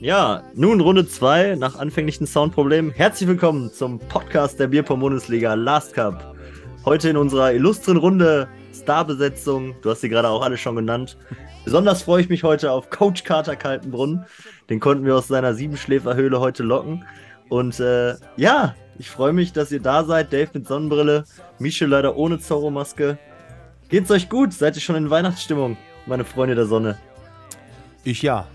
Ja, 0.00 0.44
nun 0.54 0.80
Runde 0.80 1.08
2 1.08 1.56
nach 1.56 1.76
anfänglichen 1.76 2.24
Soundproblemen. 2.24 2.92
Herzlich 2.92 3.28
willkommen 3.28 3.72
zum 3.72 3.98
Podcast 3.98 4.60
der 4.60 4.68
Bierpong-Bundesliga 4.68 5.54
Last 5.54 5.94
Cup. 5.94 6.36
Heute 6.84 7.08
in 7.08 7.16
unserer 7.16 7.52
illustren 7.52 7.96
Runde 7.96 8.48
Starbesetzung. 8.72 9.74
Du 9.82 9.90
hast 9.90 10.02
sie 10.02 10.08
gerade 10.08 10.28
auch 10.28 10.42
alle 10.42 10.56
schon 10.56 10.76
genannt. 10.76 11.18
Besonders 11.64 12.02
freue 12.02 12.20
ich 12.20 12.28
mich 12.28 12.44
heute 12.44 12.70
auf 12.70 12.90
Coach 12.90 13.24
Carter 13.24 13.56
Kaltenbrunn. 13.56 14.24
Den 14.70 14.78
konnten 14.78 15.04
wir 15.04 15.16
aus 15.16 15.26
seiner 15.26 15.54
Siebenschläferhöhle 15.54 16.38
heute 16.38 16.62
locken. 16.62 17.04
Und 17.48 17.80
äh, 17.80 18.14
ja, 18.36 18.76
ich 19.00 19.10
freue 19.10 19.32
mich, 19.32 19.52
dass 19.52 19.72
ihr 19.72 19.80
da 19.80 20.04
seid. 20.04 20.32
Dave 20.32 20.50
mit 20.52 20.68
Sonnenbrille, 20.68 21.24
Mische 21.58 21.86
leider 21.86 22.16
ohne 22.16 22.38
Zorro-Maske. 22.38 23.18
Geht's 23.88 24.12
euch 24.12 24.28
gut? 24.28 24.52
Seid 24.52 24.76
ihr 24.76 24.80
schon 24.80 24.94
in 24.94 25.10
Weihnachtsstimmung, 25.10 25.76
meine 26.06 26.24
Freunde 26.24 26.54
der 26.54 26.66
Sonne? 26.66 26.98
Ich 28.04 28.22
ja. 28.22 28.46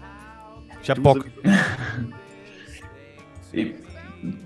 Ich 0.84 0.90
hab 0.90 1.02
Bock. 1.02 1.26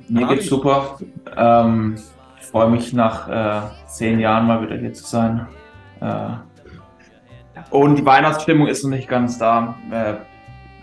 Mir 0.07 0.27
geht's 0.27 0.47
super. 0.47 0.99
Ähm, 1.35 1.95
ich 2.39 2.45
freue 2.45 2.69
mich 2.69 2.93
nach 2.93 3.27
äh, 3.27 3.61
zehn 3.87 4.19
Jahren 4.19 4.45
mal 4.45 4.61
wieder 4.61 4.77
hier 4.77 4.93
zu 4.93 5.03
sein. 5.03 5.47
Äh, 5.99 6.29
und 7.71 7.97
die 7.97 8.05
Weihnachtsstimmung 8.05 8.67
ist 8.67 8.83
noch 8.83 8.91
nicht 8.91 9.09
ganz 9.09 9.39
da. 9.39 9.75
Äh, 9.91 10.13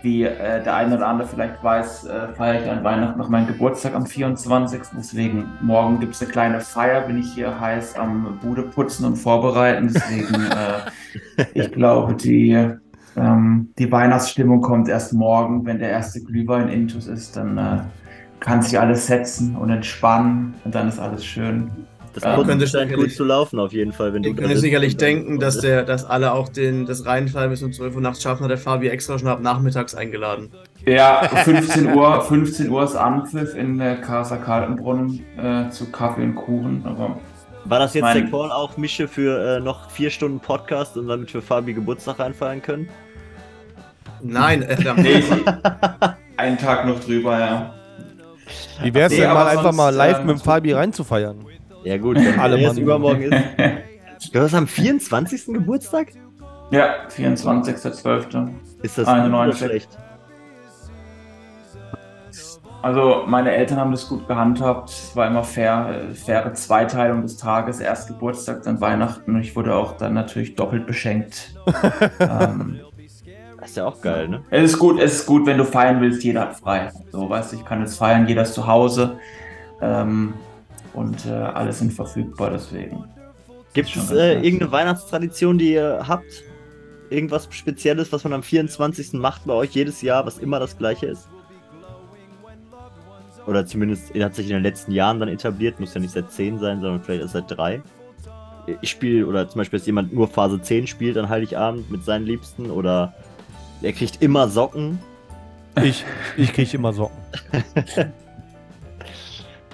wie 0.01 0.23
äh, 0.23 0.63
der 0.63 0.75
eine 0.75 0.97
oder 0.97 1.07
andere 1.07 1.27
vielleicht 1.27 1.63
weiß, 1.63 2.05
äh, 2.05 2.27
feiere 2.33 2.61
ich 2.61 2.69
an 2.69 2.83
Weihnachten 2.83 3.17
noch 3.17 3.29
meinen 3.29 3.47
Geburtstag 3.47 3.95
am 3.95 4.05
24. 4.05 4.81
Deswegen 4.97 5.53
morgen 5.61 5.99
gibt 5.99 6.13
es 6.15 6.21
eine 6.21 6.31
kleine 6.31 6.61
Feier, 6.61 7.01
bin 7.01 7.17
ich 7.17 7.33
hier 7.33 7.59
heiß 7.59 7.95
am 7.95 8.37
Bude 8.41 8.61
putzen 8.61 9.05
und 9.05 9.15
vorbereiten. 9.15 9.89
Deswegen, 9.91 10.35
äh, 10.35 11.47
ich 11.53 11.71
glaube, 11.71 12.13
die, 12.13 12.77
ähm, 13.17 13.69
die 13.79 13.91
Weihnachtsstimmung 13.91 14.61
kommt 14.61 14.87
erst 14.89 15.13
morgen, 15.13 15.65
wenn 15.65 15.79
der 15.79 15.89
erste 15.89 16.21
Glühwein 16.21 16.69
intus 16.69 17.07
ist. 17.07 17.35
Dann 17.37 17.57
äh, 17.57 17.77
kann 18.39 18.61
sich 18.61 18.79
alles 18.79 19.07
setzen 19.07 19.55
und 19.55 19.69
entspannen 19.69 20.53
und 20.63 20.75
dann 20.75 20.87
ist 20.87 20.99
alles 20.99 21.25
schön. 21.25 21.69
Das 22.13 22.23
Ja. 22.23 22.35
kommt 22.35 22.47
Könnte 22.47 22.65
scheint 22.67 22.93
gut 22.93 23.11
zu 23.11 23.25
laufen 23.25 23.59
auf 23.59 23.73
jeden 23.73 23.91
Fall, 23.91 24.13
wenn 24.13 24.23
du 24.23 24.29
Ich 24.29 24.35
da 24.35 24.41
könnte 24.43 24.55
sitzt 24.55 24.63
sicherlich 24.63 24.95
denken, 24.95 25.37
dass, 25.39 25.59
der, 25.59 25.83
dass 25.83 26.05
alle 26.05 26.31
auch 26.31 26.47
den, 26.47 26.85
das 26.85 27.05
Reinfallen 27.05 27.49
bis 27.49 27.61
um 27.61 27.73
12 27.73 27.95
Uhr 27.95 28.01
nachts 28.01 28.21
schaffen, 28.21 28.43
hat 28.43 28.51
der 28.51 28.57
Fabi 28.57 28.87
extra 28.87 29.19
schon 29.19 29.27
ab 29.27 29.41
nachmittags 29.41 29.95
eingeladen. 29.95 30.49
Ja, 30.85 31.27
15 31.43 31.93
Uhr, 31.93 32.21
15 32.21 32.69
Uhr 32.69 32.83
ist 32.83 32.95
Anpfiff 32.95 33.53
in 33.55 33.77
der 33.79 33.97
Casa 33.97 34.37
Kaltenbrunn 34.37 35.19
äh, 35.37 35.69
zu 35.71 35.91
Kaffee 35.91 36.23
und 36.23 36.35
Kuchen. 36.35 36.83
Aber 36.85 37.17
War 37.65 37.79
das 37.79 37.93
jetzt 37.95 38.03
Mein- 38.03 38.21
der 38.21 38.31
Call 38.31 38.49
auch, 38.51 38.77
Mische, 38.77 39.09
für 39.09 39.57
äh, 39.57 39.59
noch 39.59 39.89
vier 39.91 40.09
Stunden 40.09 40.39
Podcast 40.39 40.95
und 40.97 41.07
damit 41.09 41.33
wir 41.33 41.41
Fabi 41.41 41.73
Geburtstag 41.73 42.19
reinfallen 42.19 42.61
können? 42.61 42.87
Nein, 44.27 44.61
äh, 44.63 44.75
da- 44.81 44.93
nee, 44.95 45.23
einen 46.37 46.57
Tag 46.57 46.85
noch 46.85 46.99
drüber, 46.99 47.39
ja. 47.39 47.73
Wie 48.81 48.93
wär's 48.93 49.11
Nee, 49.11 49.19
denn 49.19 49.33
mal 49.33 49.47
einfach 49.47 49.71
mal 49.71 49.93
live 49.93 50.19
äh, 50.19 50.23
mit 50.23 50.37
dem 50.37 50.39
Fabi 50.39 50.73
reinzufeiern? 50.73 51.45
Ja 51.83 51.97
gut, 51.97 52.17
wenn 52.17 52.39
Alle 52.39 52.57
Mann. 52.57 52.77
übermorgen 52.77 53.21
ist. 53.23 53.43
Du 54.33 54.39
hast 54.39 54.55
am 54.55 54.65
24. 54.65 55.45
Geburtstag? 55.53 56.07
Ja, 56.71 56.95
24.12. 57.15 58.49
Ist 58.81 58.97
das 58.97 59.07
Eine 59.07 59.23
gut 59.23 59.29
oder 59.29 59.45
neue 59.45 59.53
schlecht? 59.53 59.89
Also 62.81 63.23
meine 63.27 63.51
Eltern 63.51 63.79
haben 63.79 63.91
das 63.91 64.07
gut 64.07 64.27
gehandhabt. 64.27 64.89
Es 64.89 65.15
war 65.15 65.27
immer 65.27 65.43
fair, 65.43 66.07
äh, 66.09 66.13
faire 66.13 66.53
Zweiteilung 66.53 67.23
des 67.23 67.37
Tages. 67.37 67.79
Erst 67.79 68.07
Geburtstag, 68.07 68.63
dann 68.63 68.79
Weihnachten. 68.79 69.35
Und 69.35 69.41
ich 69.41 69.55
wurde 69.55 69.75
auch 69.75 69.93
dann 69.97 70.13
natürlich 70.13 70.55
doppelt 70.55 70.85
beschenkt. 70.87 71.55
ähm, 72.19 72.79
Das 73.65 73.71
ist 73.71 73.77
ja 73.77 73.87
auch 73.87 73.99
geil, 73.99 74.27
ne? 74.27 74.43
Es 74.51 74.73
ist 74.73 74.77
gut, 74.77 74.99
es 75.01 75.15
ist 75.15 75.25
gut, 75.25 75.47
wenn 75.47 75.57
du 75.57 75.65
feiern 75.65 75.99
willst, 75.99 76.23
jeder 76.23 76.41
hat 76.41 76.59
frei. 76.59 76.91
So, 77.11 77.27
weißt 77.27 77.51
du, 77.51 77.55
ich 77.55 77.65
kann 77.65 77.79
jetzt 77.79 77.97
feiern, 77.97 78.27
jeder 78.27 78.43
ist 78.43 78.53
zu 78.53 78.67
Hause. 78.67 79.17
Ähm, 79.81 80.35
und 80.93 81.25
äh, 81.25 81.31
alle 81.31 81.73
sind 81.73 81.91
verfügbar, 81.91 82.51
deswegen. 82.51 83.05
Gibt 83.73 83.95
es 83.95 84.11
äh, 84.11 84.35
irgendeine 84.35 84.71
Weihnachtstradition, 84.71 85.57
die 85.57 85.73
ihr 85.73 86.05
habt? 86.07 86.43
Irgendwas 87.09 87.47
Spezielles, 87.49 88.13
was 88.13 88.23
man 88.23 88.33
am 88.33 88.43
24. 88.43 89.13
macht 89.13 89.45
bei 89.45 89.53
euch 89.53 89.71
jedes 89.71 90.03
Jahr, 90.03 90.27
was 90.27 90.37
immer 90.37 90.59
das 90.59 90.77
gleiche 90.77 91.07
ist? 91.07 91.27
Oder 93.47 93.65
zumindest 93.65 94.13
hat 94.13 94.35
sich 94.35 94.45
in 94.45 94.53
den 94.53 94.63
letzten 94.63 94.91
Jahren 94.91 95.19
dann 95.19 95.29
etabliert, 95.29 95.79
muss 95.79 95.95
ja 95.95 96.01
nicht 96.01 96.13
seit 96.13 96.31
10 96.31 96.59
sein, 96.59 96.81
sondern 96.81 97.01
vielleicht 97.01 97.23
erst 97.23 97.33
seit 97.33 97.49
3. 97.49 97.81
Ich 98.81 98.91
spiele, 98.91 99.25
oder 99.25 99.49
zum 99.49 99.57
Beispiel, 99.57 99.79
dass 99.79 99.87
jemand 99.87 100.13
nur 100.13 100.27
Phase 100.27 100.61
10 100.61 100.85
spielt 100.85 101.17
an 101.17 101.29
Heiligabend 101.29 101.89
mit 101.89 102.05
seinen 102.05 102.27
Liebsten, 102.27 102.69
oder 102.69 103.15
er 103.81 103.93
kriegt 103.93 104.21
immer 104.21 104.47
Socken. 104.49 104.99
Ich, 105.83 106.05
ich 106.37 106.53
krieg 106.53 106.73
immer 106.73 106.93
Socken. 106.93 107.17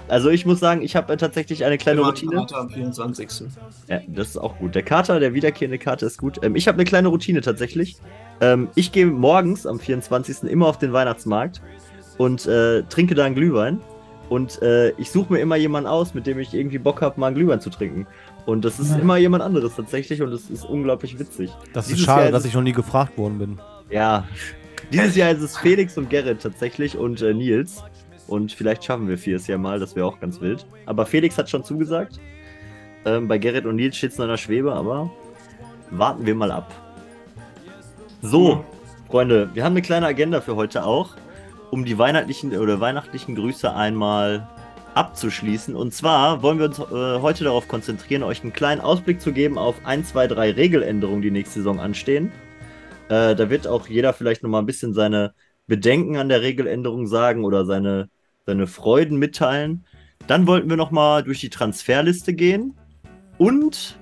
Also 0.07 0.29
ich 0.29 0.45
muss 0.45 0.59
sagen, 0.59 0.81
ich 0.81 0.97
habe 0.97 1.15
tatsächlich 1.15 1.63
eine 1.63 1.77
kleine 1.77 2.01
immer 2.01 2.09
Routine. 2.09 2.35
Kater 2.35 2.57
am 2.57 2.69
24. 2.69 3.29
Ja, 3.87 4.01
das 4.07 4.27
ist 4.29 4.37
auch 4.37 4.57
gut. 4.57 4.75
Der 4.75 4.83
Kater, 4.83 5.21
der 5.21 5.33
wiederkehrende 5.33 5.77
Kater 5.77 6.05
ist 6.05 6.17
gut. 6.17 6.37
Ähm, 6.43 6.57
ich 6.57 6.67
habe 6.67 6.75
eine 6.75 6.83
kleine 6.83 7.07
Routine 7.07 7.39
tatsächlich. 7.39 7.95
Ähm, 8.41 8.67
ich 8.75 8.91
gehe 8.91 9.05
morgens 9.05 9.65
am 9.65 9.79
24. 9.79 10.43
immer 10.51 10.67
auf 10.67 10.77
den 10.77 10.91
Weihnachtsmarkt 10.91 11.61
und 12.17 12.45
äh, 12.45 12.83
trinke 12.83 13.15
da 13.15 13.23
einen 13.23 13.35
Glühwein. 13.35 13.79
Und 14.27 14.61
äh, 14.61 14.89
ich 14.97 15.11
suche 15.11 15.31
mir 15.31 15.39
immer 15.39 15.55
jemanden 15.55 15.87
aus, 15.87 16.13
mit 16.13 16.27
dem 16.27 16.39
ich 16.39 16.53
irgendwie 16.53 16.77
Bock 16.79 17.01
habe, 17.01 17.17
mal 17.17 17.27
einen 17.27 17.37
Glühwein 17.37 17.61
zu 17.61 17.69
trinken. 17.69 18.05
Und 18.45 18.65
das 18.65 18.81
ist 18.81 18.91
Ja. 18.91 18.97
immer 18.97 19.15
jemand 19.15 19.43
anderes 19.43 19.77
tatsächlich 19.77 20.21
und 20.21 20.33
es 20.33 20.49
ist 20.49 20.65
unglaublich 20.65 21.19
witzig. 21.19 21.51
Das 21.73 21.85
ist 21.85 21.91
Dieses 21.93 22.05
schade, 22.05 22.23
Jahr 22.23 22.31
dass 22.33 22.43
ich 22.43 22.53
noch 22.53 22.63
nie 22.63 22.73
gefragt 22.73 23.17
worden 23.17 23.39
bin. 23.39 23.59
Ja, 23.91 24.25
dieses 24.91 25.15
Jahr 25.15 25.31
ist 25.31 25.41
es 25.41 25.57
Felix 25.57 25.97
und 25.97 26.09
Gerrit 26.09 26.41
tatsächlich 26.41 26.97
und 26.97 27.21
äh, 27.21 27.33
Nils. 27.33 27.83
Und 28.27 28.53
vielleicht 28.53 28.85
schaffen 28.85 29.09
wir 29.09 29.17
viertes 29.17 29.47
Jahr 29.47 29.57
mal, 29.57 29.79
das 29.79 29.95
wäre 29.95 30.05
auch 30.05 30.19
ganz 30.19 30.39
wild. 30.39 30.65
Aber 30.85 31.05
Felix 31.05 31.37
hat 31.37 31.49
schon 31.49 31.65
zugesagt. 31.65 32.19
Ähm, 33.05 33.27
bei 33.27 33.37
Gerrit 33.37 33.65
und 33.65 33.75
Nils 33.75 33.97
steht 33.97 34.11
es 34.11 34.17
noch 34.17 34.25
in 34.25 34.31
der 34.31 34.37
Schwebe, 34.37 34.73
aber 34.73 35.11
warten 35.89 36.25
wir 36.25 36.35
mal 36.35 36.51
ab. 36.51 36.71
So, 38.21 38.63
Freunde, 39.09 39.49
wir 39.53 39.65
haben 39.65 39.73
eine 39.73 39.81
kleine 39.81 40.05
Agenda 40.05 40.39
für 40.39 40.55
heute 40.55 40.85
auch, 40.85 41.15
um 41.69 41.83
die 41.83 41.97
weihnachtlichen 41.97 42.57
oder 42.57 42.79
weihnachtlichen 42.79 43.35
Grüße 43.35 43.73
einmal 43.73 44.47
abzuschließen. 44.93 45.75
Und 45.75 45.93
zwar 45.93 46.41
wollen 46.41 46.59
wir 46.59 46.65
uns 46.65 46.79
äh, 46.79 47.21
heute 47.21 47.43
darauf 47.43 47.67
konzentrieren, 47.67 48.23
euch 48.23 48.43
einen 48.43 48.53
kleinen 48.53 48.79
Ausblick 48.79 49.19
zu 49.19 49.33
geben 49.33 49.57
auf 49.57 49.75
1, 49.83 50.09
2, 50.09 50.27
3 50.27 50.51
Regeländerungen, 50.51 51.21
die 51.21 51.31
nächste 51.31 51.55
Saison 51.55 51.79
anstehen. 51.79 52.31
Äh, 53.11 53.35
da 53.35 53.49
wird 53.49 53.67
auch 53.67 53.87
jeder 53.87 54.13
vielleicht 54.13 54.41
nochmal 54.41 54.61
ein 54.61 54.65
bisschen 54.65 54.93
seine 54.93 55.33
Bedenken 55.67 56.15
an 56.15 56.29
der 56.29 56.41
Regeländerung 56.41 57.07
sagen 57.07 57.43
oder 57.43 57.65
seine, 57.65 58.09
seine 58.45 58.67
Freuden 58.67 59.17
mitteilen. 59.17 59.85
Dann 60.27 60.47
wollten 60.47 60.69
wir 60.69 60.77
nochmal 60.77 61.21
durch 61.21 61.41
die 61.41 61.49
Transferliste 61.49 62.33
gehen. 62.33 62.73
Und 63.37 63.99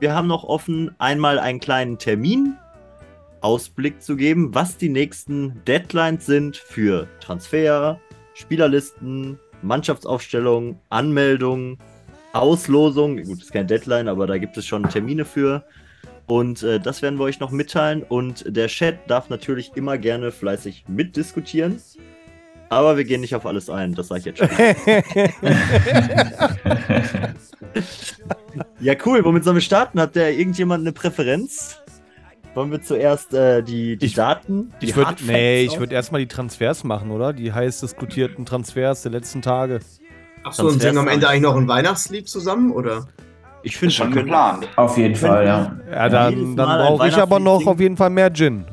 wir 0.00 0.14
haben 0.14 0.26
noch 0.26 0.44
offen, 0.44 0.94
einmal 0.98 1.38
einen 1.38 1.60
kleinen 1.60 1.98
Terminausblick 1.98 4.00
zu 4.00 4.16
geben, 4.16 4.54
was 4.54 4.78
die 4.78 4.88
nächsten 4.88 5.62
Deadlines 5.66 6.24
sind 6.24 6.56
für 6.56 7.08
Transfer, 7.20 8.00
Spielerlisten, 8.32 9.38
Mannschaftsaufstellung, 9.60 10.80
Anmeldung, 10.88 11.76
Auslosung. 12.32 13.22
Gut, 13.22 13.42
ist 13.42 13.52
kein 13.52 13.66
Deadline, 13.66 14.08
aber 14.08 14.26
da 14.26 14.38
gibt 14.38 14.56
es 14.56 14.64
schon 14.64 14.88
Termine 14.88 15.26
für. 15.26 15.62
Und 16.26 16.62
äh, 16.62 16.80
das 16.80 17.02
werden 17.02 17.18
wir 17.18 17.24
euch 17.24 17.40
noch 17.40 17.50
mitteilen. 17.50 18.02
Und 18.02 18.44
der 18.48 18.66
Chat 18.68 18.98
darf 19.08 19.28
natürlich 19.28 19.72
immer 19.76 19.96
gerne 19.98 20.32
fleißig 20.32 20.84
mitdiskutieren. 20.88 21.80
Aber 22.68 22.96
wir 22.96 23.04
gehen 23.04 23.20
nicht 23.20 23.34
auf 23.36 23.46
alles 23.46 23.70
ein, 23.70 23.94
das 23.94 24.08
sage 24.08 24.18
ich 24.20 24.24
jetzt 24.26 24.38
schon. 24.38 24.48
ja, 28.80 28.94
cool. 29.04 29.24
Womit 29.24 29.44
sollen 29.44 29.56
wir 29.56 29.60
starten? 29.60 30.00
Hat 30.00 30.16
der 30.16 30.36
irgendjemand 30.36 30.82
eine 30.82 30.92
Präferenz? 30.92 31.76
Wollen 32.54 32.70
wir 32.72 32.82
zuerst 32.82 33.34
äh, 33.34 33.62
die, 33.62 33.96
die 33.96 34.06
Ich- 34.06 34.14
Daten? 34.14 34.72
Die 34.80 34.86
Ich 34.86 34.96
würde 34.96 35.08
Hard 35.10 35.22
nee, 35.26 35.62
ich 35.62 35.78
würde 35.78 35.94
erstmal 35.94 36.22
die 36.22 36.26
Transfers 36.26 36.84
machen, 36.84 37.10
oder? 37.10 37.32
Die 37.32 37.52
heiß 37.52 37.80
diskutierten 37.80 38.46
Transfers 38.46 39.02
der 39.02 39.12
letzten 39.12 39.42
Tage. 39.42 39.80
Achso, 40.42 40.66
und 40.66 40.80
singen 40.80 40.98
am 40.98 41.06
Ende 41.08 41.28
eigentlich 41.28 41.42
noch 41.42 41.56
ein 41.56 41.68
Weihnachtslied 41.68 42.28
zusammen, 42.28 42.70
oder? 42.72 43.06
Ich 43.62 43.76
finde 43.76 43.94
schon 43.94 44.12
geplant. 44.12 44.68
Auf 44.76 44.96
jeden 44.96 45.14
Fall, 45.16 45.44
ja. 45.46 45.72
Ja, 45.90 46.08
dann, 46.08 46.54
dann 46.56 46.78
brauche 46.78 47.08
ich 47.08 47.16
aber 47.16 47.40
noch 47.40 47.66
auf 47.66 47.80
jeden 47.80 47.96
Fall 47.96 48.10
mehr 48.10 48.32
Gin. 48.32 48.64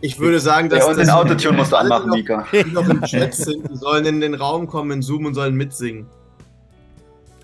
Ich 0.00 0.18
würde 0.18 0.40
sagen, 0.40 0.68
dass 0.68 0.80
Ja, 0.80 0.86
und 0.86 0.98
den 0.98 1.06
dass- 1.06 1.14
Autotune 1.14 1.56
musst 1.58 1.70
du 1.72 1.76
anmachen, 1.76 2.10
Mika. 2.10 2.44
Die 2.52 2.64
noch 2.72 2.88
im 2.88 3.00
Chat 3.02 3.34
sind, 3.36 3.70
die 3.70 3.76
sollen 3.76 4.04
in 4.04 4.20
den 4.20 4.34
Raum 4.34 4.66
kommen, 4.66 4.90
in 4.90 5.02
Zoom 5.02 5.26
und 5.26 5.34
sollen 5.34 5.54
mitsingen. 5.54 6.06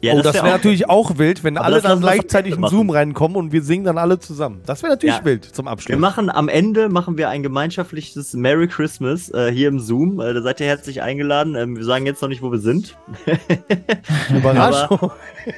Ja, 0.00 0.14
oh, 0.14 0.22
das 0.22 0.34
wär 0.34 0.42
wäre 0.44 0.52
auch- 0.52 0.56
natürlich 0.56 0.88
auch 0.88 1.18
wild, 1.18 1.42
wenn 1.44 1.58
alle 1.58 1.76
das 1.76 1.82
dann 1.84 1.98
wir 1.98 2.02
gleichzeitig 2.02 2.54
in. 2.56 2.66
Zoom 2.68 2.90
reinkommen 2.90 3.36
und 3.36 3.52
wir 3.52 3.62
singen 3.62 3.84
dann 3.84 3.98
alle 3.98 4.18
zusammen. 4.20 4.60
Das 4.64 4.82
wäre 4.82 4.92
natürlich 4.92 5.16
Ja. 5.16 5.24
wild 5.24 5.44
zum 5.44 5.66
Wir 5.66 5.70
Abschluss. 5.72 5.98
machen 5.98 6.30
am 6.30 6.48
Ende 6.48 6.88
machen 6.88 7.18
wir 7.18 7.28
ein 7.28 7.42
gemeinschaftliches 7.42 8.34
Merry 8.34 8.68
Christmas 8.68 9.28
äh, 9.30 9.50
hier 9.52 9.68
im 9.68 9.80
Zoom. 9.80 10.20
Äh, 10.20 10.34
da 10.34 10.42
seid 10.42 10.60
ihr 10.60 10.66
herzlich 10.66 11.02
eingeladen. 11.02 11.56
Ähm, 11.56 11.76
wir 11.76 11.84
sagen 11.84 12.06
jetzt 12.06 12.22
noch 12.22 12.28
nicht, 12.28 12.42
wo 12.42 12.52
wir 12.52 12.58
sind. 12.58 12.96
Überraschung. 14.36 15.10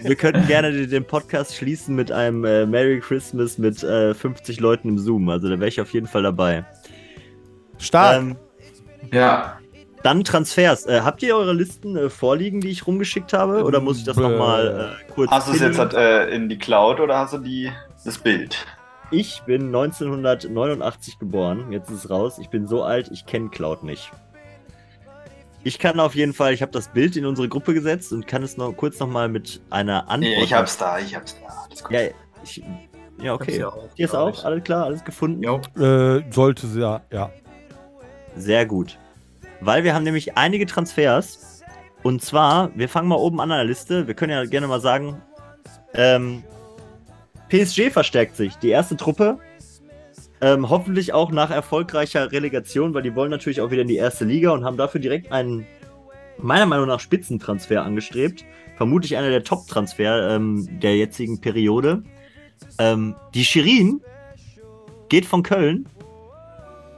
wir 0.03 0.17
könnten 0.17 0.47
gerne 0.47 0.73
den, 0.73 0.91
den 0.91 1.05
Podcast 1.05 1.55
schließen 1.57 1.95
mit 1.95 2.13
einem 2.13 2.45
äh, 2.45 2.67
Merry 2.67 3.01
Christmas 3.01 3.59
mit 3.59 3.83
äh, 3.83 4.15
50 4.15 4.61
Leuten 4.61 4.89
im 4.91 4.99
Zoom. 4.99 5.29
Also 5.29 5.49
da 5.49 5.59
wäre 5.59 5.69
ich 5.69 5.81
auf 5.81 5.93
jeden 5.93 6.07
Fall 6.07 6.23
dabei. 6.23 6.65
Stark. 7.79 8.19
Ähm, 8.23 8.37
Ja, 9.13 9.59
Dann 10.03 10.25
Transfers. 10.25 10.87
Äh, 10.87 11.03
habt 11.03 11.23
ihr 11.23 11.37
eure 11.37 11.53
Listen 11.53 11.97
äh, 11.97 12.11
vorliegen, 12.11 12.61
die 12.61 12.71
ich 12.71 12.87
rumgeschickt 12.87 13.33
habe? 13.33 13.65
Oder 13.65 13.81
muss 13.81 13.99
ich 13.99 14.05
das 14.05 14.17
nochmal 14.17 14.97
äh, 15.09 15.13
kurz 15.13 15.31
Hast 15.31 15.49
du 15.49 15.53
es 15.53 15.61
jetzt 15.61 15.95
äh, 15.95 16.29
in 16.29 16.49
die 16.49 16.59
Cloud 16.59 17.01
oder 17.01 17.19
hast 17.19 17.35
du 17.35 17.39
die, 17.39 17.71
das 18.05 18.19
Bild? 18.19 18.67
Ich 19.11 19.43
bin 19.45 19.67
1989 19.67 21.19
geboren. 21.19 21.71
Jetzt 21.73 21.91
ist 21.91 22.05
es 22.05 22.11
raus. 22.11 22.39
Ich 22.39 22.49
bin 22.49 22.67
so 22.67 22.83
alt, 22.83 23.11
ich 23.13 23.27
kenne 23.27 23.51
Cloud 23.51 23.83
nicht. 23.83 24.11
Ich 25.63 25.79
kann 25.79 26.01
auf 26.01 26.15
jeden 26.15 26.33
Fall, 26.33 26.55
ich 26.55 26.63
habe 26.63 26.73
das 26.73 26.89
Bild 26.89 27.17
in 27.17 27.27
unsere 27.27 27.49
Gruppe 27.49 27.75
gesetzt 27.75 28.13
und 28.13 28.27
kann 28.27 28.43
es 28.43 28.57
noch 28.57 28.73
kurz 28.73 28.99
nochmal 28.99 29.29
mit 29.29 29.61
einer 29.69 30.09
Antwort. 30.09 30.21
Nee, 30.21 30.43
ich 30.43 30.55
hab's 30.55 30.79
da, 30.79 30.99
ich 30.99 31.15
hab's 31.15 31.37
da. 31.39 31.55
Alles 31.67 31.85
gut. 31.85 31.93
Ja, 31.93 32.01
ich, 32.43 32.63
ja 33.21 33.35
okay. 33.35 33.59
ja 33.59 33.69
auch, 33.69 33.89
Hier 33.95 34.07
ist 34.07 34.15
auch, 34.15 34.45
alles 34.45 34.65
klar, 34.65 34.87
alles 34.87 35.05
gefunden. 35.05 35.45
Äh, 35.45 36.25
sollte 36.33 36.67
sie 36.67 36.81
ja, 36.81 37.03
ja. 37.11 37.31
Sehr 38.37 38.65
gut. 38.65 38.97
Weil 39.61 39.85
wir 39.85 39.95
haben 39.95 40.05
nämlich 40.05 40.37
einige 40.37 40.67
Transfers. 40.67 41.63
Und 42.03 42.23
zwar, 42.23 42.71
wir 42.77 42.89
fangen 42.89 43.09
mal 43.09 43.17
oben 43.17 43.41
an 43.41 43.51
an 43.51 43.59
der 43.59 43.67
Liste. 43.67 44.07
Wir 44.07 44.15
können 44.15 44.33
ja 44.33 44.45
gerne 44.45 44.67
mal 44.67 44.81
sagen, 44.81 45.21
ähm, 45.95 46.43
PSG 47.49 47.91
verstärkt 47.91 48.37
sich. 48.37 48.57
Die 48.57 48.71
erste 48.71 48.97
Truppe. 48.97 49.39
Ähm, 50.41 50.71
hoffentlich 50.71 51.13
auch 51.13 51.31
nach 51.31 51.51
erfolgreicher 51.51 52.33
Relegation, 52.33 52.95
weil 52.95 53.03
die 53.03 53.15
wollen 53.15 53.31
natürlich 53.31 53.61
auch 53.61 53.71
wieder 53.71 53.83
in 53.83 53.89
die 53.89 53.97
erste 53.97 54.25
Liga 54.25 54.53
und 54.53 54.65
haben 54.65 54.79
dafür 54.79 54.99
direkt 55.01 55.31
einen, 55.31 55.67
meiner 56.39 56.65
Meinung 56.65 56.87
nach, 56.87 57.01
Spitzentransfer 57.01 57.85
angestrebt. 57.85 58.45
Vermutlich 58.77 59.19
einer 59.19 59.29
der 59.29 59.45
Top-Transfer 59.45 60.35
ähm, 60.35 60.81
der 60.81 60.97
jetzigen 60.97 61.43
Periode. 61.43 62.03
Ähm, 62.79 63.15
die 63.35 63.45
Shirin 63.45 64.01
geht 65.11 65.27
von 65.27 65.43
Köln 65.43 65.87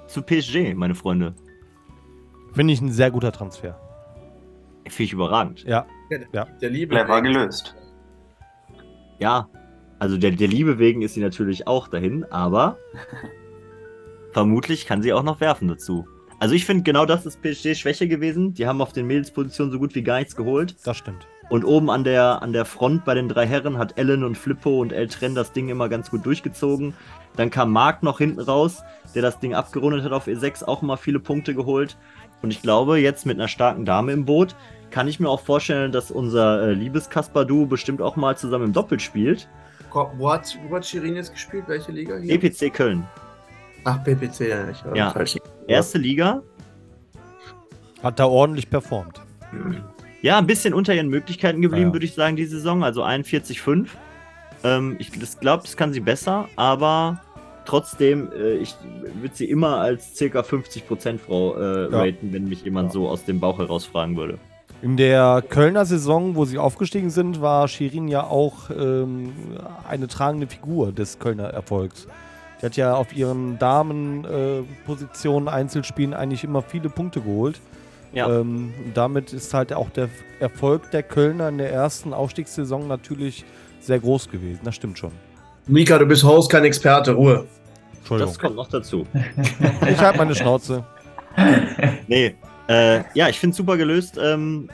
zu 0.06 0.22
PSG, 0.22 0.74
meine 0.74 0.94
Freunde. 0.94 1.34
Finde 2.52 2.74
ich 2.74 2.80
ein 2.80 2.90
sehr 2.90 3.10
guter 3.10 3.32
Transfer. 3.32 3.78
Finde 4.84 5.02
ich 5.04 5.12
überragend. 5.12 5.64
Ja. 5.64 5.86
Der 6.60 6.70
Liebe. 6.70 6.94
Clever 6.94 7.22
gelöst. 7.22 7.74
Ja, 9.18 9.48
also 9.98 10.18
der, 10.18 10.32
der 10.32 10.48
Liebe 10.48 10.78
wegen 10.78 11.02
ist 11.02 11.14
sie 11.14 11.20
natürlich 11.20 11.66
auch 11.66 11.88
dahin, 11.88 12.24
aber 12.24 12.76
vermutlich 14.32 14.84
kann 14.86 15.00
sie 15.00 15.12
auch 15.12 15.22
noch 15.22 15.40
werfen 15.40 15.68
dazu. 15.68 16.06
Also 16.40 16.56
ich 16.56 16.66
finde, 16.66 16.82
genau 16.82 17.06
das 17.06 17.24
ist 17.24 17.40
PSG 17.40 17.76
Schwäche 17.76 18.08
gewesen. 18.08 18.52
Die 18.52 18.66
haben 18.66 18.82
auf 18.82 18.92
den 18.92 19.06
Mädelspositionen 19.06 19.72
so 19.72 19.78
gut 19.78 19.94
wie 19.94 20.02
gar 20.02 20.18
nichts 20.18 20.34
geholt. 20.34 20.74
Das 20.84 20.96
stimmt. 20.96 21.28
Und 21.50 21.64
oben 21.64 21.88
an 21.88 22.02
der, 22.02 22.42
an 22.42 22.52
der 22.52 22.64
Front 22.64 23.04
bei 23.04 23.14
den 23.14 23.28
drei 23.28 23.46
Herren 23.46 23.78
hat 23.78 23.96
Ellen 23.96 24.24
und 24.24 24.36
Flippo 24.36 24.80
und 24.80 24.92
El 24.92 25.06
Tren 25.06 25.34
das 25.34 25.52
Ding 25.52 25.68
immer 25.68 25.88
ganz 25.88 26.10
gut 26.10 26.26
durchgezogen. 26.26 26.94
Dann 27.36 27.50
kam 27.50 27.70
Marc 27.70 28.02
noch 28.02 28.18
hinten 28.18 28.40
raus, 28.40 28.82
der 29.14 29.22
das 29.22 29.38
Ding 29.38 29.54
abgerundet 29.54 30.02
hat 30.02 30.12
auf 30.12 30.26
E6, 30.26 30.64
auch 30.64 30.82
immer 30.82 30.96
viele 30.96 31.20
Punkte 31.20 31.54
geholt. 31.54 31.96
Und 32.42 32.50
ich 32.50 32.60
glaube, 32.62 32.98
jetzt 32.98 33.24
mit 33.26 33.38
einer 33.38 33.48
starken 33.48 33.84
Dame 33.84 34.12
im 34.12 34.24
Boot 34.24 34.54
kann 34.90 35.08
ich 35.08 35.20
mir 35.20 35.28
auch 35.28 35.40
vorstellen, 35.40 35.92
dass 35.92 36.10
unser 36.10 36.68
äh, 36.68 36.72
liebes 36.72 37.08
Kaspar-Duo 37.08 37.66
bestimmt 37.66 38.02
auch 38.02 38.16
mal 38.16 38.36
zusammen 38.36 38.66
im 38.66 38.72
Doppel 38.72 39.00
spielt. 39.00 39.48
Wo 39.92 40.30
hat, 40.32 40.58
wo 40.68 40.74
hat 40.76 40.86
Shirin 40.86 41.16
jetzt 41.16 41.32
gespielt? 41.32 41.64
Welche 41.66 41.92
Liga 41.92 42.16
hier? 42.18 42.34
EPC 42.34 42.72
Köln. 42.72 43.06
Ach, 43.84 44.02
PPC, 44.04 44.40
ja. 44.48 44.68
Ich 44.70 44.84
war 44.84 44.96
Ja. 44.96 45.10
falsch. 45.10 45.36
Erste 45.66 45.98
Liga. 45.98 46.42
Hat 48.02 48.18
da 48.18 48.24
ordentlich 48.26 48.68
performt. 48.70 49.20
Ja, 50.22 50.38
ein 50.38 50.46
bisschen 50.46 50.72
unter 50.74 50.94
ihren 50.94 51.08
Möglichkeiten 51.08 51.60
geblieben, 51.62 51.88
Ja. 51.88 51.92
würde 51.94 52.06
ich 52.06 52.14
sagen, 52.14 52.36
die 52.36 52.44
Saison. 52.46 52.82
Also 52.84 53.02
41,5. 53.02 53.88
Ähm, 54.64 54.96
ich 54.98 55.10
glaube, 55.40 55.62
das 55.64 55.76
kann 55.76 55.92
sie 55.92 56.00
besser, 56.00 56.48
aber 56.56 57.20
trotzdem, 57.64 58.30
äh, 58.32 58.54
ich 58.54 58.74
würde 59.20 59.34
sie 59.34 59.44
immer 59.50 59.78
als 59.78 60.16
circa 60.16 60.40
50% 60.40 61.18
Frau 61.18 61.56
äh, 61.56 61.90
Ja. 61.90 61.98
raten, 62.00 62.32
wenn 62.32 62.44
mich 62.48 62.62
jemand 62.64 62.88
Ja. 62.88 62.92
so 62.94 63.08
aus 63.08 63.24
dem 63.24 63.40
Bauch 63.40 63.58
heraus 63.58 63.84
fragen 63.84 64.16
würde. 64.16 64.38
In 64.82 64.96
der 64.96 65.44
Kölner 65.48 65.84
Saison, 65.84 66.34
wo 66.34 66.44
sie 66.44 66.58
aufgestiegen 66.58 67.10
sind, 67.10 67.40
war 67.40 67.68
Shirin 67.68 68.08
ja 68.08 68.24
auch 68.24 68.68
ähm, 68.70 69.32
eine 69.88 70.08
tragende 70.08 70.48
Figur 70.48 70.90
des 70.90 71.18
Kölner 71.20 71.44
Erfolgs. 71.44 72.08
Die 72.60 72.66
hat 72.66 72.76
ja 72.76 72.94
auf 72.94 73.14
ihren 73.16 73.58
Damenpositionen, 73.60 75.48
äh, 75.48 75.50
Einzelspielen 75.50 76.14
eigentlich 76.14 76.44
immer 76.44 76.62
viele 76.62 76.88
Punkte 76.88 77.20
geholt. 77.20 77.60
Ja. 78.12 78.28
Ähm, 78.40 78.72
und 78.84 78.96
damit 78.96 79.32
ist 79.32 79.54
halt 79.54 79.72
auch 79.72 79.88
der 79.90 80.08
Erfolg 80.40 80.90
der 80.90 81.02
Kölner 81.02 81.48
in 81.48 81.58
der 81.58 81.72
ersten 81.72 82.12
Aufstiegssaison 82.12 82.86
natürlich 82.88 83.44
sehr 83.80 83.98
groß 84.00 84.30
gewesen. 84.30 84.60
Das 84.64 84.74
stimmt 84.74 84.98
schon. 84.98 85.12
Mika, 85.66 85.98
du 85.98 86.06
bist 86.06 86.24
Host, 86.24 86.50
kein 86.50 86.64
Experte. 86.64 87.12
Ruhe. 87.12 87.46
Entschuldigung. 87.98 88.32
Das 88.32 88.38
kommt 88.38 88.56
noch 88.56 88.68
dazu. 88.68 89.06
Ich 89.88 89.98
halte 89.98 90.18
meine 90.18 90.34
Schnauze. 90.34 90.84
Nee, 92.08 92.34
äh, 92.68 93.02
ja, 93.14 93.28
ich 93.28 93.38
finde 93.38 93.56
super 93.56 93.76
gelöst. 93.78 94.18
Ähm, 94.22 94.68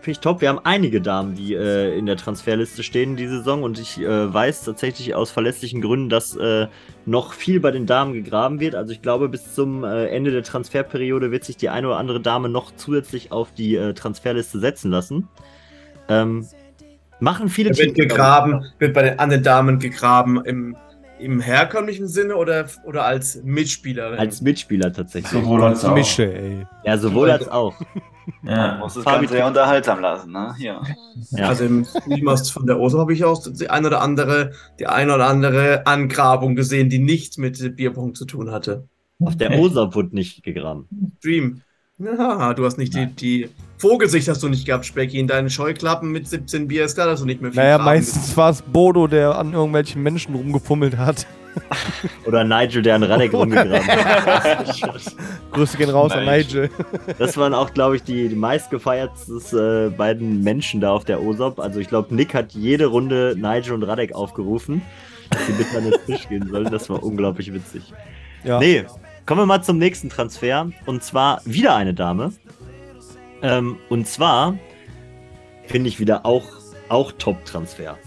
finde 0.00 0.10
ich 0.12 0.20
top. 0.20 0.40
Wir 0.40 0.50
haben 0.50 0.60
einige 0.62 1.00
Damen, 1.00 1.34
die 1.34 1.54
äh, 1.54 1.98
in 1.98 2.06
der 2.06 2.16
Transferliste 2.16 2.82
stehen 2.82 3.16
die 3.16 3.26
Saison 3.26 3.62
und 3.64 3.80
ich 3.80 3.98
äh, 4.00 4.32
weiß 4.32 4.64
tatsächlich 4.64 5.14
aus 5.14 5.30
verlässlichen 5.30 5.80
Gründen, 5.80 6.08
dass 6.08 6.36
äh, 6.36 6.68
noch 7.06 7.32
viel 7.32 7.58
bei 7.58 7.72
den 7.72 7.86
Damen 7.86 8.12
gegraben 8.12 8.60
wird. 8.60 8.74
Also 8.74 8.92
ich 8.92 9.02
glaube, 9.02 9.28
bis 9.28 9.54
zum 9.54 9.82
äh, 9.82 10.06
Ende 10.06 10.30
der 10.30 10.44
Transferperiode 10.44 11.32
wird 11.32 11.44
sich 11.44 11.56
die 11.56 11.70
eine 11.70 11.88
oder 11.88 11.96
andere 11.96 12.20
Dame 12.20 12.48
noch 12.48 12.70
zusätzlich 12.76 13.32
auf 13.32 13.52
die 13.52 13.74
äh, 13.74 13.94
Transferliste 13.94 14.60
setzen 14.60 14.90
lassen. 14.90 15.28
Ähm, 16.08 16.46
machen 17.20 17.48
viele 17.48 17.70
Er 17.70 17.78
wird 17.78 17.94
Teams, 17.94 18.08
gegraben, 18.08 18.64
wird 18.78 18.94
bei 18.94 19.02
den 19.02 19.18
anderen 19.18 19.42
Damen 19.42 19.78
gegraben 19.78 20.44
im, 20.44 20.76
im 21.18 21.40
herkömmlichen 21.40 22.08
Sinne 22.08 22.36
oder, 22.36 22.66
oder 22.84 23.04
als 23.04 23.42
Mitspielerin? 23.42 24.18
Als 24.18 24.40
Mitspieler 24.40 24.92
tatsächlich. 24.92 25.30
sowohl 25.30 25.62
als 25.62 25.84
auch. 25.84 25.94
Mische, 25.94 26.34
ey. 26.34 26.66
Ja, 26.84 26.98
sowohl 26.98 27.30
als 27.30 27.48
auch. 27.48 27.74
Ja. 28.42 28.78
Muss 28.78 28.94
das 28.94 29.04
Ganze 29.04 29.28
sehr 29.28 29.46
unterhaltsam 29.46 30.00
lassen, 30.00 30.32
ne? 30.32 30.54
Ja. 30.58 30.82
Ja. 31.30 31.48
Also 31.48 31.64
im 31.64 31.84
Streamers 31.84 32.50
von 32.50 32.66
der 32.66 32.78
OSO 32.80 32.98
habe 32.98 33.12
ich 33.12 33.24
auch 33.24 33.42
die 33.46 33.68
ein 33.68 33.84
oder 33.84 34.00
andere, 34.00 34.52
die 34.78 34.86
ein 34.86 35.10
oder 35.10 35.26
andere 35.26 35.86
Angrabung 35.86 36.54
gesehen, 36.56 36.88
die 36.88 36.98
nichts 36.98 37.36
mit 37.36 37.76
Bierpunkt 37.76 38.16
zu 38.16 38.24
tun 38.24 38.50
hatte. 38.50 38.88
Auf 39.20 39.36
der 39.36 39.58
OSA 39.58 39.94
wurde 39.94 40.14
nicht 40.14 40.42
gegraben. 40.42 40.88
Stream. 41.18 41.62
Ja, 41.98 42.52
du 42.54 42.64
hast 42.64 42.76
nicht 42.76 42.94
die, 42.94 43.06
die 43.06 43.48
Vogelsicht 43.78 44.26
hast 44.26 44.42
du 44.42 44.48
nicht 44.48 44.66
gehabt, 44.66 44.84
Specky. 44.84 45.20
In 45.20 45.28
deinen 45.28 45.48
Scheuklappen 45.48 46.10
mit 46.10 46.26
17 46.26 46.66
Bier 46.66 46.84
ist 46.84 46.94
klar, 46.94 47.06
dass 47.06 47.20
du 47.20 47.26
nicht 47.26 47.40
mehr 47.40 47.52
viel 47.52 47.62
Naja, 47.62 47.78
meistens 47.78 48.36
war 48.36 48.50
es 48.50 48.62
Bodo, 48.62 49.06
der 49.06 49.38
an 49.38 49.52
irgendwelchen 49.52 50.02
Menschen 50.02 50.34
rumgefummelt 50.34 50.96
hat. 50.96 51.24
Oder 52.26 52.42
Nigel, 52.42 52.82
der 52.82 52.96
an 52.96 53.04
Radek 53.04 53.32
rumgegraben 53.32 53.86
hat. 53.86 54.84
Grüße 55.52 55.76
gehen 55.76 55.90
raus 55.90 56.10
an 56.10 56.24
Nigel. 56.24 56.62
Nigel. 56.62 57.14
Das 57.16 57.36
waren 57.36 57.54
auch, 57.54 57.72
glaube 57.72 57.94
ich, 57.94 58.02
die, 58.02 58.28
die 58.28 58.34
meistgefeiertsten 58.34 59.40
äh, 59.56 59.90
beiden 59.90 60.42
Menschen 60.42 60.80
da 60.80 60.90
auf 60.90 61.04
der 61.04 61.22
OSOP. 61.22 61.60
Also 61.60 61.78
ich 61.78 61.86
glaube, 61.86 62.12
Nick 62.12 62.34
hat 62.34 62.52
jede 62.54 62.86
Runde 62.86 63.36
Nigel 63.38 63.72
und 63.72 63.84
Radek 63.84 64.16
aufgerufen, 64.16 64.82
dass 65.30 65.46
sie 65.46 65.52
bitte 65.52 65.78
an 65.78 65.84
den 65.84 66.06
Tisch 66.06 66.28
gehen 66.28 66.48
sollen. 66.50 66.72
Das 66.72 66.90
war 66.90 67.04
unglaublich 67.04 67.54
witzig. 67.54 67.92
Ja. 68.42 68.58
Nee, 68.58 68.84
kommen 69.26 69.40
wir 69.42 69.46
mal 69.46 69.62
zum 69.62 69.78
nächsten 69.78 70.08
Transfer. 70.08 70.70
Und 70.86 71.02
zwar 71.02 71.40
wieder 71.44 71.74
eine 71.76 71.94
Dame. 71.94 72.32
Ähm, 73.42 73.76
und 73.88 74.06
zwar 74.06 74.56
finde 75.66 75.88
ich 75.88 75.98
wieder 76.00 76.24
auch, 76.26 76.44
auch 76.88 77.12
Top-Transfer. 77.12 77.98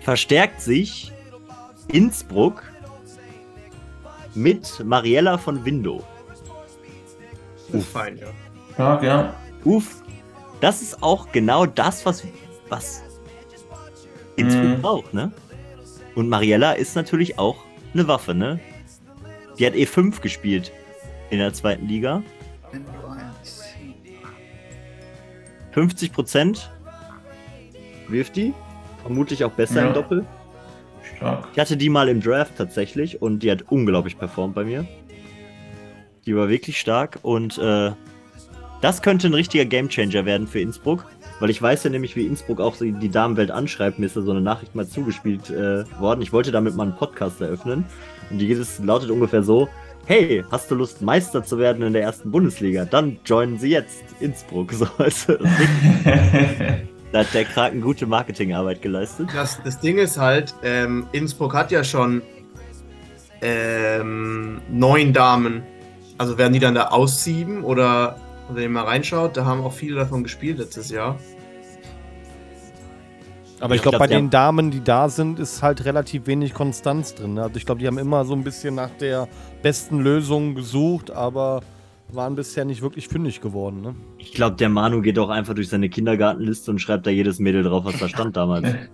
Verstärkt 0.00 0.60
sich 0.60 1.12
Innsbruck 1.88 2.62
mit 4.34 4.82
Mariella 4.84 5.38
von 5.38 5.64
Window. 5.64 6.02
ist 7.72 7.88
fein, 7.88 8.16
ja. 8.18 8.26
Stark, 8.74 9.02
ja. 9.02 9.34
Uff, 9.64 10.02
das 10.60 10.82
ist 10.82 11.02
auch 11.02 11.32
genau 11.32 11.66
das, 11.66 12.04
was, 12.06 12.22
was 12.68 13.02
Innsbruck 14.36 14.64
Mhm. 14.78 14.82
braucht, 14.82 15.14
ne? 15.14 15.32
Und 16.14 16.28
Mariella 16.28 16.72
ist 16.72 16.94
natürlich 16.94 17.38
auch 17.38 17.56
eine 17.94 18.06
Waffe, 18.06 18.34
ne? 18.34 18.60
Die 19.58 19.66
hat 19.66 19.74
E5 19.74 20.20
gespielt 20.20 20.72
in 21.30 21.38
der 21.38 21.52
zweiten 21.52 21.86
Liga. 21.86 22.22
50 25.72 26.12
Prozent 26.12 26.70
wirft 28.08 28.36
die. 28.36 28.54
Vermutlich 29.02 29.44
auch 29.44 29.52
besser 29.52 29.82
Ja. 29.82 29.88
im 29.88 29.94
Doppel. 29.94 30.24
Stark. 31.16 31.48
Ich 31.52 31.58
hatte 31.58 31.76
die 31.76 31.88
mal 31.88 32.08
im 32.08 32.20
Draft 32.20 32.56
tatsächlich 32.56 33.22
und 33.22 33.40
die 33.42 33.50
hat 33.50 33.62
unglaublich 33.70 34.18
performt 34.18 34.54
bei 34.54 34.64
mir. 34.64 34.86
Die 36.26 36.34
war 36.36 36.48
wirklich 36.48 36.80
stark 36.80 37.20
und 37.22 37.56
äh, 37.58 37.92
das 38.80 39.00
könnte 39.02 39.28
ein 39.28 39.34
richtiger 39.34 39.64
Gamechanger 39.64 40.24
werden 40.24 40.46
für 40.48 40.60
Innsbruck, 40.60 41.06
weil 41.40 41.50
ich 41.50 41.62
weiß 41.62 41.84
ja 41.84 41.90
nämlich, 41.90 42.16
wie 42.16 42.26
Innsbruck 42.26 42.60
auch 42.60 42.76
die 42.76 43.08
Damenwelt 43.08 43.50
anschreibt. 43.50 43.98
Mir 43.98 44.06
ist 44.06 44.16
da 44.16 44.22
so 44.22 44.32
eine 44.32 44.40
Nachricht 44.40 44.74
mal 44.74 44.86
zugespielt 44.88 45.50
äh, 45.50 45.84
worden. 46.00 46.20
Ich 46.22 46.32
wollte 46.32 46.50
damit 46.50 46.74
mal 46.74 46.82
einen 46.84 46.96
Podcast 46.96 47.40
eröffnen 47.40 47.84
und 48.30 48.38
die 48.38 48.64
lautet 48.82 49.10
ungefähr 49.10 49.42
so: 49.42 49.68
Hey, 50.06 50.44
hast 50.50 50.70
du 50.70 50.76
Lust, 50.76 51.02
Meister 51.02 51.42
zu 51.42 51.58
werden 51.58 51.82
in 51.82 51.92
der 51.92 52.02
ersten 52.02 52.30
Bundesliga? 52.30 52.84
Dann 52.84 53.18
joinen 53.24 53.58
Sie 53.58 53.70
jetzt 53.70 54.04
Innsbruck. 54.20 54.72
So, 54.76 54.86
also, 54.98 55.36
da 57.12 57.18
hat 57.20 57.34
der 57.34 57.44
Kraken 57.44 57.80
gute 57.80 58.06
Marketingarbeit 58.06 58.82
geleistet. 58.82 59.28
Das, 59.34 59.60
das 59.62 59.80
Ding 59.80 59.98
ist 59.98 60.18
halt, 60.18 60.54
ähm, 60.62 61.06
Innsbruck 61.12 61.54
hat 61.54 61.70
ja 61.70 61.82
schon 61.82 62.22
ähm, 63.42 64.60
neun 64.70 65.12
Damen 65.12 65.62
Also 66.18 66.38
werden 66.38 66.52
die 66.52 66.58
dann 66.58 66.74
da 66.74 66.88
aussieben 66.88 67.64
oder 67.64 68.16
wenn 68.48 68.62
ihr 68.62 68.68
mal 68.68 68.84
reinschaut, 68.84 69.36
da 69.36 69.44
haben 69.44 69.60
auch 69.62 69.72
viele 69.72 69.96
davon 69.96 70.22
gespielt 70.22 70.58
letztes 70.58 70.90
Jahr. 70.90 71.18
Aber 73.60 73.74
ich 73.74 73.78
Ich 73.78 73.82
glaube, 73.82 73.96
glaub, 73.98 74.00
bei 74.00 74.06
die 74.06 74.14
den 74.14 74.30
Damen, 74.30 74.70
die 74.70 74.82
da 74.84 75.08
sind, 75.08 75.38
ist 75.38 75.62
halt 75.62 75.84
relativ 75.84 76.26
wenig 76.26 76.52
Konstanz 76.54 77.14
drin. 77.14 77.34
ne? 77.34 77.42
Also 77.44 77.56
ich 77.56 77.64
glaube, 77.66 77.80
die 77.80 77.86
haben 77.86 77.98
immer 77.98 78.24
so 78.24 78.34
ein 78.34 78.44
bisschen 78.44 78.74
nach 78.74 78.90
der 78.90 79.28
besten 79.62 80.00
Lösung 80.00 80.54
gesucht, 80.54 81.10
aber 81.10 81.62
waren 82.12 82.36
bisher 82.36 82.64
nicht 82.64 82.82
wirklich 82.82 83.08
fündig 83.08 83.40
geworden. 83.40 83.80
Ne? 83.80 83.94
Ich 84.18 84.32
glaube, 84.32 84.56
der 84.56 84.68
Manu 84.68 85.00
geht 85.00 85.18
auch 85.18 85.30
einfach 85.30 85.54
durch 85.54 85.68
seine 85.68 85.88
Kindergartenliste 85.88 86.70
und 86.70 86.78
schreibt 86.78 87.06
da 87.06 87.10
jedes 87.10 87.38
Mädel 87.38 87.62
drauf, 87.62 87.84
was 87.84 87.98
da 87.98 88.08
stand 88.08 88.36
damals. 88.36 88.68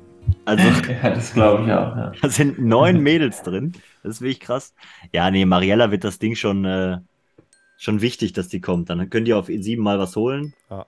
Also, 0.45 0.63
Ja, 0.89 1.11
das 1.11 1.35
glaube 1.35 1.65
ich 1.65 1.73
auch. 1.73 1.97
Ja. 1.97 2.13
da 2.23 2.29
sind 2.29 2.61
neun 2.61 3.01
Mädels 3.01 3.43
drin. 3.43 3.73
Das 4.05 4.15
ist 4.15 4.21
wirklich 4.21 4.39
krass. 4.39 4.73
Ja, 5.13 5.29
nee, 5.33 5.45
Mariella 5.45 5.91
wird 5.91 6.05
das 6.05 6.21
Ding 6.21 6.37
schon, 6.37 6.65
äh, 6.65 6.99
schon 7.77 8.01
wichtig, 8.01 8.33
dass 8.33 8.47
die 8.47 8.61
kommt. 8.61 8.89
Dann 8.89 9.11
könnt 9.11 9.27
ihr 9.27 9.37
auf 9.37 9.49
E7 9.49 9.81
mal 9.81 9.99
was 9.99 10.15
holen. 10.15 10.55
Ja. 10.71 10.87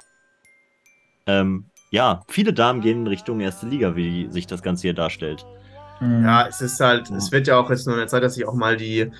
Ähm, 1.26 1.64
ja, 1.94 2.22
viele 2.26 2.52
Damen 2.52 2.80
gehen 2.80 3.02
in 3.02 3.06
Richtung 3.06 3.38
erste 3.38 3.66
Liga, 3.66 3.94
wie 3.94 4.28
sich 4.28 4.48
das 4.48 4.62
Ganze 4.62 4.82
hier 4.82 4.94
darstellt. 4.94 5.46
Mhm. 6.00 6.24
Ja, 6.24 6.48
es 6.48 6.60
ist 6.60 6.80
halt, 6.80 7.08
es 7.10 7.30
wird 7.30 7.46
ja 7.46 7.56
auch 7.56 7.70
jetzt 7.70 7.86
nur 7.86 7.94
eine 7.94 8.08
Zeit, 8.08 8.24
dass 8.24 8.34
sich 8.34 8.48
auch 8.48 8.54
mal 8.54 8.76
die, 8.76 9.12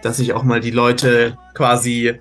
dass 0.00 0.16
sich 0.16 0.32
auch 0.32 0.42
mal 0.42 0.60
die 0.60 0.70
Leute 0.70 1.36
quasi 1.52 2.18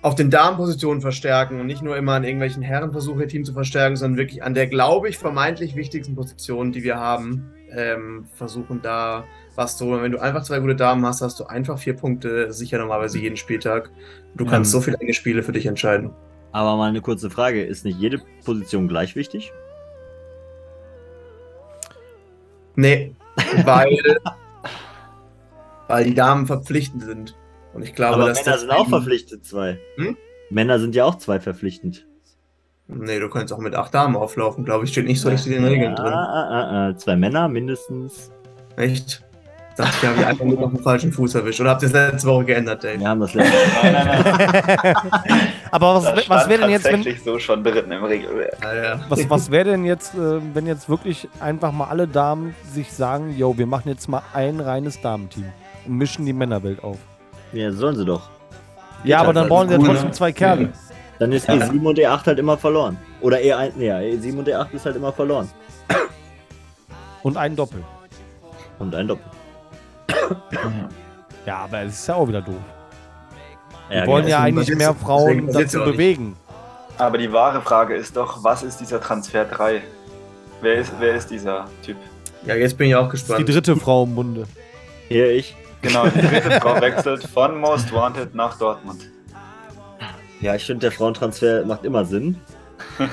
auf 0.00 0.14
den 0.14 0.30
Damenpositionen 0.30 1.02
verstärken 1.02 1.60
und 1.60 1.66
nicht 1.66 1.82
nur 1.82 1.98
immer 1.98 2.14
an 2.14 2.24
irgendwelchen 2.24 2.62
Herren 2.62 2.92
versuchen, 2.92 3.20
ihr 3.20 3.28
Team 3.28 3.44
zu 3.44 3.52
verstärken, 3.52 3.94
sondern 3.96 4.16
wirklich 4.16 4.42
an 4.42 4.54
der, 4.54 4.68
glaube 4.68 5.10
ich, 5.10 5.18
vermeintlich 5.18 5.76
wichtigsten 5.76 6.16
Position, 6.16 6.72
die 6.72 6.82
wir 6.82 6.96
haben, 6.96 7.52
ähm, 7.70 8.24
versuchen 8.34 8.80
da 8.80 9.24
was 9.54 9.76
zu 9.76 9.84
holen. 9.84 10.02
Wenn 10.02 10.12
du 10.12 10.18
einfach 10.18 10.44
zwei 10.44 10.60
gute 10.60 10.76
Damen 10.76 11.04
hast, 11.04 11.20
hast 11.20 11.38
du 11.38 11.44
einfach 11.44 11.78
vier 11.78 11.94
Punkte 11.94 12.52
sicher 12.54 12.78
normalerweise 12.78 13.18
jeden 13.18 13.36
Spieltag. 13.36 13.90
Du 14.34 14.46
kannst 14.46 14.70
Ähm. 14.70 14.80
so 14.80 14.80
viele 14.80 14.96
enge 14.98 15.12
Spiele 15.12 15.42
für 15.42 15.52
dich 15.52 15.66
entscheiden. 15.66 16.10
Aber 16.52 16.76
mal 16.76 16.88
eine 16.88 17.00
kurze 17.00 17.30
Frage: 17.30 17.62
Ist 17.64 17.84
nicht 17.84 17.98
jede 17.98 18.20
Position 18.44 18.88
gleich 18.88 19.16
wichtig? 19.16 19.52
Nee, 22.76 23.14
weil, 23.64 23.98
weil 25.88 26.04
die 26.04 26.14
Damen 26.14 26.46
verpflichtend 26.46 27.02
sind. 27.02 27.36
Und 27.74 27.82
ich 27.82 27.94
glaube, 27.94 28.14
Aber 28.16 28.26
dass 28.28 28.44
Männer 28.44 28.58
sind 28.58 28.70
auch 28.70 28.88
verpflichtet, 28.88 29.44
zwei. 29.46 29.78
Hm? 29.96 30.16
Männer 30.50 30.78
sind 30.78 30.94
ja 30.94 31.04
auch 31.04 31.16
zwei 31.16 31.40
verpflichtend. 31.40 32.06
Nee, 32.88 33.18
du 33.20 33.30
kannst 33.30 33.52
auch 33.52 33.58
mit 33.58 33.74
acht 33.74 33.94
Damen 33.94 34.16
auflaufen, 34.16 34.64
glaube 34.64 34.84
ich. 34.84 34.90
Steht 34.92 35.06
nicht 35.06 35.20
so 35.20 35.30
richtig 35.30 35.52
in 35.54 35.62
den 35.62 35.72
Regeln 35.72 35.94
Ah, 35.94 36.02
drin. 36.02 36.12
ah, 36.12 36.48
ah, 36.50 36.88
ah. 36.88 36.96
Zwei 36.96 37.16
Männer 37.16 37.48
mindestens. 37.48 38.30
Echt? 38.76 39.22
Dachte 39.76 39.94
ich, 40.02 40.08
habe 40.08 40.20
ich 40.20 40.26
einfach 40.26 40.44
nur 40.44 40.60
noch 40.60 40.70
den 40.70 40.82
falschen 40.82 41.12
Fuß 41.12 41.34
erwischt. 41.36 41.60
Oder 41.60 41.70
habt 41.70 41.82
ihr 41.82 41.86
es 41.86 41.92
letzte 41.92 42.28
Woche 42.28 42.44
geändert, 42.44 42.84
Dave? 42.84 43.00
Wir 43.00 43.08
haben 43.08 43.20
das 43.20 43.32
letzte 43.32 43.56
Nein, 43.82 43.92
nein, 43.92 44.24
nein. 44.82 44.96
Aber 45.70 45.94
Das 45.94 46.04
was, 46.04 46.28
was 46.28 46.48
wäre 46.48 46.60
denn 46.62 46.70
jetzt, 46.70 46.84
wenn, 46.84 47.16
so 47.24 47.38
schon 47.38 47.64
drin 47.64 47.90
im 47.90 48.04
Regelwerk. 48.04 48.58
Ja, 48.62 48.74
ja. 48.74 49.00
was, 49.08 49.30
was 49.30 49.50
wäre 49.50 49.70
denn 49.70 49.84
jetzt, 49.84 50.14
äh, 50.14 50.40
wenn 50.52 50.66
jetzt 50.66 50.88
wirklich 50.88 51.28
einfach 51.40 51.72
mal 51.72 51.86
alle 51.86 52.06
Damen 52.06 52.54
sich 52.70 52.92
sagen, 52.92 53.34
yo, 53.36 53.56
wir 53.56 53.66
machen 53.66 53.88
jetzt 53.88 54.08
mal 54.08 54.22
ein 54.34 54.60
reines 54.60 55.00
Damenteam 55.00 55.46
und 55.86 55.96
mischen 55.96 56.26
die 56.26 56.34
Männerwelt 56.34 56.84
auf? 56.84 56.98
Ja, 57.52 57.72
sollen 57.72 57.96
sie 57.96 58.04
doch. 58.04 58.28
Ja, 59.04 59.20
aber 59.20 59.32
dann 59.32 59.48
brauchen 59.48 59.68
sie 59.68 59.74
ja 59.74 59.80
cool, 59.80 59.86
trotzdem 59.86 60.08
ne? 60.08 60.14
zwei 60.14 60.32
Kerle. 60.32 60.72
Dann 61.18 61.32
ist 61.32 61.48
E7 61.48 61.84
und 61.84 61.98
E8 61.98 62.26
halt 62.26 62.38
immer 62.38 62.58
verloren. 62.58 62.98
Oder 63.20 63.38
E1, 63.38 63.72
nee, 63.76 63.86
ja, 63.86 63.98
E7 63.98 64.38
und 64.38 64.48
E8 64.48 64.72
ist 64.72 64.84
halt 64.84 64.96
immer 64.96 65.12
verloren. 65.12 65.48
Und 67.22 67.36
ein 67.36 67.54
Doppel. 67.54 67.82
Und 68.78 68.94
ein 68.94 69.06
Doppel. 69.06 69.24
Ja. 71.46 71.56
Aber 71.58 71.82
es 71.82 71.94
ist 71.94 72.06
ja 72.06 72.14
auch 72.14 72.28
wieder 72.28 72.40
doof. 72.40 72.54
Wir 73.88 73.98
Ja, 73.98 74.06
wollen 74.06 74.24
genau. 74.26 74.36
ja 74.38 74.42
eigentlich 74.44 74.68
passiert- 74.68 74.78
mehr 74.78 74.94
Frauen 74.94 75.52
dazu 75.52 75.78
bewegen. 75.80 76.36
Aber 76.98 77.18
die 77.18 77.32
wahre 77.32 77.60
Frage 77.60 77.94
ist 77.96 78.16
doch, 78.16 78.44
was 78.44 78.62
ist 78.62 78.78
dieser 78.80 79.00
Transfer 79.00 79.44
3? 79.44 79.82
Wer 80.60 80.74
ist, 80.76 80.92
wer 81.00 81.14
ist 81.16 81.28
dieser 81.30 81.66
Typ? 81.84 81.96
ja, 82.46 82.54
jetzt 82.54 82.78
bin 82.78 82.88
ich 82.88 82.94
auch 82.94 83.10
Das 83.10 83.14
ist 83.22 83.28
die 83.28 83.32
gespannt. 83.34 83.48
dritte 83.48 83.76
Frau 83.76 84.04
im 84.04 84.14
Bunde. 84.14 84.44
Hier 85.08 85.30
ich. 85.32 85.56
Genau, 85.80 86.06
die 86.06 86.20
dritte 86.20 86.60
Frau 86.60 86.80
wechselt 86.80 87.24
von 87.24 87.58
Most 87.58 87.92
Wanted 87.92 88.34
nach 88.36 88.56
Dortmund. 88.56 89.08
Ja, 90.40 90.54
ich 90.54 90.64
finde, 90.64 90.80
der 90.82 90.92
Frauentransfer 90.92 91.64
macht 91.64 91.84
immer 91.84 92.04
Sinn. 92.04 92.36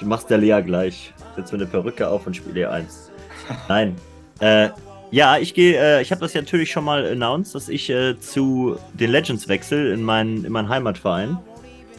Ich 0.00 0.04
mach's 0.06 0.26
der 0.26 0.38
Lea 0.38 0.60
gleich. 0.60 1.14
Setz 1.36 1.52
mir 1.52 1.58
eine 1.58 1.66
Perücke 1.66 2.08
auf 2.08 2.26
und 2.26 2.34
spiele 2.36 2.68
E1. 2.68 2.84
Nein. 3.68 3.96
Äh, 4.40 4.70
ja, 5.10 5.38
ich 5.38 5.54
gehe, 5.54 5.76
äh, 5.78 6.02
ich 6.02 6.10
habe 6.10 6.20
das 6.20 6.34
ja 6.34 6.40
natürlich 6.40 6.70
schon 6.70 6.84
mal 6.84 7.04
announced, 7.06 7.54
dass 7.54 7.68
ich 7.68 7.88
äh, 7.90 8.18
zu 8.18 8.76
den 8.94 9.10
Legends 9.10 9.48
wechsle 9.48 9.92
in 9.92 10.02
meinen 10.02 10.44
in 10.44 10.52
meinen 10.52 10.68
Heimatverein. 10.68 11.38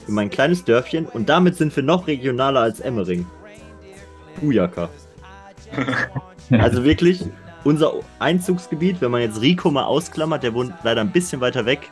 In 0.07 0.13
mein 0.13 0.29
kleines 0.29 0.63
Dörfchen. 0.63 1.05
Und 1.05 1.29
damit 1.29 1.55
sind 1.55 1.75
wir 1.75 1.81
noch 1.83 2.07
regionaler 2.07 2.59
als 2.61 2.79
Emmering. 2.79 3.25
Ujaka. 4.41 4.89
Also 6.51 6.83
wirklich, 6.83 7.25
unser 7.63 7.91
Einzugsgebiet, 8.19 9.01
wenn 9.01 9.09
man 9.09 9.21
jetzt 9.21 9.41
Rico 9.41 9.71
mal 9.71 9.85
ausklammert, 9.85 10.43
der 10.43 10.53
wohnt 10.53 10.71
leider 10.83 11.01
ein 11.01 11.11
bisschen 11.11 11.41
weiter 11.41 11.65
weg, 11.65 11.89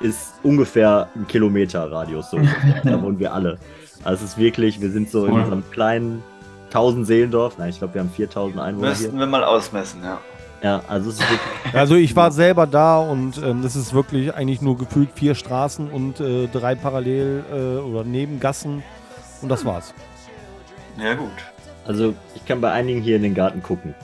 ist 0.00 0.32
ungefähr 0.42 1.10
ein 1.14 1.26
Kilometer 1.26 1.92
Radius. 1.92 2.30
So. 2.30 2.38
da 2.84 3.02
wohnen 3.02 3.18
wir 3.18 3.34
alle. 3.34 3.58
Also 4.04 4.24
es 4.24 4.30
ist 4.30 4.38
wirklich, 4.38 4.80
wir 4.80 4.90
sind 4.90 5.10
so 5.10 5.26
in 5.26 5.32
Cool. 5.32 5.40
unserem 5.40 5.70
kleinen 5.70 6.22
1000 6.68 7.06
Seelendorf. 7.06 7.58
Nein, 7.58 7.70
ich 7.70 7.78
glaube, 7.78 7.94
wir 7.94 8.00
haben 8.00 8.10
4000 8.10 8.60
Einwohner 8.60 8.88
Müssten 8.90 9.10
hier. 9.10 9.18
wir 9.20 9.26
mal 9.26 9.44
ausmessen, 9.44 10.02
ja. 10.02 10.18
Ja, 10.62 10.82
also 10.88 11.10
es 11.10 11.20
ist 11.20 11.30
wirklich, 11.30 11.40
Also 11.74 11.94
ich 11.94 12.16
war 12.16 12.32
selber 12.32 12.66
da 12.66 12.98
und 12.98 13.38
ähm, 13.38 13.62
das 13.62 13.76
ist 13.76 13.94
wirklich 13.94 14.34
eigentlich 14.34 14.60
nur 14.60 14.76
gefühlt 14.76 15.10
vier 15.14 15.34
Straßen 15.34 15.88
und 15.88 16.18
äh, 16.20 16.48
drei 16.48 16.74
parallel 16.74 17.44
äh, 17.52 17.78
oder 17.78 18.02
Nebengassen 18.02 18.82
und 19.40 19.48
das 19.48 19.64
war's. 19.64 19.94
Ja, 21.00 21.14
gut. 21.14 21.30
also 21.86 22.12
ich 22.34 22.44
kann 22.44 22.60
bei 22.60 22.72
einigen 22.72 23.00
hier 23.02 23.16
in 23.16 23.22
den 23.22 23.34
Garten 23.34 23.62
gucken. 23.62 23.94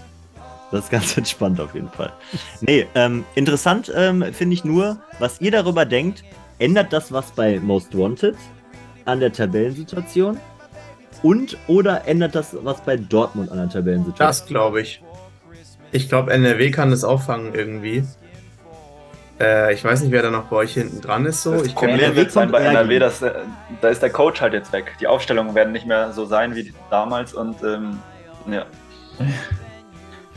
Das 0.71 0.85
ist 0.85 0.91
ganz 0.91 1.17
entspannt 1.17 1.61
auf 1.61 1.75
jeden 1.75 1.91
Fall. 1.91 2.13
Nee, 2.61 2.87
ähm, 2.95 3.25
interessant 3.35 3.93
ähm, 3.95 4.25
finde 4.33 4.55
ich 4.55 4.65
nur, 4.65 4.99
was 5.19 5.41
ihr 5.41 5.51
darüber 5.51 5.85
denkt, 5.85 6.23
ändert 6.61 6.93
das 6.93 7.11
was 7.11 7.33
bei 7.33 7.59
Most 7.59 7.99
Wanted 7.99 8.37
an 9.07 9.19
der 9.19 9.33
Tabellensituation? 9.33 10.39
Und 11.25 11.57
oder 11.69 12.07
ändert 12.07 12.35
das 12.35 12.55
was 12.63 12.83
bei 12.83 12.99
Dortmund 12.99 13.51
an 13.51 13.57
der 13.57 13.71
Tabellensituation? 13.71 14.29
Das 14.29 14.45
glaube 14.45 14.83
ich. 14.83 15.03
Ich 15.91 16.11
glaube, 16.11 16.31
NRW 16.31 16.71
kann 16.71 16.91
das 16.91 17.03
auffangen 17.03 17.55
irgendwie. 17.55 18.05
Äh, 19.41 19.73
ich 19.73 19.83
weiß 19.83 20.03
nicht, 20.03 20.13
wer 20.13 20.21
da 20.21 20.31
noch 20.31 20.45
bei 20.45 20.57
euch 20.57 20.75
hinten 20.75 21.01
dran 21.01 21.25
ist. 21.25 21.43
So. 21.43 21.53
Das 21.53 21.63
Ich 21.63 21.75
Problem 21.75 22.15
wird 22.15 22.31
sein 22.31 22.51
bei 22.51 22.61
NRW, 22.61 22.99
dass 22.99 23.23
äh, 23.23 23.33
da 23.81 23.89
ist 23.89 24.03
der 24.03 24.11
Coach 24.11 24.43
halt 24.43 24.53
jetzt 24.53 24.71
weg. 24.75 24.97
Die 25.01 25.07
Aufstellungen 25.07 25.55
werden 25.55 25.73
nicht 25.73 25.87
mehr 25.87 26.13
so 26.13 26.27
sein 26.27 26.55
wie 26.57 26.75
damals 26.91 27.33
und 27.33 27.57
ähm, 27.63 27.99
ja. 28.47 28.67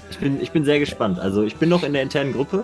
Ich 0.10 0.20
bin, 0.20 0.41
ich 0.41 0.51
bin 0.51 0.63
sehr 0.63 0.79
gespannt. 0.79 1.20
Also 1.20 1.44
ich 1.44 1.58
bin 1.58 1.67
noch 1.67 1.84
in 1.84 1.91
der 1.91 2.01
internen 2.01 2.32
Gruppe. 2.32 2.63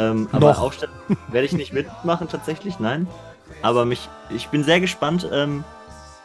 Ähm, 0.00 0.28
aber 0.32 0.50
Noch. 0.50 0.62
Aufstellung 0.62 0.96
werde 1.28 1.46
ich 1.46 1.52
nicht 1.52 1.72
mitmachen 1.72 2.26
tatsächlich, 2.28 2.80
nein. 2.80 3.06
Aber 3.62 3.84
mich, 3.84 4.08
ich 4.30 4.48
bin 4.48 4.64
sehr 4.64 4.80
gespannt. 4.80 5.28
Ähm, 5.32 5.62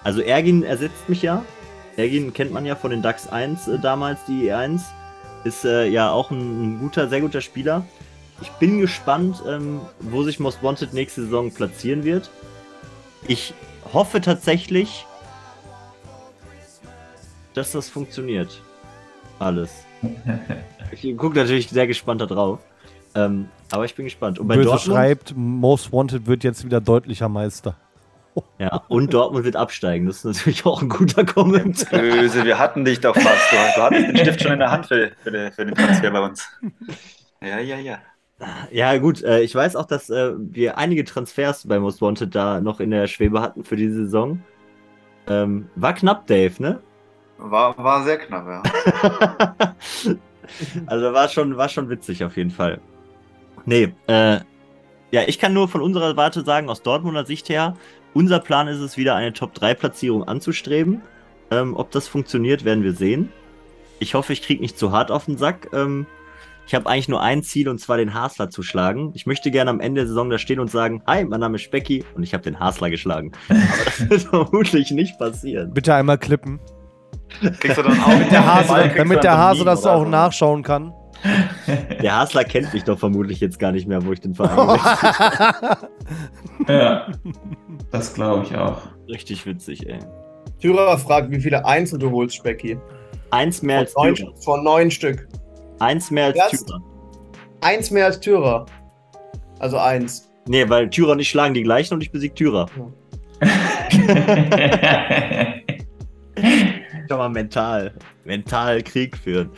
also 0.08 0.22
Ergin 0.22 0.64
ersetzt 0.64 1.10
mich 1.10 1.22
ja. 1.22 1.44
Ergin 1.98 2.32
kennt 2.32 2.54
man 2.54 2.66
ja 2.66 2.78
von 2.78 2.92
den 2.92 3.02
DAX 3.02 3.28
1 3.28 3.68
äh, 3.68 3.78
damals, 3.78 4.24
die 4.26 4.50
E1. 4.50 4.80
Ist 5.44 5.66
äh, 5.66 5.86
ja 5.90 6.12
auch 6.12 6.32
ein, 6.32 6.76
ein 6.76 6.80
guter, 6.80 7.10
sehr 7.10 7.20
guter 7.20 7.42
Spieler. 7.42 7.84
Ich 8.40 8.50
bin 8.52 8.80
gespannt, 8.80 9.44
ähm, 9.46 9.82
wo 10.00 10.24
sich 10.24 10.40
Most 10.40 10.64
Wanted 10.64 10.94
nächste 10.94 11.24
Saison 11.24 11.52
platzieren 11.52 12.06
wird. 12.06 12.30
Ich 13.28 13.54
hoffe 13.92 14.22
tatsächlich, 14.22 15.06
dass 17.54 17.74
das 17.74 17.90
funktioniert. 17.90 18.62
Alles. 19.40 19.72
Ich 20.90 21.18
gucke 21.18 21.38
natürlich 21.38 21.68
sehr 21.68 21.86
gespannt 21.86 22.22
da 22.22 22.28
drauf. 22.28 22.60
Ähm, 23.14 23.50
aber 23.72 23.84
ich 23.84 23.94
bin 23.94 24.06
gespannt. 24.06 24.40
Und 24.40 24.48
bei 24.48 24.56
Böse 24.56 24.70
Dortmund, 24.70 24.98
schreibt, 24.98 25.34
Most 25.36 25.92
Wanted 25.92 26.28
wird 26.28 26.46
jetzt 26.46 26.64
wieder 26.64 26.80
deutlicher 26.80 27.28
Meister. 27.28 27.76
ja, 28.60 28.84
und 28.88 29.14
Dortmund 29.14 29.46
wird 29.46 29.56
absteigen. 29.56 30.06
Das 30.06 30.18
ist 30.18 30.26
natürlich 30.26 30.66
auch 30.66 30.82
ein 30.82 30.90
guter 30.90 31.26
Kommentar. 31.26 32.00
Böse, 32.00 32.44
wir 32.44 32.58
hatten 32.58 32.86
dich 32.86 33.00
doch 33.00 33.16
fast. 33.16 33.52
Du, 33.52 33.56
du 33.76 33.82
hattest 33.82 34.08
den 34.08 34.18
Stift 34.18 34.42
schon 34.44 34.54
in 34.54 34.60
der 34.60 34.72
Hand 34.72 34.86
für, 34.86 35.12
für, 35.24 35.32
den, 35.32 35.52
für 35.52 35.66
den 35.66 35.76
Transfer 35.76 36.12
bei 36.12 36.22
uns. 36.22 36.48
Ja, 37.42 37.60
ja, 37.60 37.78
ja. 37.78 38.00
Ja, 38.72 38.98
gut. 38.98 39.24
Äh, 39.24 39.42
ich 39.42 39.56
weiß 39.56 39.76
auch, 39.76 39.86
dass 39.86 40.10
äh, 40.10 40.34
wir 40.38 40.78
einige 40.78 41.04
Transfers 41.04 41.68
bei 41.68 41.80
Most 41.80 42.02
Wanted 42.02 42.36
da 42.36 42.62
noch 42.62 42.80
in 42.80 42.92
der 42.92 43.08
Schwebe 43.08 43.42
hatten 43.42 43.64
für 43.64 43.76
diese 43.76 44.06
Saison. 44.06 44.42
Ähm, 45.28 45.70
war 45.76 45.94
knapp, 45.94 46.28
Dave, 46.28 46.54
ne? 46.60 46.80
War, 47.38 47.78
war 47.78 48.04
sehr 48.04 48.18
knapp, 48.18 48.48
ja. 48.48 49.76
also 50.86 51.14
war 51.14 51.30
schon, 51.30 51.58
war 51.58 51.70
schon 51.70 51.90
witzig 51.90 52.24
auf 52.24 52.38
jeden 52.38 52.52
Fall. 52.52 52.80
Nee, 53.66 53.94
äh, 54.08 54.40
ja, 55.12 55.22
ich 55.28 55.40
kann 55.40 55.54
nur 55.54 55.68
von 55.68 55.82
unserer 55.82 56.16
Warte 56.18 56.44
sagen, 56.44 56.70
aus 56.70 56.82
Dortmunder 56.82 57.26
Sicht 57.26 57.50
her, 57.50 57.76
unser 58.14 58.40
Plan 58.40 58.68
ist 58.68 58.80
es 58.80 58.98
wieder, 58.98 59.16
eine 59.16 59.34
Top-3-Platzierung 59.34 60.24
anzustreben. 60.24 61.02
Ähm, 61.52 61.76
ob 61.76 61.92
das 61.92 62.08
funktioniert, 62.08 62.66
werden 62.66 62.84
wir 62.84 62.94
sehen. 62.94 63.32
Ich 64.00 64.14
hoffe, 64.16 64.34
ich 64.34 64.42
kriege 64.42 64.62
nicht 64.62 64.78
zu 64.78 64.92
hart 64.92 65.12
auf 65.12 65.26
den 65.26 65.38
Sack. 65.38 65.70
Ähm, 65.74 66.06
Ich 66.68 66.76
habe 66.76 66.90
eigentlich 66.90 67.08
nur 67.08 67.22
ein 67.22 67.44
Ziel 67.44 67.70
und 67.70 67.80
zwar 67.80 67.96
den 67.96 68.14
Hasler 68.14 68.50
zu 68.50 68.62
schlagen. 68.62 69.12
Ich 69.16 69.26
möchte 69.26 69.52
gerne 69.52 69.70
am 69.72 69.80
Ende 69.80 70.02
der 70.02 70.08
Saison 70.10 70.30
da 70.30 70.38
stehen 70.38 70.60
und 70.60 70.70
sagen: 70.70 71.02
Hi, 71.08 71.24
mein 71.24 71.40
Name 71.40 71.56
ist 71.56 71.62
Specki 71.62 72.04
und 72.14 72.24
ich 72.24 72.34
habe 72.34 72.44
den 72.44 72.60
Hasler 72.60 72.90
geschlagen. 72.90 73.32
Aber 73.50 73.60
das 73.86 74.10
wird 74.10 74.22
vermutlich 74.24 74.92
nicht 74.92 75.18
passieren. 75.18 75.74
Bitte 75.74 75.96
einmal 75.96 76.18
klippen. 76.18 76.60
Kriegst 77.62 77.78
du 77.78 77.84
dann 77.84 77.98
auch 78.02 78.10
Damit 78.10 78.32
der 78.32 78.46
Hase, 78.46 78.92
damit 78.98 79.24
der 79.24 79.38
Hase 79.38 79.64
das 79.64 79.86
auch 79.86 80.04
so. 80.04 80.10
nachschauen 80.10 80.62
kann. 80.64 80.92
Der 82.02 82.20
Hasler 82.20 82.44
kennt 82.44 82.74
mich 82.74 82.84
doch 82.84 82.98
vermutlich 82.98 83.40
jetzt 83.40 83.60
gar 83.60 83.72
nicht 83.72 83.88
mehr, 83.88 84.04
wo 84.06 84.14
ich 84.14 84.20
den 84.20 84.36
Verein 84.36 84.58
Ja, 86.68 87.08
das 87.92 88.14
glaube 88.14 88.46
ich 88.46 88.56
auch. 88.56 88.82
Richtig 89.08 89.46
witzig, 89.46 89.88
ey. 89.88 90.00
Tyrer 90.60 90.98
fragt, 90.98 91.32
wie 91.32 91.40
viele 91.40 91.66
Einzel 91.66 92.00
du 92.00 92.12
holst, 92.12 92.36
Specki. 92.36 92.78
Eins 93.32 93.62
mehr 93.62 93.80
als 93.80 93.96
neun, 93.96 94.16
Thürer. 94.16 94.34
von 94.44 94.64
neun 94.64 94.92
Stück. 94.92 95.28
Eins 95.80 96.12
mehr 96.12 96.28
als 96.28 96.38
Thürer. 96.50 96.82
Eins 97.62 97.92
mehr 97.92 98.06
als 98.06 98.20
Tyrer. 98.20 98.66
Also 99.60 99.78
eins. 99.78 100.30
Nee, 100.48 100.68
weil 100.70 100.90
Thürer 100.90 101.12
und 101.12 101.20
ich 101.20 101.30
schlagen 101.30 101.54
die 101.54 101.64
gleichen 101.64 101.94
und 101.94 102.02
ich 102.02 102.12
besieg 102.12 102.36
Thürer. 102.36 102.68
Kann 107.08 107.18
man 107.18 107.32
mental, 107.32 107.94
mental 108.26 108.82
Krieg 108.84 109.18
führen. 109.18 109.50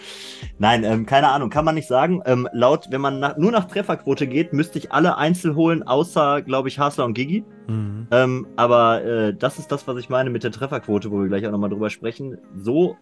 Nein, 0.58 0.84
ähm, 0.84 1.06
keine 1.06 1.30
Ahnung, 1.30 1.50
kann 1.50 1.66
man 1.66 1.76
nicht 1.76 1.88
sagen. 1.88 2.22
Ähm, 2.26 2.48
laut, 2.54 2.88
wenn 2.92 3.02
man 3.02 3.20
nach, 3.20 3.38
nur 3.38 3.52
nach 3.52 3.66
Trefferquote 3.66 4.28
geht, 4.28 4.54
müsste 4.54 4.78
ich 4.80 4.92
alle 4.92 5.18
Einzel 5.18 5.56
holen, 5.56 5.84
außer, 5.84 6.42
glaube 6.42 6.68
ich, 6.68 6.80
Hasler 6.80 7.06
und 7.06 7.14
Gigi. 7.14 7.44
Mhm. 7.68 8.08
Ähm, 8.12 8.48
aber 8.56 9.04
äh, 9.04 9.34
das 9.34 9.60
ist 9.60 9.72
das, 9.72 9.88
was 9.88 9.98
ich 9.98 10.10
meine 10.10 10.30
mit 10.30 10.44
der 10.44 10.52
Trefferquote, 10.52 11.12
wo 11.12 11.20
wir 11.22 11.28
gleich 11.28 11.46
auch 11.48 11.52
nochmal 11.52 11.70
drüber 11.70 11.90
sprechen. 11.90 12.38
So 12.56 12.98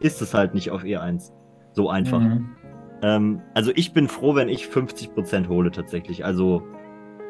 ist 0.00 0.20
es 0.22 0.34
halt 0.34 0.54
nicht 0.54 0.70
auf 0.70 0.82
E1. 0.82 1.32
So 1.72 1.88
einfach. 1.90 2.20
Mhm. 2.20 2.48
Ähm, 3.02 3.42
also 3.54 3.70
ich 3.74 3.92
bin 3.92 4.08
froh, 4.08 4.34
wenn 4.34 4.48
ich 4.48 4.64
50% 4.66 5.48
hole 5.48 5.70
tatsächlich. 5.70 6.24
Also 6.24 6.62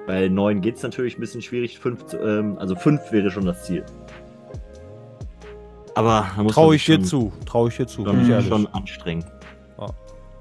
bei 0.07 0.29
9 0.29 0.63
geht 0.63 0.77
es 0.77 0.83
natürlich 0.83 1.19
ein 1.19 1.21
bisschen 1.21 1.43
schwierig. 1.43 1.79
Fünf, 1.79 2.07
zu- 2.07 2.19
ähm, 2.19 2.57
also 2.59 2.75
5 2.75 3.13
wäre 3.13 3.31
schon 3.31 3.45
das 3.45 3.65
Ziel. 3.65 3.85
Aber 5.99 6.27
Traue 6.49 6.77
ich 6.77 6.85
dir 6.85 7.03
zu. 7.03 7.33
Traue 7.45 7.71
ich 7.71 7.77
dir 7.77 7.87
zu. 7.89 8.05
Schon, 8.05 8.25
bin 8.25 8.43
schon 8.45 8.67
anstrengend. 8.69 9.27
Ja. 9.81 9.87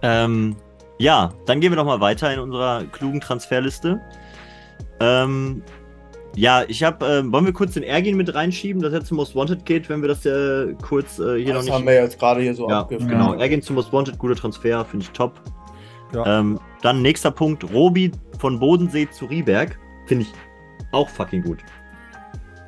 Ähm, 0.04 0.56
ja, 1.00 1.34
dann 1.48 1.60
gehen 1.60 1.72
wir 1.72 1.78
doch 1.78 1.86
mal 1.86 2.00
weiter 2.00 2.32
in 2.32 2.40
unserer 2.40 2.84
klugen 2.92 3.20
Transferliste. 3.22 4.00
Ähm, 5.00 5.64
ja, 6.36 6.64
ich 6.68 6.84
habe, 6.84 7.04
äh, 7.04 7.32
wollen 7.32 7.46
wir 7.46 7.54
kurz 7.54 7.74
den 7.74 7.82
Ergin 7.82 8.18
mit 8.18 8.32
reinschieben, 8.36 8.84
dass 8.84 8.94
er 8.94 9.04
zum 9.04 9.18
Most 9.18 9.36
Wanted 9.36 9.66
geht, 9.66 9.90
wenn 9.90 10.02
wir 10.02 10.10
das 10.10 10.24
äh, 10.28 10.76
kurz 10.88 11.18
äh, 11.18 11.42
hier 11.44 11.56
das 11.56 11.66
noch 11.66 11.74
haben 11.74 11.86
nicht. 11.86 11.94
wir 11.94 12.04
jetzt 12.04 12.20
gerade 12.20 12.42
hier 12.42 12.54
so 12.54 12.70
Ja, 12.70 12.82
abgefragt. 12.82 13.10
genau. 13.10 13.34
Ergin 13.34 13.64
zum 13.64 13.78
Most 13.78 13.92
Wanted, 13.92 14.20
guter 14.20 14.36
Transfer, 14.36 14.86
finde 14.86 15.06
ich 15.06 15.12
top. 15.12 15.42
Ja. 16.14 16.40
Ähm, 16.40 16.60
dann 16.84 17.02
nächster 17.02 17.32
Punkt, 17.32 17.64
Robi 17.74 18.12
von 18.38 18.60
Bodensee 18.60 19.10
zu 19.10 19.26
Rieberg, 19.26 19.80
finde 20.06 20.26
ich 20.26 20.32
auch 20.92 21.10
fucking 21.10 21.42
gut. 21.42 21.58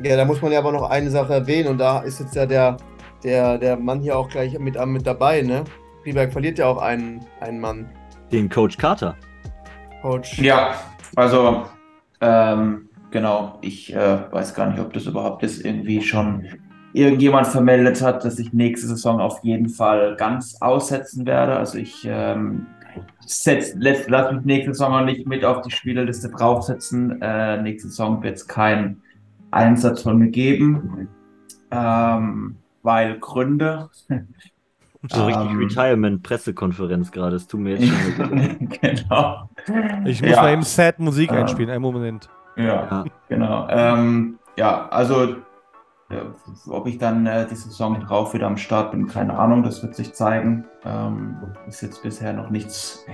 Ja, 0.02 0.16
da 0.16 0.26
muss 0.26 0.42
man 0.42 0.52
ja 0.52 0.60
aber 0.60 0.72
noch 0.72 0.90
eine 0.90 1.10
Sache 1.10 1.34
erwähnen 1.34 1.70
und 1.70 1.78
da 1.78 2.00
ist 2.00 2.20
jetzt 2.20 2.36
ja 2.36 2.46
der, 2.46 2.78
der, 3.24 3.58
der 3.58 3.78
Mann 3.78 4.00
hier 4.00 4.18
auch 4.18 4.30
gleich 4.30 4.58
mit, 4.58 4.78
mit 4.86 5.06
dabei, 5.06 5.42
ne? 5.42 5.64
Rieberg 6.06 6.32
verliert 6.32 6.58
ja 6.58 6.68
auch 6.68 6.82
einen, 6.82 7.26
einen 7.42 7.60
Mann. 7.60 7.90
Den 8.32 8.50
Coach 8.50 8.78
Carter. 8.78 9.16
Coach. 10.02 10.40
Ja, 10.40 10.76
also 11.16 11.66
ähm, 12.22 12.90
genau, 13.12 13.58
ich 13.62 13.94
äh, 13.94 14.32
weiß 14.32 14.54
gar 14.54 14.70
nicht, 14.70 14.80
ob 14.80 14.94
das 14.94 15.06
überhaupt 15.06 15.44
jetzt 15.44 15.66
irgendwie 15.66 16.02
schon 16.02 16.46
irgendjemand 16.94 17.48
vermeldet 17.48 18.02
hat, 18.02 18.24
dass 18.24 18.40
ich 18.40 18.54
nächste 18.54 18.88
Saison 18.88 19.20
auf 19.20 19.44
jeden 19.44 19.70
Fall 19.70 20.16
ganz 20.16 20.58
aussetzen 20.62 21.26
werde. 21.26 21.58
Also 21.58 21.78
ich 21.78 22.08
ähm, 22.10 22.68
setz, 23.26 23.74
lass, 23.78 24.08
lass 24.08 24.32
mich 24.32 24.46
nächste 24.46 24.74
Saison 24.74 24.92
noch 24.92 25.06
nicht 25.06 25.28
mit 25.28 25.44
auf 25.44 25.62
die 25.62 25.72
Spielerliste 25.72 26.30
draufsetzen. 26.30 27.22
Äh, 27.22 27.62
nächste 27.62 27.90
Saison 27.90 28.24
wird 28.24 28.38
es 28.38 28.48
keinen 28.48 29.02
Einsatz 29.52 30.04
von 30.04 30.18
mir 30.18 30.30
geben, 30.30 31.08
ähm, 31.72 32.56
weil 32.84 33.20
Gründe. 33.20 33.90
So 35.08 35.26
richtig 35.28 35.52
Ähm. 35.52 35.60
Retirement-Pressekonferenz 35.60 37.10
gerade. 37.12 37.38
Es 37.38 37.48
tut 37.48 37.62
mir 37.62 37.78
jetzt 37.78 37.88
schon 37.88 38.70
genau. 38.82 39.50
Ich 40.04 40.22
muss 40.22 40.32
Ja. 40.32 40.42
mal 40.42 40.52
eben 40.52 40.62
Sad 40.64 41.00
Musik 41.00 41.32
Ja. 41.32 41.38
einspielen. 41.40 41.70
Einen 41.72 41.82
Moment. 41.82 42.28
Ja, 42.58 42.64
Ja. 42.66 43.06
genau. 43.30 43.66
Ähm, 43.70 44.40
ja, 44.58 44.90
also 44.90 45.36
äh, 46.10 46.18
ob 46.68 46.86
ich 46.86 46.98
dann 46.98 47.26
äh, 47.28 47.48
die 47.48 47.56
Saison 47.56 47.98
drauf 48.02 48.34
wieder 48.34 48.48
am 48.48 48.58
Start 48.58 48.92
bin, 48.92 49.08
keine 49.08 49.40
Ahnung, 49.40 49.64
das 49.64 49.82
wird 49.82 49.96
sich 49.96 50.14
zeigen. 50.14 50.66
Ähm, 50.84 51.38
ist 51.66 51.80
jetzt 51.80 52.04
bisher 52.04 52.34
noch 52.34 52.50
nichts 52.50 53.06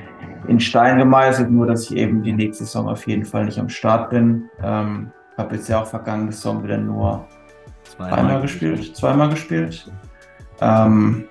in 0.47 0.60
Stein 0.60 0.97
gemeißelt, 0.97 1.51
nur 1.51 1.67
dass 1.67 1.83
ich 1.91 1.97
eben 1.97 2.23
die 2.23 2.33
nächste 2.33 2.63
Saison 2.65 2.89
auf 2.89 3.05
jeden 3.05 3.25
Fall 3.25 3.45
nicht 3.45 3.60
am 3.60 3.69
Start 3.69 4.10
bin. 4.10 4.49
Ähm, 4.63 5.12
habe 5.38 5.56
jetzt 5.56 5.67
ja 5.67 5.82
auch 5.82 5.88
vergangene 5.88 6.32
Saison 6.32 6.63
wieder 6.63 6.78
nur 6.78 7.28
einmal 8.00 8.41
gespielt, 8.41 8.95
zweimal 8.95 9.30
gespielt. 9.30 9.91
Ähm, 10.62 11.26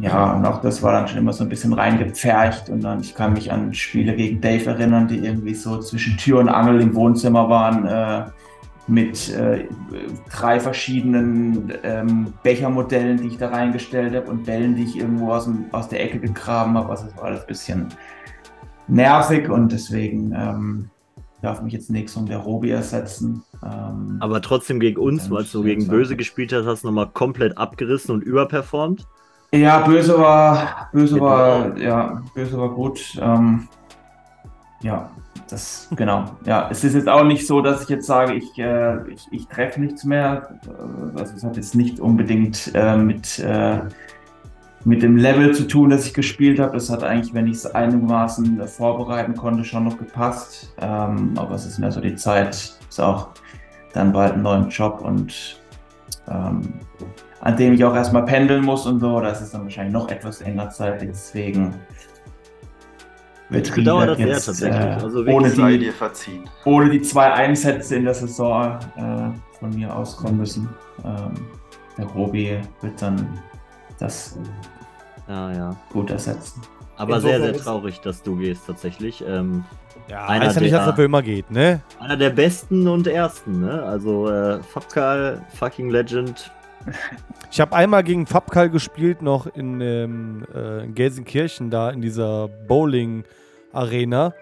ja, 0.00 0.32
und 0.32 0.46
auch 0.46 0.62
das 0.62 0.82
war 0.82 0.92
dann 0.92 1.08
schon 1.08 1.18
immer 1.18 1.32
so 1.32 1.44
ein 1.44 1.50
bisschen 1.50 1.72
reingepfercht 1.72 2.70
und 2.70 2.82
dann, 2.82 3.00
ich 3.00 3.14
kann 3.14 3.34
mich 3.34 3.52
an 3.52 3.74
Spiele 3.74 4.14
gegen 4.14 4.40
Dave 4.40 4.70
erinnern, 4.70 5.08
die 5.08 5.18
irgendwie 5.18 5.54
so 5.54 5.78
zwischen 5.80 6.16
Tür 6.16 6.38
und 6.38 6.48
Angel 6.48 6.80
im 6.80 6.94
Wohnzimmer 6.94 7.50
waren, 7.50 7.86
äh, 7.86 8.30
mit 8.86 9.28
äh, 9.34 9.66
drei 10.30 10.58
verschiedenen 10.58 11.74
ähm, 11.82 12.32
Bechermodellen, 12.42 13.18
die 13.18 13.28
ich 13.28 13.36
da 13.36 13.50
reingestellt 13.50 14.14
habe 14.14 14.30
und 14.30 14.44
Bällen, 14.44 14.74
die 14.74 14.84
ich 14.84 14.96
irgendwo 14.96 15.32
aus, 15.32 15.44
dem, 15.44 15.66
aus 15.72 15.88
der 15.88 16.02
Ecke 16.02 16.18
gegraben 16.18 16.78
habe. 16.78 16.88
Also 16.88 17.04
das 17.04 17.16
war 17.18 17.24
alles 17.24 17.40
ein 17.42 17.46
bisschen 17.46 17.88
nervig 18.86 19.50
und 19.50 19.70
deswegen 19.70 20.32
ähm, 20.34 20.90
darf 21.42 21.62
mich 21.62 21.72
jetzt 21.72 21.90
nichts 21.90 22.16
um 22.16 22.26
der 22.26 22.38
Robi 22.38 22.70
ersetzen. 22.70 23.42
Ähm, 23.64 24.18
Aber 24.20 24.42
trotzdem 24.42 24.80
gegen 24.80 25.00
uns, 25.00 25.30
als 25.30 25.52
du 25.52 25.62
gegen. 25.62 25.86
Böse 25.86 26.16
gespielt 26.16 26.52
hast, 26.52 26.66
hast 26.66 26.82
du 26.82 26.88
nochmal 26.88 27.08
komplett 27.12 27.56
abgerissen 27.56 28.14
und 28.14 28.22
überperformt. 28.22 29.06
Ja, 29.52 29.80
böse 29.80 30.18
war, 30.18 30.90
böse 30.92 31.14
Geht 31.14 31.22
war, 31.22 31.78
ja, 31.78 32.22
böse 32.34 32.58
war 32.58 32.68
gut. 32.68 33.16
Ähm, 33.20 33.66
ja, 34.82 35.10
das, 35.48 35.88
genau. 35.96 36.24
Ja, 36.44 36.68
es 36.70 36.84
ist 36.84 36.94
jetzt 36.94 37.08
auch 37.08 37.24
nicht 37.24 37.46
so, 37.46 37.62
dass 37.62 37.82
ich 37.82 37.88
jetzt 37.88 38.06
sage, 38.06 38.34
ich, 38.34 38.58
äh, 38.58 39.08
ich, 39.08 39.26
ich 39.30 39.46
treffe 39.46 39.80
nichts 39.80 40.04
mehr. 40.04 40.60
Also 41.14 41.34
es 41.34 41.44
hat 41.44 41.56
jetzt 41.56 41.74
nicht 41.74 41.98
unbedingt 41.98 42.70
äh, 42.74 42.96
mit, 42.96 43.38
äh, 43.38 43.80
mit 44.84 45.02
dem 45.02 45.16
Level 45.16 45.54
zu 45.54 45.66
tun, 45.66 45.90
das 45.90 46.06
ich 46.06 46.14
gespielt 46.14 46.58
habe. 46.58 46.74
Das 46.74 46.90
hat 46.90 47.02
eigentlich, 47.02 47.34
wenn 47.34 47.46
ich 47.46 47.56
es 47.56 47.66
einigermaßen 47.66 48.66
vorbereiten 48.68 49.34
konnte, 49.34 49.64
schon 49.64 49.84
noch 49.84 49.98
gepasst. 49.98 50.72
Ähm, 50.80 51.32
aber 51.36 51.54
es 51.54 51.66
ist 51.66 51.78
mehr 51.78 51.92
so 51.92 52.00
die 52.00 52.14
Zeit, 52.14 52.54
ist 52.88 53.00
auch 53.00 53.30
dann 53.92 54.12
bald 54.12 54.34
einen 54.34 54.42
neuen 54.42 54.68
Job 54.68 55.00
und 55.02 55.60
ähm, 56.28 56.60
an 57.40 57.56
dem 57.56 57.72
ich 57.72 57.84
auch 57.84 57.94
erstmal 57.94 58.24
pendeln 58.24 58.64
muss 58.64 58.86
und 58.86 59.00
so. 59.00 59.20
Das 59.20 59.40
ist 59.40 59.54
dann 59.54 59.62
wahrscheinlich 59.64 59.92
noch 59.92 60.08
etwas 60.10 60.40
enger 60.40 60.70
zeitlich. 60.70 61.10
Deswegen 61.10 61.74
wird 63.50 63.76
Rieberg 63.76 64.18
das 64.18 64.44
sehr 64.44 64.70
tatsächlich. 64.70 64.80
äh, 64.80 65.04
Also 65.04 65.24
ohne, 65.26 65.50
die, 65.50 65.78
dir 65.78 65.92
verziehen. 65.92 66.44
ohne 66.64 66.90
die 66.90 67.02
zwei 67.02 67.32
Einsätze 67.32 67.96
in 67.96 68.04
der 68.04 68.14
Saison 68.14 68.78
äh, 68.96 69.58
von 69.58 69.70
mir 69.74 69.94
auskommen 69.94 70.36
müssen. 70.38 70.68
Ähm, 71.04 71.34
der 71.96 72.06
Robi 72.06 72.58
wird 72.82 73.00
dann 73.02 73.26
das 73.98 74.36
Ja, 75.28 75.52
ja. 75.52 75.76
gut 75.92 76.10
ersetzen. 76.10 76.62
Aber 76.96 77.16
Insofern 77.16 77.42
sehr, 77.42 77.54
sehr 77.54 77.62
traurig, 77.62 78.00
dass 78.00 78.22
du 78.22 78.36
gehst 78.36 78.62
tatsächlich. 78.66 79.22
Ähm, 79.26 79.64
Ja, 80.08 80.26
Einer 80.26 80.46
heißt 80.46 80.56
ja 80.56 80.62
nicht, 80.62 80.72
der- 80.72 80.78
dass 80.80 80.86
das 80.88 80.96
für 80.96 81.04
immer 81.04 81.22
geht, 81.22 81.50
ne? 81.50 81.80
einer 82.00 82.16
der 82.16 82.30
besten 82.30 82.88
und 82.88 83.06
ersten, 83.06 83.60
ne? 83.60 83.82
Also 83.82 84.28
äh, 84.30 84.62
Fabkal, 84.62 85.44
fucking 85.54 85.90
Legend. 85.90 86.50
Ich 87.50 87.60
habe 87.62 87.74
einmal 87.74 88.04
gegen 88.04 88.26
Fabkal 88.26 88.68
gespielt, 88.68 89.22
noch 89.22 89.46
in, 89.46 89.80
ähm, 89.80 90.46
äh, 90.54 90.84
in 90.84 90.94
Gelsenkirchen, 90.94 91.70
da 91.70 91.88
in 91.88 92.02
dieser 92.02 92.46
Bowling-Arena. 92.68 94.34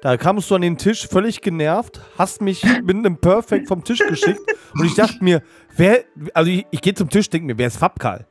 Da 0.00 0.16
kamst 0.16 0.48
du 0.50 0.54
an 0.56 0.62
den 0.62 0.78
Tisch 0.78 1.06
völlig 1.08 1.40
genervt, 1.40 2.00
hast 2.18 2.40
mich 2.40 2.62
mit 2.84 2.96
einem 2.96 3.16
Perfect 3.16 3.66
vom 3.68 3.82
Tisch 3.84 4.00
geschickt 4.06 4.40
und 4.74 4.84
ich 4.84 4.94
dachte 4.94 5.22
mir, 5.22 5.42
wer, 5.76 6.00
also 6.34 6.50
ich, 6.50 6.66
ich 6.70 6.80
gehe 6.80 6.94
zum 6.94 7.08
Tisch, 7.08 7.28
denke 7.30 7.46
mir, 7.48 7.58
wer 7.58 7.66
ist 7.68 7.76
Fabkal? 7.78 8.26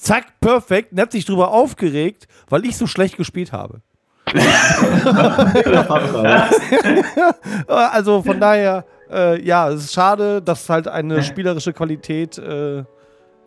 Zack, 0.00 0.38
Perfect, 0.40 0.92
und 0.92 1.00
hat 1.00 1.12
sich 1.12 1.24
drüber 1.24 1.50
aufgeregt, 1.52 2.28
weil 2.48 2.64
ich 2.64 2.76
so 2.76 2.86
schlecht 2.86 3.16
gespielt 3.16 3.52
habe. 3.52 3.80
also 7.66 8.22
von 8.22 8.40
daher, 8.40 8.84
äh, 9.10 9.40
ja, 9.42 9.70
es 9.70 9.84
ist 9.84 9.92
schade, 9.94 10.42
dass 10.42 10.68
halt 10.68 10.88
eine 10.88 11.22
spielerische 11.22 11.72
Qualität, 11.72 12.38
äh, 12.38 12.84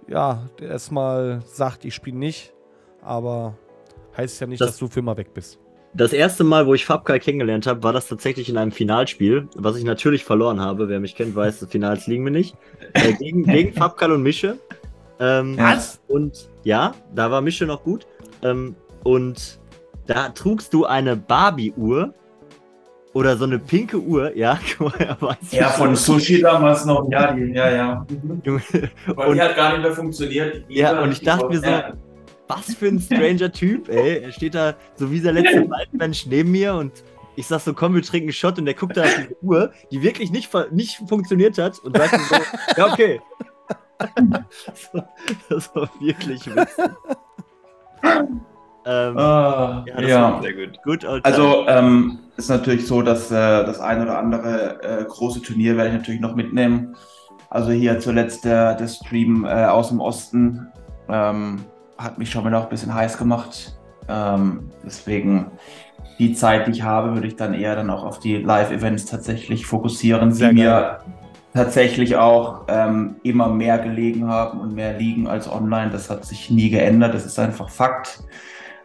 ja, 0.07 0.49
erstmal 0.59 1.41
sagt, 1.45 1.85
ich 1.85 1.93
spiele 1.95 2.17
nicht, 2.17 2.53
aber 3.01 3.57
heißt 4.17 4.41
ja 4.41 4.47
nicht, 4.47 4.61
Das- 4.61 4.69
dass 4.71 4.77
du 4.77 4.87
für 4.87 4.99
immer 4.99 5.17
weg 5.17 5.33
bist. 5.33 5.59
Das 5.93 6.13
erste 6.13 6.45
Mal, 6.45 6.67
wo 6.67 6.73
ich 6.73 6.85
Fabkal 6.85 7.19
kennengelernt 7.19 7.67
habe, 7.67 7.83
war 7.83 7.91
das 7.91 8.07
tatsächlich 8.07 8.47
in 8.47 8.55
einem 8.57 8.71
Finalspiel, 8.71 9.49
was 9.55 9.75
ich 9.75 9.83
natürlich 9.83 10.23
verloren 10.23 10.61
habe. 10.61 10.87
Wer 10.87 11.01
mich 11.01 11.15
kennt, 11.17 11.35
weiß, 11.35 11.67
Finals 11.69 12.07
liegen 12.07 12.23
mir 12.23 12.31
nicht. 12.31 12.55
Äh, 12.93 13.11
gegen, 13.13 13.43
gegen 13.43 13.73
Fabkal 13.77 14.13
und 14.13 14.23
Mische. 14.23 14.57
Ähm, 15.21 15.55
Ja. 15.57 15.71
Was? 15.75 16.01
Und 16.07 16.49
ja, 16.63 16.93
da 17.15 17.31
war 17.31 17.41
Mische 17.41 17.65
noch 17.65 17.83
gut. 17.83 18.05
Ähm, 18.43 18.75
und 19.03 19.59
da 20.07 20.29
trugst 20.29 20.73
du 20.73 20.85
eine 20.85 21.15
Barbie-Uhr 21.15 22.13
oder 23.13 23.35
so 23.37 23.43
eine 23.45 23.59
pinke 23.59 23.97
Uhr, 23.99 24.35
ja, 24.37 24.57
guck 24.77 24.97
mal, 24.97 25.05
er 25.05 25.21
weiß 25.21 25.51
Ja, 25.51 25.67
nicht. 25.67 25.75
von 25.75 25.95
Sushi 25.95 26.41
damals 26.41 26.85
noch. 26.85 27.07
Ja, 27.11 27.33
die, 27.33 27.51
ja, 27.53 27.69
ja. 27.69 28.05
Und- 28.45 29.35
die 29.35 29.41
hat 29.41 29.55
gar 29.55 29.71
nicht 29.73 29.81
mehr 29.83 29.91
funktioniert. 29.93 30.63
Ja, 30.69 31.01
und 31.01 31.11
ich 31.11 31.21
dachte 31.21 31.47
mir 31.47 31.59
so, 31.59 31.65
Ja. 31.65 31.93
was 32.47 32.73
für 32.75 32.87
ein 32.87 32.99
stranger 32.99 33.51
Typ, 33.53 33.89
ey. 33.89 34.19
Er 34.23 34.31
steht 34.31 34.55
da 34.55 34.75
so 34.95 35.11
wie 35.11 35.19
der 35.19 35.33
letzte 35.33 35.69
Waldmensch 35.69 36.25
neben 36.27 36.51
mir 36.51 36.73
und 36.75 36.91
ich 37.35 37.47
sag 37.47 37.59
so, 37.61 37.73
komm, 37.73 37.95
wir 37.95 38.01
trinken 38.01 38.27
einen 38.27 38.33
Shot 38.33 38.57
und 38.59 38.65
der 38.65 38.73
guckt 38.73 38.95
da 38.97 39.03
auf 39.03 39.15
die 39.29 39.35
Uhr, 39.45 39.71
die 39.91 40.01
wirklich 40.01 40.31
nicht, 40.31 40.49
nicht 40.71 41.01
funktioniert 41.07 41.57
hat 41.57 41.79
und 41.79 41.95
sagt 41.97 42.11
mir 42.13 42.19
so, 42.19 42.35
ja, 42.77 42.91
okay. 42.91 43.21
das 45.49 45.75
war 45.75 45.89
wirklich 45.99 46.45
witzig. 46.47 46.91
ähm, 48.85 49.17
Ah, 49.17 49.85
Ja, 49.87 50.01
ja. 50.01 50.39
Sehr 50.41 50.53
gut. 50.53 50.77
good 50.83 51.05
Also 51.23 51.65
ähm, 51.67 52.19
ist 52.37 52.49
natürlich 52.49 52.87
so, 52.87 53.01
dass 53.01 53.31
äh, 53.31 53.35
das 53.65 53.79
ein 53.79 54.01
oder 54.01 54.17
andere 54.17 54.81
äh, 54.83 55.05
große 55.05 55.41
Turnier 55.41 55.77
werde 55.77 55.89
ich 55.91 55.95
natürlich 55.97 56.21
noch 56.21 56.35
mitnehmen. 56.35 56.95
Also 57.49 57.71
hier 57.71 57.99
zuletzt 57.99 58.45
der, 58.45 58.75
der 58.75 58.87
Stream 58.87 59.45
äh, 59.45 59.65
aus 59.65 59.89
dem 59.89 59.99
Osten 59.99 60.67
ähm, 61.09 61.65
hat 61.97 62.17
mich 62.17 62.31
schon 62.31 62.45
wieder 62.45 62.57
auch 62.59 62.63
ein 62.63 62.69
bisschen 62.69 62.93
heiß 62.93 63.17
gemacht. 63.17 63.77
Ähm, 64.07 64.71
deswegen 64.85 65.51
die 66.17 66.33
Zeit, 66.33 66.67
die 66.67 66.71
ich 66.71 66.83
habe, 66.83 67.13
würde 67.13 67.27
ich 67.27 67.35
dann 67.35 67.53
eher 67.53 67.75
dann 67.75 67.89
auch 67.89 68.03
auf 68.03 68.19
die 68.19 68.37
Live-Events 68.37 69.05
tatsächlich 69.05 69.65
fokussieren, 69.65 70.31
Sehr 70.31 70.49
die 70.49 70.61
geil. 70.61 70.65
mir 70.65 70.99
tatsächlich 71.53 72.15
auch 72.15 72.65
ähm, 72.67 73.15
immer 73.23 73.49
mehr 73.49 73.79
gelegen 73.79 74.27
haben 74.27 74.59
und 74.59 74.73
mehr 74.73 74.97
liegen 74.97 75.27
als 75.27 75.51
online. 75.51 75.91
Das 75.91 76.09
hat 76.09 76.25
sich 76.25 76.49
nie 76.49 76.69
geändert. 76.69 77.13
Das 77.13 77.25
ist 77.25 77.37
einfach 77.39 77.69
Fakt. 77.69 78.23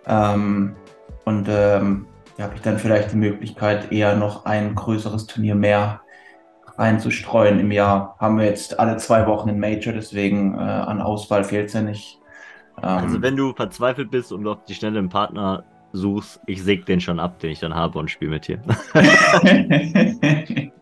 Ähm, 0.07 0.77
und 1.25 1.49
ähm, 1.49 2.07
da 2.37 2.45
habe 2.45 2.55
ich 2.55 2.61
dann 2.63 2.79
vielleicht 2.79 3.13
die 3.13 3.17
Möglichkeit, 3.17 3.93
eher 3.93 4.17
noch 4.17 4.45
ein 4.45 4.75
größeres 4.75 5.27
Turnier 5.27 5.55
mehr 5.55 6.01
reinzustreuen 6.77 7.59
im 7.59 7.73
Jahr. 7.73 8.17
Haben 8.19 8.39
wir 8.39 8.45
jetzt 8.45 8.79
alle 8.79 8.97
zwei 8.99 9.27
Wochen 9.27 9.49
ein 9.49 9.59
Major, 9.59 9.93
deswegen 9.93 10.55
äh, 10.55 10.59
an 10.61 11.01
Auswahl 11.01 11.45
fehlt 11.45 11.69
es 11.69 11.73
ja 11.73 11.83
nicht. 11.83 12.21
Ähm, 12.83 12.85
Also 12.85 13.23
wenn 13.23 13.37
du 13.37 13.55
verzweifelt 13.55 14.11
bist 14.11 14.33
und 14.33 14.47
auf 14.47 14.65
die 14.65 14.75
Schnelle 14.75 14.99
einen 14.99 15.09
Partner 15.09 15.65
suchst, 15.93 16.41
ich 16.47 16.63
säg 16.63 16.85
den 16.85 17.01
schon 17.01 17.19
ab, 17.19 17.39
den 17.39 17.51
ich 17.51 17.61
dann 17.61 17.75
habe 17.75 17.99
und 17.99 18.11
spiele 18.11 18.33
mit 18.33 18.47
dir. 18.49 18.61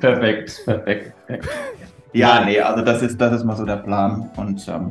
perfekt, 0.00 0.62
perfekt, 0.64 1.12
perfekt. 1.26 1.48
Ja, 2.12 2.44
nee, 2.44 2.60
also 2.60 2.84
das 2.84 3.02
ist, 3.02 3.18
das 3.20 3.32
ist 3.32 3.44
mal 3.44 3.56
so 3.56 3.64
der 3.64 3.76
Plan. 3.76 4.30
Und 4.36 4.66
ähm, 4.68 4.90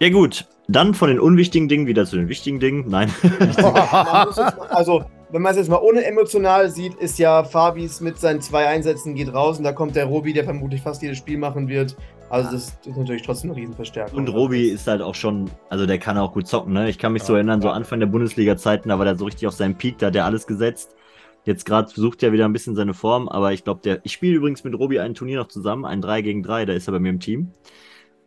Ja 0.00 0.10
gut, 0.10 0.46
dann 0.68 0.94
von 0.94 1.08
den 1.08 1.20
unwichtigen 1.20 1.68
Dingen 1.68 1.86
wieder 1.86 2.04
zu 2.06 2.16
den 2.16 2.28
wichtigen 2.28 2.58
Dingen. 2.60 2.86
Nein. 2.88 3.12
Mal, 3.62 4.28
also, 4.70 5.04
wenn 5.30 5.42
man 5.42 5.52
es 5.52 5.58
jetzt 5.58 5.70
mal 5.70 5.80
ohne 5.80 6.04
emotional 6.04 6.68
sieht, 6.70 6.94
ist 6.94 7.18
ja 7.20 7.44
Fabis 7.44 8.00
mit 8.00 8.18
seinen 8.18 8.40
zwei 8.40 8.66
Einsätzen 8.66 9.14
geht 9.14 9.32
raus 9.32 9.58
und 9.58 9.64
da 9.64 9.72
kommt 9.72 9.94
der 9.94 10.06
Robi, 10.06 10.32
der 10.32 10.42
vermutlich 10.44 10.80
fast 10.82 11.02
jedes 11.02 11.18
Spiel 11.18 11.38
machen 11.38 11.68
wird. 11.68 11.96
Also 12.30 12.52
das 12.52 12.76
ist 12.84 12.96
natürlich 12.96 13.22
trotzdem 13.22 13.50
eine 13.50 13.60
Riesenverstärkung. 13.60 14.18
Und 14.18 14.28
Robi 14.28 14.68
ist 14.68 14.86
halt 14.86 15.02
auch 15.02 15.16
schon, 15.16 15.50
also 15.68 15.86
der 15.86 15.98
kann 15.98 16.16
auch 16.18 16.32
gut 16.32 16.46
zocken, 16.46 16.72
ne? 16.72 16.88
Ich 16.88 16.98
kann 16.98 17.12
mich 17.12 17.24
so 17.24 17.32
Ja, 17.32 17.38
erinnern, 17.38 17.60
so 17.60 17.68
ja. 17.68 17.74
Anfang 17.74 17.98
der 17.98 18.06
Bundesliga-Zeiten, 18.06 18.88
da 18.88 18.98
war 18.98 19.04
der 19.04 19.16
so 19.16 19.24
richtig 19.24 19.46
auf 19.48 19.54
seinem 19.54 19.74
Peak, 19.74 19.98
da 19.98 20.06
hat 20.06 20.16
er 20.16 20.24
alles 20.24 20.46
gesetzt. 20.46 20.94
Jetzt 21.44 21.64
gerade 21.64 21.88
sucht 21.88 22.22
er 22.22 22.32
wieder 22.32 22.44
ein 22.44 22.52
bisschen 22.52 22.76
seine 22.76 22.94
Form, 22.94 23.28
aber 23.28 23.52
ich 23.52 23.64
glaube, 23.64 23.80
der. 23.82 24.00
Ich 24.04 24.12
spiele 24.12 24.36
übrigens 24.36 24.64
mit 24.64 24.74
Robi 24.74 25.00
ein 25.00 25.14
Turnier 25.14 25.38
noch 25.38 25.48
zusammen, 25.48 25.84
ein 25.84 26.00
3 26.02 26.22
gegen 26.22 26.42
3, 26.42 26.66
da 26.66 26.72
ist 26.72 26.88
er 26.88 26.92
bei 26.92 26.98
mir 27.00 27.10
im 27.10 27.20
Team. 27.20 27.52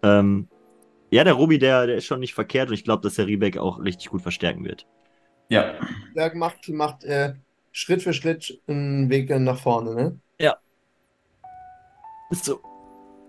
Ähm, 0.02 0.48
ja, 1.12 1.24
der 1.24 1.34
Robi, 1.34 1.60
der, 1.60 1.86
der 1.86 1.98
ist 1.98 2.06
schon 2.06 2.20
nicht 2.20 2.34
verkehrt 2.34 2.70
und 2.70 2.74
ich 2.74 2.84
glaube, 2.84 3.04
dass 3.04 3.16
der 3.16 3.28
Riebeck 3.28 3.58
auch 3.58 3.80
richtig 3.80 4.10
gut 4.10 4.22
verstärken 4.22 4.66
wird. 4.66 4.88
ja, 5.50 5.76
Der 6.16 6.36
macht, 6.36 6.68
macht 6.70 7.04
äh, 7.04 7.34
Schritt 7.72 8.02
für 8.02 8.14
Schritt 8.14 8.60
einen 8.68 9.10
Weg 9.10 9.30
nach 9.30 9.60
vorne, 9.60 9.96
ne? 9.96 10.20
So. 12.34 12.60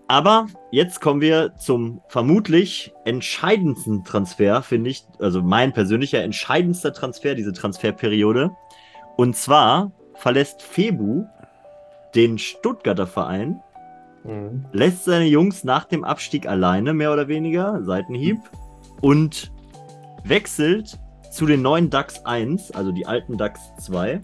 Aber 0.07 0.49
jetzt 0.71 1.01
kommen 1.01 1.21
wir 1.21 1.55
zum 1.57 2.01
vermutlich 2.09 2.93
entscheidendsten 3.05 4.05
Transfer, 4.05 4.63
finde 4.63 4.91
ich. 4.91 5.05
Also 5.19 5.43
mein 5.43 5.73
persönlicher 5.73 6.23
entscheidendster 6.23 6.93
Transfer, 6.93 7.35
diese 7.35 7.53
Transferperiode. 7.53 8.51
Und 9.17 9.37
zwar 9.37 9.93
verlässt 10.15 10.63
Febu 10.63 11.25
den 12.15 12.39
Stuttgarter 12.39 13.07
Verein, 13.07 13.61
Mhm. 14.25 14.65
lässt 14.73 15.05
seine 15.05 15.27
Jungs 15.27 15.65
nach 15.65 15.85
dem 15.85 16.03
Abstieg 16.03 16.49
alleine, 16.49 16.95
mehr 16.95 17.13
oder 17.13 17.29
weniger, 17.29 17.83
Seitenhieb, 17.83 18.39
und 19.03 19.53
wechselt 20.25 20.99
zu 21.31 21.47
den 21.47 21.61
neuen 21.63 21.91
DAX 21.91 22.25
1, 22.25 22.71
also 22.71 22.91
die 22.91 23.07
alten 23.07 23.37
DAX 23.37 23.61
2. 23.81 24.23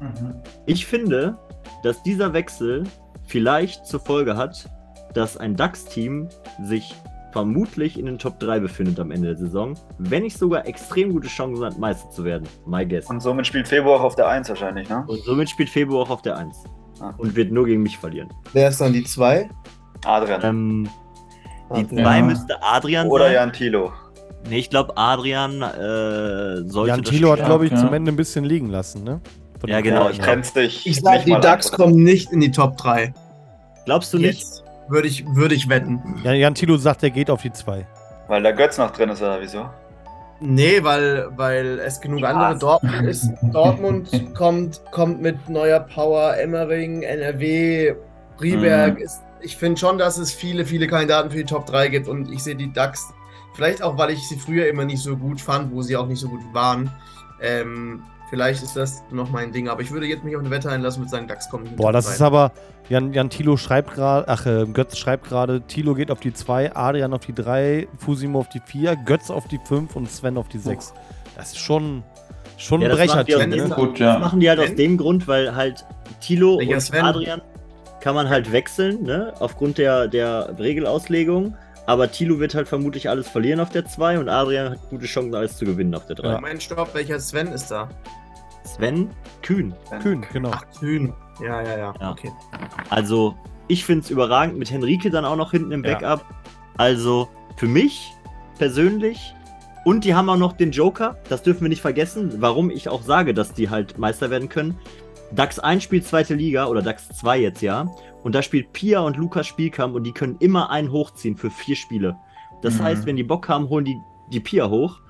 Mhm. 0.00 0.34
Ich 0.66 0.84
finde, 0.86 1.38
dass 1.82 2.02
dieser 2.02 2.32
Wechsel 2.34 2.84
vielleicht 3.24 3.86
zur 3.86 4.00
Folge 4.00 4.36
hat, 4.36 4.68
dass 5.14 5.36
ein 5.38 5.56
DAX-Team 5.56 6.28
sich 6.64 6.94
vermutlich 7.36 7.98
in 7.98 8.06
den 8.06 8.18
Top 8.18 8.40
3 8.40 8.60
befindet 8.60 8.98
am 8.98 9.10
Ende 9.10 9.28
der 9.28 9.36
Saison, 9.36 9.74
wenn 9.98 10.22
nicht 10.22 10.38
sogar 10.38 10.66
extrem 10.66 11.12
gute 11.12 11.28
Chancen 11.28 11.62
hat, 11.62 11.78
Meister 11.78 12.08
zu 12.08 12.24
werden. 12.24 12.48
My 12.66 12.86
guess. 12.86 13.10
Und 13.10 13.20
somit 13.20 13.46
spielt 13.46 13.68
Februar 13.68 14.00
auch 14.00 14.04
auf 14.04 14.14
der 14.16 14.26
1 14.28 14.48
wahrscheinlich, 14.48 14.88
ne? 14.88 15.04
Und 15.06 15.22
somit 15.22 15.50
spielt 15.50 15.68
Februar 15.68 16.04
auch 16.06 16.10
auf 16.10 16.22
der 16.22 16.38
1. 16.38 16.64
Ah. 17.00 17.12
Und 17.18 17.36
wird 17.36 17.52
nur 17.52 17.66
gegen 17.66 17.82
mich 17.82 17.98
verlieren. 17.98 18.30
Wer 18.54 18.70
ist 18.70 18.80
dann 18.80 18.94
die 18.94 19.04
zwei? 19.04 19.50
Adrian. 20.06 20.40
Ähm, 20.44 20.88
die 21.76 21.80
Adrian. 21.84 22.04
2 22.06 22.16
Ja. 22.16 22.22
müsste 22.24 22.62
Adrian 22.62 23.08
Oder 23.08 23.24
sein. 23.26 23.34
Jan 23.34 23.52
Thilo. 23.52 23.92
Nee, 24.48 24.58
ich 24.60 24.70
glaube, 24.70 24.96
Adrian 24.96 25.60
äh, 25.60 26.66
sollte. 26.70 26.88
Jan 26.88 27.02
Thilo 27.02 27.32
hat, 27.32 27.44
glaube 27.44 27.66
ich, 27.66 27.72
Ja. 27.72 27.76
zum 27.78 27.92
Ende 27.92 28.12
ein 28.12 28.16
bisschen 28.16 28.46
liegen 28.46 28.70
lassen, 28.70 29.04
ne? 29.04 29.20
Von 29.60 29.68
Ja, 29.68 29.82
genau, 29.82 30.08
Genau, 30.08 30.10
ich 30.10 30.52
dich. 30.52 30.86
Ich 30.86 31.00
sag, 31.02 31.16
nicht 31.16 31.26
die 31.26 31.32
DAX 31.42 31.70
ab. 31.70 31.76
kommen 31.80 32.02
nicht 32.02 32.32
in 32.32 32.40
die 32.40 32.50
Top 32.50 32.78
3. 32.78 33.12
Glaubst 33.84 34.14
du 34.14 34.18
nicht? 34.18 34.46
Würde 34.88 35.08
ich, 35.08 35.24
würde 35.26 35.54
ich 35.54 35.68
wetten. 35.68 36.20
Ja, 36.22 36.32
Jan 36.32 36.54
Thilo 36.54 36.76
sagt, 36.76 37.02
er 37.02 37.10
geht 37.10 37.30
auf 37.30 37.42
die 37.42 37.52
2. 37.52 37.86
Weil 38.28 38.42
der 38.42 38.52
Götz 38.52 38.78
noch 38.78 38.90
drin 38.90 39.10
ist, 39.10 39.22
oder 39.22 39.40
wieso? 39.40 39.68
Nee, 40.40 40.82
weil, 40.82 41.28
weil 41.36 41.78
es 41.78 42.00
genug 42.00 42.20
Spaß. 42.20 42.34
andere 42.34 42.58
Dortmund 42.58 43.08
ist. 43.08 43.30
Dortmund 43.52 44.34
kommt, 44.34 44.82
kommt 44.90 45.22
mit 45.22 45.48
neuer 45.48 45.80
Power, 45.80 46.36
Emmering, 46.36 47.02
NRW, 47.02 47.94
Rieberg. 48.40 48.96
Mhm. 48.98 49.02
Ist, 49.02 49.22
ich 49.40 49.56
finde 49.56 49.78
schon, 49.78 49.98
dass 49.98 50.18
es 50.18 50.32
viele, 50.32 50.64
viele 50.64 50.86
Kandidaten 50.86 51.30
für 51.30 51.38
die 51.38 51.44
Top 51.44 51.66
3 51.66 51.88
gibt 51.88 52.08
und 52.08 52.30
ich 52.30 52.42
sehe 52.42 52.56
die 52.56 52.72
DAX, 52.72 53.12
vielleicht 53.54 53.82
auch, 53.82 53.96
weil 53.96 54.10
ich 54.10 54.28
sie 54.28 54.36
früher 54.36 54.68
immer 54.68 54.84
nicht 54.84 55.02
so 55.02 55.16
gut 55.16 55.40
fand, 55.40 55.72
wo 55.72 55.82
sie 55.82 55.96
auch 55.96 56.06
nicht 56.06 56.20
so 56.20 56.28
gut 56.28 56.42
waren. 56.52 56.90
Ähm, 57.40 58.02
vielleicht 58.30 58.62
ist 58.62 58.76
das 58.76 59.02
noch 59.10 59.30
mein 59.30 59.52
Ding, 59.52 59.68
aber 59.68 59.82
ich 59.82 59.90
würde 59.90 60.06
jetzt 60.06 60.24
mich 60.24 60.36
auf 60.36 60.40
eine 60.42 60.50
Wette 60.50 60.70
einlassen 60.70 61.02
und 61.02 61.08
sagen, 61.08 61.26
DAX 61.28 61.48
kommt 61.48 61.76
Boah, 61.76 61.92
das 61.92 62.06
3. 62.06 62.12
ist 62.12 62.22
aber. 62.22 62.52
Jan, 62.88 63.12
Jan 63.12 63.30
Thilo 63.30 63.56
schreibt 63.56 63.94
gerade, 63.94 64.28
ach, 64.28 64.46
äh, 64.46 64.64
Götz 64.66 64.96
schreibt 64.96 65.26
gerade, 65.28 65.60
Thilo 65.62 65.94
geht 65.94 66.10
auf 66.12 66.20
die 66.20 66.32
2, 66.32 66.76
Adrian 66.76 67.12
auf 67.14 67.26
die 67.26 67.34
3, 67.34 67.88
Fusimo 67.98 68.38
auf 68.38 68.48
die 68.48 68.60
4, 68.64 68.94
Götz 69.04 69.28
auf 69.28 69.48
die 69.48 69.58
5 69.58 69.96
und 69.96 70.08
Sven 70.08 70.36
auf 70.38 70.46
die 70.48 70.58
6. 70.58 70.94
Das 71.36 71.48
ist 71.48 71.58
schon, 71.58 72.04
schon 72.58 72.80
Ja, 72.82 72.88
ein 72.88 72.96
das 72.96 73.06
Brecherteam, 73.06 73.52
auch 73.52 73.68
ne? 73.68 73.74
Gut, 73.74 73.92
Das 73.94 73.98
ja. 73.98 74.18
machen 74.20 74.38
die 74.38 74.48
halt 74.48 74.60
aus 74.60 74.72
dem 74.76 74.96
Grund, 74.96 75.26
weil 75.26 75.54
halt 75.56 75.84
Tilo 76.20 76.58
Welcher 76.58 76.74
und 76.74 76.80
Sven? 76.80 77.04
Adrian 77.04 77.42
kann 78.00 78.14
man 78.14 78.28
halt 78.28 78.52
wechseln, 78.52 79.02
ne? 79.02 79.34
Aufgrund 79.40 79.78
der, 79.78 80.06
der 80.06 80.56
Regelauslegung. 80.56 81.56
Aber 81.86 82.10
Tilo 82.10 82.40
wird 82.40 82.54
halt 82.54 82.68
vermutlich 82.68 83.08
alles 83.08 83.28
verlieren 83.28 83.60
auf 83.60 83.70
der 83.70 83.86
2 83.86 84.18
und 84.18 84.28
Adrian 84.28 84.72
hat 84.72 84.90
gute 84.90 85.06
Chancen, 85.06 85.34
alles 85.34 85.56
zu 85.56 85.64
gewinnen 85.64 85.94
auf 85.94 86.06
der 86.06 86.16
3. 86.16 86.32
Moment, 86.32 86.62
stopp, 86.62 86.94
welcher 86.94 87.20
Sven 87.20 87.48
ist 87.48 87.70
da? 87.70 87.88
Sven 88.64 89.10
Kühn. 89.42 89.72
Kühn, 90.02 90.26
genau. 90.32 90.50
Ach, 90.52 90.64
Kühn. 90.78 91.12
Ja, 91.40 91.62
ja, 91.62 91.78
ja. 91.78 91.94
Ja. 92.00 92.10
Okay. 92.10 92.32
Also, 92.90 93.36
ich 93.68 93.84
finde 93.84 94.02
es 94.02 94.10
überragend 94.10 94.58
mit 94.58 94.70
Henrike 94.70 95.10
dann 95.10 95.24
auch 95.24 95.36
noch 95.36 95.52
hinten 95.52 95.70
im 95.70 95.84
Ja. 95.84 95.94
Backup. 95.94 96.24
Also, 96.76 97.28
für 97.56 97.66
mich 97.68 98.12
persönlich. 98.58 99.34
Und 99.84 100.04
die 100.04 100.14
haben 100.16 100.28
auch 100.28 100.36
noch 100.36 100.54
den 100.54 100.72
Joker, 100.72 101.16
das 101.28 101.44
dürfen 101.44 101.62
wir 101.62 101.68
nicht 101.68 101.80
vergessen, 101.80 102.42
warum 102.42 102.70
ich 102.70 102.88
auch 102.88 103.02
sage, 103.02 103.32
dass 103.34 103.52
die 103.52 103.70
halt 103.70 103.98
Meister 103.98 104.30
werden 104.30 104.48
können. 104.48 104.76
DAX 105.32 105.58
1 105.58 105.82
spielt 105.82 106.06
zweite 106.06 106.34
Liga 106.34 106.66
oder 106.66 106.82
DAX 106.82 107.08
2 107.08 107.38
jetzt 107.38 107.60
ja. 107.62 107.86
Und 108.22 108.34
da 108.34 108.42
spielt 108.42 108.72
Pia 108.72 109.00
und 109.00 109.16
Lukas 109.16 109.46
Spielkamp 109.46 109.94
und 109.94 110.04
die 110.04 110.12
können 110.12 110.36
immer 110.40 110.70
einen 110.70 110.90
hochziehen 110.90 111.36
für 111.36 111.50
vier 111.50 111.76
Spiele. 111.76 112.16
Das 112.62 112.74
Mhm. 112.74 112.82
heißt, 112.84 113.06
wenn 113.06 113.16
die 113.16 113.22
Bock 113.22 113.48
haben, 113.48 113.68
holen 113.68 113.84
die 113.84 113.96
die 114.32 114.40
Pia 114.40 114.68
hoch 114.68 115.00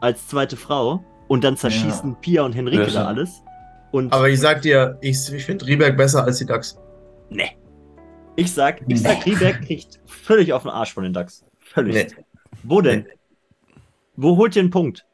als 0.00 0.28
zweite 0.28 0.56
Frau 0.56 1.02
und 1.28 1.44
dann 1.44 1.56
zerschießen 1.56 2.16
Pia 2.20 2.42
und 2.42 2.54
Henrike 2.54 2.84
Böse. 2.84 2.98
da 2.98 3.06
alles. 3.06 3.42
Und 3.92 4.12
Aber 4.12 4.28
ich 4.28 4.38
sag 4.40 4.60
dir, 4.62 4.98
ich, 5.00 5.32
ich 5.32 5.44
finde 5.44 5.66
Rieberg 5.66 5.96
besser 5.96 6.24
als 6.24 6.38
die 6.38 6.44
DAX. 6.46 6.78
Ne. 7.30 7.44
Ich 8.34 8.52
sag, 8.52 8.82
ich 8.88 9.00
sag, 9.00 9.24
Rieberg 9.24 9.62
kriegt 9.62 9.98
völlig 10.04 10.52
auf 10.52 10.62
den 10.62 10.70
Arsch 10.72 10.92
von 10.92 11.04
den 11.04 11.14
DAX. 11.14 11.44
Völlig. 11.60 11.94
Nee. 11.94 12.24
Wo 12.64 12.80
denn? 12.82 13.06
Wo 14.16 14.36
holt 14.36 14.54
ihr 14.56 14.60
einen 14.60 14.70
Punkt? 14.70 15.05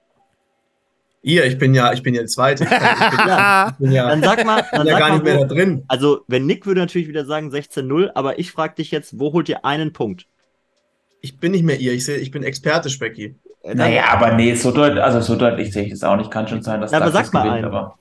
Ihr, 1.24 1.44
ich 1.46 1.56
bin 1.58 1.72
ja, 1.74 1.92
ich 1.92 2.02
bin 2.02 2.14
ja 2.14 2.24
Zweite. 2.26 2.64
Ich, 2.64 2.70
kann, 2.70 2.96
ich 3.00 3.11
bin 3.11 3.20
ja, 3.28 3.68
ich 3.70 3.76
bin 3.78 3.92
ja, 3.92 4.08
Dann 4.08 4.22
sag 4.22 4.44
mal, 4.44 4.62
bin 4.72 4.78
dann 4.78 4.87
ja 4.87 4.92
sag 4.94 5.00
gar 5.00 5.08
mal 5.11 5.14
nicht 5.14 5.24
mehr 5.24 5.37
wo, 5.38 5.44
da 5.44 5.54
drin. 5.54 5.85
also 5.88 6.20
wenn 6.26 6.46
Nick 6.46 6.66
würde 6.66 6.80
natürlich 6.80 7.08
wieder 7.08 7.24
sagen 7.24 7.50
16-0, 7.50 8.11
aber 8.14 8.38
ich 8.38 8.50
frage 8.50 8.74
dich 8.76 8.90
jetzt, 8.90 9.18
wo 9.18 9.32
holt 9.32 9.48
ihr 9.48 9.64
einen 9.64 9.92
Punkt? 9.92 10.26
Ich 11.20 11.38
bin 11.38 11.52
nicht 11.52 11.62
mehr 11.64 11.78
ihr. 11.78 11.92
Ich, 11.92 12.04
seh, 12.04 12.16
ich 12.16 12.32
bin 12.32 12.42
Experte, 12.42 12.90
Specki. 12.90 13.37
Äh, 13.62 13.74
Naja, 13.76 14.06
aber 14.08 14.35
nee, 14.35 14.54
so 14.56 14.72
deutlich, 14.72 15.02
also 15.02 15.20
so 15.20 15.37
deutlich 15.37 15.72
sehe 15.72 15.85
ich 15.85 15.90
das 15.90 16.02
auch 16.02 16.16
nicht. 16.16 16.30
Kann 16.32 16.48
schon 16.48 16.62
sein, 16.62 16.80
dass 16.80 16.90
Ja, 16.90 16.98
aber 16.98 17.06
Dax 17.12 17.14
sag 17.14 17.22
das 17.26 17.32
mal 17.32 17.42
gewinnt, 17.42 17.56
einen. 17.66 17.74
aber. 17.76 17.98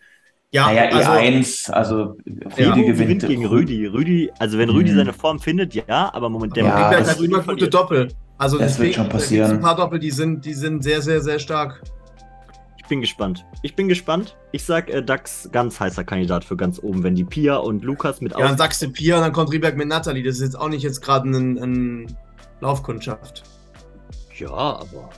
Ja, 0.53 0.65
naja, 0.65 0.89
also, 0.89 1.11
E1, 1.11 1.71
also 1.71 2.17
Rüdi 2.25 2.63
Rüdi 2.63 2.83
gewinnt 2.83 2.97
gewinnt. 2.97 3.25
gegen 3.27 3.45
Rüdi. 3.45 3.85
Rüdi, 3.85 4.31
also 4.39 4.57
wenn 4.57 4.69
Rüdi 4.69 4.91
Mhm. 4.91 4.95
seine 4.97 5.13
Form 5.13 5.39
findet, 5.39 5.73
ja, 5.75 6.11
aber 6.13 6.29
momentan 6.29 6.65
Ja, 6.65 6.89
hat 6.89 7.19
immer 7.21 7.41
gute 7.41 7.69
Doppel. 7.69 8.09
Also 8.37 8.57
Das 8.57 8.79
wird 8.79 8.89
deswegen, 8.89 8.93
schon 8.95 9.03
da 9.05 9.09
gibt's 9.11 9.23
passieren. 9.23 9.51
ein 9.51 9.61
paar 9.61 9.75
Doppel, 9.77 9.99
die 9.99 10.11
sind, 10.11 10.43
die 10.45 10.53
sind 10.53 10.83
sehr, 10.83 11.01
sehr, 11.01 11.21
sehr 11.21 11.39
stark. 11.39 11.81
Ich 12.91 12.93
bin 12.93 12.99
gespannt. 12.99 13.45
Ich 13.61 13.73
bin 13.77 13.87
gespannt. 13.87 14.35
Ich 14.51 14.65
sag, 14.65 14.89
äh, 14.89 15.01
Dax 15.01 15.47
ganz 15.53 15.79
heißer 15.79 16.03
Kandidat 16.03 16.43
für 16.43 16.57
ganz 16.57 16.77
oben, 16.83 17.03
wenn 17.03 17.15
die 17.15 17.23
Pia 17.23 17.55
und 17.55 17.85
Lukas 17.85 18.19
mit 18.19 18.33
Ja, 18.33 18.39
dann 18.45 18.57
sagst 18.57 18.81
du 18.81 18.89
Pia 18.89 19.15
und 19.15 19.21
dann 19.21 19.31
kommt 19.31 19.49
Rieberg 19.53 19.77
mit 19.77 19.87
Natalie. 19.87 20.21
Das 20.23 20.35
ist 20.35 20.41
jetzt 20.41 20.59
auch 20.59 20.67
nicht 20.67 20.83
jetzt 20.83 20.99
gerade 21.01 21.29
ein, 21.29 21.57
ein 21.57 22.17
Laufkundschaft. 22.59 23.43
Ja, 24.37 24.49
aber. 24.49 25.09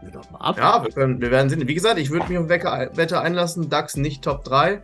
Wir 0.00 0.10
doch 0.10 0.30
mal 0.30 0.38
ab. 0.38 0.56
Ja, 0.56 0.82
wir, 0.82 0.90
können, 0.90 1.20
wir 1.20 1.30
werden 1.30 1.50
sehen. 1.50 1.68
Wie 1.68 1.74
gesagt, 1.74 1.98
ich 1.98 2.08
würde 2.10 2.28
mich 2.30 2.38
auf 2.38 2.48
Wecke- 2.48 2.90
Wette 2.94 3.20
einlassen. 3.20 3.68
DAX 3.68 3.98
nicht 3.98 4.24
Top 4.24 4.44
3. 4.44 4.80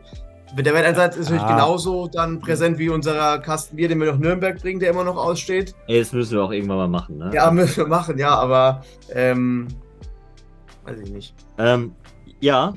Der 0.59 0.75
Wetteinsatz 0.75 1.17
ist 1.17 1.31
natürlich 1.31 1.45
Ah. 1.45 1.55
genauso 1.55 2.09
dann 2.09 2.41
präsent 2.41 2.77
wie 2.79 2.91
unser 2.91 3.39
Kastenbier, 3.39 3.89
den 3.89 3.99
wir 4.01 4.13
nach 4.13 4.19
Nürnberg 4.19 4.61
bringen, 4.61 4.81
der 4.81 4.91
immer 4.91 5.05
noch 5.05 5.17
aussteht. 5.17 5.75
Ey, 5.87 5.99
das 6.01 6.13
müssen 6.13 6.33
wir 6.33 6.45
auch 6.45 6.51
irgendwann 6.53 6.77
mal 6.77 6.89
machen, 6.89 7.17
ne? 7.17 7.31
Ja, 7.33 7.51
müssen 7.51 7.79
wir 7.79 7.87
machen, 7.87 8.19
ja, 8.19 8.35
aber 8.35 8.83
ähm, 9.15 9.69
weiß 10.85 10.99
ich 11.01 11.11
nicht. 11.11 11.35
Ähm, 11.57 11.93
ja. 12.43 12.75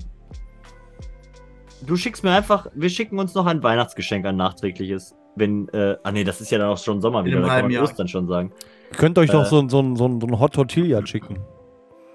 Du 1.85 1.97
schickst 1.97 2.23
mir 2.23 2.31
einfach, 2.31 2.67
wir 2.73 2.89
schicken 2.89 3.19
uns 3.19 3.33
noch 3.35 3.45
ein 3.45 3.61
Weihnachtsgeschenk, 3.61 4.25
ein 4.25 4.37
nachträgliches. 4.37 5.13
Wenn, 5.35 5.67
äh, 5.69 5.97
ah 6.03 6.11
nee, 6.11 6.23
das 6.23 6.39
ist 6.41 6.49
ja 6.49 6.57
dann 6.57 6.69
auch 6.69 6.77
schon 6.77 7.01
Sommer 7.01 7.25
wieder, 7.25 7.41
da 7.41 7.47
kann 7.47 7.61
man 7.63 7.71
Jahr. 7.71 7.83
Ostern 7.83 8.07
schon 8.07 8.27
sagen. 8.27 8.51
Ihr 8.91 8.97
könnt 8.97 9.17
euch 9.19 9.29
Äh. 9.29 9.33
doch 9.33 9.45
so, 9.45 9.59
ein- 9.59 9.69
so, 9.69 9.81
so, 9.95 10.19
so 10.19 10.27
ein 10.27 10.39
Hot 10.39 10.53
Tortilla 10.53 11.05
schicken. 11.05 11.37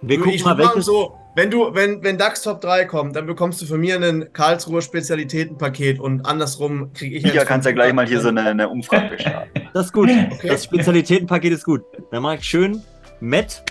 Wir 0.03 0.17
Du, 0.17 0.23
gucken 0.23 0.35
ich 0.37 0.45
mal, 0.45 0.57
welches. 0.57 0.87
so, 0.87 1.15
wenn 1.37 1.51
du, 1.51 1.75
wenn, 1.75 2.03
wenn 2.03 2.17
DAX 2.17 2.41
Top 2.43 2.63
3 2.63 2.87
kommt, 2.87 3.15
dann 3.15 3.27
bekommst 3.27 3.61
du 3.61 3.67
von 3.67 3.79
mir 3.79 3.97
ein 4.03 4.33
Karlsruher 4.33 4.81
Spezialitätenpaket 4.81 6.01
und 6.01 6.25
andersrum 6.25 6.91
kriege 6.95 7.19
ich 7.19 7.25
eins 7.27 7.45
kannst 7.45 7.67
ja 7.67 7.73
gleich 7.73 7.93
mal 7.93 8.07
hier 8.07 8.21
so 8.23 8.29
eine, 8.29 8.41
eine 8.43 8.69
Umfrage 8.71 9.19
starten. 9.19 9.51
Das 9.75 9.87
ist 9.87 9.93
gut. 9.93 10.09
Okay. 10.09 10.49
Das 10.49 10.65
Spezialitätenpaket 10.65 11.53
ist 11.53 11.65
gut. 11.65 11.83
Dann 12.11 12.23
mache 12.23 12.37
ich 12.37 12.45
schön 12.45 12.83
Matt 13.21 13.63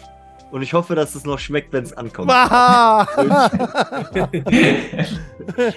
und 0.52 0.62
ich 0.62 0.74
hoffe, 0.74 0.96
dass 0.96 1.16
es 1.16 1.26
noch 1.26 1.40
schmeckt, 1.40 1.74
wenn 1.74 1.84
es 1.84 1.94
ankommt. 1.94 2.30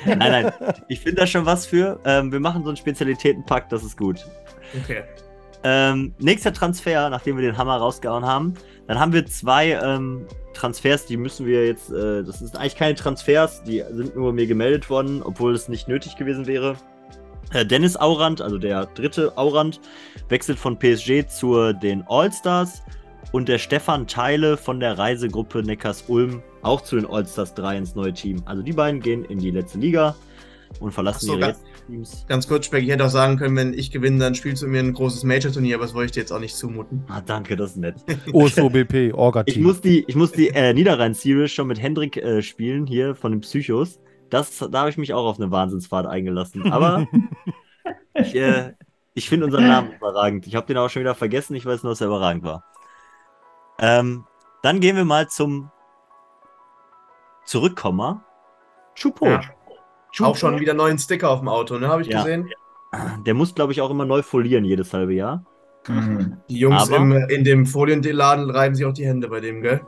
Nein, 0.07 0.19
nein. 0.19 0.53
Ich 0.89 1.01
finde 1.01 1.23
da 1.23 1.27
schon 1.27 1.47
was 1.47 1.67
für. 1.67 1.99
Ähm, 2.05 2.31
wir 2.31 2.41
machen 2.41 2.63
so 2.63 2.69
einen 2.69 2.77
Spezialitätenpack, 2.77 3.69
das 3.69 3.83
ist 3.83 3.97
gut. 3.97 4.27
Okay. 4.83 5.03
Ähm, 5.65 6.15
nächster 6.19 6.53
Transfer, 6.53 7.09
nachdem 7.11 7.37
wir 7.37 7.43
den 7.43 7.57
Hammer 7.57 7.77
rausgehauen 7.77 8.25
haben. 8.25 8.55
Dann 8.87 8.99
haben 8.99 9.13
wir 9.13 9.25
zwei 9.27 9.73
ähm, 9.73 10.27
Transfers, 10.55 11.07
die 11.07 11.17
müssen 11.17 11.47
wir 11.47 11.67
jetzt. 11.67 11.91
Äh, 11.91 12.25
das 12.25 12.41
sind 12.41 12.57
eigentlich 12.57 12.77
keine 12.77 12.95
Transfers, 12.95 13.63
die 13.63 13.83
sind 13.91 14.17
nur 14.17 14.33
mir 14.33 14.47
gemeldet 14.47 14.91
worden, 14.91 15.23
obwohl 15.23 15.55
es 15.55 15.69
nicht 15.69 15.89
nötig 15.89 16.17
gewesen 16.17 16.47
wäre. 16.47 16.77
Äh, 17.53 17.65
Dennis 17.65 17.97
Aurand, 17.97 18.41
also 18.41 18.59
der 18.59 18.87
dritte 18.87 19.37
Aurand, 19.37 19.81
wechselt 20.29 20.59
von 20.59 20.79
PSG 20.79 21.27
zu 21.29 21.73
den 21.73 22.03
All-Stars. 22.09 22.83
Und 23.31 23.49
der 23.49 23.59
Stefan 23.59 24.07
Teile 24.07 24.57
von 24.57 24.81
der 24.81 24.99
Reisegruppe 24.99 25.63
Neckars 25.63 26.05
Ulm 26.09 26.43
auch 26.63 26.81
zu 26.83 26.97
den 26.97 27.07
All-Stars 27.07 27.55
3 27.55 27.79
ins 27.79 27.95
neue 27.95 28.13
Team. 28.13 28.43
Also 28.45 28.63
die 28.63 28.73
beiden 28.73 29.01
gehen 29.01 29.25
in 29.25 29.39
die 29.39 29.51
letzte 29.51 29.79
Liga 29.79 30.15
und 30.81 30.93
verlassen 30.93 31.27
so, 31.27 31.33
ihre 31.33 31.41
ganz- 31.41 31.61
Teams. 31.87 32.25
Ganz 32.29 32.47
kurz, 32.47 32.67
Speck, 32.67 32.83
ich 32.85 32.91
hätte 32.91 33.05
auch 33.05 33.11
sagen 33.11 33.37
können, 33.39 33.57
wenn 33.57 33.75
ich 33.75 33.91
gewinne, 33.91 34.19
dann 34.19 34.35
spielst 34.35 34.63
du 34.63 34.67
mir 34.69 34.81
ein 34.81 34.93
großes 34.93 35.25
Major-Turnier, 35.25 35.75
aber 35.77 35.85
das 35.85 35.95
wollte 35.95 36.07
ich 36.07 36.13
dir 36.13 36.21
jetzt 36.21 36.33
auch 36.33 36.39
nicht 36.41 36.55
zumuten. 36.57 37.05
Ah, 37.09 37.21
danke, 37.25 37.57
das 37.57 37.71
ist 37.73 37.77
nett. 37.79 37.97
OSOBP, 38.33 38.95
Ich 39.09 39.15
Orga-Team. 39.15 39.63
muss 39.63 39.81
die, 39.81 40.05
ich 40.07 40.15
muss 40.15 40.31
die 40.33 40.49
äh, 40.51 40.73
Niederrhein-Series 40.75 41.51
schon 41.51 41.67
mit 41.69 41.81
Hendrik 41.81 42.17
äh, 42.19 42.43
spielen, 42.43 42.87
hier 42.87 43.15
von 43.15 43.33
den 43.33 43.41
Psychos. 43.41 43.99
Das, 44.31 44.59
da 44.71 44.81
habe 44.81 44.91
ich 44.91 44.97
mich 44.99 45.13
auch 45.15 45.27
auf 45.27 45.39
eine 45.41 45.51
Wahnsinnsfahrt 45.51 46.07
eingelassen. 46.07 46.71
Aber 46.73 47.07
ich, 48.15 48.35
äh, 48.35 48.73
ich 49.15 49.29
finde 49.29 49.47
unseren 49.47 49.67
Namen 49.67 49.93
überragend. 49.93 50.47
Ich 50.47 50.55
habe 50.55 50.67
den 50.67 50.77
auch 50.79 50.89
schon 50.89 51.01
wieder 51.01 51.15
vergessen. 51.15 51.55
Ich 51.57 51.67
weiß 51.67 51.83
nur, 51.83 51.93
dass 51.93 52.01
er 52.01 52.07
überragend 52.07 52.45
war. 52.45 52.65
Ähm, 53.83 54.25
dann 54.63 54.81
gehen 54.81 54.97
wir 54.97 55.05
mal 55.05 55.29
zum 55.29 55.71
Zurückkommer. 57.45 58.23
Chupo. 58.95 59.27
Ja. 59.27 59.41
Chupo. 60.13 60.31
Auch 60.31 60.37
schon 60.37 60.61
wieder 60.61 60.75
neuen 60.75 60.99
Sticker 60.99 61.31
auf 61.31 61.41
dem 61.41 61.49
Auto, 61.49 61.79
ne? 61.79 61.89
Habe 61.89 62.03
ich 62.03 62.09
Ja. 62.09 62.19
gesehen. 62.23 62.49
Der 63.27 63.35
muss, 63.35 63.55
glaube 63.55 63.73
ich, 63.73 63.81
auch 63.81 63.91
immer 63.91 64.05
neu 64.05 64.23
folieren 64.23 64.65
jedes 64.65 64.93
halbe 64.93 65.15
Jahr. 65.15 65.45
Mhm. 65.89 66.37
Die 66.49 66.59
Jungs 66.59 66.83
Aber- 66.89 66.97
im, 66.99 67.13
in 67.29 67.43
dem 67.45 67.67
Folienladen 67.67 68.51
reiben 68.51 68.75
sich 68.75 68.85
auch 68.87 68.93
die 68.93 69.07
Hände 69.07 69.29
bei 69.29 69.41
dem, 69.41 69.63
gell? 69.63 69.81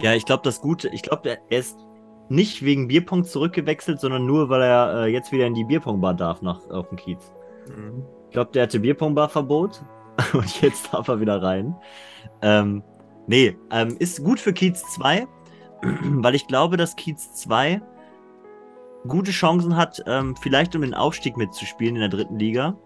Ja, 0.00 0.14
ich 0.14 0.24
glaube, 0.24 0.42
das 0.42 0.60
Gute, 0.60 0.88
ich 0.88 1.02
glaube, 1.02 1.28
er 1.28 1.38
er 1.50 1.58
ist 1.60 1.78
nicht 2.28 2.64
wegen 2.64 2.88
Bierpong 2.88 3.24
zurückgewechselt, 3.24 4.00
sondern 4.00 4.26
nur, 4.26 4.48
weil 4.48 4.62
er 4.62 5.04
äh, 5.04 5.06
jetzt 5.12 5.30
wieder 5.30 5.46
in 5.46 5.54
die 5.54 5.64
Bierpongbar 5.64 6.14
darf 6.14 6.40
nach 6.42 6.58
auf 6.70 6.88
dem 6.88 6.96
Kiez. 6.96 7.32
Mhm. 7.68 8.04
Ich 8.28 8.32
glaube, 8.32 8.50
der 8.52 8.62
hatte 8.64 8.80
Bierpongbar-Verbot 8.80 9.82
und 10.32 10.62
jetzt 10.62 10.92
darf 10.92 11.06
er 11.08 11.20
wieder 11.20 11.40
rein. 11.42 11.76
Ähm, 12.40 12.82
nee, 13.26 13.56
ähm, 13.70 13.96
ist 13.98 14.22
gut 14.22 14.40
für 14.40 14.52
Kiez 14.52 14.82
2, 14.94 15.26
weil 16.02 16.34
ich 16.34 16.46
glaube, 16.46 16.76
dass 16.76 16.96
Kiez 16.96 17.34
2 17.34 17.80
gute 19.08 19.32
Chancen 19.32 19.76
hat, 19.76 20.02
ähm, 20.06 20.36
vielleicht 20.36 20.74
um 20.76 20.82
den 20.82 20.94
Aufstieg 20.94 21.36
mitzuspielen 21.36 21.96
in 21.96 22.00
der 22.00 22.08
dritten 22.08 22.38
Liga. 22.38 22.76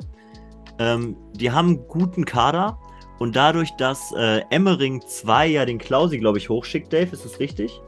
Ähm, 0.78 1.16
die 1.34 1.50
haben 1.50 1.68
einen 1.68 1.88
guten 1.88 2.24
Kader 2.24 2.78
und 3.18 3.36
dadurch, 3.36 3.70
dass 3.76 4.12
äh, 4.16 4.42
Emmering 4.50 5.02
2 5.06 5.46
ja 5.46 5.64
den 5.64 5.78
Klausi, 5.78 6.18
glaube 6.18 6.38
ich, 6.38 6.48
hochschickt, 6.48 6.92
Dave, 6.92 7.10
ist 7.12 7.24
das 7.24 7.38
richtig? 7.40 7.80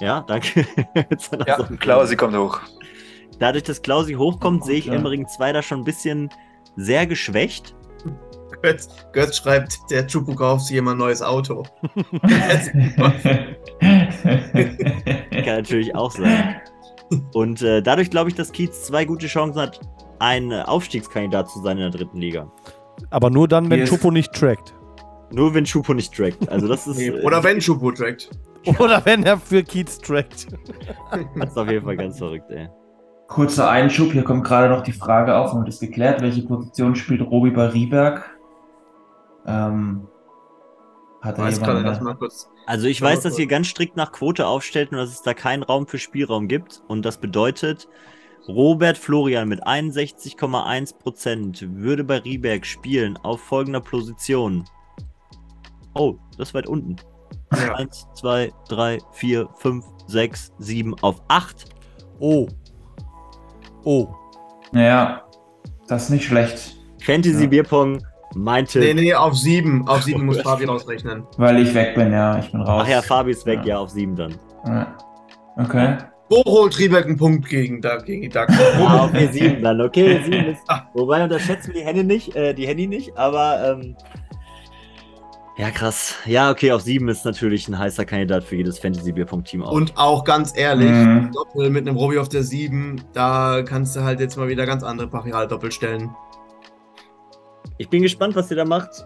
Ja, 0.00 0.20
danke. 0.26 0.66
Ja, 1.46 1.56
so 1.56 1.64
einen 1.64 1.78
Klausi 1.78 2.16
kommt 2.16 2.36
hoch. 2.36 2.60
Dadurch, 3.38 3.64
dass 3.64 3.82
Klausi 3.82 4.14
hochkommt, 4.14 4.62
Oh, 4.62 4.66
sehe 4.66 4.76
ich 4.76 4.84
klar. 4.84 4.96
Emmering 4.96 5.26
2 5.26 5.52
da 5.52 5.62
schon 5.62 5.80
ein 5.80 5.84
bisschen 5.84 6.30
sehr 6.76 7.06
geschwächt. 7.06 7.74
Götz, 8.64 8.88
Götz 9.12 9.36
schreibt, 9.36 9.78
der 9.90 10.06
Chupu 10.06 10.34
kauft 10.34 10.64
sich 10.66 10.76
immer 10.78 10.92
ein 10.92 10.96
neues 10.98 11.20
Auto. 11.20 11.64
Kann 13.80 15.56
natürlich 15.56 15.94
auch 15.94 16.10
sein. 16.10 16.56
Und 17.34 17.60
äh, 17.60 17.82
dadurch 17.82 18.08
glaube 18.10 18.30
ich, 18.30 18.34
dass 18.36 18.52
Kiez 18.52 18.84
zwei 18.84 19.04
gute 19.04 19.26
Chancen 19.26 19.60
hat, 19.60 19.80
ein 20.18 20.50
äh, 20.50 20.62
Aufstiegskandidat 20.62 21.50
zu 21.50 21.60
sein 21.60 21.76
in 21.76 21.82
der 21.82 22.00
dritten 22.00 22.16
Liga. 22.18 22.50
Aber 23.10 23.28
nur 23.28 23.46
dann, 23.48 23.68
wenn 23.68 23.76
Hier 23.76 23.84
ist- 23.84 23.90
Chopo 23.90 24.10
nicht 24.10 24.32
trackt. 24.32 24.72
Nur 25.30 25.52
wenn 25.52 25.66
Schupo 25.66 25.92
nicht 25.94 26.14
trackt. 26.14 26.48
Also 26.48 26.66
das 26.68 26.86
ist, 26.86 26.98
äh, 27.00 27.10
Oder 27.22 27.42
wenn 27.44 27.58
Chupu 27.58 27.90
trackt. 27.92 28.30
Oder 28.78 29.04
wenn 29.04 29.24
er 29.24 29.36
für 29.36 29.62
Kiez 29.62 29.98
trackt. 29.98 30.46
das 31.36 31.50
ist 31.50 31.58
auf 31.58 31.68
jeden 31.70 31.84
Fall 31.84 31.96
ganz 31.98 32.16
verrückt, 32.18 32.50
ey. 32.50 32.68
Kurzer 33.28 33.68
Einschub, 33.68 34.12
hier 34.12 34.22
kommt 34.22 34.44
gerade 34.44 34.68
noch 34.72 34.82
die 34.82 34.92
Frage 34.92 35.34
auf, 35.36 35.50
haben 35.52 35.60
wir 35.62 35.66
das 35.66 35.80
geklärt, 35.80 36.20
welche 36.22 36.42
Position 36.42 36.94
spielt 36.94 37.20
Robi 37.22 37.50
bei 37.50 37.66
Rieberg? 37.66 38.33
Ähm, 39.46 40.06
hat 41.20 41.38
Weiß 41.38 41.58
gerade, 41.58 41.78
jemand 41.78 42.02
mal 42.02 42.16
kurz. 42.16 42.50
Also 42.66 42.86
ich 42.86 43.00
weiß, 43.00 43.22
dass 43.22 43.38
ihr 43.38 43.46
ganz 43.46 43.68
strikt 43.68 43.96
nach 43.96 44.12
Quote 44.12 44.46
aufstellt 44.46 44.92
und 44.92 44.98
dass 44.98 45.10
es 45.10 45.22
da 45.22 45.32
keinen 45.32 45.62
Raum 45.62 45.86
für 45.86 45.98
Spielraum 45.98 46.48
gibt. 46.48 46.82
Und 46.86 47.04
das 47.04 47.18
bedeutet, 47.18 47.88
Robert 48.46 48.98
Florian 48.98 49.48
mit 49.48 49.66
61,1% 49.66 51.76
würde 51.76 52.04
bei 52.04 52.18
Rieberg 52.18 52.66
spielen 52.66 53.16
auf 53.18 53.40
folgender 53.40 53.80
Position. 53.80 54.64
Oh, 55.94 56.16
das 56.36 56.48
ist 56.48 56.54
weit 56.54 56.66
unten. 56.66 56.96
Ja. 57.56 57.74
1, 57.74 58.08
2, 58.14 58.52
3, 58.68 58.98
4, 59.12 59.48
5, 59.56 59.84
6, 60.08 60.52
7 60.58 60.94
auf 61.00 61.22
8. 61.28 61.66
Oh. 62.18 62.48
Oh. 63.84 64.08
Naja, 64.72 65.24
das 65.86 66.04
ist 66.04 66.10
nicht 66.10 66.26
schlecht, 66.26 66.76
Fantasy 67.02 67.44
Ja. 67.44 67.48
Bierpong 67.48 68.04
meinte. 68.34 68.78
Nee, 68.80 68.94
nee, 68.94 69.14
auf 69.14 69.36
sieben. 69.36 69.86
Auf 69.88 70.02
sieben 70.02 70.26
muss 70.26 70.40
Fabi 70.42 70.64
rausrechnen. 70.64 71.24
weil 71.36 71.58
ich 71.62 71.74
weg 71.74 71.94
bin, 71.94 72.12
ja, 72.12 72.38
ich 72.38 72.50
bin 72.50 72.60
raus. 72.62 72.82
Ach 72.84 72.88
ja, 72.88 73.02
Fabi 73.02 73.30
ist 73.32 73.44
weg, 73.46 73.60
Ja. 73.62 73.66
ja, 73.74 73.78
auf 73.78 73.90
7 73.90 74.14
dann. 74.16 74.34
Ja. 74.66 74.96
Okay. 75.56 75.98
Wo 76.30 76.42
holt 76.46 76.78
Rieberg 76.78 77.04
einen 77.06 77.16
Punkt 77.18 77.48
gegen, 77.48 77.80
da, 77.82 77.96
gegen 77.98 78.22
die 78.22 78.28
Ducks? 78.28 78.52
Ah, 78.78 79.04
okay, 79.04 79.28
7 79.30 79.62
dann, 79.62 79.80
okay, 79.80 80.20
7 80.24 80.46
ist. 80.46 80.62
Wobei 80.94 81.22
unterschätzen 81.22 81.68
wir 81.74 81.80
die 81.80 81.86
Hände 81.86 82.02
nicht, 82.02 82.34
äh, 82.34 82.54
die 82.54 82.66
Handy 82.66 82.86
nicht, 82.86 83.16
aber 83.16 83.76
ähm, 83.78 83.94
ja, 85.56 85.70
krass. 85.70 86.16
Ja, 86.26 86.50
okay, 86.50 86.72
auf 86.72 86.80
7 86.80 87.06
ist 87.08 87.24
natürlich 87.24 87.68
ein 87.68 87.78
heißer 87.78 88.04
Kandidat 88.04 88.42
für 88.42 88.56
jedes 88.56 88.80
Fantasy 88.80 89.12
Bierpong-Team 89.12 89.62
auch. 89.62 89.70
Und 89.70 89.96
auch 89.96 90.24
ganz 90.24 90.52
ehrlich, 90.56 90.90
Mhm. 90.90 91.30
Doppel 91.32 91.70
mit 91.70 91.86
einem 91.86 91.96
Robi 91.96 92.18
auf 92.18 92.28
der 92.28 92.42
7, 92.42 93.00
da 93.12 93.62
kannst 93.62 93.94
du 93.94 94.02
halt 94.02 94.18
jetzt 94.18 94.36
mal 94.36 94.48
wieder 94.48 94.66
ganz 94.66 94.82
andere 94.82 95.06
Brachial-Doppel 95.06 95.70
stellen. 95.70 96.10
Ich 97.78 97.88
bin 97.88 98.02
gespannt, 98.02 98.36
was 98.36 98.50
ihr 98.50 98.56
da 98.56 98.64
macht. 98.64 99.04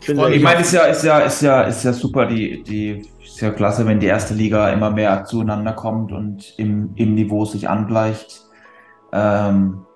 Ich 0.00 0.08
Ich 0.08 0.42
meine, 0.42 0.60
ist 0.60 0.72
ja, 0.72 0.82
ist 0.84 1.02
ja, 1.04 1.18
ist 1.20 1.42
ja, 1.42 1.62
ist 1.62 1.84
ja 1.84 1.92
super, 1.92 2.26
die, 2.26 2.62
die 2.62 3.04
ist 3.22 3.40
ja 3.40 3.50
klasse, 3.50 3.84
wenn 3.86 4.00
die 4.00 4.06
erste 4.06 4.34
Liga 4.34 4.70
immer 4.70 4.90
mehr 4.90 5.24
zueinander 5.24 5.72
kommt 5.72 6.12
und 6.12 6.54
im, 6.56 6.92
im 6.94 7.14
Niveau 7.14 7.44
sich 7.44 7.68
angleicht. 7.68 8.46
Ähm, 9.12 9.86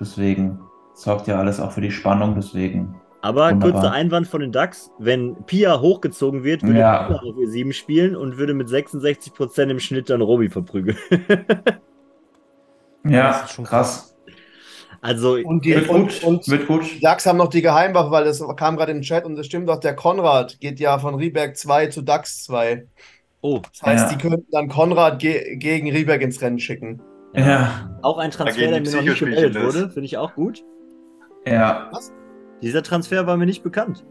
deswegen 0.00 0.60
sorgt 0.94 1.26
ja 1.28 1.38
alles 1.38 1.60
auch 1.60 1.72
für 1.72 1.80
die 1.82 1.90
Spannung, 1.92 2.34
deswegen 2.34 3.00
Aber 3.22 3.50
Wunderbar. 3.50 3.72
kurzer 3.72 3.92
Einwand 3.92 4.28
von 4.28 4.40
den 4.40 4.52
Ducks, 4.52 4.90
wenn 4.98 5.44
Pia 5.46 5.80
hochgezogen 5.80 6.42
wird, 6.44 6.66
würde 6.66 6.80
Ja. 6.80 6.98
Pia 6.98 7.16
auf 7.22 7.36
E7 7.36 7.72
spielen 7.72 8.16
und 8.16 8.38
würde 8.38 8.54
mit 8.54 8.68
66% 8.68 9.70
im 9.70 9.78
Schnitt 9.80 10.10
dann 10.10 10.22
Robi 10.22 10.48
verprügeln. 10.48 10.98
Ja, 13.04 13.28
Das 13.28 13.42
ist 13.44 13.50
schon 13.52 13.64
krass. 13.66 14.09
Also, 15.02 15.36
Und 15.36 15.64
die, 15.64 15.74
und, 15.76 15.86
gut. 15.88 16.24
und 16.24 16.66
gut. 16.66 16.82
die 16.96 17.00
DAX 17.00 17.26
haben 17.26 17.38
noch 17.38 17.48
die 17.48 17.62
Geheimwaffe, 17.62 18.10
weil 18.10 18.24
das 18.24 18.42
kam 18.56 18.76
gerade 18.76 18.92
im 18.92 19.00
Chat 19.02 19.24
und 19.24 19.36
das 19.36 19.46
stimmt 19.46 19.68
doch, 19.68 19.80
der 19.80 19.94
Konrad 19.96 20.60
geht 20.60 20.78
ja 20.80 20.98
von 20.98 21.14
Rieberg 21.14 21.56
2 21.56 21.86
zu 21.86 22.02
DAX 22.02 22.44
2. 22.44 22.86
oh, 23.40 23.60
Das 23.72 23.82
heißt, 23.82 24.10
Ja. 24.12 24.16
die 24.16 24.28
könnten 24.28 24.46
dann 24.52 24.68
Konrad 24.68 25.18
ge 25.18 25.56
gegen 25.56 25.90
Rieberg 25.90 26.20
ins 26.22 26.40
Rennen 26.42 26.58
schicken. 26.58 27.00
Ja, 27.34 27.96
auch 28.02 28.18
ein 28.18 28.30
Transfer, 28.32 28.68
der 28.68 28.80
mir 28.80 28.90
noch 28.90 29.02
nicht 29.02 29.18
gemeldet 29.20 29.54
wurde, 29.62 29.88
finde 29.90 30.04
ich 30.06 30.16
auch 30.18 30.34
gut. 30.34 30.62
ja. 31.46 31.90
Dieser 32.62 32.82
Transfer 32.82 33.26
war 33.26 33.38
mir 33.38 33.46
nicht 33.46 33.62
bekannt. 33.62 34.04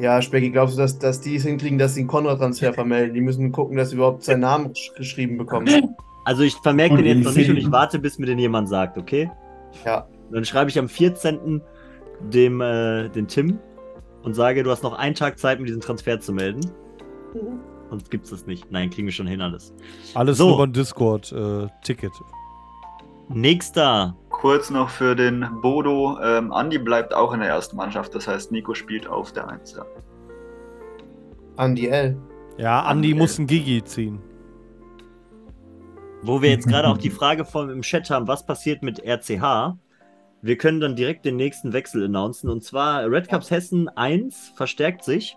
Ja, 0.00 0.20
Specki, 0.20 0.50
glaubst 0.50 0.76
du, 0.76 0.80
dass, 0.80 0.98
dass 0.98 1.20
die 1.20 1.36
es 1.36 1.44
hinkriegen, 1.44 1.78
dass 1.78 1.94
sie 1.94 2.00
einen 2.00 2.08
Konrad-Transfer 2.08 2.72
vermelden? 2.74 3.14
Die 3.14 3.20
müssen 3.20 3.52
gucken, 3.52 3.76
dass 3.76 3.90
sie 3.90 3.96
überhaupt 3.96 4.24
seinen 4.24 4.40
Namen 4.40 4.72
sch- 4.72 4.96
geschrieben 4.96 5.36
bekommen. 5.38 5.94
Also 6.24 6.42
ich 6.42 6.54
vermerke 6.56 6.94
Und 6.94 7.04
den 7.04 7.18
jetzt 7.18 7.26
noch 7.26 7.34
nicht 7.36 7.50
und 7.50 7.56
ich 7.58 7.70
warte, 7.70 7.98
bis 8.00 8.18
mir 8.18 8.26
den 8.26 8.38
jemand 8.38 8.68
sagt, 8.68 8.96
okay? 8.98 9.30
Ja. 9.84 10.06
Dann 10.30 10.44
schreibe 10.44 10.70
ich 10.70 10.78
am 10.78 10.88
14. 10.88 11.60
dem 12.32 12.60
äh, 12.60 13.08
den 13.08 13.26
Tim 13.28 13.58
und 14.22 14.34
sage, 14.34 14.62
du 14.62 14.70
hast 14.70 14.82
noch 14.82 14.94
einen 14.94 15.14
Tag 15.14 15.38
Zeit, 15.38 15.58
mir 15.60 15.66
diesen 15.66 15.80
Transfer 15.80 16.20
zu 16.20 16.32
melden. 16.32 16.60
Sonst 17.90 18.10
gibt's 18.10 18.30
das 18.30 18.46
nicht. 18.46 18.70
Nein, 18.70 18.88
kriegen 18.90 19.06
wir 19.06 19.12
schon 19.12 19.26
hin 19.26 19.40
alles. 19.40 19.74
Alles 20.14 20.38
So. 20.38 20.54
über 20.54 20.64
ein 20.64 20.72
Discord-Ticket. 20.72 22.12
Nächster. 23.28 24.16
Kurz 24.30 24.70
noch 24.70 24.88
für 24.88 25.14
den 25.14 25.46
Bodo. 25.62 26.18
Ähm, 26.22 26.52
Andi 26.52 26.78
bleibt 26.78 27.14
auch 27.14 27.32
in 27.32 27.40
der 27.40 27.48
ersten 27.50 27.76
Mannschaft. 27.76 28.14
Das 28.14 28.26
heißt, 28.28 28.52
Nico 28.52 28.74
spielt 28.74 29.06
auf 29.06 29.32
der 29.32 29.48
1. 29.48 29.76
Ja. 29.76 29.84
Andi 31.56 31.88
L. 31.88 32.16
ja, 32.58 32.82
Andi 32.82 33.10
Okay. 33.10 33.18
muss 33.18 33.38
einen 33.38 33.46
Gigi 33.46 33.82
ziehen. 33.84 34.18
Wo 36.22 36.40
wir 36.40 36.50
jetzt 36.50 36.68
gerade 36.68 36.88
auch 36.88 36.98
die 36.98 37.10
Frage 37.10 37.44
von 37.44 37.68
im 37.70 37.82
Chat 37.82 38.08
haben, 38.10 38.28
was 38.28 38.46
passiert 38.46 38.82
mit 38.82 39.00
RCH? 39.04 39.74
Wir 40.40 40.56
können 40.56 40.80
dann 40.80 40.96
direkt 40.96 41.24
den 41.24 41.36
nächsten 41.36 41.72
Wechsel 41.72 42.04
announcen. 42.04 42.48
Und 42.48 42.62
zwar 42.64 43.10
Red 43.10 43.28
Cups 43.28 43.50
Hessen 43.50 43.88
1 43.88 44.52
verstärkt 44.54 45.04
sich. 45.04 45.36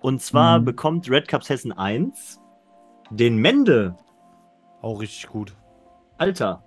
Und 0.00 0.20
zwar 0.22 0.60
Mhm. 0.60 0.64
bekommt 0.66 1.10
Red 1.10 1.28
Cups 1.28 1.48
Hessen 1.48 1.72
1 1.72 2.40
den 3.10 3.36
Mende. 3.38 3.96
Auch 4.82 5.00
richtig 5.00 5.28
gut. 5.28 5.54
Alter, 6.18 6.62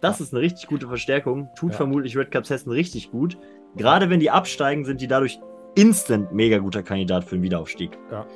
das 0.00 0.20
ist 0.20 0.32
eine 0.34 0.42
richtig 0.42 0.66
gute 0.68 0.86
Verstärkung. 0.86 1.48
Tut 1.56 1.70
Ja. 1.72 1.76
vermutlich 1.78 2.16
Red 2.16 2.30
Cups 2.30 2.50
Hessen 2.50 2.70
richtig 2.70 3.10
gut. 3.10 3.38
Gerade 3.76 4.08
wenn 4.10 4.20
die 4.20 4.30
absteigen, 4.30 4.84
sind 4.84 5.00
die 5.00 5.08
dadurch 5.08 5.38
instant 5.74 6.32
mega 6.32 6.58
guter 6.58 6.82
Kandidat 6.82 7.24
für 7.24 7.36
den 7.36 7.42
Wiederaufstieg. 7.42 7.98
Ja. 8.10 8.26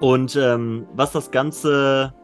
Und 0.00 0.36
ähm, 0.36 0.86
was 0.94 1.12
das 1.12 1.30
ganze 1.30 2.14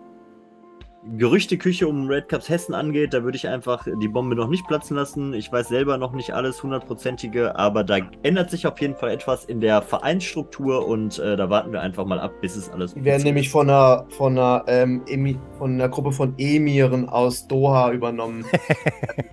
Gerüchteküche 1.18 1.86
um 1.86 2.08
Red 2.08 2.30
Cups 2.30 2.48
Hessen 2.48 2.74
angeht, 2.74 3.12
da 3.12 3.22
würde 3.22 3.36
ich 3.36 3.46
einfach 3.46 3.86
die 4.00 4.08
Bombe 4.08 4.34
noch 4.34 4.48
nicht 4.48 4.66
platzen 4.66 4.96
lassen. 4.96 5.34
Ich 5.34 5.52
weiß 5.52 5.68
selber 5.68 5.98
noch 5.98 6.12
nicht 6.12 6.32
alles 6.32 6.62
hundertprozentige, 6.62 7.56
aber 7.56 7.84
da 7.84 7.98
ändert 8.22 8.50
sich 8.50 8.66
auf 8.66 8.80
jeden 8.80 8.96
Fall 8.96 9.10
etwas 9.10 9.44
in 9.44 9.60
der 9.60 9.82
Vereinsstruktur 9.82 10.88
und 10.88 11.18
äh, 11.18 11.36
da 11.36 11.50
warten 11.50 11.72
wir 11.72 11.82
einfach 11.82 12.06
mal 12.06 12.18
ab, 12.18 12.32
bis 12.40 12.56
es 12.56 12.70
alles. 12.70 12.94
Die 12.94 13.04
werden 13.04 13.22
nämlich 13.22 13.50
von 13.50 13.68
einer, 13.68 14.06
von 14.16 14.38
einer, 14.38 14.64
ähm, 14.66 15.02
Emi, 15.06 15.38
von 15.58 15.74
einer 15.74 15.90
Gruppe 15.90 16.10
von 16.12 16.34
Emiren 16.38 17.06
aus 17.08 17.46
Doha 17.48 17.92
übernommen. 17.92 18.46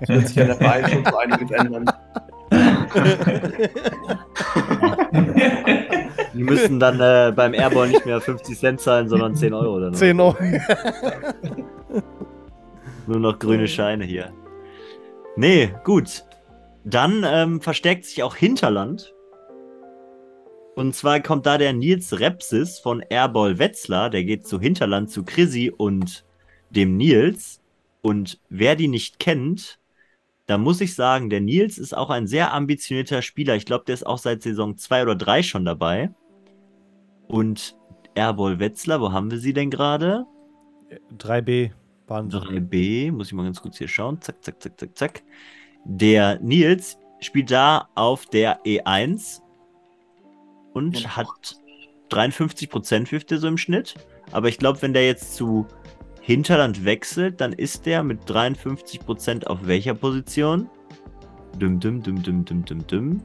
Das 0.01 0.09
wird 0.09 0.27
sich 0.27 0.41
an 0.41 0.47
der 0.47 0.55
Vereinsstruktur 0.57 1.21
einiges 1.21 1.51
ändern. 1.51 1.85
Die 6.33 6.43
müssen 6.43 6.79
dann 6.79 6.99
äh, 6.99 7.31
beim 7.35 7.53
Airball 7.53 7.87
nicht 7.87 8.05
mehr 8.05 8.19
50 8.21 8.57
Cent 8.57 8.81
zahlen, 8.81 9.09
sondern 9.09 9.35
10 9.35 9.53
Euro. 9.53 9.79
Dann 9.79 9.93
10 9.93 10.19
Euro. 10.19 10.35
Nur 13.11 13.19
noch 13.19 13.39
grüne 13.39 13.67
Scheine 13.67 14.05
hier. 14.05 14.31
Nee, 15.35 15.73
gut. 15.83 16.23
Dann 16.85 17.25
ähm, 17.27 17.59
verstärkt 17.59 18.05
sich 18.05 18.23
auch 18.23 18.37
Hinterland. 18.37 19.13
Und 20.77 20.95
zwar 20.95 21.19
kommt 21.19 21.45
da 21.45 21.57
der 21.57 21.73
Nils 21.73 22.21
Repsis 22.21 22.79
von 22.79 23.01
Airball 23.01 23.59
Wetzlar. 23.59 24.09
Der 24.09 24.23
geht 24.23 24.47
zu 24.47 24.61
Hinterland, 24.61 25.11
zu 25.11 25.25
Chrissy 25.25 25.73
und 25.75 26.23
dem 26.69 26.95
Nils. 26.95 27.59
Und 28.01 28.39
wer 28.47 28.77
die 28.77 28.87
nicht 28.87 29.19
kennt, 29.19 29.77
da 30.45 30.57
muss 30.57 30.79
ich 30.79 30.95
sagen, 30.95 31.29
der 31.29 31.41
Nils 31.41 31.77
ist 31.77 31.93
auch 31.93 32.11
ein 32.11 32.27
sehr 32.27 32.53
ambitionierter 32.53 33.21
Spieler. 33.21 33.57
Ich 33.57 33.65
glaube, 33.65 33.83
der 33.83 33.95
ist 33.95 34.07
auch 34.07 34.19
seit 34.19 34.41
Saison 34.41 34.77
2 34.77 35.03
oder 35.03 35.15
3 35.15 35.43
schon 35.43 35.65
dabei. 35.65 36.11
Und 37.27 37.75
Airball 38.15 38.59
Wetzlar, 38.59 39.01
wo 39.01 39.11
haben 39.11 39.31
wir 39.31 39.39
sie 39.39 39.51
denn 39.51 39.69
gerade? 39.69 40.25
3B 41.17 41.71
waren 42.07 42.29
sie. 42.29 42.37
3B, 42.37 43.11
muss 43.11 43.27
ich 43.27 43.33
mal 43.33 43.43
ganz 43.43 43.61
kurz 43.61 43.77
hier 43.77 43.87
schauen. 43.87 44.21
Zack, 44.21 44.43
zack, 44.43 44.61
zack, 44.61 44.79
zack, 44.79 44.97
zack. 44.97 45.23
Der 45.85 46.39
Nils 46.39 46.97
spielt 47.19 47.51
da 47.51 47.87
auf 47.95 48.25
der 48.25 48.63
E1 48.63 49.41
und 50.73 50.95
Genau. 50.95 51.09
hat 51.09 51.55
53% 52.09 53.11
wirft 53.11 53.31
er 53.31 53.37
so 53.39 53.47
im 53.47 53.57
Schnitt. 53.57 53.95
Aber 54.31 54.47
ich 54.49 54.57
glaube, 54.57 54.81
wenn 54.81 54.93
der 54.93 55.05
jetzt 55.05 55.35
zu 55.35 55.65
Hinterland 56.21 56.85
wechselt, 56.85 57.41
dann 57.41 57.53
ist 57.53 57.85
der 57.85 58.03
mit 58.03 58.23
53% 58.29 59.45
auf 59.47 59.59
welcher 59.65 59.93
Position? 59.93 60.69
Düm, 61.59 61.79
düm, 61.79 62.01
düm, 62.01 62.21
düm, 62.21 62.45
düm, 62.45 62.63
düm, 62.65 62.87
düm. 62.87 63.21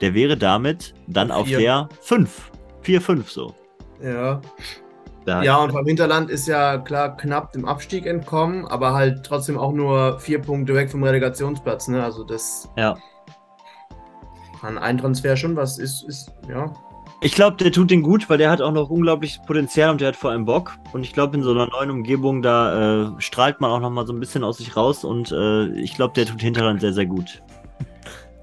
Der 0.00 0.14
wäre 0.14 0.36
damit 0.36 0.94
dann 1.06 1.30
auf 1.30 1.46
Vier. 1.46 1.58
der 1.58 1.88
5. 2.00 2.50
4, 2.82 3.00
5 3.00 3.30
so. 3.30 3.54
Ja. 4.02 4.40
Da 5.26 5.42
Ja, 5.42 5.56
und 5.56 5.72
vom 5.72 5.84
Hinterland 5.84 6.30
ist 6.30 6.46
ja 6.46 6.78
klar 6.78 7.16
knapp 7.16 7.52
dem 7.52 7.64
Abstieg 7.64 8.06
entkommen, 8.06 8.64
aber 8.64 8.94
halt 8.94 9.24
trotzdem 9.24 9.58
auch 9.58 9.72
nur 9.72 10.20
vier 10.20 10.40
Punkte 10.40 10.74
weg 10.74 10.88
vom 10.88 11.02
Relegationsplatz. 11.02 11.88
Ne? 11.88 12.02
Also 12.02 12.22
das 12.22 12.68
ja. 12.76 12.96
kann 14.60 14.78
ein 14.78 14.98
Transfer 14.98 15.36
schon 15.36 15.56
was 15.56 15.78
ist, 15.78 16.04
ist 16.04 16.32
ja. 16.48 16.72
Ich 17.22 17.32
glaube, 17.32 17.56
der 17.56 17.72
tut 17.72 17.90
den 17.90 18.02
gut, 18.02 18.30
weil 18.30 18.38
der 18.38 18.50
hat 18.50 18.60
auch 18.60 18.70
noch 18.70 18.88
unglaubliches 18.88 19.40
Potenzial 19.46 19.90
und 19.90 20.00
der 20.00 20.08
hat 20.08 20.16
vor 20.16 20.30
allem 20.30 20.44
Bock. 20.44 20.76
Und 20.92 21.02
ich 21.02 21.12
glaube, 21.12 21.36
in 21.36 21.42
so 21.42 21.50
einer 21.50 21.66
neuen 21.66 21.90
Umgebung, 21.90 22.42
da 22.42 23.06
äh, 23.06 23.10
strahlt 23.18 23.60
man 23.60 23.70
auch 23.70 23.80
noch 23.80 23.90
mal 23.90 24.06
so 24.06 24.12
ein 24.12 24.20
bisschen 24.20 24.44
aus 24.44 24.58
sich 24.58 24.76
raus. 24.76 25.02
Und 25.02 25.32
äh, 25.32 25.66
ich 25.72 25.94
glaube, 25.94 26.14
der 26.14 26.26
tut 26.26 26.40
Hinterland 26.40 26.82
sehr, 26.82 26.92
sehr 26.92 27.06
gut. 27.06 27.42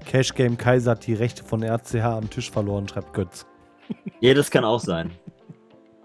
Cash 0.04 0.34
Game 0.34 0.58
Kaiser 0.58 0.90
hat 0.90 1.06
die 1.06 1.14
Rechte 1.14 1.44
von 1.44 1.62
RCH 1.62 2.04
am 2.04 2.28
Tisch 2.28 2.50
verloren, 2.50 2.86
schreibt 2.86 3.14
Götz. 3.14 3.46
Ja, 4.20 4.34
das 4.34 4.50
kann 4.50 4.64
auch 4.64 4.80
sein. 4.80 5.12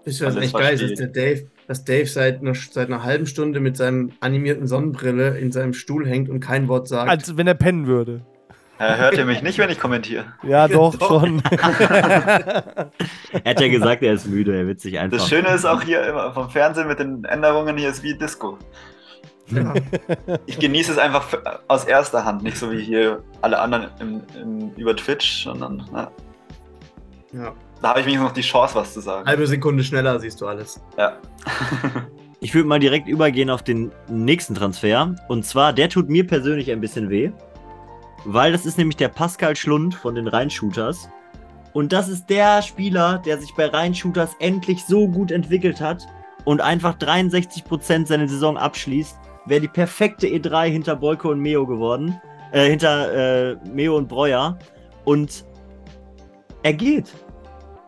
Ist 0.04 0.20
was 0.22 0.34
Alles 0.34 0.46
echt 0.46 0.54
geil, 0.58 0.80
ist, 0.80 1.00
dass 1.00 1.12
Dave, 1.12 1.46
dass 1.66 1.84
Dave 1.84 2.06
seit 2.06 2.40
einer, 2.40 2.54
seit 2.54 2.88
einer 2.88 3.02
halben 3.04 3.26
Stunde 3.26 3.60
mit 3.60 3.76
seinem 3.76 4.12
animierten 4.20 4.66
Sonnenbrille 4.66 5.38
in 5.38 5.52
seinem 5.52 5.74
Stuhl 5.74 6.06
hängt 6.06 6.28
und 6.28 6.40
kein 6.40 6.68
Wort 6.68 6.88
sagt. 6.88 7.10
Als 7.10 7.36
wenn 7.36 7.46
er 7.46 7.54
pennen 7.54 7.86
würde. 7.86 8.22
Äh, 8.78 8.96
hört 8.96 9.18
ihr 9.18 9.26
mich 9.26 9.42
nicht, 9.42 9.58
wenn 9.58 9.68
ich 9.68 9.78
kommentiere? 9.78 10.24
Ja, 10.42 10.66
doch, 10.66 10.96
Doch. 10.96 11.08
schon. 11.20 11.42
Er 13.44 13.50
hat 13.50 13.60
ja 13.60 13.68
gesagt, 13.68 14.02
er 14.02 14.14
ist 14.14 14.26
müde, 14.26 14.56
er 14.56 14.66
wird 14.66 14.80
sich 14.80 14.98
einfach. 14.98 15.18
Das 15.18 15.28
Schöne 15.28 15.48
ist 15.48 15.66
auch 15.66 15.82
hier 15.82 16.02
immer 16.06 16.32
vom 16.32 16.48
Fernsehen 16.48 16.88
mit 16.88 16.98
den 16.98 17.24
Änderungen, 17.24 17.76
hier 17.76 17.90
ist 17.90 18.02
wie 18.02 18.14
Disco. 18.14 18.58
ja. 19.50 19.74
Ich 20.46 20.58
genieße 20.58 20.92
es 20.92 20.98
einfach 20.98 21.28
aus 21.68 21.84
erster 21.84 22.24
Hand, 22.24 22.42
nicht 22.42 22.56
so 22.56 22.72
wie 22.72 22.80
hier 22.80 23.22
alle 23.42 23.58
anderen 23.58 23.88
im, 24.00 24.22
im, 24.40 24.70
über 24.76 24.96
Twitch, 24.96 25.44
sondern 25.44 25.86
na, 25.92 26.10
ja. 27.32 27.52
Da 27.82 27.88
habe 27.90 28.00
ich 28.00 28.06
wenigstens 28.06 28.28
noch 28.28 28.34
die 28.34 28.42
Chance, 28.42 28.74
was 28.74 28.92
zu 28.92 29.00
sagen. 29.00 29.26
Halbe 29.26 29.46
Sekunde 29.46 29.82
schneller 29.82 30.18
siehst 30.20 30.40
du 30.40 30.46
alles. 30.46 30.80
Ja. 30.96 31.16
Ich 32.42 32.54
würde 32.54 32.66
mal 32.66 32.78
direkt 32.78 33.06
übergehen 33.06 33.50
auf 33.50 33.62
den 33.62 33.92
nächsten 34.08 34.54
Transfer. 34.54 35.14
Und 35.28 35.44
zwar, 35.44 35.74
der 35.74 35.90
tut 35.90 36.08
mir 36.08 36.26
persönlich 36.26 36.70
ein 36.72 36.80
bisschen 36.80 37.10
weh. 37.10 37.30
Weil 38.24 38.52
das 38.52 38.64
ist 38.64 38.78
nämlich 38.78 38.96
der 38.96 39.08
Pascal 39.08 39.54
Schlund 39.56 39.94
von 39.94 40.14
den 40.14 40.26
Rheinshooters. 40.26 41.10
Und 41.74 41.92
das 41.92 42.08
ist 42.08 42.30
der 42.30 42.62
Spieler, 42.62 43.18
der 43.18 43.36
sich 43.36 43.54
bei 43.54 43.66
Rheinshooters 43.66 44.36
endlich 44.38 44.84
so 44.86 45.06
gut 45.06 45.30
entwickelt 45.30 45.82
hat 45.82 46.06
und 46.46 46.62
einfach 46.62 46.96
63% 46.96 48.06
seine 48.06 48.26
Saison 48.26 48.56
abschließt. 48.56 49.18
Wäre 49.44 49.60
die 49.60 49.68
perfekte 49.68 50.26
E3 50.26 50.70
hinter 50.70 50.96
Bolko 50.96 51.30
und 51.30 51.40
Meo 51.40 51.66
geworden. 51.66 52.18
Äh, 52.52 52.70
hinter 52.70 53.50
äh, 53.52 53.56
Meo 53.70 53.96
und 53.98 54.08
Breuer. 54.08 54.58
Und 55.04 55.44
er 56.62 56.72
geht. 56.72 57.12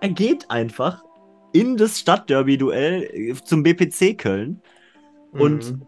Er 0.02 0.08
geht 0.10 0.50
einfach 0.50 1.04
in 1.52 1.76
das 1.76 2.00
Stadtderby-Duell 2.00 3.02
äh, 3.04 3.34
zum 3.44 3.62
BPC 3.62 4.18
Köln. 4.18 4.60
Und- 5.32 5.70
Mhm. 5.72 5.86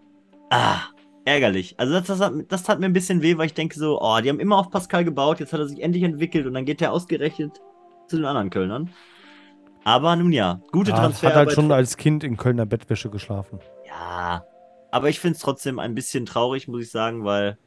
Ah, 0.50 0.82
ärgerlich. 1.24 1.74
Also 1.78 1.94
das, 1.94 2.06
das, 2.06 2.20
hat, 2.20 2.32
das 2.48 2.62
tat 2.62 2.78
mir 2.78 2.86
ein 2.86 2.92
bisschen 2.92 3.22
weh, 3.22 3.36
weil 3.36 3.46
ich 3.46 3.54
denke 3.54 3.76
so, 3.76 4.00
oh, 4.00 4.20
die 4.22 4.28
haben 4.28 4.38
immer 4.38 4.56
auf 4.58 4.70
Pascal 4.70 5.04
gebaut, 5.04 5.40
jetzt 5.40 5.52
hat 5.52 5.58
er 5.58 5.66
sich 5.66 5.82
endlich 5.82 6.04
entwickelt 6.04 6.46
und 6.46 6.54
dann 6.54 6.64
geht 6.64 6.80
er 6.80 6.92
ausgerechnet 6.92 7.60
zu 8.06 8.16
den 8.16 8.24
anderen 8.24 8.50
Kölnern. 8.50 8.90
Aber 9.82 10.14
nun 10.14 10.30
ja, 10.32 10.60
gute 10.70 10.90
Ja, 10.92 10.96
Transfer. 10.96 11.28
hat 11.30 11.34
halt 11.34 11.52
schon 11.52 11.72
als 11.72 11.96
Kind 11.96 12.22
in 12.22 12.36
Kölner 12.36 12.66
Bettwäsche 12.66 13.10
geschlafen. 13.10 13.58
Ja, 13.88 14.44
aber 14.92 15.08
ich 15.08 15.18
finde 15.18 15.34
es 15.36 15.42
trotzdem 15.42 15.78
ein 15.80 15.94
bisschen 15.96 16.24
traurig, 16.24 16.68
muss 16.68 16.82
ich 16.82 16.90
sagen, 16.90 17.24
weil. 17.24 17.58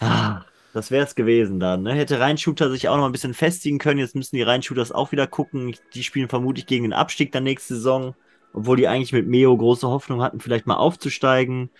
Ah, 0.00 0.42
Das 0.74 0.90
wäre 0.90 1.04
es 1.04 1.14
gewesen 1.14 1.60
dann. 1.60 1.84
Ne? 1.84 1.94
Hätte 1.94 2.18
Rheinshooter 2.18 2.68
sich 2.68 2.88
auch 2.88 2.96
noch 2.96 3.06
ein 3.06 3.12
bisschen 3.12 3.32
festigen 3.32 3.78
können. 3.78 4.00
Jetzt 4.00 4.16
müssen 4.16 4.34
die 4.34 4.42
Rheinshooters 4.42 4.90
auch 4.90 5.12
wieder 5.12 5.28
gucken. 5.28 5.76
Die 5.94 6.02
spielen 6.02 6.28
vermutlich 6.28 6.66
gegen 6.66 6.82
den 6.82 6.92
Abstieg 6.92 7.30
dann 7.30 7.44
nächste 7.44 7.76
Saison. 7.76 8.16
Obwohl 8.52 8.76
die 8.76 8.88
eigentlich 8.88 9.12
mit 9.12 9.28
Meo 9.28 9.56
große 9.56 9.86
Hoffnung 9.86 10.20
hatten, 10.20 10.40
vielleicht 10.40 10.66
mal 10.66 10.74
aufzusteigen. 10.74 11.70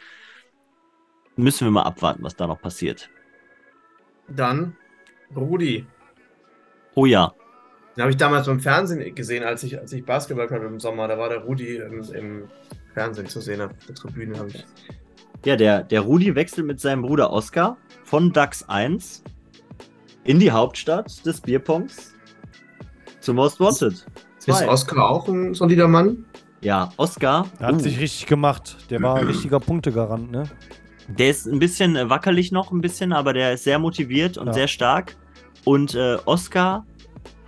Müssen 1.34 1.66
wir 1.66 1.72
mal 1.72 1.82
abwarten, 1.82 2.22
was 2.22 2.36
da 2.36 2.46
noch 2.46 2.62
passiert. 2.62 3.10
Dann 4.28 4.76
Rudi. 5.34 5.84
Oh 6.94 7.04
ja. 7.04 7.34
Den 7.96 8.02
habe 8.02 8.12
ich 8.12 8.16
damals 8.16 8.46
beim 8.46 8.60
Fernsehen 8.60 9.12
gesehen, 9.12 9.42
als 9.42 9.64
ich, 9.64 9.76
als 9.76 9.92
ich 9.92 10.04
Basketball 10.04 10.48
hatte 10.48 10.66
im 10.66 10.78
Sommer. 10.78 11.08
Da 11.08 11.18
war 11.18 11.30
der 11.30 11.38
Rudi 11.38 11.78
im, 11.78 12.04
im 12.12 12.48
Fernsehen 12.92 13.26
zu 13.26 13.40
sehen, 13.40 13.60
auf 13.60 13.72
der 13.88 13.96
Tribüne 13.96 14.38
habe 14.38 14.50
ich. 14.50 14.64
Ja, 15.44 15.56
der, 15.56 15.82
der 15.82 16.00
Rudi 16.00 16.34
wechselt 16.34 16.66
mit 16.66 16.80
seinem 16.80 17.02
Bruder 17.02 17.30
Oscar 17.30 17.76
von 18.04 18.32
DAX 18.32 18.66
1 18.68 19.22
in 20.24 20.40
die 20.40 20.50
Hauptstadt 20.50 21.24
des 21.26 21.40
Bierpongs 21.40 22.14
zu 23.20 23.34
Most 23.34 23.60
Wanted. 23.60 23.92
Ist 23.92 24.06
Zwei. 24.38 24.68
Oskar 24.68 25.10
auch 25.10 25.28
ein 25.28 25.52
solider 25.52 25.86
Mann? 25.86 26.24
Ja, 26.62 26.90
Oscar. 26.96 27.46
Er 27.58 27.68
hat 27.68 27.74
uh, 27.74 27.78
sich 27.78 28.00
richtig 28.00 28.26
gemacht. 28.26 28.76
Der 28.88 29.02
war 29.02 29.16
ein 29.16 29.26
richtiger 29.26 29.60
Punktegarant, 29.60 30.30
ne? 30.30 30.44
Der 31.08 31.28
ist 31.28 31.46
ein 31.46 31.58
bisschen 31.58 31.94
äh, 31.96 32.08
wackelig 32.08 32.50
noch, 32.50 32.72
ein 32.72 32.80
bisschen, 32.80 33.12
aber 33.12 33.34
der 33.34 33.52
ist 33.52 33.64
sehr 33.64 33.78
motiviert 33.78 34.38
und 34.38 34.46
Ja. 34.48 34.52
sehr 34.54 34.68
stark. 34.68 35.16
Und 35.64 35.94
äh, 35.94 36.16
Oscar 36.24 36.86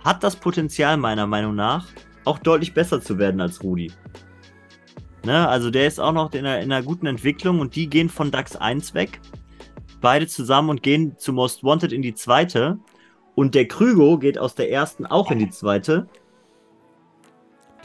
hat 0.03 0.23
das 0.23 0.35
Potenzial, 0.35 0.97
meiner 0.97 1.25
Meinung 1.25 1.55
nach, 1.55 1.87
auch 2.25 2.37
deutlich 2.37 2.75
besser 2.75 3.01
zu 3.01 3.17
werden 3.17 3.41
als 3.41 3.63
Rudi. 3.63 3.91
Ne? 5.25 5.47
Also 5.47 5.71
der 5.71 5.87
ist 5.87 5.99
auch 5.99 6.13
noch 6.13 6.33
in 6.33 6.45
einer, 6.45 6.59
in 6.61 6.71
einer 6.71 6.83
guten 6.85 7.05
Entwicklung 7.05 7.59
und 7.59 7.75
die 7.75 7.89
gehen 7.89 8.09
von 8.09 8.31
DAX 8.31 8.55
1 8.55 8.93
weg. 8.93 9.19
Beide 10.01 10.27
zusammen 10.27 10.69
und 10.69 10.83
gehen 10.83 11.17
zu 11.17 11.33
Most 11.33 11.63
Wanted 11.63 11.91
in 11.91 12.01
die 12.01 12.13
zweite. 12.13 12.79
Und 13.35 13.55
der 13.55 13.67
Krügo 13.67 14.17
geht 14.17 14.37
aus 14.37 14.55
der 14.55 14.71
ersten 14.71 15.05
auch 15.05 15.31
in 15.31 15.39
die 15.39 15.49
zweite. 15.49 16.07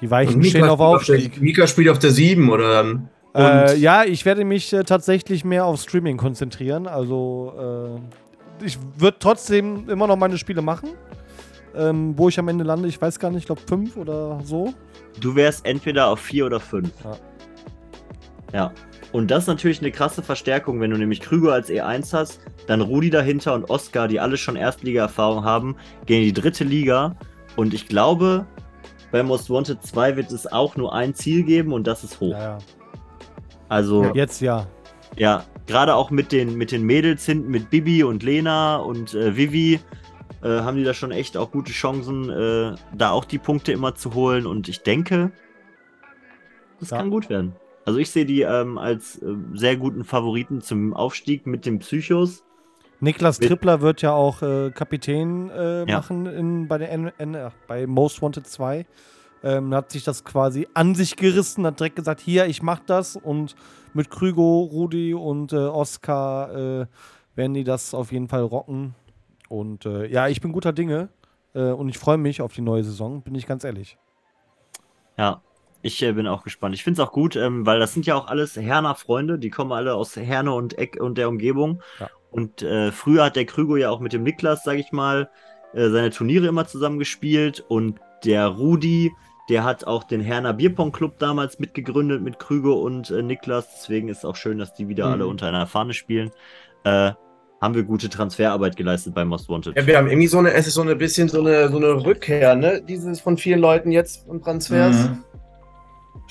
Die 0.00 0.10
Weichen 0.10 0.36
Und 0.36 0.46
stehen 0.46 0.64
auf 0.64 0.80
Aufstieg. 0.80 1.34
Der, 1.34 1.42
Mika 1.42 1.66
spielt 1.66 1.88
auf 1.88 1.98
der 1.98 2.10
7 2.10 2.50
oder 2.50 2.82
dann. 2.82 3.08
Äh, 3.34 3.76
ja, 3.78 4.04
ich 4.04 4.24
werde 4.24 4.44
mich 4.44 4.72
äh, 4.72 4.82
tatsächlich 4.82 5.44
mehr 5.44 5.64
auf 5.64 5.80
Streaming 5.80 6.16
konzentrieren. 6.16 6.86
Also, 6.86 8.00
äh, 8.60 8.64
ich 8.64 8.78
würde 8.98 9.16
trotzdem 9.20 9.88
immer 9.88 10.06
noch 10.06 10.16
meine 10.16 10.38
Spiele 10.38 10.60
machen. 10.60 10.90
Ähm, 11.74 12.14
wo 12.16 12.28
ich 12.28 12.38
am 12.38 12.48
Ende 12.48 12.64
lande, 12.64 12.88
ich 12.88 13.00
weiß 13.00 13.18
gar 13.18 13.30
nicht, 13.30 13.40
ich 13.40 13.46
glaube 13.46 13.62
fünf 13.66 13.96
oder 13.96 14.40
so. 14.44 14.74
Du 15.20 15.34
wärst 15.34 15.64
entweder 15.66 16.08
auf 16.08 16.20
4 16.20 16.46
oder 16.46 16.60
5. 16.60 16.90
Ja. 17.04 17.16
Ja. 18.52 18.72
Und 19.12 19.30
das 19.30 19.44
ist 19.44 19.48
natürlich 19.48 19.80
eine 19.80 19.90
krasse 19.90 20.22
Verstärkung, 20.22 20.80
wenn 20.80 20.90
du 20.90 20.96
nämlich 20.96 21.20
Krüger 21.20 21.52
als 21.52 21.68
E1 21.68 22.14
hast, 22.14 22.40
dann 22.66 22.80
Rudi 22.80 23.10
dahinter 23.10 23.54
und 23.54 23.68
Oscar, 23.68 24.08
die 24.08 24.18
alle 24.18 24.38
schon 24.38 24.56
Erstliga-Erfahrung 24.56 25.44
haben, 25.44 25.76
gehen 26.06 26.22
in 26.22 26.34
die 26.34 26.40
dritte 26.40 26.64
Liga. 26.64 27.14
Und 27.56 27.74
ich 27.74 27.88
glaube, 27.88 28.46
bei 29.10 29.22
Most 29.22 29.50
Wanted 29.50 29.82
2 29.82 30.16
wird 30.16 30.32
es 30.32 30.50
auch 30.50 30.76
nur 30.76 30.94
ein 30.94 31.14
Ziel 31.14 31.42
geben 31.42 31.74
und 31.74 31.86
das 31.86 32.04
ist 32.04 32.20
hoch. 32.20 32.32
Ja, 32.32 32.42
ja. 32.42 32.58
Also, 33.68 34.12
Jetzt 34.14 34.40
ja. 34.40 34.66
ja, 35.16 35.44
gerade 35.66 35.94
auch 35.94 36.10
mit 36.10 36.32
den, 36.32 36.56
mit 36.56 36.72
den 36.72 36.82
Mädels 36.82 37.26
hinten, 37.26 37.50
mit 37.50 37.68
Bibi 37.68 38.04
und 38.04 38.22
Lena 38.22 38.76
und 38.76 39.14
äh, 39.14 39.36
Vivi, 39.36 39.80
äh, 40.42 40.60
haben 40.60 40.76
die 40.76 40.84
da 40.84 40.94
schon 40.94 41.10
echt 41.12 41.36
auch 41.36 41.50
gute 41.50 41.72
Chancen, 41.72 42.28
äh, 42.30 42.74
da 42.96 43.10
auch 43.10 43.24
die 43.24 43.38
Punkte 43.38 43.72
immer 43.72 43.94
zu 43.94 44.14
holen. 44.14 44.46
Und 44.46 44.68
ich 44.68 44.82
denke, 44.82 45.32
das 46.80 46.90
Ja. 46.90 46.98
kann 46.98 47.10
gut 47.10 47.28
werden. 47.30 47.54
Also 47.84 47.98
ich 47.98 48.10
sehe 48.10 48.24
die 48.24 48.42
ähm, 48.42 48.78
als 48.78 49.20
äh, 49.22 49.34
sehr 49.54 49.76
guten 49.76 50.04
Favoriten 50.04 50.60
zum 50.60 50.94
Aufstieg 50.94 51.46
mit 51.46 51.66
den 51.66 51.78
Psychos. 51.80 52.44
Niklas 53.00 53.40
Trippler 53.40 53.80
wird 53.80 54.02
ja 54.02 54.12
auch 54.12 54.42
äh, 54.42 54.70
Kapitän 54.70 55.50
äh, 55.50 55.80
Ja. 55.80 55.86
machen 55.86 56.26
in, 56.26 56.68
bei, 56.68 56.78
der 56.78 56.92
N 56.92 57.10
N 57.18 57.34
ach, 57.34 57.54
bei 57.66 57.86
Most 57.88 58.22
Wanted 58.22 58.46
2. 58.46 58.86
Ähm, 59.44 59.74
hat 59.74 59.90
sich 59.90 60.04
das 60.04 60.22
quasi 60.22 60.68
an 60.72 60.94
sich 60.94 61.16
gerissen, 61.16 61.66
hat 61.66 61.80
direkt 61.80 61.96
gesagt, 61.96 62.20
hier, 62.20 62.46
ich 62.46 62.62
mach 62.62 62.78
das. 62.78 63.16
Und 63.16 63.56
mit 63.92 64.08
Krügo, 64.08 64.60
Rudi 64.60 65.14
und 65.14 65.52
äh, 65.52 65.56
Oskar 65.56 66.54
äh, 66.82 66.86
werden 67.34 67.54
die 67.54 67.64
das 67.64 67.92
auf 67.92 68.12
jeden 68.12 68.28
Fall 68.28 68.42
rocken. 68.42 68.94
Und 69.52 69.84
äh, 69.84 70.06
ja, 70.06 70.28
ich 70.28 70.40
bin 70.40 70.50
guter 70.50 70.72
Dinge. 70.72 71.10
Äh, 71.54 71.72
und 71.72 71.90
ich 71.90 71.98
freue 71.98 72.16
mich 72.16 72.40
auf 72.40 72.54
die 72.54 72.62
neue 72.62 72.82
Saison, 72.82 73.20
bin 73.20 73.34
ich 73.34 73.46
ganz 73.46 73.64
ehrlich. 73.64 73.98
Ja, 75.18 75.42
ich 75.82 76.02
äh, 76.02 76.12
bin 76.12 76.26
auch 76.26 76.42
gespannt. 76.42 76.74
Ich 76.74 76.82
finde 76.82 77.02
es 77.02 77.06
auch 77.06 77.12
gut, 77.12 77.36
ähm, 77.36 77.66
weil 77.66 77.78
das 77.78 77.92
sind 77.92 78.06
ja 78.06 78.14
auch 78.14 78.28
alles 78.28 78.56
Herner 78.56 78.94
Freunde, 78.94 79.38
die 79.38 79.50
kommen 79.50 79.72
alle 79.72 79.94
aus 79.94 80.16
Herne 80.16 80.54
und 80.54 80.78
Eck 80.78 80.96
und 80.98 81.18
der 81.18 81.28
Umgebung. 81.28 81.82
Ja. 82.00 82.08
Und 82.30 82.62
äh, 82.62 82.92
früher 82.92 83.24
hat 83.24 83.36
der 83.36 83.44
Krügo 83.44 83.76
ja 83.76 83.90
auch 83.90 84.00
mit 84.00 84.14
dem 84.14 84.22
Niklas, 84.22 84.64
sag 84.64 84.78
ich 84.78 84.90
mal, 84.90 85.28
äh, 85.74 85.90
seine 85.90 86.08
Turniere 86.08 86.46
immer 86.46 86.66
zusammen 86.66 86.98
gespielt. 86.98 87.62
Und 87.68 88.00
der 88.24 88.46
Rudi, 88.46 89.12
der 89.50 89.64
hat 89.64 89.86
auch 89.86 90.04
den 90.04 90.22
Herner 90.22 90.54
Bierpong 90.54 90.92
Club 90.92 91.18
damals 91.18 91.58
mitgegründet 91.58 92.22
mit 92.22 92.38
Krügo 92.38 92.72
und 92.72 93.10
äh, 93.10 93.22
Niklas. 93.22 93.68
Deswegen 93.74 94.08
ist 94.08 94.18
es 94.18 94.24
auch 94.24 94.36
schön, 94.36 94.56
dass 94.56 94.72
die 94.72 94.88
wieder 94.88 95.08
Mhm. 95.08 95.12
alle 95.12 95.26
unter 95.26 95.46
einer 95.46 95.66
Fahne 95.66 95.92
spielen. 95.92 96.30
Haben 97.62 97.74
wir 97.76 97.84
gute 97.84 98.08
Transferarbeit 98.10 98.76
geleistet 98.76 99.14
bei 99.14 99.24
Most 99.24 99.48
Wanted. 99.48 99.76
Ja, 99.76 99.86
wir 99.86 99.96
haben 99.96 100.08
irgendwie 100.08 100.26
so 100.26 100.38
eine, 100.38 100.52
es 100.52 100.66
ist 100.66 100.74
so 100.74 100.82
eine 100.82 100.96
bisschen 100.96 101.28
so 101.28 101.40
eine, 101.40 101.68
so 101.70 101.76
eine 101.76 102.04
Rückkehr, 102.04 102.56
ne? 102.56 102.82
Dieses 102.86 103.20
von 103.20 103.38
vielen 103.38 103.60
Leuten 103.60 103.92
jetzt 103.92 104.26
von 104.26 104.42
Transfers. 104.42 105.08
Mhm. 105.08 105.24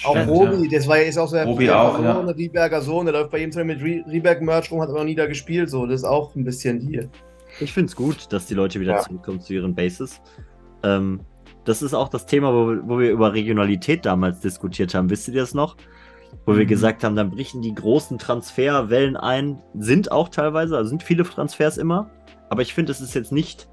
Auch 0.03 0.15
Stimmt, 0.15 0.29
Robi, 0.29 0.67
ja. 0.69 0.77
das 0.77 0.87
war 0.87 0.97
ja 0.97 1.03
ist 1.03 1.17
auch 1.17 1.27
so 1.27 1.35
der 1.35 1.45
Robi 1.45 1.65
der 1.65 1.79
auch, 1.81 1.93
ja. 1.99 2.03
verlorene 2.03 2.35
Rieberger 2.35 2.81
Sohn, 2.81 3.05
der 3.05 3.13
läuft 3.13 3.31
bei 3.31 3.37
jedem 3.39 3.51
Turnier 3.51 3.75
mit 3.75 3.81
Rie- 3.83 4.03
Rieberg-Merch 4.09 4.71
rum, 4.71 4.81
hat 4.81 4.89
aber 4.89 4.99
noch 4.99 5.05
nie 5.05 5.15
da 5.15 5.25
gespielt, 5.25 5.69
so. 5.69 5.85
Das 5.85 6.01
ist 6.01 6.05
auch 6.05 6.35
ein 6.35 6.43
bisschen 6.43 6.79
die. 6.79 7.07
Ich 7.59 7.71
finde 7.71 7.87
es 7.89 7.95
gut, 7.95 8.31
dass 8.33 8.45
die 8.47 8.53
Leute 8.53 8.79
wieder 8.79 8.93
Ja. 8.93 8.99
zurückkommen 8.99 9.39
zu 9.41 9.53
ihren 9.53 9.73
Bases. 9.73 10.19
Ähm, 10.83 11.21
das 11.65 11.81
ist 11.81 11.93
auch 11.93 12.09
das 12.09 12.25
Thema, 12.25 12.51
wo, 12.53 12.75
wo 12.89 12.99
wir 12.99 13.11
über 13.11 13.33
Regionalität 13.33 14.05
damals 14.05 14.39
diskutiert 14.41 14.93
haben. 14.95 15.09
Wisst 15.09 15.27
ihr 15.27 15.33
das 15.35 15.53
noch? 15.53 15.77
Wo 16.45 16.53
wir 16.55 16.63
Mhm. 16.63 16.67
gesagt 16.67 17.03
haben, 17.03 17.15
dann 17.15 17.31
brechen 17.31 17.61
die 17.61 17.73
großen 17.75 18.17
Transferwellen 18.17 19.15
ein. 19.17 19.61
Sind 19.77 20.11
auch 20.11 20.29
teilweise, 20.29 20.75
also 20.77 20.89
sind 20.89 21.03
viele 21.03 21.23
Transfers 21.23 21.77
immer. 21.77 22.09
Aber 22.49 22.61
ich 22.61 22.73
finde, 22.73 22.91
es 22.91 22.99
ist 23.01 23.13
jetzt 23.13 23.31
nicht, 23.31 23.67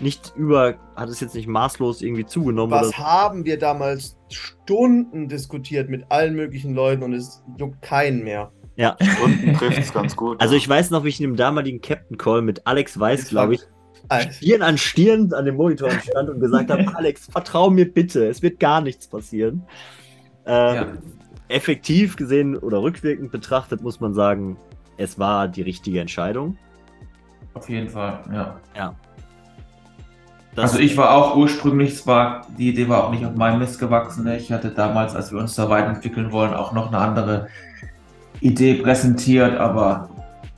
nicht 0.00 0.32
über, 0.36 0.74
hat 0.94 1.08
es 1.08 1.20
jetzt 1.20 1.34
nicht 1.34 1.48
maßlos 1.48 2.02
irgendwie 2.02 2.26
zugenommen. 2.26 2.70
Was 2.72 2.88
Oder, 2.88 2.98
haben 2.98 3.44
wir 3.44 3.58
damals 3.58 4.16
Stunden 4.30 5.28
diskutiert 5.28 5.88
mit 5.88 6.04
allen 6.10 6.34
möglichen 6.34 6.74
Leuten 6.74 7.02
und 7.02 7.14
es 7.14 7.42
juckt 7.58 7.80
keinen 7.82 8.22
mehr. 8.24 8.50
ja. 8.76 8.96
Stunden 9.00 9.54
trifft 9.58 9.78
es 9.78 9.92
ganz 9.92 10.14
gut. 10.14 10.40
Also 10.40 10.54
ich 10.54 10.68
weiß 10.68 10.90
noch, 10.90 11.04
wie 11.04 11.08
ich 11.08 11.20
in 11.20 11.30
dem 11.30 11.36
damaligen 11.36 11.80
Captain 11.80 12.18
Call 12.18 12.42
mit 12.42 12.66
Alex 12.66 12.98
Weiß, 13.00 13.28
glaube 13.28 13.54
ich. 13.54 13.60
Stirn 14.32 14.62
an 14.62 14.78
Stirn 14.78 15.32
an 15.32 15.46
dem 15.46 15.56
Monitor 15.56 15.90
stand 15.90 16.28
und 16.28 16.38
gesagt 16.40 16.70
habe, 16.70 16.84
Alex, 16.96 17.26
vertrau 17.26 17.70
mir 17.70 17.90
bitte, 17.92 18.28
es 18.28 18.40
wird 18.42 18.60
gar 18.60 18.80
nichts 18.82 19.08
passieren. 19.08 19.62
Äh, 20.46 20.50
Ja. 20.76 20.86
Effektiv 21.48 22.16
gesehen 22.16 22.56
oder 22.56 22.82
rückwirkend 22.82 23.30
betrachtet 23.30 23.82
muss 23.82 24.00
man 24.00 24.14
sagen, 24.14 24.56
es 24.96 25.18
war 25.18 25.46
die 25.48 25.62
richtige 25.62 26.00
Entscheidung. 26.00 26.56
Auf 27.54 27.68
jeden 27.68 27.88
Fall, 27.88 28.20
ja. 28.32 28.94
Das- 30.54 30.72
Also 30.72 30.78
ich 30.82 30.96
war 30.96 31.10
auch 31.14 31.36
ursprünglich, 31.36 31.96
zwar 31.96 32.46
die 32.58 32.70
Idee 32.70 32.88
war 32.88 33.04
auch 33.04 33.10
nicht 33.10 33.24
auf 33.24 33.34
meinem 33.34 33.58
Mist 33.60 33.78
gewachsen. 33.78 34.24
ne? 34.24 34.38
Ich 34.38 34.50
hatte 34.50 34.70
damals, 34.70 35.14
als 35.14 35.30
wir 35.30 35.38
uns 35.38 35.54
da 35.54 35.68
weiterentwickeln 35.68 36.32
wollen, 36.32 36.54
auch 36.54 36.72
noch 36.72 36.88
eine 36.88 36.98
andere 36.98 37.48
Idee 38.40 38.74
präsentiert, 38.82 39.56
aber 39.58 40.08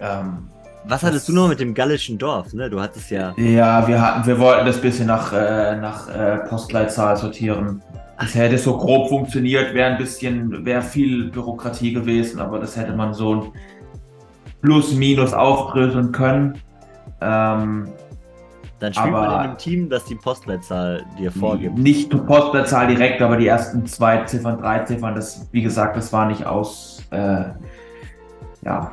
ähm, 0.00 0.48
Was 0.86 1.02
hattest 1.02 1.28
du 1.28 1.32
noch 1.32 1.48
mit 1.48 1.58
dem 1.60 1.74
gallischen 1.74 2.16
Dorf? 2.16 2.52
Ne? 2.54 2.70
Du 2.70 2.80
hattest 2.80 3.10
ja. 3.10 3.34
ja, 3.36 3.86
wir 3.86 4.00
hatten, 4.00 4.26
wir 4.26 4.38
wollten 4.38 4.64
das 4.66 4.80
bisschen 4.80 5.08
nach, 5.08 5.32
äh, 5.32 5.76
nach 5.76 6.08
äh, 6.08 6.38
Postleitzahl 6.48 7.16
sortieren. 7.16 7.82
Das 8.18 8.34
hätte 8.34 8.58
so 8.58 8.76
grob 8.76 9.08
funktioniert, 9.08 9.74
wäre 9.74 9.92
ein 9.92 9.98
bisschen, 9.98 10.64
wäre 10.64 10.82
viel 10.82 11.30
Bürokratie 11.30 11.92
gewesen, 11.92 12.40
aber 12.40 12.58
das 12.58 12.76
hätte 12.76 12.92
man 12.94 13.14
so 13.14 13.34
ein 13.34 13.42
Plus, 14.60 14.92
Minus 14.94 15.32
aufdröseln 15.32 16.10
können. 16.10 16.54
Ähm, 17.20 17.88
Dann 18.80 18.92
spielt 18.94 19.12
man 19.12 19.24
Aber- 19.24 19.34
in 19.34 19.40
einem 19.50 19.58
Team, 19.58 19.88
das 19.88 20.04
die 20.04 20.14
Postleitzahl 20.16 21.04
dir 21.18 21.30
vorgibt. 21.32 21.78
Nicht 21.78 22.12
die 22.12 22.16
Postleitzahl 22.16 22.88
direkt, 22.88 23.20
aber 23.22 23.36
die 23.36 23.46
ersten 23.46 23.86
zwei 23.86 24.18
Ziffern, 24.24 24.58
drei 24.58 24.80
Ziffern, 24.80 25.14
das, 25.14 25.48
wie 25.52 25.62
gesagt, 25.62 25.96
das 25.96 26.12
war 26.12 26.26
nicht 26.26 26.44
aus, 26.46 27.02
äh, 27.10 27.44
ja, 28.62 28.92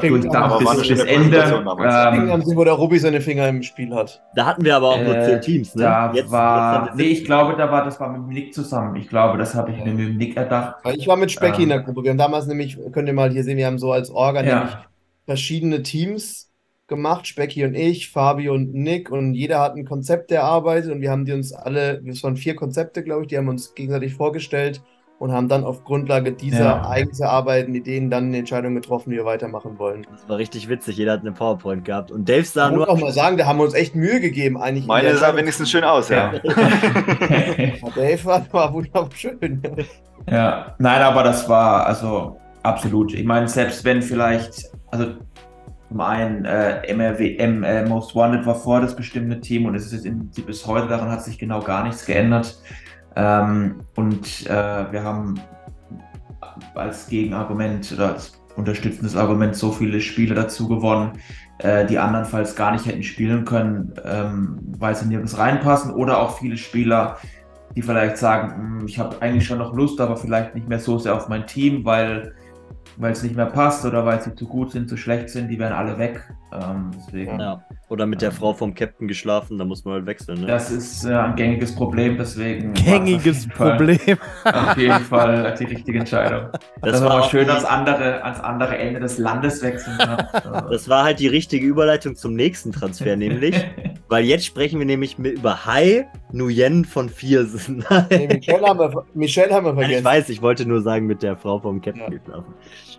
durchdacht 0.00 0.58
bis 0.60 0.88
bis 0.88 1.00
Ende. 1.04 1.36
Ähm, 1.38 2.42
wo 2.44 2.64
der 2.64 2.74
Ruby 2.74 2.98
seine 2.98 3.20
Finger 3.20 3.48
im 3.48 3.62
Spiel 3.62 3.94
hat. 3.94 4.22
Da 4.34 4.46
hatten 4.46 4.64
wir 4.64 4.76
aber 4.76 4.90
auch 4.90 5.00
nur 5.02 5.16
äh, 5.16 5.24
zehn 5.24 5.40
Teams, 5.40 5.74
ne? 5.74 5.82
Da 5.84 6.12
Jetzt- 6.12 6.30
war, 6.30 6.86
jetzt 6.86 6.96
nee, 6.96 7.02
ich 7.04 7.24
glaube, 7.24 7.56
da 7.56 7.70
war, 7.70 7.84
das 7.84 7.98
war 7.98 8.08
mit 8.10 8.18
dem 8.22 8.28
Nick 8.28 8.54
zusammen. 8.54 8.94
Ich 8.96 9.08
glaube, 9.08 9.38
das 9.38 9.54
habe 9.54 9.70
ich 9.70 9.78
mir 9.78 9.92
mit 9.92 10.06
dem 10.08 10.16
Nick 10.16 10.36
erdacht. 10.36 10.76
Ich 10.94 11.06
war 11.06 11.16
mit 11.16 11.30
Specki 11.32 11.56
Ähm. 11.58 11.62
in 11.64 11.68
der 11.70 11.80
Gruppe. 11.80 12.02
Wir 12.02 12.10
haben 12.10 12.18
damals 12.18 12.46
nämlich, 12.46 12.78
könnt 12.92 13.08
ihr 13.08 13.14
mal 13.14 13.30
hier 13.30 13.42
sehen, 13.44 13.56
wir 13.56 13.66
haben 13.66 13.78
so 13.78 13.92
als 13.92 14.10
Orga 14.10 14.42
Ja. 14.44 14.54
nämlich 14.58 14.76
verschiedene 15.24 15.82
Teams 15.82 16.50
gemacht, 16.86 17.26
Specki 17.26 17.64
und 17.64 17.74
ich, 17.74 18.10
Fabi 18.10 18.48
und 18.48 18.72
Nick 18.72 19.10
und 19.10 19.34
jeder 19.34 19.58
hat 19.60 19.74
ein 19.74 19.84
Konzept 19.84 20.30
erarbeitet 20.30 20.92
und 20.92 21.00
wir 21.00 21.10
haben 21.10 21.24
die 21.24 21.32
uns 21.32 21.52
alle, 21.52 22.00
das 22.04 22.22
waren 22.22 22.36
vier 22.36 22.54
Konzepte, 22.54 23.02
glaube 23.02 23.22
ich, 23.22 23.28
die 23.28 23.36
haben 23.36 23.48
uns 23.48 23.74
gegenseitig 23.74 24.14
vorgestellt 24.14 24.82
und 25.18 25.32
haben 25.32 25.48
dann 25.48 25.64
auf 25.64 25.82
Grundlage 25.84 26.32
dieser 26.32 26.64
Ja. 26.64 26.88
eigens 26.88 27.20
erarbeiteten 27.20 27.74
Ideen 27.74 28.10
dann 28.10 28.26
eine 28.26 28.38
Entscheidung 28.38 28.74
getroffen, 28.74 29.10
wie 29.12 29.16
wir 29.16 29.24
weitermachen 29.24 29.78
wollen. 29.78 30.06
Das 30.10 30.28
war 30.28 30.36
richtig 30.38 30.68
witzig. 30.68 30.96
Jeder 30.98 31.12
hat 31.12 31.20
eine 31.20 31.32
PowerPoint 31.32 31.84
gehabt. 31.86 32.10
Und 32.10 32.28
Dave 32.28 32.44
sah 32.44 32.66
Ich 32.66 32.76
muss 32.76 32.86
nur. 32.86 32.90
auch 32.90 33.00
mal 33.00 33.12
sagen, 33.12 33.36
da 33.38 33.46
haben 33.46 33.58
wir 33.58 33.64
uns 33.64 33.74
echt 33.74 33.94
Mühe 33.94 34.20
gegeben, 34.20 34.58
eigentlich. 34.58 34.84
in 34.84 34.88
Meine 34.88 35.16
sah 35.16 35.34
wenigstens 35.34 35.70
schön 35.70 35.84
aus, 35.84 36.08
ja. 36.10 36.32
Ja, 36.44 37.90
Dave 37.94 38.24
war, 38.24 38.46
war 38.52 38.72
wunderschön. 38.72 39.62
Ja, 40.30 40.74
nein, 40.78 41.02
aber 41.02 41.22
das 41.22 41.48
war 41.48 41.86
also 41.86 42.36
absolut. 42.62 43.14
Ich 43.14 43.24
meine, 43.24 43.48
selbst 43.48 43.84
wenn 43.84 44.02
vielleicht, 44.02 44.70
also 44.90 45.12
zum 45.88 46.00
einen 46.00 46.44
äh, 46.44 46.92
MRW, 46.92 47.36
M, 47.36 47.62
äh, 47.62 47.84
Most 47.86 48.14
Wanted 48.16 48.44
war 48.44 48.56
vor 48.56 48.80
das 48.80 48.96
bestimmte 48.96 49.40
Team 49.40 49.66
und 49.66 49.74
es 49.76 49.86
ist 49.86 49.92
jetzt 49.92 50.06
im 50.06 50.18
Prinzip 50.18 50.46
bis 50.46 50.66
heute, 50.66 50.88
daran 50.88 51.10
hat 51.10 51.22
sich 51.22 51.38
genau 51.38 51.60
gar 51.60 51.84
nichts 51.84 52.04
geändert. 52.04 52.58
Ähm, 53.16 53.76
und 53.96 54.46
äh, 54.46 54.92
wir 54.92 55.02
haben 55.02 55.40
als 56.74 57.08
Gegenargument 57.08 57.92
oder 57.92 58.14
als 58.14 58.38
unterstützendes 58.56 59.16
Argument 59.16 59.54
so 59.54 59.70
viele 59.72 60.00
Spiele 60.00 60.34
dazu 60.34 60.68
gewonnen, 60.68 61.12
äh, 61.58 61.86
die 61.86 61.98
andernfalls 61.98 62.54
gar 62.56 62.72
nicht 62.72 62.86
hätten 62.86 63.02
spielen 63.02 63.44
können, 63.44 63.92
ähm, 64.04 64.58
weil 64.78 64.94
sie 64.94 65.06
nirgends 65.06 65.38
reinpassen 65.38 65.92
oder 65.92 66.20
auch 66.20 66.38
viele 66.38 66.56
Spieler, 66.56 67.16
die 67.74 67.82
vielleicht 67.82 68.16
sagen, 68.18 68.54
"Hm, 68.80 68.86
ich 68.86 68.98
habe 68.98 69.20
eigentlich 69.20 69.46
schon 69.46 69.58
noch 69.58 69.74
Lust, 69.74 70.00
aber 70.00 70.16
vielleicht 70.16 70.54
nicht 70.54 70.68
mehr 70.68 70.78
so 70.78 70.98
sehr 70.98 71.14
auf 71.14 71.28
mein 71.28 71.46
Team, 71.46 71.84
weil 71.84 72.34
weil 72.98 73.12
es 73.12 73.22
nicht 73.22 73.36
mehr 73.36 73.46
passt 73.46 73.84
oder 73.84 74.06
weil 74.06 74.22
sie 74.22 74.34
zu 74.34 74.46
gut 74.46 74.72
sind, 74.72 74.88
zu 74.88 74.96
schlecht 74.96 75.28
sind, 75.28 75.48
die 75.48 75.58
werden 75.58 75.74
alle 75.74 75.98
weg. 75.98 76.22
Ähm, 76.52 76.90
deswegen, 76.96 77.38
Ja. 77.38 77.62
Oder 77.88 78.04
mit 78.06 78.20
der 78.20 78.32
Frau 78.32 78.52
vom 78.52 78.74
Captain 78.74 79.06
geschlafen, 79.06 79.58
da 79.58 79.64
muss 79.64 79.84
man 79.84 79.94
halt 79.94 80.06
wechseln. 80.06 80.40
Ne? 80.40 80.46
das 80.48 80.72
ist 80.72 81.04
äh, 81.04 81.12
ein 81.14 81.36
gängiges 81.36 81.72
Problem, 81.72 82.18
deswegen 82.18 82.72
Gängiges 82.74 83.36
auf 83.36 83.44
jeden 83.44 83.52
Fall- 83.52 83.76
Problem. 83.76 84.18
Auf 84.44 84.76
jeden 84.76 85.00
Fall 85.04 85.54
die 85.56 85.64
richtige 85.66 85.98
Entscheidung. 86.00 86.48
Das, 86.82 86.92
Das 86.94 87.02
war 87.04 87.10
aber 87.12 87.20
auch 87.22 87.30
schön, 87.30 87.48
ans 87.48 87.64
andere, 87.64 88.24
ans 88.24 88.40
andere 88.40 88.76
Ende 88.76 88.98
des 88.98 89.18
Landes 89.18 89.62
wechseln 89.62 89.98
kann. 89.98 90.26
Das 90.70 90.88
war 90.88 91.04
halt 91.04 91.20
die 91.20 91.28
richtige 91.28 91.64
Überleitung 91.64 92.16
zum 92.16 92.34
nächsten 92.34 92.72
Transfer, 92.72 93.14
nämlich. 93.14 93.54
Weil 94.08 94.24
jetzt 94.24 94.46
sprechen 94.46 94.78
wir 94.80 94.86
nämlich 94.86 95.18
mit, 95.18 95.38
über 95.38 95.64
Hai 95.66 96.08
Nguyen 96.32 96.84
von 96.84 97.08
Viersen. 97.08 97.84
Nee, 98.10 98.26
Michelle, 98.26 98.66
haben 98.66 98.78
wir, 98.80 99.04
Michelle 99.14 99.54
haben 99.54 99.64
wir 99.66 99.74
vergessen. 99.74 99.98
ich 99.98 100.04
weiß, 100.04 100.28
ich 100.30 100.42
wollte 100.42 100.66
nur 100.66 100.80
sagen, 100.82 101.06
mit 101.06 101.22
der 101.22 101.36
Frau 101.36 101.60
vom 101.60 101.80
Captain 101.80 102.02
Ja. 102.12 102.18
geschlafen. 102.18 102.54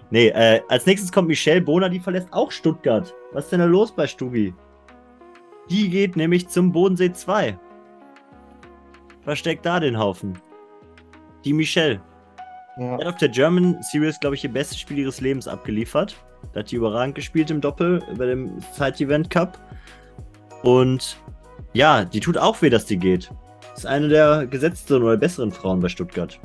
Nee, 0.10 0.30
äh, 0.30 0.62
als 0.70 0.86
nächstes 0.86 1.12
kommt 1.12 1.28
Michelle 1.28 1.62
Bohner, 1.62 1.90
die 1.90 2.00
verlässt 2.00 2.32
auch 2.32 2.52
Stuttgart. 2.52 3.14
Was 3.34 3.46
ist 3.46 3.52
denn 3.52 3.60
da 3.60 3.66
los 3.66 3.94
bei 3.94 4.08
Stugi? 4.08 4.54
Die 5.70 5.90
geht 5.90 6.16
nämlich 6.16 6.48
zum 6.48 6.72
Bodensee 6.72 7.12
2. 7.12 7.58
Versteckt 9.22 9.66
da 9.66 9.80
den 9.80 10.00
Haufen. 10.00 10.40
Die 11.44 11.52
Michelle. 11.52 12.02
Ja. 12.78 12.94
Hat 12.94 13.06
auf 13.06 13.18
der 13.18 13.30
German 13.30 13.82
Series, 13.82 14.20
glaube 14.20 14.36
ich, 14.36 14.44
ihr 14.44 14.52
bestes 14.52 14.80
Spiel 14.80 15.00
ihres 15.00 15.20
Lebens 15.20 15.48
abgeliefert. 15.48 16.16
Da 16.54 16.62
hat 16.62 16.72
die 16.72 16.76
überragend 16.78 17.16
gespielt 17.16 17.52
im 17.52 17.60
Doppel 17.60 18.02
bei 18.18 18.28
dem 18.28 18.60
Side-Event 18.74 19.30
Cup. 19.30 19.60
Und 20.64 21.18
ja, 21.74 22.06
die 22.06 22.20
tut 22.20 22.38
auch 22.38 22.62
weh, 22.62 22.70
dass 22.70 22.86
die 22.86 22.98
geht. 22.98 23.30
Ist 23.76 23.86
eine 23.86 24.08
der 24.08 24.48
gesetzteren 24.48 25.04
oder 25.04 25.18
besseren 25.18 25.52
Frauen 25.52 25.80
bei 25.82 25.90
Stuttgart. 25.90 26.40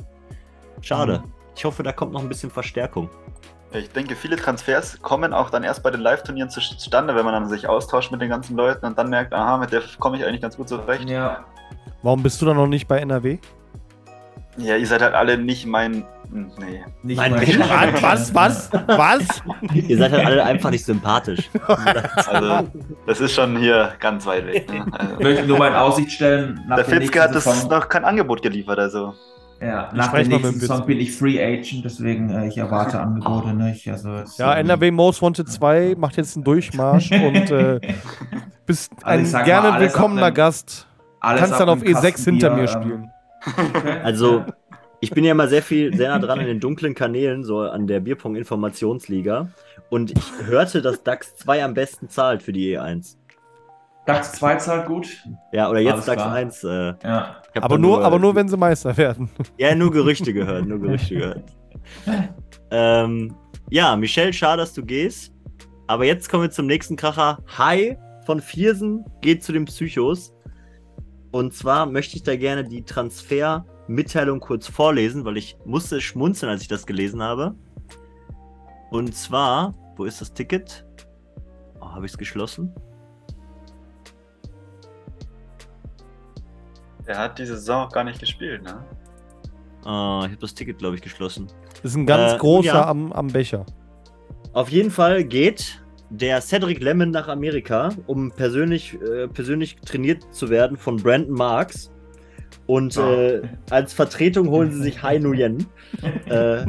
Schade. 0.81 1.19
Mhm. 1.19 1.33
Ich 1.55 1.65
hoffe, 1.65 1.83
da 1.83 1.91
kommt 1.91 2.13
noch 2.13 2.21
ein 2.21 2.29
bisschen 2.29 2.49
Verstärkung. 2.49 3.09
Ich 3.73 3.89
denke, 3.91 4.15
viele 4.15 4.35
Transfers 4.35 5.01
kommen 5.01 5.33
auch 5.33 5.49
dann 5.49 5.63
erst 5.63 5.81
bei 5.83 5.89
den 5.89 6.01
Live-Turnieren 6.01 6.49
zustande, 6.49 7.15
wenn 7.15 7.25
man 7.25 7.33
dann 7.33 7.49
sich 7.49 7.67
austauscht 7.67 8.11
mit 8.11 8.21
den 8.21 8.29
ganzen 8.29 8.55
Leuten 8.55 8.85
und 8.85 8.97
dann 8.97 9.09
merkt, 9.09 9.33
aha, 9.33 9.57
mit 9.57 9.71
der 9.71 9.81
komme 9.99 10.17
ich 10.17 10.25
eigentlich 10.25 10.41
ganz 10.41 10.57
gut 10.57 10.69
zurecht. 10.69 11.09
ja. 11.09 11.43
Warum 12.03 12.21
bist 12.21 12.41
du 12.41 12.45
da 12.45 12.53
noch 12.53 12.67
nicht 12.67 12.87
bei 12.87 12.99
NRW? 12.99 13.37
Ja, 14.57 14.75
ihr 14.75 14.85
seid 14.85 15.01
halt 15.01 15.15
alle 15.15 15.37
nicht 15.37 15.65
mein. 15.65 16.05
hm, 16.29 16.51
Nee. 16.59 16.83
Nicht 17.01 17.17
Mein 17.17 17.33
Bild- 17.35 17.59
Was? 18.01 18.35
Was? 18.35 18.69
Was? 18.87 19.41
Ihr 19.73 19.97
seid 19.97 20.11
halt 20.11 20.25
alle 20.25 20.43
einfach 20.43 20.69
nicht 20.69 20.83
sympathisch. 20.85 21.49
Also, 22.27 22.67
das 23.07 23.21
ist 23.21 23.33
schon 23.33 23.57
hier 23.57 23.93
ganz 23.99 24.25
weit 24.25 24.45
weg. 24.47 24.69
Ne? 24.69 24.85
Ich 24.85 24.93
Also, 24.99 25.15
möchte 25.23 25.47
nur 25.47 25.57
mal 25.57 25.67
in 25.69 25.73
Aussicht 25.75 26.11
stellen, 26.11 26.61
nach 26.67 26.75
der 26.75 26.85
der 26.85 27.01
Fitzke 27.01 27.21
hat 27.21 27.33
das 27.33 27.67
noch 27.69 27.87
kein 27.89 28.03
Angebot 28.05 28.41
geliefert, 28.41 28.77
also. 28.79 29.13
Ja, 29.65 29.89
Ich 29.91 29.97
nach 29.97 30.11
mal 30.13 30.23
nächsten 30.25 30.51
dem 30.51 30.59
Saison 30.59 30.79
Witz. 30.79 30.85
bin 30.87 30.99
ich 30.99 31.11
Free 31.15 31.41
Agent, 31.43 31.85
deswegen 31.85 32.29
äh, 32.29 32.47
ich 32.47 32.57
erwarte 32.57 32.99
Angebote 32.99 33.53
nicht. 33.53 33.87
Also, 33.89 34.11
es, 34.15 34.37
Ja, 34.37 34.53
NRW 34.55 34.91
Most 34.91 35.21
Wanted 35.21 35.49
2 35.49 35.95
macht 35.97 36.17
jetzt 36.17 36.35
einen 36.35 36.43
Durchmarsch 36.43 37.11
und 37.11 37.51
äh, 37.51 37.79
bist 38.65 38.91
Also 39.03 39.25
ein 39.25 39.31
mal, 39.31 39.43
gerne 39.45 39.73
ab 39.73 39.79
willkommener 39.79 40.25
einem- 40.27 40.35
Gast. 40.35 40.87
Kannst 41.21 41.59
dann 41.59 41.69
auf 41.69 41.81
einem 41.81 41.95
E6 41.95 42.23
hinter 42.25 42.49
Kasten 42.49 42.55
mir 42.55 42.55
Bier, 42.55 42.67
spielen. 42.67 43.09
Ähm, 43.85 43.95
Also, 44.03 44.43
ich 44.99 45.11
bin 45.11 45.23
ja 45.25 45.31
immer 45.31 45.47
sehr 45.47 45.61
viel, 45.61 45.95
sehr 45.95 46.09
nah 46.09 46.19
dran 46.19 46.39
in 46.39 46.47
den 46.47 46.59
dunklen 46.61 46.95
Kanälen, 46.95 47.43
so 47.43 47.59
an 47.61 47.87
der 47.87 47.99
Bierpong-Informationsliga. 47.99 49.47
Und 49.89 50.11
ich 50.11 50.31
hörte, 50.47 50.81
dass 50.81 51.03
DAX 51.03 51.35
2 51.37 51.63
am 51.63 51.73
besten 51.73 52.09
zahlt 52.09 52.41
für 52.41 52.53
die 52.53 52.77
E1. 52.77 53.15
DAX 54.05 54.33
2 54.33 54.55
zahlt 54.57 54.85
gut. 54.85 55.23
Ja, 55.51 55.69
oder 55.69 55.79
jetzt 55.79 55.93
Alles 55.93 56.05
DAX 56.05 56.21
klar. 56.21 56.33
1. 56.33 56.63
Äh, 56.63 56.93
Ja. 57.03 57.35
Aber 57.55 57.77
nur, 57.77 58.03
aber 58.03 58.19
nur, 58.19 58.35
wenn 58.35 58.47
sie 58.49 58.57
Meister 58.57 58.95
werden. 58.97 59.29
Ja, 59.57 59.75
nur 59.75 59.91
Gerüchte 59.91 60.33
gehört, 60.33 60.65
nur 60.65 60.79
Gerüchte 60.79 61.15
gehört. 61.15 61.43
ähm, 62.71 63.35
ja, 63.69 63.95
Michelle, 63.95 64.33
schade, 64.33 64.61
dass 64.61 64.73
du 64.73 64.83
gehst. 64.83 65.33
Aber 65.87 66.05
jetzt 66.05 66.29
kommen 66.29 66.43
wir 66.43 66.51
zum 66.51 66.65
nächsten 66.65 66.95
Kracher. 66.95 67.39
Hi 67.57 67.97
von 68.25 68.39
Viersen 68.39 69.05
geht 69.21 69.43
zu 69.43 69.51
den 69.51 69.65
Psychos. 69.65 70.33
Und 71.31 71.53
zwar 71.53 71.85
möchte 71.85 72.15
ich 72.15 72.23
da 72.23 72.35
gerne 72.35 72.63
die 72.63 72.83
Transfermitteilung 72.83 74.39
kurz 74.39 74.67
vorlesen, 74.67 75.25
weil 75.25 75.37
ich 75.37 75.57
musste 75.65 75.99
schmunzeln, 75.99 76.51
als 76.51 76.61
ich 76.61 76.67
das 76.67 76.85
gelesen 76.85 77.21
habe. 77.21 77.55
Und 78.91 79.15
zwar, 79.15 79.73
wo 79.97 80.05
ist 80.05 80.21
das 80.21 80.33
Ticket? 80.33 80.85
Oh, 81.81 81.89
habe 81.89 82.05
ich 82.05 82.11
es 82.11 82.17
geschlossen? 82.17 82.73
Er 87.05 87.17
hat 87.17 87.37
diese 87.39 87.55
Saison 87.55 87.87
auch 87.87 87.91
gar 87.91 88.03
nicht 88.03 88.19
gespielt, 88.19 88.63
ne? 88.63 88.83
Ah, 89.85 90.21
ich 90.23 90.31
habe 90.31 90.37
das 90.41 90.53
Ticket, 90.53 90.77
glaube 90.77 90.95
ich, 90.95 91.01
geschlossen. 91.01 91.47
Ist 91.83 91.95
ein 91.95 92.05
ganz 92.05 92.33
Äh, 92.33 92.37
großer 92.37 92.67
ja. 92.67 92.87
am, 92.87 93.11
am 93.11 93.27
Becher. 93.27 93.65
Auf 94.53 94.69
jeden 94.69 94.91
Fall 94.91 95.23
geht 95.23 95.81
der 96.09 96.39
Cedric 96.41 96.79
Lemon 96.81 97.11
nach 97.11 97.27
Amerika, 97.27 97.89
um 98.07 98.31
persönlich, 98.31 98.93
äh, 99.01 99.27
persönlich 99.27 99.75
trainiert 99.77 100.23
zu 100.33 100.49
werden 100.49 100.77
von 100.77 100.97
Brandon 100.97 101.33
Marks. 101.35 101.91
Und 102.67 102.97
Ah. 102.97 103.11
äh, 103.13 103.41
als 103.71 103.93
Vertretung 103.93 104.47
holen 104.49 104.71
sie 104.71 104.81
sich 104.81 105.03
Hai 105.03 105.17
Nguyen. 105.19 105.65
äh, 106.27 106.65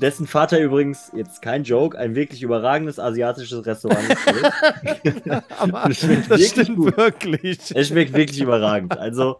dessen 0.00 0.26
Vater 0.26 0.58
übrigens, 0.60 1.12
jetzt 1.14 1.42
kein 1.42 1.64
Joke, 1.64 1.98
ein 1.98 2.14
wirklich 2.14 2.42
überragendes 2.42 2.98
asiatisches 2.98 3.64
Restaurant 3.66 4.08
ist. 4.08 5.30
Aber 5.58 5.84
Das 5.88 5.98
schmeckt 5.98 6.30
das 6.30 6.40
wirklich 6.40 6.48
stimmt 6.48 6.76
gut. 6.78 6.96
wirklich. 6.96 7.58
es 7.74 7.88
schmeckt 7.88 8.12
wirklich 8.14 8.40
überragend. 8.40 8.98
Also, 8.98 9.38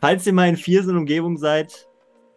falls 0.00 0.26
ihr 0.26 0.32
mal 0.32 0.48
in 0.48 0.56
Viersen 0.56 0.96
Umgebung 0.96 1.36
seid, 1.36 1.86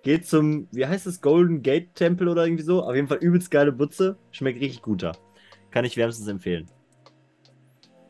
geht 0.04 0.28
zum, 0.28 0.68
wie 0.72 0.86
heißt 0.86 1.08
es, 1.08 1.22
Golden 1.22 1.62
Gate 1.62 1.96
Tempel 1.96 2.28
oder 2.28 2.46
irgendwie 2.46 2.64
so. 2.64 2.84
Auf 2.84 2.96
jeden 2.96 3.08
Fall 3.08 3.18
übelst 3.18 3.50
geile 3.52 3.72
Butze. 3.72 4.18
Schmeckt 4.32 4.62
richtig 4.62 4.82
guter. 4.82 5.14
Kann 5.72 5.86
ich 5.86 5.98
wärmstens 5.98 6.28
empfehlen. 6.28 6.68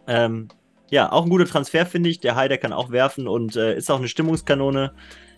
Ähm, 0.08 0.50
ja, 0.92 1.12
auch 1.12 1.24
ein 1.24 1.30
guter 1.30 1.46
Transfer, 1.46 1.86
finde 1.86 2.10
ich. 2.10 2.20
Der 2.20 2.36
Hai, 2.36 2.48
der 2.48 2.58
kann 2.58 2.74
auch 2.74 2.92
werfen 2.92 3.28
und 3.28 3.56
äh, 3.56 3.76
ist 3.76 3.90
auch 3.90 3.98
eine 3.98 4.08
Stimmungskanone. 4.08 4.94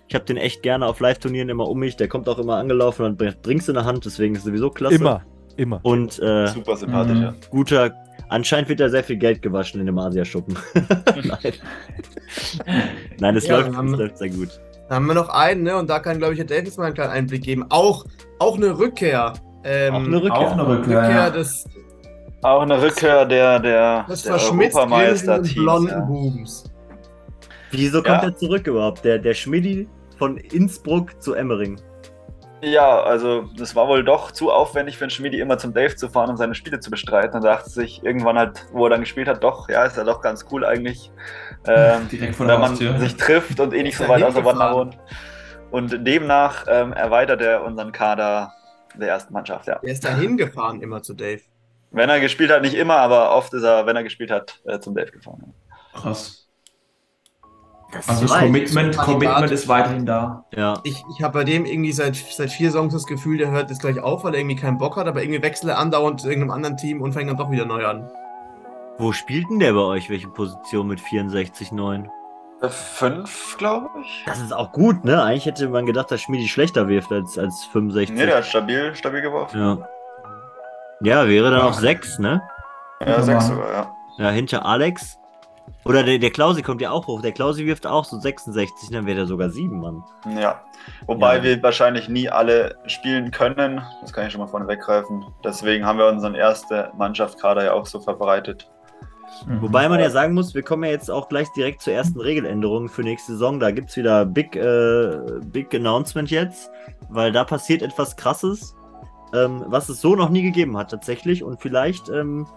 Ich 0.09 0.15
habe 0.15 0.23
den 0.25 0.37
echt 0.37 0.63
gerne 0.63 0.85
auf 0.85 0.99
Live-Turnieren 0.99 1.49
immer 1.49 1.67
um 1.67 1.79
mich. 1.79 1.95
Der 1.97 2.07
kommt 2.07 2.29
auch 2.29 2.39
immer 2.39 2.55
angelaufen 2.57 3.05
und 3.05 3.17
bringt 3.17 3.45
Drinks 3.45 3.67
in 3.67 3.73
der 3.75 3.83
Hand, 3.85 4.05
deswegen 4.05 4.35
ist 4.35 4.45
sowieso 4.45 4.69
klasse. 4.69 4.95
Immer, 4.95 5.21
immer. 5.57 5.79
Und 5.83 6.17
äh, 6.19 6.47
Super 6.47 6.77
sympathisch, 6.77 7.17
Mhm. 7.17 7.23
ja. 7.23 7.33
guter, 7.49 7.91
anscheinend 8.29 8.69
wird 8.69 8.79
da 8.79 8.87
sehr 8.89 9.03
viel 9.03 9.17
Geld 9.17 9.41
gewaschen 9.41 9.79
in 9.81 9.85
dem 9.85 9.99
Asiaschuppen. 9.99 10.57
Nein. 11.23 11.53
Nein, 13.19 13.35
es, 13.35 13.47
Ja, 13.47 13.57
läuft, 13.59 13.69
es 13.71 13.91
läuft 13.99 14.17
sehr 14.17 14.29
gut. 14.29 14.49
Da 14.89 14.95
haben 14.95 15.05
wir 15.07 15.15
noch 15.15 15.29
einen, 15.29 15.63
ne? 15.63 15.75
Und 15.75 15.89
da 15.89 15.99
kann, 15.99 16.17
glaube 16.19 16.33
ich, 16.33 16.39
Herr 16.39 16.45
Davis 16.45 16.77
mal 16.77 16.85
einen 16.85 16.95
kleinen 16.95 17.11
Einblick 17.11 17.43
geben. 17.43 17.65
Auch, 17.69 18.05
auch 18.39 18.55
eine 18.55 18.77
Rückkehr. 18.79 19.33
Ähm, 19.65 19.93
Auch 19.93 19.99
eine 20.05 20.15
Rückkehr. 20.23 20.33
Auch 20.37 20.51
eine 20.53 20.67
Rückkehr. 20.67 20.97
Rückkehr 21.01 21.09
ja. 21.15 21.29
des, 21.29 21.65
Auch 22.43 22.61
eine 22.61 22.81
Rückkehr 22.81 23.25
der, 23.25 23.59
der, 23.59 24.05
des 24.07 24.23
der 24.23 24.35
Europameister-Teams. 24.35 25.55
blonden 25.55 25.89
Ja. 25.89 25.99
Bubens. 25.99 26.63
Wieso 27.71 27.97
kommt 28.01 28.21
Ja. 28.23 28.29
er 28.29 28.35
zurück 28.37 28.65
überhaupt? 28.67 29.03
Der, 29.03 29.19
der 29.19 29.33
Schmidti 29.33 29.89
von 30.17 30.37
Innsbruck 30.37 31.21
zu 31.21 31.33
Emmering. 31.33 31.79
ja, 32.61 33.01
also 33.03 33.43
das 33.55 33.75
war 33.75 33.87
wohl 33.87 34.03
doch 34.03 34.31
zu 34.31 34.51
aufwendig 34.51 34.97
für 34.97 35.03
einen 35.05 35.11
Schmiedi 35.11 35.39
immer 35.39 35.57
zum 35.59 35.73
Dave 35.73 35.95
zu 35.95 36.09
fahren 36.09 36.29
und 36.31 36.37
seine 36.37 36.55
Spiele 36.55 36.79
zu 36.79 36.89
bestreiten. 36.89 37.35
Und 37.37 37.43
dachte 37.43 37.69
sich 37.69 38.03
irgendwann 38.03 38.37
halt, 38.37 38.67
wo 38.71 38.85
er 38.85 38.89
dann 38.89 39.01
gespielt 39.01 39.27
hat, 39.27 39.43
doch, 39.43 39.69
ja, 39.69 39.85
ist 39.85 39.97
ja 39.97 40.03
doch 40.03 40.21
ganz 40.21 40.45
cool 40.51 40.65
eigentlich. 40.65 41.11
Ähm, 41.65 42.07
Direkt 42.09 42.35
vor 42.35 42.45
der 42.47 42.55
wenn 42.55 42.61
man 42.61 42.71
Haustür. 42.71 42.97
sich 42.97 43.17
trifft 43.17 43.59
und 43.59 43.73
eh 43.73 43.83
nicht 43.83 43.97
so 43.97 44.05
er 44.05 44.09
weit 44.09 44.23
aus 44.23 44.35
der 44.35 44.43
hingefahren? 44.43 44.59
Wanderung. 44.59 44.95
Und 45.69 46.07
demnach 46.07 46.65
ähm, 46.69 46.93
erweitert 46.93 47.41
er 47.41 47.63
unseren 47.63 47.91
Kader 47.91 48.53
der 48.95 49.09
ersten 49.09 49.33
Mannschaft, 49.33 49.67
ja. 49.67 49.83
Der 49.83 49.91
ist 49.91 50.05
da 50.05 50.15
hingefahren 50.15 50.81
immer 50.81 51.01
zu 51.03 51.13
Dave. 51.13 51.41
Wenn 51.91 52.09
er 52.09 52.19
gespielt 52.21 52.51
hat, 52.51 52.61
nicht 52.61 52.75
immer, 52.75 52.97
aber 52.97 53.35
oft 53.35 53.53
ist 53.53 53.63
er, 53.63 53.85
wenn 53.85 53.95
er 53.97 54.03
gespielt 54.03 54.31
hat, 54.31 54.61
äh, 54.65 54.79
zum 54.79 54.95
Dave 54.95 55.11
gefahren. 55.11 55.53
Krass. 55.93 56.46
Das 57.91 58.09
Also 58.09 58.25
ist 58.25 58.33
das. 58.33 58.39
Commitment, 58.41 58.95
Kandidat. 58.97 59.05
Commitment 59.05 59.51
ist 59.51 59.67
weiterhin 59.67 60.05
da. 60.05 60.43
Ja. 60.55 60.73
Ich, 60.83 61.03
ich 61.15 61.23
habe 61.23 61.39
bei 61.39 61.43
dem 61.45 61.65
irgendwie 61.65 61.91
seit, 61.93 62.15
seit 62.15 62.51
vier 62.51 62.71
Songs 62.71 62.93
das 62.93 63.05
Gefühl, 63.05 63.37
der 63.37 63.49
hört 63.51 63.69
jetzt 63.69 63.79
gleich 63.81 63.99
auf, 63.99 64.23
weil 64.23 64.33
er 64.33 64.39
irgendwie 64.41 64.57
keinen 64.57 64.77
Bock 64.77 64.97
hat, 64.97 65.07
aber 65.07 65.21
irgendwie 65.21 65.41
wechselt 65.41 65.69
er 65.71 65.77
andauernd 65.79 66.19
zu 66.19 66.27
irgendeinem 66.27 66.51
anderen 66.51 66.77
Team 66.77 67.01
und 67.01 67.13
fängt 67.13 67.29
dann 67.29 67.37
doch 67.37 67.49
wieder 67.49 67.65
neu 67.65 67.85
an. 67.85 68.09
Wo 68.97 69.11
spielt 69.13 69.49
denn 69.49 69.59
der 69.59 69.73
bei 69.73 69.79
euch? 69.79 70.09
Welche 70.09 70.27
Position 70.27 70.87
mit 70.87 70.99
64,9? 70.99 72.07
Äh, 72.61 72.69
Fünf, 72.69 73.55
glaube 73.57 73.87
ich. 74.01 74.23
Das 74.25 74.41
ist 74.41 74.51
auch 74.51 74.71
gut, 74.71 75.05
ne? 75.05 75.21
Eigentlich 75.23 75.45
hätte 75.45 75.69
man 75.69 75.85
gedacht, 75.85 76.09
dass 76.11 76.21
Schmidi 76.21 76.47
schlechter 76.47 76.87
wirft 76.87 77.11
als, 77.11 77.37
als 77.37 77.65
65. 77.71 78.15
Nee, 78.15 78.25
der 78.25 78.37
hat 78.37 78.45
stabil, 78.45 78.95
stabil 78.95 79.21
geworfen. 79.21 79.59
ja. 79.59 79.77
ja, 81.01 81.27
wäre 81.29 81.51
dann 81.51 81.61
auch 81.61 81.73
6, 81.73 82.19
ne? 82.19 82.41
Ja, 83.05 83.21
sechs 83.21 83.47
sogar, 83.47 83.71
ja. 83.71 83.91
Ja, 84.17 84.29
hinter 84.31 84.65
Alex. 84.65 85.19
Oder 85.85 86.03
der, 86.03 86.19
der 86.19 86.31
Klausi 86.31 86.61
kommt 86.61 86.81
ja 86.81 86.91
auch 86.91 87.07
hoch. 87.07 87.21
Der 87.21 87.31
Klausi 87.31 87.65
wirft 87.65 87.87
auch 87.87 88.03
so 88.03 88.19
66, 88.19 88.89
dann 88.91 89.05
wäre 89.05 89.17
der 89.17 89.25
sogar 89.25 89.49
7, 89.49 89.79
Mann. 89.79 90.03
Ja. 90.37 90.61
Wobei 91.05 91.37
Ja. 91.37 91.43
wir 91.43 91.63
wahrscheinlich 91.63 92.09
nie 92.09 92.29
alle 92.29 92.75
spielen 92.87 93.31
können. 93.31 93.81
Das 94.01 94.11
kann 94.11 94.25
ich 94.27 94.33
schon 94.33 94.41
mal 94.41 94.47
vorne 94.47 94.67
weggreifen. 94.67 95.25
Deswegen 95.43 95.85
haben 95.85 95.99
wir 95.99 96.07
unseren 96.07 96.35
erste 96.35 96.91
Mannschaftskader 96.97 97.65
ja 97.65 97.73
auch 97.73 97.85
so 97.85 97.99
verbreitet. 97.99 98.69
Mhm. 99.45 99.61
Wobei 99.61 99.87
man 99.89 99.99
ja 99.99 100.09
sagen 100.09 100.33
muss, 100.33 100.55
wir 100.55 100.63
kommen 100.63 100.83
ja 100.83 100.91
jetzt 100.91 101.11
auch 101.11 101.29
gleich 101.29 101.47
direkt 101.55 101.81
zur 101.81 101.93
ersten 101.93 102.19
Regeländerung 102.19 102.89
für 102.89 103.03
nächste 103.03 103.33
Saison. 103.33 103.59
Da 103.59 103.71
gibt 103.71 103.89
es 103.89 103.97
wieder 103.97 104.25
Big, 104.25 104.55
äh, 104.55 105.17
Big 105.45 105.73
Announcement 105.73 106.29
jetzt, 106.31 106.71
weil 107.09 107.31
da 107.31 107.43
passiert 107.43 107.81
etwas 107.81 108.15
Krasses, 108.15 108.75
ähm, 109.33 109.63
was 109.67 109.89
es 109.89 110.01
so 110.01 110.15
noch 110.15 110.29
nie 110.29 110.41
gegeben 110.43 110.77
hat 110.77 110.91
tatsächlich. 110.91 111.43
Und 111.43 111.61
vielleicht 111.61 112.09
ähm, 112.09 112.47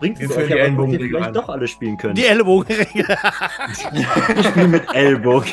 bringt 0.00 0.20
es 0.20 0.36
euch 0.36 0.46
die 0.46 0.54
ja 0.54 0.68
dass 0.68 0.92
ihr 0.92 0.98
vielleicht 0.98 1.26
ein. 1.26 1.32
doch 1.34 1.48
alle 1.48 1.68
spielen 1.68 1.96
könnt. 1.96 2.18
Die 2.18 2.26
Ellenbogenregel. 2.26 3.06
Ich 3.70 4.46
spiele 4.46 4.68
mit 4.68 4.82
Ellbogen. 4.94 5.50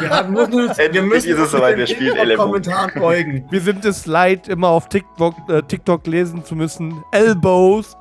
Wir, 0.00 0.10
haben, 0.10 0.32
müssen 0.32 0.68
uns, 0.68 0.78
wir 0.78 1.02
müssen 1.02 1.28
ist 1.28 1.34
es 1.34 1.40
uns 1.40 1.50
soweit, 1.52 1.72
den 1.72 1.78
wir 1.78 1.86
spielen 1.86 2.16
Ellenbogen. 2.16 2.52
Kommentaren 2.52 3.00
beugen. 3.00 3.44
Wir 3.50 3.60
sind 3.60 3.84
es 3.84 4.06
leid, 4.06 4.48
immer 4.48 4.68
auf 4.68 4.88
TikTok, 4.88 5.34
äh, 5.48 5.62
TikTok 5.62 6.06
lesen 6.06 6.44
zu 6.44 6.56
müssen. 6.56 7.02
Elbows. 7.12 7.96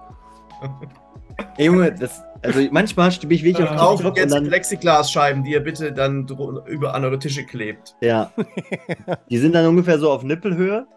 Ey, 1.57 1.67
Junge, 1.67 1.93
das, 1.93 2.23
also 2.41 2.61
manchmal 2.71 3.11
stimme 3.11 3.33
ich 3.33 3.43
wirklich 3.43 3.67
auf 3.67 3.77
Auf 3.77 3.97
TikTok 3.97 4.13
und 4.13 4.17
jetzt 4.17 4.33
dann, 4.33 4.47
Plexiglasscheiben, 4.47 5.43
die 5.43 5.51
ihr 5.51 5.61
bitte 5.61 5.93
dann 5.93 6.27
über 6.65 6.95
an 6.95 7.05
eure 7.05 7.19
Tische 7.19 7.45
klebt. 7.45 7.95
ja, 8.01 8.31
die 9.29 9.37
sind 9.37 9.53
dann 9.53 9.67
ungefähr 9.67 9.99
so 9.99 10.11
auf 10.11 10.23
Nippelhöhe 10.23 10.87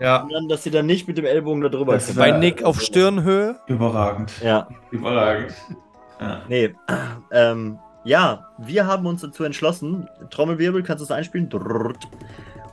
Ja. 0.00 0.22
und 0.22 0.32
dann, 0.32 0.48
dass 0.48 0.62
sie 0.62 0.70
dann 0.70 0.86
nicht 0.86 1.08
mit 1.08 1.18
dem 1.18 1.24
Ellbogen 1.24 1.60
da 1.60 1.68
drüber 1.68 1.94
Das 1.94 2.06
kommen. 2.06 2.18
Bei 2.18 2.30
Nick 2.30 2.62
auf 2.62 2.80
Stirnhöhe. 2.80 3.58
Überragend. 3.66 4.32
Ja, 4.42 4.68
Überragend. 4.90 5.52
Ja. 6.20 6.42
nee, 6.48 6.74
ähm, 7.32 7.78
ja, 8.04 8.46
wir 8.58 8.86
haben 8.86 9.06
uns 9.06 9.20
dazu 9.22 9.44
entschlossen, 9.44 10.08
Trommelwirbel, 10.30 10.82
kannst 10.82 11.00
du 11.00 11.04
es 11.04 11.10
einspielen? 11.10 11.48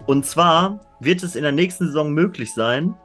Und 0.06 0.26
zwar 0.26 0.80
wird 1.00 1.24
es 1.24 1.36
in 1.36 1.44
der 1.44 1.52
nächsten 1.52 1.88
Saison 1.88 2.12
möglich 2.12 2.54
sein, 2.54 2.96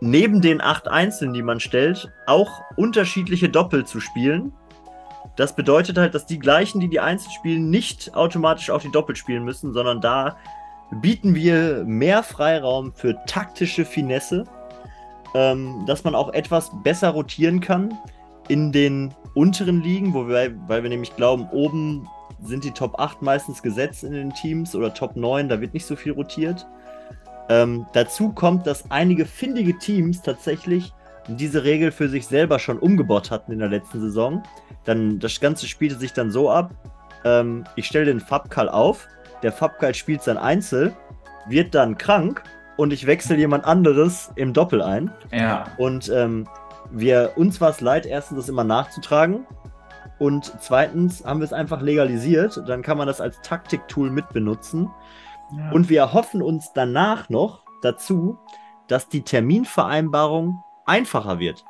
neben 0.00 0.40
den 0.40 0.60
acht 0.60 0.88
Einzelnen, 0.88 1.34
die 1.34 1.42
man 1.42 1.60
stellt, 1.60 2.10
auch 2.26 2.50
unterschiedliche 2.76 3.48
Doppel 3.48 3.84
zu 3.84 4.00
spielen. 4.00 4.52
Das 5.36 5.54
bedeutet 5.54 5.96
halt, 5.96 6.14
dass 6.14 6.26
die 6.26 6.38
gleichen, 6.38 6.80
die 6.80 6.88
die 6.88 7.00
Einzel 7.00 7.30
spielen, 7.30 7.70
nicht 7.70 8.14
automatisch 8.14 8.70
auch 8.70 8.82
die 8.82 8.90
Doppel 8.90 9.16
spielen 9.16 9.44
müssen, 9.44 9.72
sondern 9.72 10.00
da 10.00 10.36
bieten 10.90 11.34
wir 11.34 11.84
mehr 11.84 12.22
Freiraum 12.22 12.92
für 12.94 13.16
taktische 13.26 13.84
Finesse, 13.84 14.44
ähm, 15.34 15.84
dass 15.86 16.04
man 16.04 16.14
auch 16.14 16.32
etwas 16.32 16.70
besser 16.82 17.10
rotieren 17.10 17.60
kann 17.60 17.96
in 18.48 18.72
den 18.72 19.14
unteren 19.34 19.82
Ligen, 19.82 20.12
wo 20.12 20.26
wir, 20.26 20.52
weil 20.66 20.82
wir 20.82 20.90
nämlich 20.90 21.14
glauben, 21.14 21.48
oben 21.52 22.08
sind 22.42 22.64
die 22.64 22.72
Top 22.72 22.98
8 22.98 23.22
meistens 23.22 23.62
gesetzt 23.62 24.02
in 24.02 24.12
den 24.12 24.32
Teams 24.32 24.74
oder 24.74 24.92
Top 24.92 25.14
9, 25.14 25.48
da 25.48 25.60
wird 25.60 25.74
nicht 25.74 25.86
so 25.86 25.94
viel 25.94 26.12
rotiert. 26.12 26.66
Ähm, 27.48 27.86
dazu 27.92 28.30
kommt, 28.30 28.66
dass 28.66 28.90
einige 28.90 29.26
findige 29.26 29.78
Teams 29.78 30.22
tatsächlich 30.22 30.92
diese 31.28 31.64
Regel 31.64 31.92
für 31.92 32.08
sich 32.08 32.26
selber 32.26 32.58
schon 32.58 32.78
umgebaut 32.78 33.30
hatten 33.30 33.52
in 33.52 33.58
der 33.58 33.68
letzten 33.68 34.00
Saison. 34.00 34.42
Dann 34.84 35.18
das 35.18 35.38
Ganze 35.40 35.66
spielte 35.66 35.96
sich 35.96 36.12
dann 36.12 36.30
so 36.30 36.50
ab: 36.50 36.72
ähm, 37.24 37.64
Ich 37.76 37.86
stelle 37.86 38.06
den 38.06 38.20
Fabkal 38.20 38.68
auf, 38.68 39.06
der 39.42 39.52
Fabkal 39.52 39.94
spielt 39.94 40.22
sein 40.22 40.38
Einzel, 40.38 40.94
wird 41.46 41.74
dann 41.74 41.98
krank 41.98 42.42
und 42.76 42.92
ich 42.92 43.06
wechsle 43.06 43.36
jemand 43.36 43.64
anderes 43.64 44.30
im 44.36 44.52
Doppel 44.52 44.82
ein. 44.82 45.10
ja. 45.32 45.64
Und 45.76 46.08
ähm, 46.08 46.48
wir, 46.90 47.32
uns 47.36 47.60
war 47.60 47.70
es 47.70 47.80
leid, 47.80 48.06
erstens 48.06 48.38
das 48.38 48.48
immer 48.48 48.64
nachzutragen. 48.64 49.46
Und 50.18 50.52
zweitens 50.60 51.24
haben 51.24 51.40
wir 51.40 51.44
es 51.44 51.52
einfach 51.52 51.80
legalisiert. 51.80 52.62
Dann 52.66 52.82
kann 52.82 52.98
man 52.98 53.06
das 53.06 53.20
als 53.20 53.40
Taktiktool 53.42 54.10
mitbenutzen. 54.10 54.90
ja. 55.56 55.70
Und 55.70 55.88
wir 55.88 56.00
erhoffen 56.00 56.42
uns 56.42 56.72
danach 56.74 57.28
noch 57.28 57.62
dazu, 57.82 58.38
dass 58.88 59.08
die 59.08 59.22
Terminvereinbarung 59.22 60.62
einfacher 60.84 61.38
wird. 61.38 61.64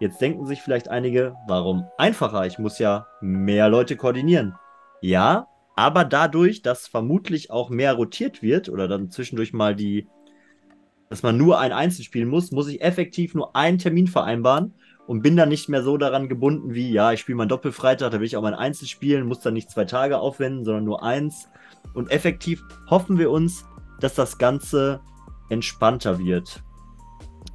Jetzt 0.00 0.20
denken 0.20 0.46
sich 0.46 0.62
vielleicht 0.62 0.88
einige, 0.88 1.34
warum 1.46 1.86
einfacher? 1.96 2.46
Ich 2.46 2.58
muss 2.58 2.78
ja 2.78 3.06
mehr 3.20 3.68
Leute 3.68 3.96
koordinieren. 3.96 4.54
Ja, 5.00 5.46
aber 5.78 6.04
dadurch, 6.04 6.62
dass 6.62 6.88
vermutlich 6.88 7.52
auch 7.52 7.70
mehr 7.70 7.92
rotiert 7.92 8.42
wird 8.42 8.68
oder 8.68 8.88
dann 8.88 9.12
zwischendurch 9.12 9.52
mal 9.52 9.76
die, 9.76 10.08
dass 11.08 11.22
man 11.22 11.36
nur 11.36 11.60
ein 11.60 11.70
Einzel 11.70 12.04
spielen 12.04 12.28
muss, 12.28 12.50
muss 12.50 12.66
ich 12.66 12.82
effektiv 12.82 13.32
nur 13.32 13.54
einen 13.54 13.78
Termin 13.78 14.08
vereinbaren 14.08 14.74
und 15.06 15.22
bin 15.22 15.36
dann 15.36 15.50
nicht 15.50 15.68
mehr 15.68 15.84
so 15.84 15.96
daran 15.96 16.28
gebunden 16.28 16.74
wie, 16.74 16.90
ja, 16.90 17.12
ich 17.12 17.20
spiele 17.20 17.36
meinen 17.36 17.48
Doppelfreitag, 17.48 18.10
da 18.10 18.18
will 18.18 18.26
ich 18.26 18.36
auch 18.36 18.42
mein 18.42 18.54
Einzel 18.54 18.88
spielen, 18.88 19.28
muss 19.28 19.38
dann 19.38 19.54
nicht 19.54 19.70
zwei 19.70 19.84
Tage 19.84 20.18
aufwenden, 20.18 20.64
sondern 20.64 20.82
nur 20.82 21.04
eins. 21.04 21.48
Und 21.94 22.10
effektiv 22.10 22.60
hoffen 22.90 23.16
wir 23.16 23.30
uns, 23.30 23.64
dass 24.00 24.16
das 24.16 24.36
Ganze 24.36 25.00
entspannter 25.48 26.18
wird. 26.18 26.60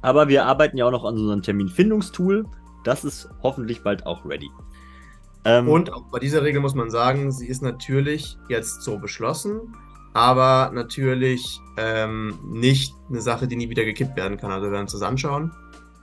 Aber 0.00 0.28
wir 0.28 0.46
arbeiten 0.46 0.78
ja 0.78 0.86
auch 0.86 0.90
noch 0.90 1.04
an 1.04 1.18
einem 1.18 1.42
Terminfindungstool. 1.42 2.46
Das 2.84 3.04
ist 3.04 3.28
hoffentlich 3.42 3.82
bald 3.82 4.06
auch 4.06 4.24
ready. 4.24 4.48
Ähm, 5.44 5.68
Und 5.68 5.92
auch 5.92 6.04
bei 6.10 6.18
dieser 6.18 6.42
Regel 6.42 6.60
muss 6.60 6.74
man 6.74 6.90
sagen, 6.90 7.30
sie 7.30 7.46
ist 7.46 7.62
natürlich 7.62 8.38
jetzt 8.48 8.82
so 8.82 8.98
beschlossen, 8.98 9.74
aber 10.14 10.70
natürlich 10.72 11.60
ähm, 11.76 12.38
nicht 12.44 12.94
eine 13.08 13.20
Sache, 13.20 13.46
die 13.46 13.56
nie 13.56 13.68
wieder 13.68 13.84
gekippt 13.84 14.16
werden 14.16 14.36
kann. 14.38 14.50
Also 14.50 14.66
wir 14.66 14.72
werden 14.72 14.82
uns 14.82 14.92
das 14.92 15.02
anschauen 15.02 15.52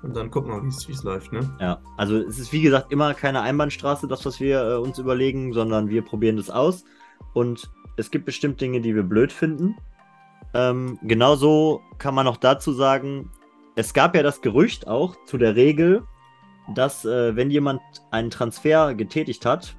und 0.04 0.16
dann 0.16 0.30
gucken 0.30 0.52
wir, 0.52 0.64
wie 0.64 0.92
es 0.92 1.04
läuft. 1.04 1.32
Ne? 1.32 1.50
Ja, 1.60 1.80
also 1.98 2.18
es 2.18 2.40
ist 2.40 2.52
wie 2.52 2.62
gesagt 2.62 2.92
immer 2.92 3.14
keine 3.14 3.42
Einbahnstraße, 3.42 4.08
das, 4.08 4.26
was 4.26 4.40
wir 4.40 4.62
äh, 4.62 4.76
uns 4.76 5.00
überlegen, 5.00 5.54
sondern 5.54 5.90
wir 5.90 6.04
probieren 6.04 6.38
das 6.38 6.50
aus. 6.50 6.84
Und 7.34 7.72
es 7.98 8.12
gibt 8.12 8.26
bestimmt 8.26 8.60
Dinge, 8.60 8.82
die 8.82 8.96
wir 8.96 9.04
blöd 9.04 9.32
finden. 9.32 9.76
Ähm, 10.54 11.00
genauso 11.04 11.82
kann 11.98 12.14
man 12.14 12.26
noch 12.26 12.38
dazu 12.38 12.74
sagen, 12.74 13.30
es 13.76 13.94
gab 13.94 14.16
ja 14.16 14.24
das 14.24 14.42
Gerücht 14.42 14.88
auch 14.88 15.16
zu 15.26 15.38
der 15.38 15.56
Regel, 15.56 16.04
dass 16.74 17.06
äh, 17.06 17.36
wenn 17.36 17.50
jemand 17.50 17.82
einen 18.12 18.30
Transfer 18.30 18.94
getätigt 18.94 19.46
hat, 19.46 19.76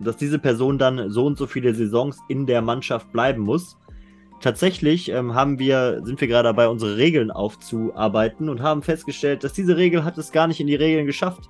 dass 0.00 0.16
diese 0.16 0.38
Person 0.38 0.78
dann 0.78 1.10
so 1.10 1.26
und 1.26 1.38
so 1.38 1.46
viele 1.46 1.74
Saisons 1.74 2.18
in 2.28 2.46
der 2.46 2.62
Mannschaft 2.62 3.12
bleiben 3.12 3.42
muss. 3.42 3.78
Tatsächlich 4.40 5.08
ähm, 5.08 5.34
haben 5.34 5.58
wir, 5.58 6.02
sind 6.04 6.20
wir 6.20 6.28
gerade 6.28 6.48
dabei, 6.48 6.68
unsere 6.68 6.98
Regeln 6.98 7.30
aufzuarbeiten 7.30 8.50
und 8.50 8.60
haben 8.60 8.82
festgestellt, 8.82 9.44
dass 9.44 9.54
diese 9.54 9.76
Regel 9.76 10.04
hat 10.04 10.18
es 10.18 10.30
gar 10.30 10.46
nicht 10.46 10.60
in 10.60 10.66
die 10.66 10.74
Regeln 10.74 11.06
geschafft. 11.06 11.48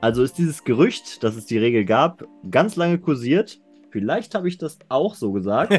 Also 0.00 0.22
ist 0.22 0.38
dieses 0.38 0.64
Gerücht, 0.64 1.22
dass 1.22 1.36
es 1.36 1.44
die 1.44 1.58
Regel 1.58 1.84
gab, 1.84 2.24
ganz 2.50 2.76
lange 2.76 2.98
kursiert. 2.98 3.60
Vielleicht 3.90 4.34
habe 4.34 4.48
ich 4.48 4.56
das 4.56 4.78
auch 4.88 5.14
so 5.14 5.32
gesagt. 5.32 5.72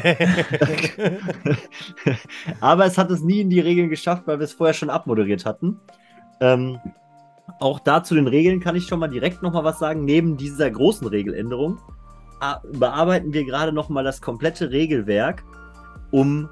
Aber 2.60 2.86
es 2.86 2.98
hat 2.98 3.10
es 3.10 3.22
nie 3.22 3.40
in 3.40 3.50
die 3.50 3.58
Regeln 3.58 3.88
geschafft, 3.88 4.26
weil 4.26 4.38
wir 4.38 4.44
es 4.44 4.52
vorher 4.52 4.74
schon 4.74 4.90
abmoderiert 4.90 5.44
hatten. 5.44 5.80
Ähm, 6.40 6.78
auch 7.60 7.80
da 7.80 8.02
zu 8.02 8.14
den 8.14 8.26
Regeln 8.26 8.60
kann 8.60 8.76
ich 8.76 8.86
schon 8.86 8.98
mal 8.98 9.08
direkt 9.08 9.42
nochmal 9.42 9.64
was 9.64 9.78
sagen. 9.78 10.04
Neben 10.04 10.36
dieser 10.36 10.70
großen 10.70 11.06
Regeländerung 11.06 11.78
ah, 12.40 12.60
bearbeiten 12.72 13.32
wir 13.32 13.44
gerade 13.44 13.72
nochmal 13.72 14.04
das 14.04 14.20
komplette 14.20 14.70
Regelwerk, 14.70 15.44
um 16.10 16.48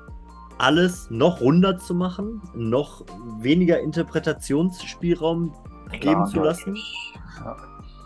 alles 0.59 1.11
noch 1.11 1.41
runder 1.41 1.79
zu 1.79 1.95
machen, 1.95 2.43
noch 2.55 3.05
weniger 3.41 3.81
Interpretationsspielraum 3.81 5.55
geben 6.01 6.27
zu 6.27 6.41
lassen. 6.41 6.77
Ja. 7.39 7.57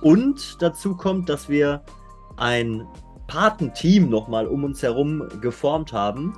Und 0.00 0.62
dazu 0.62 0.96
kommt, 0.96 1.28
dass 1.28 1.48
wir 1.48 1.82
ein 2.36 2.86
Patenteam 3.26 4.08
nochmal 4.08 4.46
um 4.46 4.64
uns 4.64 4.82
herum 4.82 5.26
geformt 5.40 5.92
haben. 5.92 6.34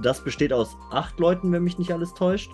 Das 0.00 0.22
besteht 0.22 0.52
aus 0.52 0.76
acht 0.90 1.18
Leuten, 1.18 1.52
wenn 1.52 1.64
mich 1.64 1.78
nicht 1.78 1.92
alles 1.92 2.14
täuscht. 2.14 2.50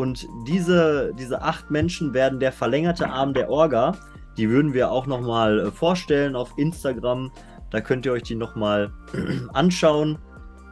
Und 0.00 0.26
diese, 0.46 1.12
diese 1.18 1.42
acht 1.42 1.70
Menschen 1.70 2.14
werden 2.14 2.40
der 2.40 2.52
verlängerte 2.52 3.10
Arm 3.10 3.34
der 3.34 3.50
Orga. 3.50 3.98
Die 4.38 4.48
würden 4.48 4.72
wir 4.72 4.90
auch 4.90 5.06
nochmal 5.06 5.58
äh, 5.60 5.70
vorstellen 5.70 6.36
auf 6.36 6.54
Instagram. 6.56 7.30
Da 7.70 7.82
könnt 7.82 8.06
ihr 8.06 8.12
euch 8.12 8.22
die 8.22 8.34
nochmal 8.34 8.90
anschauen. 9.52 10.16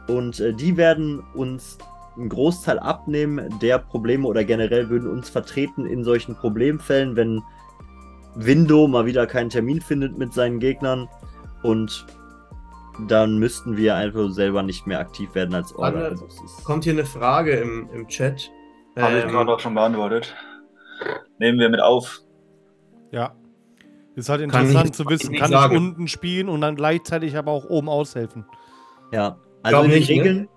Und 0.07 0.39
äh, 0.39 0.51
die 0.51 0.77
werden 0.77 1.19
uns 1.35 1.77
einen 2.17 2.27
Großteil 2.27 2.79
abnehmen 2.79 3.53
der 3.61 3.77
Probleme 3.77 4.27
oder 4.27 4.43
generell 4.43 4.89
würden 4.89 5.07
uns 5.07 5.29
vertreten 5.29 5.85
in 5.85 6.03
solchen 6.03 6.33
Problemfällen, 6.33 7.15
wenn 7.15 7.43
Window 8.33 8.87
mal 8.87 9.05
wieder 9.05 9.27
keinen 9.27 9.51
Termin 9.51 9.79
findet 9.79 10.17
mit 10.17 10.33
seinen 10.33 10.59
Gegnern 10.59 11.07
und 11.61 12.07
dann 13.07 13.37
müssten 13.37 13.77
wir 13.77 13.95
einfach 13.95 14.31
selber 14.31 14.63
nicht 14.63 14.87
mehr 14.87 14.99
aktiv 14.99 15.35
werden 15.35 15.53
als 15.53 15.73
Orga. 15.75 15.99
Also, 15.99 16.27
kommt 16.63 16.83
hier 16.83 16.93
eine 16.93 17.05
Frage 17.05 17.51
im, 17.51 17.87
im 17.93 18.07
Chat. 18.07 18.49
Habe 18.99 19.17
ich 19.17 19.23
Ähm, 19.25 19.29
gerade 19.31 19.53
auch 19.53 19.59
schon 19.59 19.73
beantwortet. 19.75 20.35
Nehmen 21.37 21.59
wir 21.59 21.69
mit 21.69 21.81
auf. 21.81 22.19
Ja. 23.11 23.33
Ist 24.15 24.29
halt 24.29 24.41
Kann 24.41 24.49
interessant 24.65 24.85
ich- 24.87 24.91
zu 24.93 25.03
kann 25.05 25.13
ich 25.13 25.19
wissen, 25.21 25.35
kann 25.35 25.71
ich 25.71 25.77
unten 25.77 26.07
spielen 26.07 26.49
und 26.49 26.61
dann 26.61 26.75
gleichzeitig 26.75 27.37
aber 27.37 27.51
auch 27.51 27.69
oben 27.69 27.87
aushelfen. 27.87 28.45
Ja, 29.13 29.37
also 29.63 29.77
Glaub 29.77 29.85
in 29.85 29.91
den 29.91 29.99
nicht, 29.99 30.09
ne? 30.09 30.15
Regeln 30.17 30.49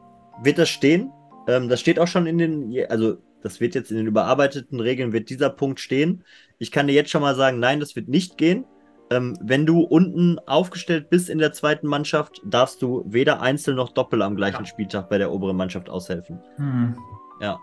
wird 0.42 0.58
das 0.58 0.68
stehen. 0.68 1.12
Ähm, 1.46 1.68
das 1.68 1.80
steht 1.80 1.98
auch 1.98 2.08
schon 2.08 2.26
in 2.26 2.38
den, 2.38 2.74
also 2.88 3.16
das 3.42 3.60
wird 3.60 3.74
jetzt 3.74 3.90
in 3.90 3.96
den 3.98 4.06
überarbeiteten 4.06 4.80
Regeln, 4.80 5.12
wird 5.12 5.30
dieser 5.30 5.50
Punkt 5.50 5.80
stehen. 5.80 6.24
Ich 6.58 6.70
kann 6.72 6.86
dir 6.86 6.92
jetzt 6.94 7.10
schon 7.10 7.22
mal 7.22 7.34
sagen, 7.34 7.58
nein, 7.60 7.80
das 7.80 7.94
wird 7.96 8.08
nicht 8.08 8.36
gehen. 8.38 8.64
Ähm, 9.10 9.36
wenn 9.42 9.66
du 9.66 9.80
unten 9.82 10.38
aufgestellt 10.46 11.10
bist 11.10 11.28
in 11.28 11.38
der 11.38 11.52
zweiten 11.52 11.86
Mannschaft, 11.86 12.40
darfst 12.44 12.80
du 12.82 13.04
weder 13.06 13.42
einzeln 13.42 13.76
noch 13.76 13.90
doppel 13.90 14.22
am 14.22 14.36
gleichen 14.36 14.64
Spieltag 14.66 15.08
bei 15.08 15.18
der 15.18 15.30
oberen 15.32 15.56
Mannschaft 15.56 15.90
aushelfen. 15.90 16.40
Hm. 16.56 16.96
Ja. 17.40 17.58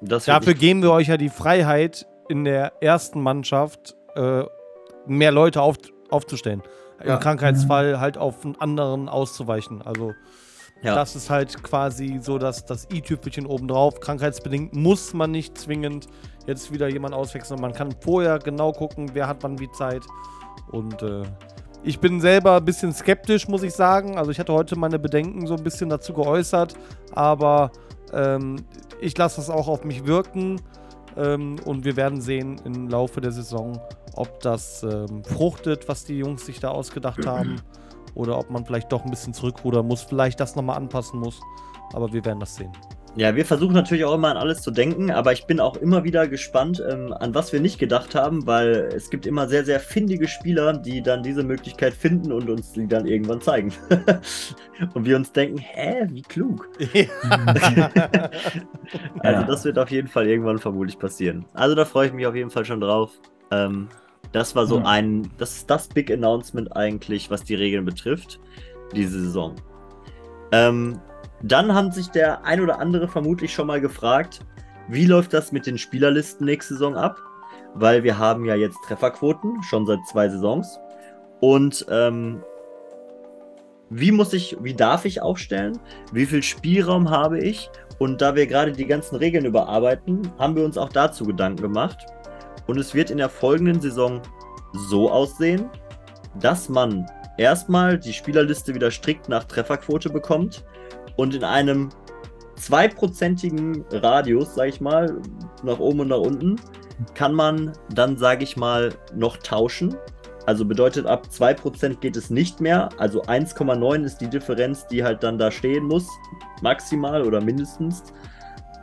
Dafür 0.00 0.54
geben 0.54 0.82
wir 0.82 0.92
euch 0.92 1.08
ja 1.08 1.16
die 1.16 1.28
Freiheit, 1.28 2.06
in 2.28 2.44
der 2.44 2.72
ersten 2.80 3.20
Mannschaft 3.20 3.96
äh, 4.14 4.44
mehr 5.06 5.32
Leute 5.32 5.60
auf, 5.62 5.76
aufzustellen. 6.10 6.62
Ja. 7.04 7.14
Im 7.14 7.20
Krankheitsfall 7.20 7.98
halt 7.98 8.16
auf 8.18 8.44
einen 8.44 8.56
anderen 8.60 9.08
auszuweichen. 9.08 9.82
Also 9.82 10.12
Ja. 10.82 10.94
das 10.94 11.16
ist 11.16 11.28
halt 11.28 11.62
quasi 11.62 12.20
so 12.22 12.38
dass 12.38 12.64
das 12.64 12.86
i-Tüpfelchen 12.92 13.46
obendrauf. 13.46 13.98
Krankheitsbedingt 14.00 14.74
muss 14.74 15.12
man 15.12 15.30
nicht 15.32 15.58
zwingend 15.58 16.06
jetzt 16.46 16.72
wieder 16.72 16.88
jemand 16.88 17.14
auswechseln. 17.14 17.60
Man 17.60 17.72
kann 17.72 17.94
vorher 18.00 18.38
genau 18.38 18.72
gucken, 18.72 19.10
wer 19.12 19.26
hat 19.26 19.38
wann 19.42 19.58
wie 19.58 19.70
Zeit. 19.72 20.02
Und 20.70 21.02
äh, 21.02 21.22
ich 21.82 21.98
bin 21.98 22.20
selber 22.20 22.56
ein 22.58 22.64
bisschen 22.64 22.92
skeptisch, 22.92 23.48
muss 23.48 23.62
ich 23.62 23.72
sagen. 23.72 24.18
Also 24.18 24.30
ich 24.30 24.38
hatte 24.38 24.52
heute 24.52 24.76
meine 24.78 24.98
Bedenken 24.98 25.46
so 25.46 25.54
ein 25.54 25.64
bisschen 25.64 25.88
dazu 25.88 26.12
geäußert, 26.12 26.74
aber 27.12 27.70
ähm, 28.12 28.64
ich 29.00 29.16
lasse 29.16 29.36
das 29.36 29.50
auch 29.50 29.68
auf 29.68 29.84
mich 29.84 30.06
wirken. 30.06 30.60
Ähm, 31.16 31.56
und 31.64 31.84
wir 31.84 31.96
werden 31.96 32.20
sehen 32.20 32.60
im 32.64 32.88
Laufe 32.88 33.20
der 33.20 33.32
Saison, 33.32 33.80
ob 34.14 34.40
das 34.40 34.82
ähm, 34.82 35.24
fruchtet, 35.24 35.88
was 35.88 36.04
die 36.04 36.18
Jungs 36.18 36.46
sich 36.46 36.60
da 36.60 36.68
ausgedacht 36.70 37.26
haben. 37.26 37.60
Oder 38.14 38.38
ob 38.38 38.50
man 38.50 38.64
vielleicht 38.64 38.92
doch 38.92 39.04
ein 39.04 39.10
bisschen 39.10 39.34
zurückrudern 39.34 39.86
muss, 39.86 40.02
vielleicht 40.02 40.40
das 40.40 40.56
nochmal 40.56 40.76
anpassen 40.76 41.20
muss. 41.20 41.40
Aber 41.92 42.12
wir 42.12 42.24
werden 42.24 42.40
das 42.40 42.56
sehen. 42.56 42.72
Ja, 43.16 43.34
wir 43.34 43.44
versuchen 43.44 43.74
natürlich 43.74 44.04
auch 44.04 44.14
immer 44.14 44.28
an 44.30 44.36
alles 44.36 44.62
zu 44.62 44.70
denken, 44.70 45.10
aber 45.10 45.32
ich 45.32 45.44
bin 45.46 45.58
auch 45.58 45.76
immer 45.76 46.04
wieder 46.04 46.28
gespannt, 46.28 46.82
ähm, 46.88 47.12
an 47.12 47.34
was 47.34 47.52
wir 47.52 47.58
nicht 47.60 47.78
gedacht 47.78 48.14
haben, 48.14 48.46
weil 48.46 48.88
es 48.94 49.10
gibt 49.10 49.26
immer 49.26 49.48
sehr, 49.48 49.64
sehr 49.64 49.80
findige 49.80 50.28
Spieler, 50.28 50.74
die 50.74 51.02
dann 51.02 51.22
diese 51.24 51.42
Möglichkeit 51.42 51.92
finden 51.92 52.30
und 52.30 52.48
uns 52.48 52.72
die 52.72 52.86
dann 52.86 53.06
irgendwann 53.06 53.40
zeigen. 53.40 53.72
und 54.94 55.04
wir 55.04 55.16
uns 55.16 55.32
denken, 55.32 55.58
hä, 55.58 56.06
wie 56.10 56.22
klug. 56.22 56.68
Also 59.20 59.42
Ja. 59.42 59.46
das 59.46 59.64
wird 59.64 59.78
auf 59.78 59.90
jeden 59.90 60.08
Fall 60.08 60.26
irgendwann 60.26 60.58
vermutlich 60.58 60.98
passieren. 60.98 61.44
Also 61.54 61.74
da 61.74 61.84
freue 61.84 62.08
ich 62.08 62.12
mich 62.12 62.26
auf 62.26 62.34
jeden 62.34 62.50
Fall 62.50 62.64
schon 62.64 62.80
drauf. 62.80 63.12
Ähm, 63.50 63.88
das 64.32 64.54
war 64.56 64.66
so 64.66 64.78
Ja. 64.78 64.84
ein, 64.84 65.30
das 65.38 65.56
ist 65.58 65.70
das 65.70 65.88
Big 65.88 66.10
Announcement 66.10 66.74
eigentlich, 66.76 67.30
was 67.30 67.44
die 67.44 67.54
Regeln 67.54 67.84
betrifft, 67.84 68.40
diese 68.94 69.20
Saison. 69.20 69.54
Ähm, 70.52 71.00
dann 71.42 71.74
haben 71.74 71.90
sich 71.90 72.08
der 72.08 72.44
ein 72.44 72.60
oder 72.60 72.78
andere 72.78 73.08
vermutlich 73.08 73.52
schon 73.52 73.66
mal 73.66 73.80
gefragt, 73.80 74.40
wie 74.88 75.06
läuft 75.06 75.32
das 75.32 75.52
mit 75.52 75.66
den 75.66 75.78
Spielerlisten 75.78 76.44
nächste 76.44 76.74
Saison 76.74 76.96
ab? 76.96 77.18
Weil 77.74 78.02
wir 78.02 78.18
haben 78.18 78.44
ja 78.44 78.56
jetzt 78.56 78.78
Trefferquoten, 78.86 79.62
schon 79.62 79.86
seit 79.86 80.00
zwei 80.10 80.28
Saisons. 80.28 80.80
Und 81.40 81.86
ähm, 81.88 82.42
wie 83.88 84.12
muss 84.12 84.32
ich, 84.32 84.56
wie 84.60 84.74
darf 84.74 85.04
ich 85.04 85.22
aufstellen? 85.22 85.78
Wie 86.12 86.26
viel 86.26 86.42
Spielraum 86.42 87.08
habe 87.08 87.38
ich? 87.38 87.70
Und 87.98 88.20
da 88.20 88.34
wir 88.34 88.46
gerade 88.46 88.72
die 88.72 88.86
ganzen 88.86 89.16
Regeln 89.16 89.44
überarbeiten, 89.44 90.30
haben 90.38 90.56
wir 90.56 90.64
uns 90.64 90.76
auch 90.76 90.88
dazu 90.88 91.24
Gedanken 91.24 91.62
gemacht. 91.62 92.06
Und 92.66 92.78
es 92.78 92.94
wird 92.94 93.10
in 93.10 93.18
der 93.18 93.28
folgenden 93.28 93.80
Saison 93.80 94.20
so 94.72 95.10
aussehen, 95.10 95.68
dass 96.40 96.68
man 96.68 97.06
erstmal 97.38 97.98
die 97.98 98.12
Spielerliste 98.12 98.74
wieder 98.74 98.90
strikt 98.90 99.28
nach 99.28 99.44
Trefferquote 99.44 100.10
bekommt 100.10 100.64
und 101.16 101.34
in 101.34 101.44
einem 101.44 101.90
zweiprozentigen 102.56 103.84
Radius, 103.90 104.54
sag 104.54 104.68
ich 104.68 104.80
mal, 104.80 105.20
nach 105.62 105.78
oben 105.78 106.00
und 106.00 106.08
nach 106.08 106.18
unten, 106.18 106.56
kann 107.14 107.34
man 107.34 107.72
dann, 107.94 108.16
sage 108.16 108.44
ich 108.44 108.56
mal, 108.56 108.92
noch 109.14 109.38
tauschen. 109.38 109.96
Also 110.46 110.64
bedeutet, 110.64 111.06
ab 111.06 111.28
2% 111.30 112.00
geht 112.00 112.16
es 112.16 112.30
nicht 112.30 112.60
mehr. 112.60 112.88
Also 112.98 113.22
1,9 113.22 114.04
ist 114.04 114.18
die 114.18 114.28
Differenz, 114.28 114.86
die 114.86 115.02
halt 115.02 115.22
dann 115.22 115.38
da 115.38 115.50
stehen 115.50 115.84
muss, 115.84 116.06
maximal 116.62 117.22
oder 117.22 117.40
mindestens, 117.40 118.02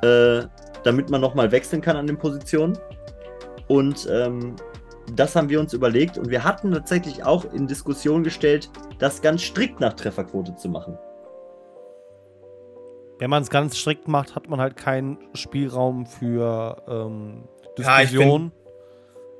äh, 0.02 0.44
damit 0.84 1.10
man 1.10 1.22
nochmal 1.22 1.52
wechseln 1.52 1.82
kann 1.82 1.98
an 1.98 2.08
den 2.08 2.18
Positionen. 2.18 2.78
Und 3.68 4.08
ähm, 4.12 4.56
das 5.16 5.36
haben 5.36 5.50
wir 5.50 5.60
uns 5.60 5.74
überlegt 5.74 6.18
und 6.18 6.30
wir 6.30 6.44
hatten 6.44 6.72
tatsächlich 6.72 7.24
auch 7.24 7.46
in 7.54 7.68
Diskussion 7.68 8.24
gestellt, 8.24 8.70
das 9.00 9.22
ganz 9.22 9.42
strikt 9.42 9.80
nach 9.80 9.94
Trefferquote 9.94 10.56
zu 10.56 10.70
machen. 10.70 10.98
Wenn 13.20 13.30
man 13.30 13.42
es 13.44 13.50
ganz 13.50 13.78
strikt 13.78 14.08
macht, 14.08 14.36
hat 14.36 14.50
man 14.50 14.60
halt 14.62 14.78
keinen 14.78 15.18
Spielraum 15.34 16.06
für 16.06 16.78
ähm, 16.88 17.44
Ja, 17.78 18.00
Diskussion. 18.02 18.52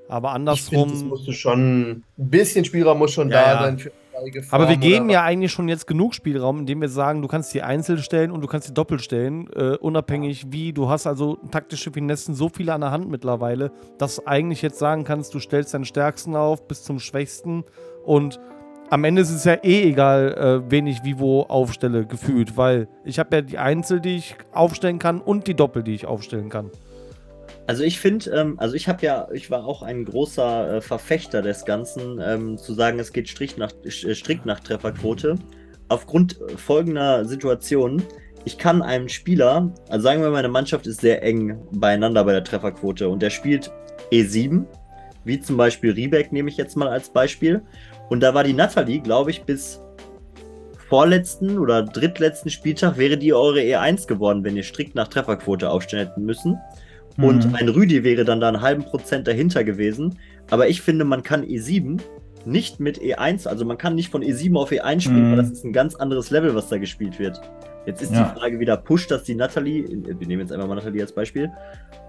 aber 0.10 0.30
Ich 0.30 0.34
finde, 0.34 0.84
andersrum. 0.84 1.08
musst 1.10 1.28
du 1.28 1.32
schon, 1.32 1.90
ein 1.92 2.04
bisschen 2.18 2.66
Spielraum 2.66 2.98
muss 3.00 3.12
schon 3.14 3.30
Ja, 3.30 3.44
da 3.44 3.54
ja. 3.54 3.64
sein 3.64 3.80
für 3.80 3.92
einige 4.18 4.44
aber 4.50 4.68
wir 4.68 4.78
geben 4.78 5.12
ja 5.12 5.22
eigentlich 5.24 5.52
schon 5.52 5.70
jetzt 5.70 5.86
genug 5.86 6.16
Spielraum, 6.16 6.60
indem 6.62 6.82
wir 6.82 6.90
sagen, 6.90 7.22
du 7.22 7.28
kannst 7.28 7.54
die 7.54 7.62
einzeln 7.62 8.00
stellen 8.00 8.32
und 8.32 8.42
du 8.42 8.48
kannst 8.48 8.68
die 8.68 8.74
doppelt 8.74 9.02
stellen, 9.04 9.48
äh, 9.56 9.76
unabhängig 9.78 10.48
wie. 10.50 10.74
Du 10.74 10.90
hast 10.90 11.06
also 11.06 11.38
taktische 11.52 11.92
Finessen 11.92 12.34
so 12.34 12.50
viele 12.50 12.74
an 12.74 12.82
der 12.82 12.90
Hand 12.90 13.08
mittlerweile, 13.10 13.72
dass 14.00 14.16
du 14.16 14.24
eigentlich 14.26 14.64
jetzt 14.64 14.80
sagen 14.80 15.04
kannst, 15.04 15.36
du 15.36 15.40
stellst 15.40 15.76
deinen 15.76 15.86
Stärksten 15.86 16.36
auf 16.36 16.68
bis 16.68 16.84
zum 16.84 16.98
Schwächsten 17.00 17.64
und 18.06 18.40
am 18.90 19.04
Ende 19.04 19.22
ist 19.22 19.32
es 19.32 19.44
ja 19.44 19.56
eh 19.64 19.90
egal, 19.90 20.34
äh, 20.66 20.72
wen 20.72 20.88
ich 20.88 21.04
wie 21.04 21.20
wo 21.20 21.42
aufstelle, 21.44 22.06
gefühlt, 22.06 22.58
weil 22.58 22.88
ich 23.04 23.20
habe 23.20 23.36
ja 23.38 23.42
die 23.42 23.58
Einzel, 23.58 24.00
die 24.00 24.18
ich 24.18 24.36
aufstellen 24.54 25.00
kann 25.00 25.20
und 25.22 25.48
die 25.48 25.56
Doppel, 25.56 25.84
die 25.84 25.94
ich 25.94 26.06
aufstellen 26.06 26.50
kann. 26.50 26.72
Also 27.68 27.84
ich 27.84 28.00
finde, 28.00 28.30
ähm, 28.32 28.58
also 28.60 28.76
ich 28.76 28.88
habe 28.88 29.06
ja, 29.06 29.28
ich 29.34 29.52
war 29.52 29.66
auch 29.66 29.82
ein 29.82 30.06
großer 30.06 30.76
äh, 30.76 30.82
Verfechter 30.82 31.42
des 31.42 31.66
Ganzen, 31.66 32.22
ähm, 32.22 32.58
zu 32.58 32.74
sagen, 32.74 32.98
es 33.00 33.12
geht 33.12 33.28
strikt 33.28 33.58
nach, 33.58 33.74
äh, 33.84 34.16
strikt 34.16 34.46
nach 34.46 34.62
Trefferquote. 34.62 35.36
Aufgrund 35.90 36.40
äh, 36.40 36.58
folgender 36.58 37.26
Situation, 37.26 38.02
ich 38.46 38.58
kann 38.58 38.82
einem 38.82 39.10
Spieler, 39.10 39.74
also 39.90 40.04
sagen 40.04 40.22
wir, 40.22 40.30
meine 40.30 40.48
Mannschaft 40.48 40.88
ist 40.88 41.02
sehr 41.02 41.22
eng 41.24 41.60
beieinander 41.72 42.24
bei 42.24 42.32
der 42.32 42.44
Trefferquote 42.46 43.10
und 43.10 43.22
der 43.22 43.30
spielt 43.32 43.70
E7, 44.14 44.64
wie 45.26 45.42
zum 45.42 45.58
Beispiel 45.58 45.92
Riebeck 45.92 46.32
nehme 46.32 46.50
ich 46.50 46.56
jetzt 46.56 46.78
mal 46.78 46.88
als 46.88 47.10
Beispiel. 47.10 47.62
Und 48.10 48.22
da 48.22 48.34
war 48.34 48.44
die 48.44 48.54
Nathalie, 48.54 49.00
glaube 49.02 49.32
ich, 49.32 49.44
bis 49.44 49.82
vorletzten 50.90 51.58
oder 51.60 51.84
drittletzten 51.84 52.50
Spieltag 52.50 52.98
wäre 52.98 53.18
die 53.18 53.34
eure 53.34 53.60
E1 53.60 54.08
geworden, 54.08 54.44
wenn 54.44 54.56
ihr 54.56 54.64
strikt 54.64 54.96
nach 54.96 55.08
Trefferquote 55.10 55.70
aufstellen 55.70 56.08
hätten 56.08 56.26
müssen. 56.26 56.58
Und 57.18 57.48
Mhm. 57.48 57.56
ein 57.56 57.70
Rüdi 57.70 58.04
wäre 58.04 58.24
dann 58.24 58.40
da 58.40 58.48
einen 58.48 58.62
halben 58.62 58.84
Prozent 58.84 59.28
dahinter 59.28 59.64
gewesen. 59.64 60.20
Aber 60.50 60.70
ich 60.70 60.82
finde, 60.82 61.04
man 61.04 61.24
kann 61.24 61.44
E7 61.44 62.00
nicht 62.46 62.80
mit 62.80 63.00
E1, 63.02 63.48
also 63.48 63.66
man 63.66 63.78
kann 63.78 63.96
nicht 63.96 64.10
von 64.10 64.22
E7 64.24 64.56
auf 64.56 64.72
E1 64.72 65.02
spielen, 65.02 65.28
Mhm. 65.28 65.32
weil 65.32 65.38
das 65.44 65.52
ist 65.52 65.66
ein 65.66 65.74
ganz 65.74 65.96
anderes 65.96 66.30
Level, 66.30 66.56
was 66.56 66.70
da 66.70 66.78
gespielt 66.78 67.20
wird. 67.20 67.42
Jetzt 67.86 68.02
ist 68.02 68.14
Ja. 68.14 68.32
die 68.34 68.40
Frage 68.40 68.60
wieder, 68.60 68.78
pusht 68.78 69.12
das 69.12 69.24
die 69.24 69.36
Nathalie, 69.36 69.86
wir 69.90 70.28
nehmen 70.28 70.42
jetzt 70.42 70.52
einfach 70.54 70.68
mal 70.68 70.76
Nathalie 70.76 71.02
als 71.02 71.12
Beispiel, 71.12 71.50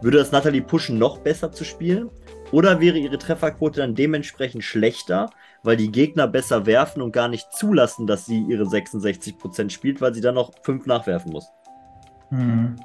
würde 0.02 0.18
das 0.18 0.30
Nathalie 0.30 0.60
pushen, 0.62 0.98
noch 0.98 1.18
besser 1.18 1.50
zu 1.50 1.64
spielen? 1.64 2.10
Oder 2.52 2.80
wäre 2.80 2.98
ihre 2.98 3.18
Trefferquote 3.18 3.80
dann 3.80 3.94
dementsprechend 3.94 4.62
schlechter, 4.62 5.30
weil 5.68 5.76
die 5.76 5.92
Gegner 5.92 6.26
besser 6.26 6.64
werfen 6.64 7.02
und 7.02 7.12
gar 7.12 7.28
nicht 7.28 7.52
zulassen, 7.52 8.06
dass 8.06 8.24
sie 8.24 8.40
ihre 8.40 8.64
66% 8.64 9.68
spielt, 9.68 10.00
weil 10.00 10.14
sie 10.14 10.22
dann 10.22 10.34
noch 10.34 10.50
5 10.62 10.86
nachwerfen 10.86 11.30
muss? 11.30 11.52
Mhm. 12.30 12.76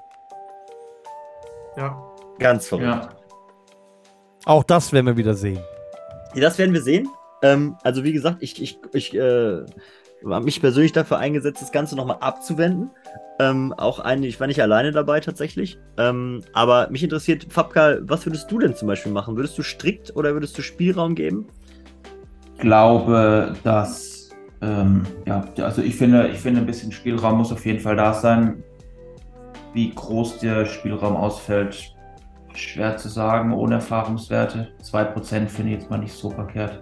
Ja. 1.77 1.97
Ganz 2.39 2.67
verrückt. 2.67 2.85
Ja. 2.85 3.09
Auch 4.43 4.65
das 4.65 4.91
werden 4.91 5.05
wir 5.05 5.15
wieder 5.15 5.33
sehen. 5.33 5.61
Ja, 6.33 6.41
das 6.41 6.57
werden 6.57 6.73
wir 6.73 6.81
sehen. 6.81 7.07
Ähm, 7.41 7.77
also 7.83 8.03
wie 8.03 8.11
gesagt, 8.11 8.39
ich, 8.41 8.61
ich, 8.61 8.77
ich 8.91 9.15
äh, 9.15 9.63
habe 10.25 10.43
mich 10.43 10.59
persönlich 10.59 10.91
dafür 10.91 11.19
eingesetzt, 11.19 11.61
das 11.61 11.71
Ganze 11.71 11.95
nochmal 11.95 12.17
abzuwenden. 12.19 12.91
Ähm, 13.39 13.71
auch 13.77 13.99
ein, 13.99 14.23
ich 14.23 14.41
war 14.41 14.47
nicht 14.47 14.61
alleine 14.61 14.91
dabei 14.91 15.21
tatsächlich. 15.21 15.77
Ähm, 15.97 16.41
aber 16.51 16.89
mich 16.89 17.01
interessiert, 17.01 17.45
Fabka, 17.49 17.99
was 18.01 18.25
würdest 18.25 18.51
du 18.51 18.59
denn 18.59 18.75
zum 18.75 18.89
Beispiel 18.89 19.13
machen? 19.13 19.37
Würdest 19.37 19.57
du 19.57 19.63
strikt 19.63 20.13
oder 20.17 20.33
würdest 20.33 20.57
du 20.57 20.61
Spielraum 20.61 21.15
geben? 21.15 21.47
Ich 22.63 22.67
glaube, 22.69 23.57
dass, 23.65 24.29
ähm, 24.61 25.05
ja, 25.25 25.43
also 25.57 25.81
ich 25.81 25.97
finde, 25.97 26.29
ich 26.29 26.39
finde, 26.39 26.61
ein 26.61 26.65
bisschen 26.65 26.93
Spielraum 26.93 27.39
muss 27.39 27.51
auf 27.51 27.65
jeden 27.65 27.81
Fall 27.81 27.97
da 27.97 28.13
sein. 28.13 28.63
Wie 29.73 29.89
groß 29.89 30.37
der 30.39 30.65
Spielraum 30.65 31.17
ausfällt, 31.17 31.93
schwer 32.53 32.95
zu 32.95 33.09
sagen, 33.09 33.51
ohne 33.51 33.75
Erfahrungswerte. 33.75 34.69
2% 34.81 35.49
finde 35.49 35.73
ich 35.73 35.79
jetzt 35.79 35.89
mal 35.89 35.97
nicht 35.97 36.13
so 36.13 36.29
verkehrt. 36.29 36.81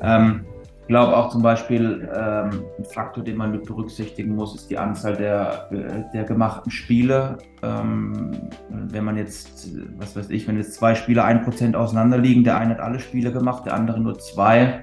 Ähm, 0.00 0.46
glaube 0.90 1.16
auch 1.16 1.28
zum 1.30 1.40
Beispiel, 1.40 2.08
ähm, 2.12 2.64
ein 2.76 2.84
Faktor, 2.84 3.22
den 3.22 3.36
man 3.36 3.52
mit 3.52 3.64
berücksichtigen 3.64 4.34
muss, 4.34 4.56
ist 4.56 4.70
die 4.70 4.76
Anzahl 4.76 5.16
der, 5.16 5.70
der 6.12 6.24
gemachten 6.24 6.72
Spiele. 6.72 7.38
Ähm, 7.62 8.32
wenn 8.68 9.04
man 9.04 9.16
jetzt, 9.16 9.70
was 9.98 10.16
weiß 10.16 10.30
ich, 10.30 10.48
wenn 10.48 10.56
jetzt 10.56 10.74
zwei 10.74 10.96
Spieler 10.96 11.24
ein 11.24 11.44
Prozent 11.44 11.76
auseinander 11.76 12.18
liegen, 12.18 12.42
der 12.42 12.58
eine 12.58 12.74
hat 12.74 12.80
alle 12.80 12.98
Spiele 12.98 13.30
gemacht, 13.30 13.66
der 13.66 13.74
andere 13.74 14.00
nur 14.00 14.18
zwei. 14.18 14.82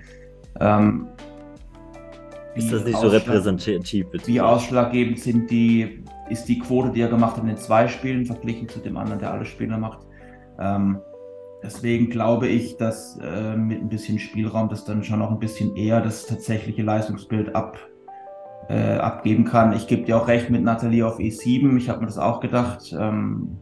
Ähm, 0.61 1.07
Ist 2.55 2.71
das 2.71 2.85
nicht 2.85 2.97
so 2.97 3.09
repräsentativ? 3.09 4.09
bitte? 4.09 4.27
Wie 4.27 4.39
ausschlaggebend 4.39 5.19
sind 5.19 5.51
die, 5.51 6.05
ist 6.29 6.45
die 6.45 6.59
Quote, 6.59 6.91
die 6.91 7.01
er 7.01 7.09
gemacht 7.09 7.35
hat 7.35 7.43
in 7.43 7.49
den 7.49 7.57
zwei 7.57 7.85
Spielen, 7.89 8.25
verglichen 8.25 8.69
zu 8.69 8.79
dem 8.79 8.95
anderen, 8.95 9.19
der 9.19 9.33
alle 9.33 9.43
Spiele 9.43 9.77
macht. 9.77 10.07
Ähm, 10.57 10.99
deswegen 11.67 12.09
glaube 12.09 12.47
ich, 12.47 12.77
dass 12.77 13.19
äh, 13.21 13.55
mit 13.55 13.81
ein 13.81 13.89
bisschen 13.89 14.19
Spielraum 14.19 14.69
das 14.69 14.85
dann 14.85 15.03
schon 15.03 15.19
noch 15.19 15.31
ein 15.31 15.39
bisschen 15.39 15.75
eher 15.75 16.01
das 16.01 16.25
tatsächliche 16.25 16.81
Leistungsbild 16.81 17.55
ab, 17.55 17.77
äh, 18.69 18.95
abgeben 18.95 19.43
kann. 19.43 19.73
Ich 19.73 19.87
gebe 19.87 20.03
dir 20.03 20.17
auch 20.17 20.27
recht 20.27 20.49
mit 20.49 20.63
Nathalie 20.63 21.05
auf 21.05 21.19
E7. 21.19 21.77
Ich 21.77 21.89
habe 21.89 21.99
mir 21.99 22.07
das 22.07 22.17
auch 22.17 22.39
gedacht. 22.39 22.95
Ähm, 22.97 23.57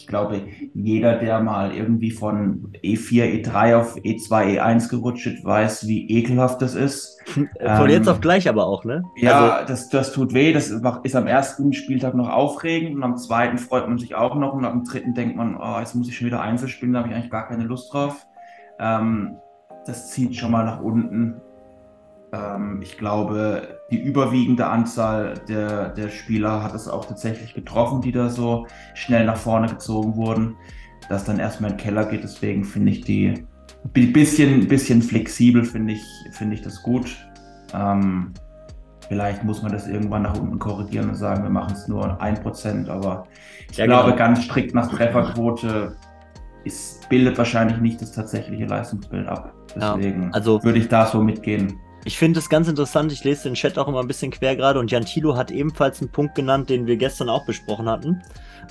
ich 0.00 0.06
glaube, 0.06 0.42
jeder, 0.74 1.16
der 1.16 1.40
mal 1.40 1.72
irgendwie 1.74 2.10
von 2.10 2.72
E 2.82 2.94
E4, 2.94 3.44
E3 3.44 3.76
auf 3.76 3.96
E 3.96 4.16
E2, 4.16 4.58
E1 4.58 4.88
gerutscht 4.88 5.26
ist, 5.26 5.44
weiß, 5.44 5.86
wie 5.86 6.08
ekelhaft 6.08 6.60
das 6.62 6.74
ist. 6.74 7.18
Von 7.26 7.48
Ähm, 7.60 7.88
jetzt 7.88 8.08
auf 8.08 8.20
gleich 8.20 8.48
aber 8.48 8.66
auch, 8.66 8.84
ne? 8.84 9.04
Ja, 9.16 9.50
Also, 9.50 9.68
das, 9.68 9.88
das 9.88 10.12
tut 10.12 10.34
weh. 10.34 10.52
Das 10.52 10.70
ist 10.70 11.16
am 11.16 11.26
ersten 11.26 11.72
Spieltag 11.72 12.14
noch 12.14 12.28
aufregend 12.28 12.96
und 12.96 13.02
am 13.04 13.16
zweiten 13.18 13.58
freut 13.58 13.88
man 13.88 13.98
sich 13.98 14.14
auch 14.14 14.34
noch 14.34 14.52
und 14.54 14.64
am 14.64 14.84
dritten 14.84 15.14
denkt 15.14 15.36
man, 15.36 15.56
oh, 15.56 15.78
jetzt 15.78 15.94
muss 15.94 16.08
ich 16.08 16.16
schon 16.16 16.26
wieder 16.26 16.40
Einzel 16.40 16.68
spielen, 16.68 16.92
da 16.92 17.00
habe 17.00 17.08
ich 17.10 17.14
eigentlich 17.14 17.30
gar 17.30 17.46
keine 17.46 17.64
Lust 17.64 17.92
drauf. 17.92 18.26
Ähm, 18.80 19.36
das 19.86 20.10
zieht 20.10 20.34
schon 20.34 20.50
mal 20.50 20.64
nach 20.64 20.80
unten. 20.80 21.40
Ähm, 22.32 22.80
ich 22.82 22.96
glaube, 22.96 23.80
die 23.90 24.00
überwiegende 24.00 24.66
Anzahl 24.66 25.34
der, 25.48 25.88
der 25.90 26.08
Spieler 26.10 26.62
hat 26.62 26.74
es 26.74 26.88
auch 26.88 27.04
tatsächlich 27.04 27.54
getroffen, 27.54 28.00
die 28.02 28.12
da 28.12 28.28
so 28.28 28.66
schnell 28.94 29.24
nach 29.26 29.36
vorne 29.36 29.66
gezogen 29.68 30.14
wurden, 30.16 30.56
dass 31.08 31.24
dann 31.24 31.38
erstmal 31.38 31.72
in 31.72 31.76
den 31.76 31.82
Keller 31.82 32.04
geht. 32.04 32.22
Deswegen 32.22 32.64
finde 32.64 32.92
ich 32.92 33.00
die 33.02 33.46
ein 33.96 34.12
bisschen, 34.12 34.68
bisschen 34.68 35.02
flexibel, 35.02 35.64
finde 35.64 35.94
ich, 35.94 36.04
finde 36.32 36.54
ich 36.54 36.62
das 36.62 36.82
gut. 36.82 37.16
Ähm, 37.74 38.32
vielleicht 39.08 39.42
muss 39.42 39.62
man 39.62 39.72
das 39.72 39.88
irgendwann 39.88 40.22
nach 40.22 40.38
unten 40.38 40.58
korrigieren 40.58 41.08
und 41.08 41.14
sagen, 41.16 41.42
wir 41.42 41.50
machen 41.50 41.72
es 41.72 41.88
nur 41.88 42.20
1%, 42.22 42.88
aber 42.88 43.26
ich 43.70 43.76
Ja, 43.78 43.86
glaube, 43.86 44.10
genau. 44.12 44.16
ganz 44.18 44.42
strikt 44.44 44.74
nach 44.74 44.88
Trefferquote 44.88 45.96
ist, 46.64 47.08
bildet 47.08 47.38
wahrscheinlich 47.38 47.78
nicht 47.78 48.00
das 48.02 48.12
tatsächliche 48.12 48.66
Leistungsbild 48.66 49.26
ab. 49.26 49.52
Ja, 49.80 49.96
Deswegen 49.96 50.32
also- 50.32 50.62
würde 50.62 50.78
ich 50.78 50.88
da 50.88 51.06
so 51.06 51.22
mitgehen. 51.22 51.78
Ich 52.04 52.18
finde 52.18 52.38
es 52.38 52.48
ganz 52.48 52.66
interessant, 52.66 53.12
ich 53.12 53.24
lese 53.24 53.44
den 53.44 53.54
Chat 53.54 53.78
auch 53.78 53.86
immer 53.86 54.00
ein 54.00 54.06
bisschen 54.06 54.30
quer 54.30 54.56
gerade 54.56 54.80
und 54.80 54.90
Jan 54.90 55.04
Thilo 55.04 55.36
hat 55.36 55.50
ebenfalls 55.50 56.00
einen 56.00 56.10
Punkt 56.10 56.34
genannt, 56.34 56.70
den 56.70 56.86
wir 56.86 56.96
gestern 56.96 57.28
auch 57.28 57.44
besprochen 57.44 57.88
hatten. 57.88 58.22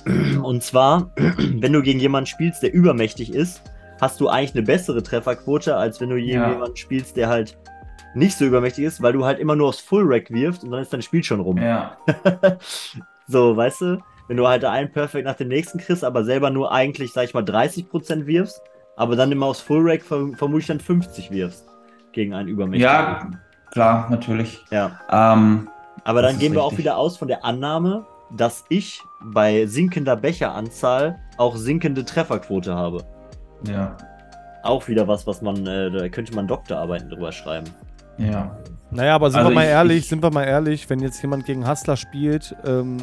Und 0.42 0.62
zwar, 0.62 1.12
wenn 1.16 1.72
du 1.72 1.82
gegen 1.82 2.00
jemanden 2.00 2.26
spielst, 2.26 2.62
der 2.62 2.72
übermächtig 2.72 3.32
ist, 3.32 3.62
hast 4.00 4.20
du 4.20 4.28
eigentlich 4.28 4.54
eine 4.54 4.62
bessere 4.62 5.02
Trefferquote, 5.02 5.76
als 5.76 6.00
wenn 6.00 6.08
du 6.08 6.16
gegen 6.16 6.40
Ja. 6.40 6.50
jemanden 6.50 6.76
spielst, 6.76 7.16
der 7.16 7.28
halt 7.28 7.58
nicht 8.14 8.36
so 8.36 8.44
übermächtig 8.44 8.84
ist, 8.84 9.02
weil 9.02 9.12
du 9.12 9.24
halt 9.24 9.38
immer 9.38 9.54
nur 9.54 9.68
aufs 9.68 9.80
Full 9.80 10.04
Rack 10.06 10.30
wirfst 10.30 10.64
und 10.64 10.70
dann 10.72 10.80
ist 10.80 10.92
dein 10.92 11.02
Spiel 11.02 11.22
schon 11.22 11.40
rum. 11.40 11.58
Ja, 11.58 11.96
so, 13.28 13.56
weißt 13.56 13.80
du, 13.82 13.98
wenn 14.26 14.36
du 14.36 14.48
halt 14.48 14.64
einen 14.64 14.90
Perfect 14.90 15.24
nach 15.26 15.36
dem 15.36 15.48
nächsten 15.48 15.78
kriegst, 15.78 16.02
aber 16.02 16.24
selber 16.24 16.50
nur 16.50 16.72
eigentlich, 16.72 17.12
sag 17.12 17.24
ich 17.24 17.34
mal, 17.34 17.44
30% 17.44 18.26
wirfst, 18.26 18.60
aber 18.96 19.14
dann 19.14 19.30
immer 19.30 19.46
aufs 19.46 19.60
Full 19.60 19.88
Rack 19.88 20.02
verm 20.02 20.34
vermutlich 20.34 20.66
dann 20.66 20.80
50 20.80 21.30
wirfst 21.30 21.69
gegen 22.12 22.34
einen 22.34 22.48
übermächtigen. 22.48 22.92
ja 22.94 23.28
klar, 23.70 24.08
natürlich. 24.10 24.64
ja. 24.70 24.90
Ähm, 25.10 25.68
Aber 26.04 26.22
dann 26.22 26.38
gehen 26.38 26.52
wir 26.52 26.62
auch 26.62 26.70
richtig. 26.72 26.86
wieder 26.86 26.96
aus 26.96 27.16
von 27.16 27.28
der 27.28 27.44
Annahme, 27.44 28.04
dass 28.36 28.64
ich 28.68 29.00
bei 29.22 29.66
sinkender 29.66 30.16
Becheranzahl 30.16 31.18
auch 31.36 31.56
sinkende 31.56 32.04
Trefferquote 32.04 32.74
habe. 32.74 33.04
ja, 33.66 33.96
Auch 34.62 34.88
wieder 34.88 35.06
was, 35.08 35.26
was 35.26 35.40
man, 35.42 35.66
äh, 35.66 35.90
da 35.90 36.08
könnte 36.08 36.34
man 36.34 36.46
Doktorarbeiten 36.46 37.08
drüber 37.10 37.32
schreiben. 37.32 37.66
ja. 38.18 38.56
Naja, 38.92 39.14
aber 39.14 39.30
sind 39.30 39.38
Also 39.38 39.50
wir 39.50 39.54
mal 39.54 39.62
ich- 39.64 39.68
ehrlich, 39.70 39.98
ich- 39.98 40.08
sind 40.08 40.20
wir 40.20 40.32
mal 40.32 40.42
ehrlich, 40.42 40.90
wenn 40.90 40.98
jetzt 40.98 41.22
jemand 41.22 41.44
gegen 41.44 41.68
Hustler 41.68 41.96
spielt, 41.96 42.56
ähm, 42.66 42.96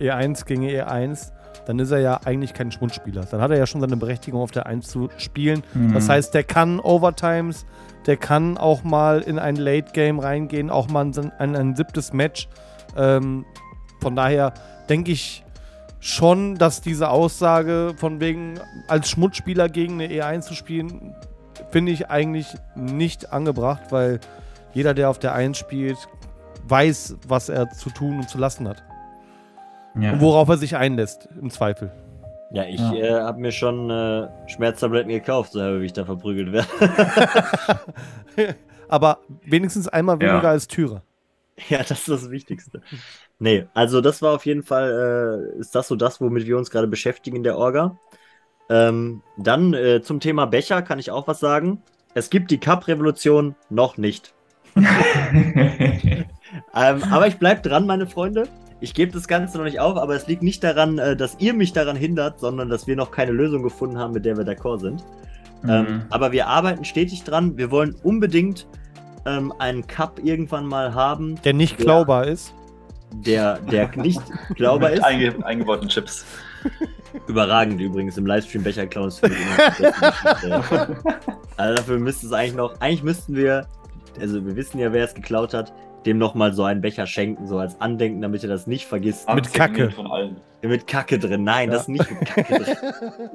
E1 0.00 0.46
gegen 0.46 0.62
E1, 0.62 1.32
dann 1.66 1.78
ist 1.78 1.90
er 1.90 1.98
ja 2.00 2.20
eigentlich 2.24 2.54
kein 2.54 2.72
Schmundspieler. 2.72 3.24
Dann 3.30 3.40
hat 3.40 3.50
er 3.50 3.58
ja 3.58 3.66
schon 3.66 3.80
seine 3.80 3.96
Berechtigung, 3.96 4.40
auf 4.40 4.50
der 4.50 4.66
1 4.66 4.88
zu 4.88 5.08
spielen. 5.18 5.62
Das 5.92 6.06
Mhm. 6.06 6.12
heißt, 6.12 6.34
der 6.34 6.44
kann 6.44 6.80
Overtimes, 6.80 7.66
der 8.06 8.16
kann 8.16 8.56
auch 8.58 8.82
mal 8.82 9.20
in 9.20 9.38
ein 9.38 9.56
Late 9.56 9.92
Game 9.92 10.18
reingehen, 10.18 10.70
auch 10.70 10.88
mal 10.88 11.04
in 11.06 11.30
ein, 11.38 11.54
ein 11.56 11.76
siebtes 11.76 12.12
Match. 12.12 12.48
Ähm, 12.96 13.44
von 14.00 14.16
daher 14.16 14.52
denke 14.88 15.12
ich 15.12 15.44
schon, 16.00 16.56
dass 16.56 16.80
diese 16.80 17.10
Aussage 17.10 17.92
von 17.96 18.20
wegen 18.20 18.58
als 18.88 19.10
Schmutzspieler 19.10 19.68
gegen 19.68 20.00
eine 20.00 20.06
E1 20.08 20.40
zu 20.42 20.54
spielen, 20.54 21.14
finde 21.70 21.92
ich 21.92 22.08
eigentlich 22.08 22.46
nicht 22.74 23.32
angebracht, 23.32 23.82
weil 23.90 24.18
jeder, 24.72 24.94
der 24.94 25.10
auf 25.10 25.18
der 25.18 25.34
1 25.34 25.58
spielt, 25.58 25.98
weiß, 26.66 27.16
was 27.28 27.48
er 27.50 27.68
zu 27.70 27.90
tun 27.90 28.16
und 28.18 28.28
zu 28.30 28.38
lassen 28.38 28.66
hat. 28.66 28.82
Ja. 29.98 30.12
Und 30.12 30.20
worauf 30.20 30.48
er 30.48 30.56
sich 30.56 30.76
einlässt, 30.76 31.28
im 31.40 31.50
Zweifel. 31.50 31.90
Ja, 32.52 32.64
ich 32.64 32.80
Ja. 32.80 32.92
äh, 32.94 33.20
habe 33.22 33.40
mir 33.40 33.52
schon 33.52 33.90
äh, 33.90 34.28
Schmerztabletten 34.48 35.10
gekauft, 35.10 35.52
so 35.52 35.60
wie 35.80 35.84
ich 35.86 35.92
da 35.92 36.04
verprügelt 36.04 36.52
werde. 36.52 36.68
Aber 38.88 39.18
wenigstens 39.44 39.86
einmal 39.88 40.20
Ja. 40.20 40.32
weniger 40.32 40.48
als 40.50 40.66
Türer. 40.66 41.02
ja, 41.68 41.78
das 41.78 41.92
ist 41.92 42.08
das 42.08 42.30
Wichtigste. 42.30 42.80
Nee, 43.38 43.66
also 43.74 44.00
das 44.00 44.20
war 44.22 44.34
auf 44.34 44.46
jeden 44.46 44.62
Fall, 44.62 45.52
äh, 45.56 45.60
ist 45.60 45.74
das 45.74 45.88
so 45.88 45.94
das, 45.96 46.20
womit 46.20 46.46
wir 46.46 46.56
uns 46.58 46.70
gerade 46.70 46.88
beschäftigen 46.88 47.36
in 47.36 47.42
der 47.44 47.56
Orga. 47.56 47.96
Ähm, 48.68 49.22
dann 49.36 49.72
äh, 49.74 50.00
zum 50.02 50.20
Thema 50.20 50.46
Becher 50.46 50.82
kann 50.82 50.98
ich 50.98 51.10
auch 51.10 51.26
was 51.28 51.40
sagen. 51.40 51.82
Es 52.14 52.30
gibt 52.30 52.50
die 52.50 52.58
Cup-Revolution 52.58 53.54
noch 53.68 53.96
nicht. 53.96 54.34
Ähm, 56.74 57.02
aber 57.12 57.26
ich 57.28 57.38
bleib 57.38 57.62
dran, 57.62 57.86
meine 57.86 58.06
Freunde. 58.08 58.48
Ich 58.80 58.94
gebe 58.94 59.12
das 59.12 59.28
Ganze 59.28 59.58
noch 59.58 59.64
nicht 59.64 59.78
auf, 59.80 59.96
aber 59.98 60.14
es 60.16 60.26
liegt 60.26 60.42
nicht 60.42 60.64
daran, 60.64 60.98
äh, 60.98 61.14
dass 61.16 61.36
ihr 61.38 61.52
mich 61.54 61.72
daran 61.72 61.96
hindert, 61.96 62.40
sondern 62.40 62.68
dass 62.70 62.86
wir 62.86 62.96
noch 62.96 63.10
keine 63.10 63.32
Lösung 63.32 63.62
gefunden 63.62 63.98
haben, 63.98 64.14
mit 64.14 64.24
der 64.24 64.36
wir 64.38 64.44
d'accord 64.44 64.80
sind. 64.80 65.04
Ähm, 65.68 65.82
Mhm. 65.84 66.02
aber 66.08 66.32
wir 66.32 66.46
arbeiten 66.46 66.84
stetig 66.86 67.22
dran. 67.24 67.58
Wir 67.58 67.70
wollen 67.70 67.94
unbedingt 68.02 68.66
ähm, 69.26 69.52
einen 69.58 69.86
Cup 69.86 70.18
irgendwann 70.24 70.64
mal 70.66 70.94
haben, 70.94 71.38
Der 71.42 71.52
nicht 71.52 71.76
klaubar 71.76 72.26
ist. 72.26 72.54
der, 73.12 73.58
der 73.58 73.90
nicht 73.96 74.22
glauber 74.54 74.88
Mit 74.88 74.98
ist. 75.00 75.04
einge 75.04 75.34
eingebauten 75.44 75.88
Chips. 75.90 76.24
Überragend 77.26 77.80
übrigens 77.80 78.16
im 78.16 78.24
Livestream 78.24 78.62
Becher 78.62 78.86
Clowns. 78.86 79.20
also 81.56 81.74
dafür 81.76 81.98
müsste 81.98 82.26
es 82.26 82.32
eigentlich 82.32 82.54
noch, 82.54 82.80
eigentlich 82.80 83.02
müssten 83.02 83.34
wir, 83.36 83.66
also 84.20 84.44
wir 84.44 84.56
wissen 84.56 84.78
ja, 84.78 84.92
wer 84.92 85.04
es 85.04 85.14
geklaut 85.14 85.52
hat, 85.54 85.72
dem 86.06 86.18
nochmal 86.18 86.52
so 86.52 86.64
einen 86.64 86.80
Becher 86.80 87.06
schenken, 87.06 87.46
so 87.46 87.58
als 87.58 87.80
Andenken, 87.80 88.20
damit 88.22 88.42
er 88.42 88.48
das 88.48 88.66
nicht 88.66 88.86
vergisst. 88.86 89.28
Mit 89.32 89.52
Kacke. 89.52 89.90
Von 89.90 90.06
allen. 90.10 90.36
Mit 90.62 90.86
Kacke 90.86 91.18
drin. 91.18 91.44
Nein, 91.44 91.68
Ja. 91.70 91.74
das 91.76 91.88
nicht 91.88 92.10
mit 92.10 92.26
Kacke 92.28 92.54
drin. 92.64 92.76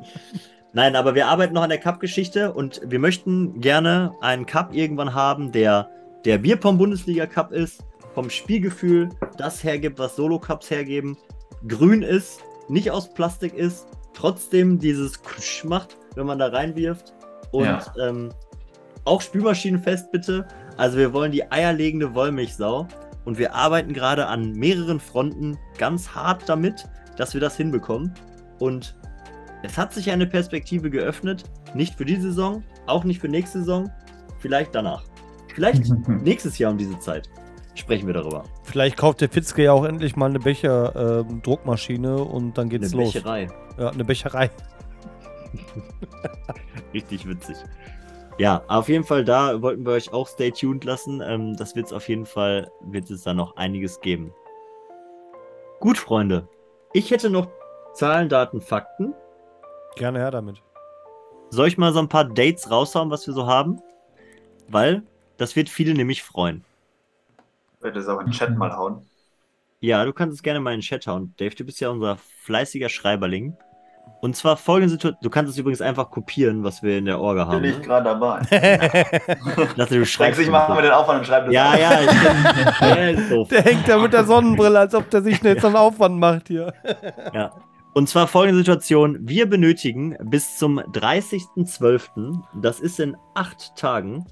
Nein, 0.74 0.95
aber 0.95 1.16
wir 1.16 1.28
arbeiten 1.28 1.53
noch 1.53 1.63
an 1.63 1.70
der 1.70 1.78
Cup-Geschichte 1.80 2.53
und 2.53 2.82
wir 2.86 2.99
möchten 2.99 3.61
gerne 3.61 4.13
einen 4.22 4.45
Cup 4.45 4.74
irgendwann 4.76 5.13
haben, 5.13 5.51
der 5.51 5.89
der 6.26 6.38
Bierpong-Bundesliga-Cup 6.39 7.51
ist, 7.51 7.84
vom 8.13 8.30
Spielgefühl 8.30 9.09
das 9.38 9.63
hergibt, 9.63 9.99
was 9.99 10.16
Solo-Cups 10.16 10.70
hergeben, 10.72 11.18
grün 11.68 12.01
ist, 12.01 12.39
nicht 12.68 12.89
aus 12.91 13.13
Plastik 13.13 13.53
ist, 13.53 13.88
trotzdem 14.13 14.80
dieses 14.80 15.22
Kusch 15.22 15.63
macht, 15.63 15.95
wenn 16.16 16.26
man 16.26 16.39
da 16.39 16.47
reinwirft 16.47 17.13
und 17.51 17.66
Ja. 17.66 17.82
ähm, 18.01 18.30
auch 19.06 19.22
spülmaschinenfest 19.22 20.12
bitte. 20.12 20.47
Also 20.78 20.97
wir 20.97 21.14
wollen 21.14 21.32
die 21.32 21.49
eierlegende 21.51 22.14
Wollmilchsau 22.14 22.88
und 23.24 23.38
wir 23.38 23.56
arbeiten 23.56 23.93
gerade 23.93 24.28
an 24.28 24.51
mehreren 24.51 24.99
Fronten 24.99 25.58
ganz 25.78 26.10
hart 26.10 26.47
damit, 26.47 26.86
dass 27.18 27.34
wir 27.34 27.41
das 27.41 27.58
hinbekommen. 27.58 28.14
Und 28.60 28.95
es 29.64 29.78
hat 29.78 29.93
sich 29.93 30.12
eine 30.12 30.28
Perspektive 30.28 30.89
geöffnet, 30.89 31.43
nicht 31.74 31.95
für 31.95 32.06
die 32.06 32.18
Saison, 32.18 32.64
auch 32.88 33.03
nicht 33.03 33.20
für 33.20 33.30
nächste 33.30 33.60
Saison, 33.60 33.91
vielleicht 34.39 34.76
danach. 34.76 35.03
Vielleicht 35.53 35.84
nächstes 36.08 36.58
Jahr 36.58 36.72
um 36.72 36.78
diese 36.78 36.99
Zeit 36.99 37.30
sprechen 37.76 38.08
wir 38.08 38.14
darüber. 38.14 38.43
Vielleicht 38.64 38.97
kauft 38.97 39.22
der 39.22 39.30
Fitzke 39.30 39.64
ja 39.64 39.74
auch 39.74 39.86
endlich 39.86 40.16
mal 40.16 40.30
eine 40.30 40.39
Becher-Druckmaschine 40.39 42.16
und 42.18 42.58
dann 42.58 42.70
geht's 42.70 42.93
Eine 42.93 43.03
los. 43.03 43.14
Becherei. 43.14 43.47
Ja, 43.78 43.89
eine 43.89 44.06
Becherei. 44.06 44.49
Richtig 46.93 47.28
witzig. 47.28 47.58
Ja, 48.38 48.63
auf 48.67 48.89
jeden 48.89 49.05
Fall 49.05 49.23
da 49.23 49.61
wollten 49.61 49.86
wir 49.86 49.93
euch 49.93 50.11
auch 50.11 50.27
stay 50.27 50.51
tuned 50.51 50.83
lassen. 50.83 51.21
Ähm, 51.21 51.55
das 51.55 51.75
wird 51.75 51.88
es 51.88 51.93
auf 51.93 52.09
jeden 52.09 52.25
Fall, 52.25 52.69
wird 52.81 53.09
es 53.09 53.23
da 53.23 53.33
noch 53.33 53.55
einiges 53.55 54.01
geben. 54.01 54.33
Gut, 55.79 55.97
Freunde. 55.97 56.47
Ich 56.93 57.11
hätte 57.11 57.29
noch 57.29 57.47
Zahlen, 57.93 58.27
Daten, 58.27 58.59
Fakten. 58.59 59.13
Gerne 59.95 60.19
her 60.19 60.31
damit. 60.31 60.61
Soll 61.49 61.67
ich 61.67 61.77
mal 61.77 61.93
so 61.93 61.99
ein 61.99 62.09
paar 62.09 62.25
Dates 62.25 62.69
raushauen, 62.69 63.09
was 63.09 63.25
wir 63.25 63.33
so 63.33 63.47
haben? 63.47 63.79
Weil 64.67 65.03
Das 65.38 65.55
wird 65.55 65.69
viele 65.69 65.93
nämlich 65.93 66.23
freuen. 66.23 66.63
Ich 67.77 67.83
werde 67.83 67.99
das 67.99 68.07
auch 68.07 68.19
in 68.19 68.27
den 68.27 68.31
Chat 68.31 68.57
mal 68.57 68.75
hauen. 68.75 69.05
Ja, 69.81 70.03
du 70.05 70.13
kannst 70.13 70.36
es 70.36 70.43
gerne 70.43 70.59
mal 70.59 70.73
in 70.73 70.79
den 70.79 70.83
Chat 70.83 71.07
hauen. 71.07 71.33
Dave, 71.38 71.55
du 71.55 71.63
bist 71.63 71.79
ja 71.79 71.89
unser 71.89 72.17
fleißiger 72.17 72.89
Schreiberling. 72.89 73.55
Und 74.22 74.36
zwar 74.36 74.58
folgende 74.58 74.89
Situation. 74.91 75.20
Du 75.22 75.30
kannst 75.30 75.51
es 75.51 75.58
übrigens 75.58 75.82
einfach 75.82 76.10
kopieren, 76.10 76.64
was 76.64 76.82
wir 76.82 76.97
in 76.97 77.06
der 77.06 77.20
Orga 77.20 77.45
haben. 77.47 77.62
Bin 77.62 77.72
ich 77.72 77.78
Ne? 77.78 77.84
gerade 77.84 78.06
dabei. 78.06 78.39
Ich 79.70 79.74
dachte, 79.74 79.99
du 79.99 80.06
schreibst. 80.06 80.39
ich 80.39 80.49
mache 80.49 80.74
mir 80.74 80.82
den 80.82 80.91
Aufwand 80.91 81.20
und 81.20 81.26
schreibe 81.26 81.45
das 81.47 81.53
Ja, 81.53 81.76
ja, 81.78 81.99
ich 82.01 83.30
bin. 83.30 83.47
Der 83.49 83.62
hängt 83.62 83.88
da 83.88 83.97
mit 83.99 84.14
der 84.14 84.24
Sonnenbrille, 84.24 84.80
als 84.80 84.95
ob 84.95 85.10
der 85.12 85.22
sich 85.22 85.41
jetzt 85.43 85.62
so 85.62 85.68
einen 85.68 85.76
Aufwand 85.76 86.18
macht 86.18 86.47
hier. 86.47 86.74
Ja. 87.34 87.51
Und 87.93 88.10
zwar 88.10 88.28
folgende 88.28 88.58
Situation. 88.58 89.18
Wir 89.22 89.47
benötigen 89.49 90.18
bis 90.24 90.58
zum 90.58 90.80
30.12., 90.80 92.39
das 92.62 92.80
ist 92.80 92.99
in 92.99 93.16
acht 93.36 93.76
Tagen, 93.76 94.26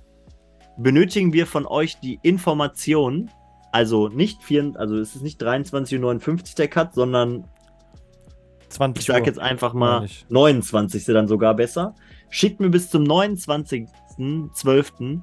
benötigen 0.78 1.34
wir 1.34 1.46
von 1.48 1.66
euch 1.66 2.00
die 2.00 2.20
Information, 2.24 3.30
also 3.72 4.08
nicht 4.10 4.44
vier, 4.44 4.72
also 4.76 4.98
es 4.98 5.16
ist 5.16 5.22
nicht 5.24 5.42
23.59 5.42 6.30
Uhr 6.30 6.38
der 6.58 6.68
Cut, 6.68 6.94
sondern 6.94 7.46
20 8.74 9.02
ich 9.02 9.08
sage 9.08 9.26
jetzt 9.26 9.40
einfach 9.40 9.74
mal 9.74 10.06
ich. 10.06 10.26
29. 10.30 11.06
dann 11.06 11.28
sogar 11.28 11.56
besser. 11.56 11.96
Schickt 12.30 12.60
mir 12.60 12.70
bis 12.70 12.90
zum 12.90 13.04
29.12. 13.04 15.22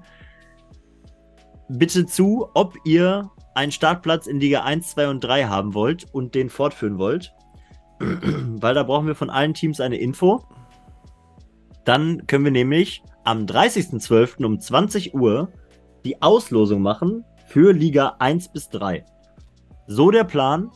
bitte 1.69 2.07
zu, 2.07 2.49
ob 2.55 2.77
ihr 2.85 3.31
einen 3.55 3.71
Startplatz 3.73 4.27
in 4.27 4.41
Liga 4.41 4.63
1, 4.63 4.91
2 4.91 5.09
und 5.09 5.21
3 5.21 5.47
haben 5.47 5.75
wollt 5.75 6.07
und 6.13 6.35
den 6.35 6.51
fortführen 6.51 6.99
wollt. 6.99 7.33
Weil 7.99 8.75
da 8.75 8.83
brauchen 8.83 9.07
wir 9.07 9.15
von 9.15 9.31
allen 9.31 9.55
Teams 9.55 9.81
eine 9.81 9.99
Info. 9.99 10.45
Dann 11.85 12.27
können 12.27 12.45
wir 12.45 12.53
nämlich 12.53 13.03
am 13.25 13.47
30.12. 13.47 14.45
um 14.45 14.61
20 14.61 15.15
Uhr 15.15 15.51
die 16.05 16.21
Auslosung 16.23 16.83
machen 16.83 17.25
für 17.49 17.73
Liga 17.73 18.17
1 18.19 18.53
bis 18.53 18.69
3. 18.71 19.05
So 19.87 20.11
der 20.11 20.25
Plan, 20.25 20.71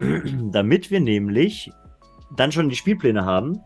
damit 0.52 0.90
wir 0.90 1.00
nämlich 1.00 1.70
dann 2.30 2.52
schon 2.52 2.68
die 2.68 2.76
Spielpläne 2.76 3.24
haben. 3.24 3.60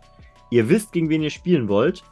Ihr 0.51 0.69
wisst, 0.69 0.93
gegen 0.93 1.09
wen 1.09 1.23
ihr 1.23 1.31
spielen 1.31 1.69
wollt. 1.69 2.05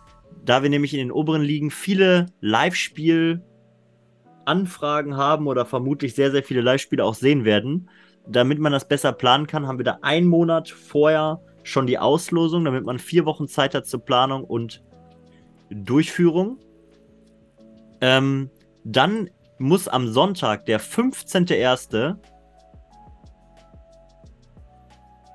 Da 0.45 0.63
wir 0.63 0.71
nämlich 0.71 0.95
in 0.95 1.01
den 1.01 1.13
oberen 1.13 1.43
Ligen 1.43 1.71
viele 1.71 2.27
Live-Spiel-Anfragen 2.41 5.17
haben 5.17 5.47
oder 5.47 5.65
vermutlich 5.65 6.15
sehr, 6.15 6.31
sehr 6.31 6.43
viele 6.43 6.61
Live-Spiele 6.61 7.05
auch 7.05 7.15
sehen 7.15 7.45
werden, 7.45 7.89
damit 8.29 8.59
man 8.59 8.73
das 8.73 8.87
besser 8.87 9.13
planen 9.13 9.47
kann, 9.47 9.67
haben 9.67 9.79
wir 9.79 9.85
da 9.85 9.99
einen 10.03 10.27
Monat 10.27 10.69
vorher 10.69 11.41
schon 11.63 11.87
die 11.87 11.99
Auslosung, 11.99 12.65
damit 12.65 12.85
man 12.85 12.99
vier 12.99 13.25
Wochen 13.25 13.49
Zeit 13.49 13.75
hat 13.75 13.87
zur 13.87 14.05
Planung 14.05 14.45
und 14.45 14.83
Durchführung. 15.71 16.59
Ähm, 18.01 18.51
dann 18.85 19.31
muss 19.59 19.89
am 19.89 20.09
Sonntag, 20.09 20.67
der 20.67 20.81
15.01., 20.81 22.17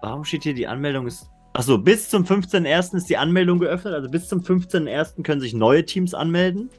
Warum 0.02 0.26
steht 0.26 0.44
hier 0.44 0.54
die 0.54 0.68
Anmeldung 0.68 1.08
ist. 1.08 1.30
Achso, 1.54 1.78
bis 1.78 2.10
zum 2.10 2.24
15.01. 2.24 2.96
ist 2.96 3.10
die 3.10 3.18
Anmeldung 3.18 3.60
geöffnet. 3.60 3.94
Also 3.94 4.10
bis 4.10 4.28
zum 4.28 4.40
15.01. 4.40 5.22
können 5.24 5.42
sich 5.42 5.54
neue 5.54 5.86
Teams 5.86 6.14
anmelden. 6.14 6.70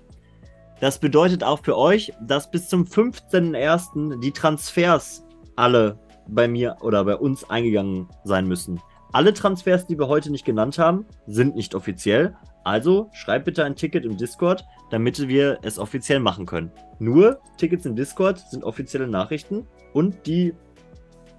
Das 0.80 0.98
bedeutet 0.98 1.44
auch 1.44 1.60
für 1.62 1.78
euch, 1.78 2.12
dass 2.20 2.50
bis 2.50 2.68
zum 2.68 2.84
15.01. 2.84 4.20
die 4.20 4.32
Transfers 4.32 5.24
alle 5.54 5.98
bei 6.26 6.48
mir 6.48 6.76
oder 6.80 7.04
bei 7.04 7.16
uns 7.16 7.48
eingegangen 7.48 8.08
sein 8.24 8.48
müssen. 8.48 8.80
Alle 9.12 9.34
Transfers, 9.34 9.86
die 9.86 9.98
wir 9.98 10.08
heute 10.08 10.32
nicht 10.32 10.44
genannt 10.44 10.78
haben, 10.78 11.04
sind 11.26 11.54
nicht 11.54 11.74
offiziell. 11.74 12.34
Also 12.64 13.10
schreibt 13.12 13.44
bitte 13.44 13.64
ein 13.64 13.76
Ticket 13.76 14.04
im 14.04 14.16
Discord, 14.16 14.64
damit 14.90 15.28
wir 15.28 15.58
es 15.62 15.78
offiziell 15.78 16.18
machen 16.18 16.46
können. 16.46 16.72
Nur 16.98 17.38
Tickets 17.58 17.84
im 17.86 17.94
Discord 17.94 18.38
sind 18.38 18.64
offizielle 18.64 19.06
Nachrichten 19.06 19.66
und 19.92 20.26
die 20.26 20.54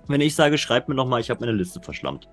wenn 0.08 0.22
ich 0.22 0.36
sage, 0.36 0.58
schreibt 0.58 0.90
mir 0.90 0.96
nochmal, 0.96 1.22
ich 1.22 1.30
habe 1.30 1.42
meine 1.42 1.52
Liste 1.54 1.82
verschlammt. 1.82 2.28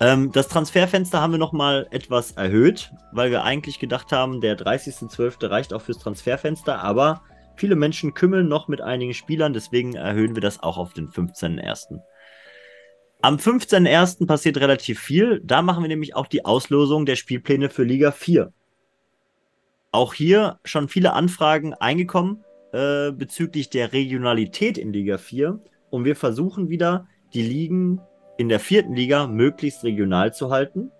Ähm, 0.00 0.32
das 0.32 0.48
Transferfenster 0.48 1.20
haben 1.20 1.32
wir 1.32 1.38
nochmal 1.38 1.86
etwas 1.90 2.32
erhöht, 2.32 2.90
weil 3.12 3.30
wir 3.30 3.44
eigentlich 3.44 3.78
gedacht 3.78 4.12
haben, 4.12 4.40
der 4.40 4.58
30.12. 4.58 5.48
reicht 5.48 5.72
auch 5.72 5.82
fürs 5.82 5.98
Transferfenster, 5.98 6.82
aber 6.82 7.22
viele 7.56 7.76
Menschen 7.76 8.14
kümmeln 8.14 8.48
noch 8.48 8.68
mit 8.68 8.80
einigen 8.80 9.14
Spielern, 9.14 9.52
deswegen 9.52 9.94
erhöhen 9.94 10.34
wir 10.34 10.42
das 10.42 10.62
auch 10.62 10.78
auf 10.78 10.92
den 10.92 11.08
15.01. 11.08 12.00
Am 13.24 13.36
15.01. 13.36 14.26
passiert 14.26 14.56
relativ 14.56 14.98
viel. 14.98 15.40
Da 15.44 15.62
machen 15.62 15.84
wir 15.84 15.88
nämlich 15.88 16.16
auch 16.16 16.26
die 16.26 16.44
Auslosung 16.44 17.06
der 17.06 17.14
Spielpläne 17.14 17.70
für 17.70 17.84
Liga 17.84 18.10
4. 18.10 18.52
Auch 19.92 20.12
hier 20.12 20.58
schon 20.64 20.88
viele 20.88 21.12
Anfragen 21.12 21.72
eingekommen 21.74 22.42
äh, 22.72 23.12
bezüglich 23.12 23.70
der 23.70 23.92
Regionalität 23.92 24.76
in 24.76 24.92
Liga 24.92 25.18
4. 25.18 25.60
Und 25.92 26.06
wir 26.06 26.16
versuchen 26.16 26.70
wieder, 26.70 27.06
die 27.34 27.42
Ligen 27.42 28.00
in 28.38 28.48
der 28.48 28.60
vierten 28.60 28.94
Liga 28.94 29.26
möglichst 29.26 29.84
regional 29.84 30.32
zu 30.32 30.50
halten. 30.50 30.90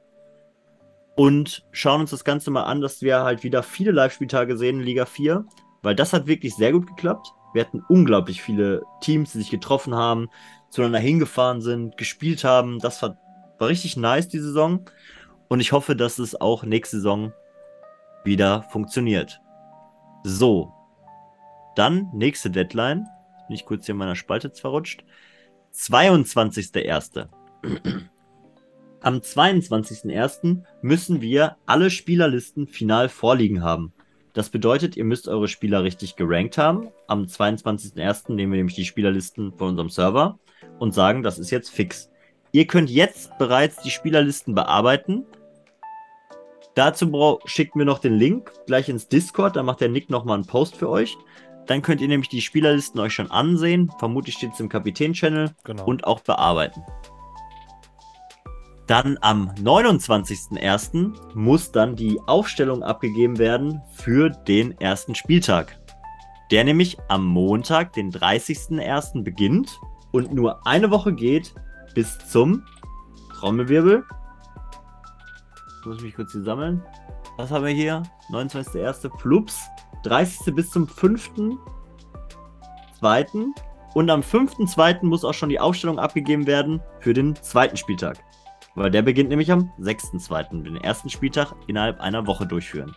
Und 1.16 1.66
schauen 1.72 2.02
uns 2.02 2.10
das 2.10 2.24
Ganze 2.24 2.50
mal 2.50 2.64
an, 2.64 2.82
dass 2.82 3.00
wir 3.00 3.22
halt 3.22 3.42
wieder 3.42 3.62
viele 3.62 3.90
Live-Spieltage 3.90 4.58
sehen 4.58 4.80
in 4.80 4.84
Liga 4.84 5.06
4, 5.06 5.46
weil 5.80 5.94
das 5.94 6.12
hat 6.12 6.26
wirklich 6.26 6.54
sehr 6.54 6.72
gut 6.72 6.86
geklappt. 6.86 7.32
Wir 7.54 7.64
hatten 7.64 7.82
unglaublich 7.88 8.42
viele 8.42 8.82
Teams, 9.00 9.32
die 9.32 9.38
sich 9.38 9.50
getroffen 9.50 9.94
haben, 9.94 10.28
zueinander 10.68 10.98
hingefahren 10.98 11.62
sind, 11.62 11.96
gespielt 11.96 12.44
haben. 12.44 12.78
Das 12.78 13.00
war, 13.00 13.16
war 13.58 13.68
richtig 13.68 13.96
nice, 13.96 14.28
die 14.28 14.40
Saison. 14.40 14.84
Und 15.48 15.60
ich 15.60 15.72
hoffe, 15.72 15.96
dass 15.96 16.18
es 16.18 16.38
auch 16.38 16.64
nächste 16.64 16.96
Saison 16.96 17.32
wieder 18.24 18.64
funktioniert. 18.64 19.40
So. 20.22 20.70
Dann 21.76 22.10
nächste 22.12 22.50
Deadline. 22.50 23.06
Bin 23.52 23.58
ich 23.58 23.66
kurz 23.66 23.84
hier 23.84 23.92
in 23.92 23.98
meiner 23.98 24.16
Spalte 24.16 24.50
verrutscht. 24.50 25.04
22.01. 25.74 27.26
Am 29.02 29.16
22.01. 29.16 30.62
müssen 30.80 31.20
wir 31.20 31.58
alle 31.66 31.90
Spielerlisten 31.90 32.66
final 32.66 33.10
vorliegen 33.10 33.62
haben. 33.62 33.92
Das 34.32 34.48
bedeutet, 34.48 34.96
ihr 34.96 35.04
müsst 35.04 35.28
eure 35.28 35.48
Spieler 35.48 35.82
richtig 35.82 36.16
gerankt 36.16 36.56
haben. 36.56 36.88
Am 37.08 37.24
22.01. 37.24 38.32
nehmen 38.32 38.52
wir 38.52 38.56
nämlich 38.56 38.76
die 38.76 38.86
Spielerlisten 38.86 39.52
von 39.52 39.68
unserem 39.68 39.90
Server 39.90 40.38
und 40.78 40.94
sagen, 40.94 41.22
das 41.22 41.38
ist 41.38 41.50
jetzt 41.50 41.68
fix. 41.68 42.08
Ihr 42.52 42.66
könnt 42.66 42.88
jetzt 42.88 43.36
bereits 43.36 43.82
die 43.82 43.90
Spielerlisten 43.90 44.54
bearbeiten. 44.54 45.26
Dazu 46.74 47.38
schickt 47.44 47.76
mir 47.76 47.84
noch 47.84 47.98
den 47.98 48.14
Link 48.14 48.50
gleich 48.64 48.88
ins 48.88 49.08
Discord, 49.08 49.56
da 49.56 49.62
macht 49.62 49.82
der 49.82 49.90
Nick 49.90 50.08
nochmal 50.08 50.36
einen 50.36 50.46
Post 50.46 50.74
für 50.74 50.88
euch. 50.88 51.18
Dann 51.66 51.82
könnt 51.82 52.00
ihr 52.00 52.08
nämlich 52.08 52.28
die 52.28 52.40
Spielerlisten 52.40 53.00
euch 53.00 53.14
schon 53.14 53.30
ansehen. 53.30 53.90
Vermutlich 53.98 54.34
steht 54.34 54.52
es 54.52 54.60
im 54.60 54.68
Kapitän-Channel 54.68 55.50
Genau. 55.64 55.84
und 55.84 56.04
auch 56.04 56.20
bearbeiten. 56.20 56.82
Dann 58.86 59.16
am 59.20 59.48
29.01. 59.50 61.34
muss 61.34 61.70
dann 61.70 61.94
die 61.96 62.20
Aufstellung 62.26 62.82
abgegeben 62.82 63.38
werden 63.38 63.80
für 63.94 64.28
den 64.28 64.78
ersten 64.80 65.14
Spieltag. 65.14 65.78
Der 66.50 66.64
nämlich 66.64 66.98
am 67.08 67.24
Montag, 67.24 67.92
den 67.94 68.10
30.01. 68.12 69.22
beginnt 69.22 69.78
und 70.10 70.32
nur 70.34 70.66
eine 70.66 70.90
Woche 70.90 71.14
geht 71.14 71.54
bis 71.94 72.18
zum 72.28 72.64
Trommelwirbel. 73.34 74.04
Ich 75.80 75.86
muss 75.86 76.00
mich 76.02 76.14
kurz 76.14 76.32
hier 76.32 76.42
sammeln. 76.42 76.82
Was 77.38 77.50
haben 77.50 77.64
wir 77.64 77.72
hier? 77.72 78.02
29.01. 78.30 79.08
Plups. 79.18 79.58
30. 80.02 80.54
bis 80.54 80.70
zum 80.70 80.86
5.2. 80.86 83.46
Und 83.94 84.10
am 84.10 84.20
5.2. 84.20 85.04
muss 85.04 85.24
auch 85.24 85.34
schon 85.34 85.50
die 85.50 85.60
Aufstellung 85.60 85.98
abgegeben 85.98 86.46
werden 86.46 86.80
für 87.00 87.12
den 87.12 87.34
zweiten 87.36 87.76
Spieltag. 87.76 88.18
Weil 88.74 88.90
der 88.90 89.02
beginnt 89.02 89.28
nämlich 89.28 89.52
am 89.52 89.70
6.2. 89.80 90.62
Den 90.62 90.76
ersten 90.76 91.10
Spieltag 91.10 91.52
innerhalb 91.66 92.00
einer 92.00 92.26
Woche 92.26 92.46
durchführen. 92.46 92.96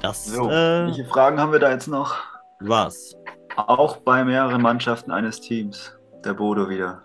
Das 0.00 0.26
So, 0.26 0.48
äh, 0.48 0.86
welche 0.86 1.04
Fragen 1.04 1.40
haben 1.40 1.52
wir 1.52 1.58
da 1.58 1.70
jetzt 1.70 1.88
noch? 1.88 2.14
war's. 2.60 3.14
Auch 3.56 3.96
bei 3.98 4.24
mehreren 4.24 4.62
Mannschaften 4.62 5.10
eines 5.10 5.40
Teams. 5.40 5.92
Der 6.24 6.34
Bodo 6.34 6.68
wieder. 6.68 7.02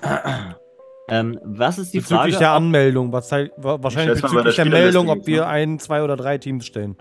Ähm, 1.08 1.38
was 1.44 1.78
ist 1.78 1.92
die 1.92 1.98
bezüglich 1.98 2.18
Frage? 2.34 2.38
der 2.38 2.50
ob- 2.52 2.56
Anmeldung, 2.56 3.12
was 3.12 3.30
wa- 3.30 3.48
wahrscheinlich 3.58 4.20
bezüglich 4.22 4.54
der 4.56 4.64
der 4.64 4.72
Meldung, 4.72 5.08
ob 5.10 5.26
wir 5.26 5.40
ne? 5.42 5.46
ein, 5.46 5.78
zwei 5.78 6.02
oder 6.02 6.16
drei 6.16 6.38
Teams 6.38 6.64
stellen. 6.64 6.96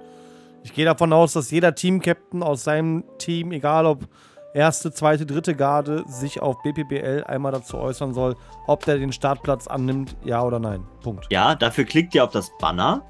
Ich 0.64 0.74
gehe 0.74 0.86
davon 0.86 1.14
aus, 1.14 1.34
dass 1.34 1.52
jeder 1.52 1.74
Team-Captain 1.76 2.44
aus 2.44 2.64
seinem 2.64 3.04
Team, 3.18 3.52
egal 3.52 3.86
ob 3.86 4.04
erste, 4.54 4.92
zweite, 4.92 5.26
dritte 5.26 5.56
Garde, 5.56 6.04
sich 6.08 6.42
auf 6.42 6.62
BPBL 6.64 7.24
einmal 7.28 7.52
dazu 7.52 7.78
äußern 7.78 8.14
soll, 8.14 8.36
ob 8.68 8.86
der 8.86 8.98
den 8.98 9.12
Startplatz 9.12 9.68
annimmt, 9.68 10.16
ja 10.24 10.44
oder 10.44 10.60
nein. 10.60 10.84
Punkt. 11.02 11.28
Ja, 11.32 11.56
dafür 11.56 11.86
klickt 11.86 12.14
ihr 12.16 12.24
auf 12.24 12.32
das 12.32 12.52
Banner. 12.60 13.02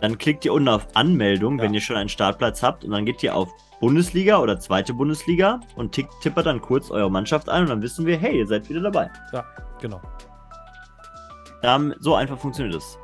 Dann 0.00 0.18
klickt 0.18 0.44
ihr 0.44 0.52
unten 0.52 0.68
auf 0.68 0.86
Anmeldung, 0.94 1.58
Ja. 1.58 1.64
wenn 1.64 1.74
ihr 1.74 1.80
schon 1.80 1.96
einen 1.96 2.08
Startplatz 2.10 2.62
habt. 2.62 2.84
Und 2.84 2.90
dann 2.90 3.06
geht 3.06 3.22
ihr 3.22 3.34
auf 3.34 3.48
Bundesliga 3.80 4.38
oder 4.38 4.58
zweite 4.58 4.94
Bundesliga 4.94 5.60
und 5.76 5.92
tick, 5.92 6.08
tippert 6.22 6.46
dann 6.46 6.60
kurz 6.60 6.90
eure 6.90 7.10
Mannschaft 7.10 7.48
ein. 7.48 7.62
Und 7.62 7.68
dann 7.68 7.82
wissen 7.82 8.06
wir, 8.06 8.16
hey, 8.18 8.38
ihr 8.38 8.46
seid 8.46 8.68
wieder 8.68 8.80
dabei. 8.80 9.10
Genau. 9.80 10.00
Ähm, 11.62 11.94
so 12.00 12.14
einfach 12.14 12.38
funktioniert 12.38 12.76
es. 12.76 12.98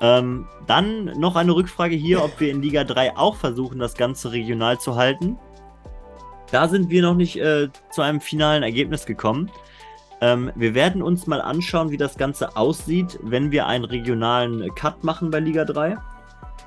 Ähm, 0.00 0.46
dann 0.66 1.04
noch 1.18 1.36
eine 1.36 1.54
Rückfrage 1.54 1.94
hier, 1.94 2.22
ob 2.22 2.38
wir 2.40 2.50
in 2.50 2.62
Liga 2.62 2.84
3 2.84 3.16
auch 3.16 3.36
versuchen, 3.36 3.78
das 3.78 3.94
Ganze 3.94 4.32
regional 4.32 4.78
zu 4.78 4.96
halten. 4.96 5.38
Da 6.50 6.68
sind 6.68 6.90
wir 6.90 7.02
noch 7.02 7.14
nicht 7.14 7.36
äh, 7.36 7.68
zu 7.90 8.02
einem 8.02 8.20
finalen 8.20 8.62
Ergebnis 8.62 9.06
gekommen. 9.06 9.50
Ähm, 10.20 10.52
wir 10.54 10.74
werden 10.74 11.02
uns 11.02 11.26
mal 11.26 11.40
anschauen, 11.40 11.90
wie 11.90 11.96
das 11.96 12.16
Ganze 12.16 12.56
aussieht, 12.56 13.18
wenn 13.22 13.50
wir 13.50 13.66
einen 13.66 13.84
regionalen 13.84 14.74
Cut 14.74 15.04
machen 15.04 15.30
bei 15.30 15.40
Liga 15.40 15.64
3. 15.64 15.96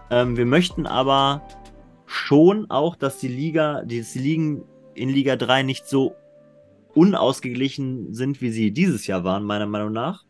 Ähm, 0.10 0.38
wir 0.38 0.46
möchten 0.46 0.86
aber 0.86 1.42
schon 2.08 2.70
auch, 2.72 2.96
dass 2.96 3.20
die 3.20 3.28
Liga, 3.28 3.84
die, 3.84 4.02
die 4.02 4.20
Ligen 4.20 4.64
in 4.96 5.10
Liga 5.10 5.36
3 5.36 5.64
nicht 5.64 5.86
so 5.88 6.16
unausgeglichen 6.96 8.14
sind, 8.14 8.42
wie 8.42 8.50
sie 8.50 8.72
dieses 8.72 9.06
Jahr 9.06 9.24
waren, 9.24 9.44
meiner 9.44 9.68
Meinung 9.68 9.92
nach. 9.92 10.24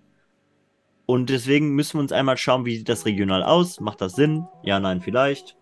Und 1.05 1.29
deswegen 1.29 1.69
müssen 1.75 1.93
wir 1.97 2.01
uns 2.01 2.11
einmal 2.11 2.35
schauen, 2.35 2.65
wie 2.65 2.75
sieht 2.75 2.89
das 2.89 3.05
regional 3.05 3.41
aus? 3.43 3.79
Macht 3.79 4.01
das 4.01 4.13
Sinn? 4.15 4.45
Ja, 4.63 4.77
nein, 4.79 4.99
vielleicht. 4.99 5.55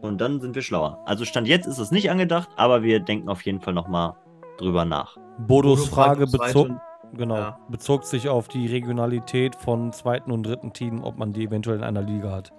Und 0.00 0.20
dann 0.20 0.40
sind 0.40 0.54
wir 0.54 0.62
schlauer. 0.62 1.02
Also 1.06 1.24
Stand 1.24 1.48
jetzt 1.48 1.66
ist 1.66 1.78
es 1.78 1.90
nicht 1.90 2.10
angedacht, 2.10 2.48
aber 2.56 2.84
wir 2.84 3.00
denken 3.00 3.28
auf 3.28 3.42
jeden 3.42 3.60
Fall 3.60 3.74
nochmal 3.74 4.14
drüber 4.58 4.84
nach. 4.84 5.16
Bodos 5.38 5.80
Bodo 5.80 5.90
Frage 5.90 6.26
bezog, 6.28 6.70
genau, 7.14 7.36
Ja. 7.36 7.58
bezog 7.68 8.04
sich 8.04 8.28
auf 8.28 8.46
die 8.46 8.66
Regionalität 8.68 9.56
von 9.56 9.92
zweiten 9.92 10.30
und 10.30 10.44
dritten 10.44 10.72
Team, 10.72 11.02
ob 11.02 11.18
man 11.18 11.32
die 11.32 11.44
eventuell 11.44 11.78
in 11.78 11.84
einer 11.84 12.02
Liga 12.02 12.30
hat. 12.30 12.52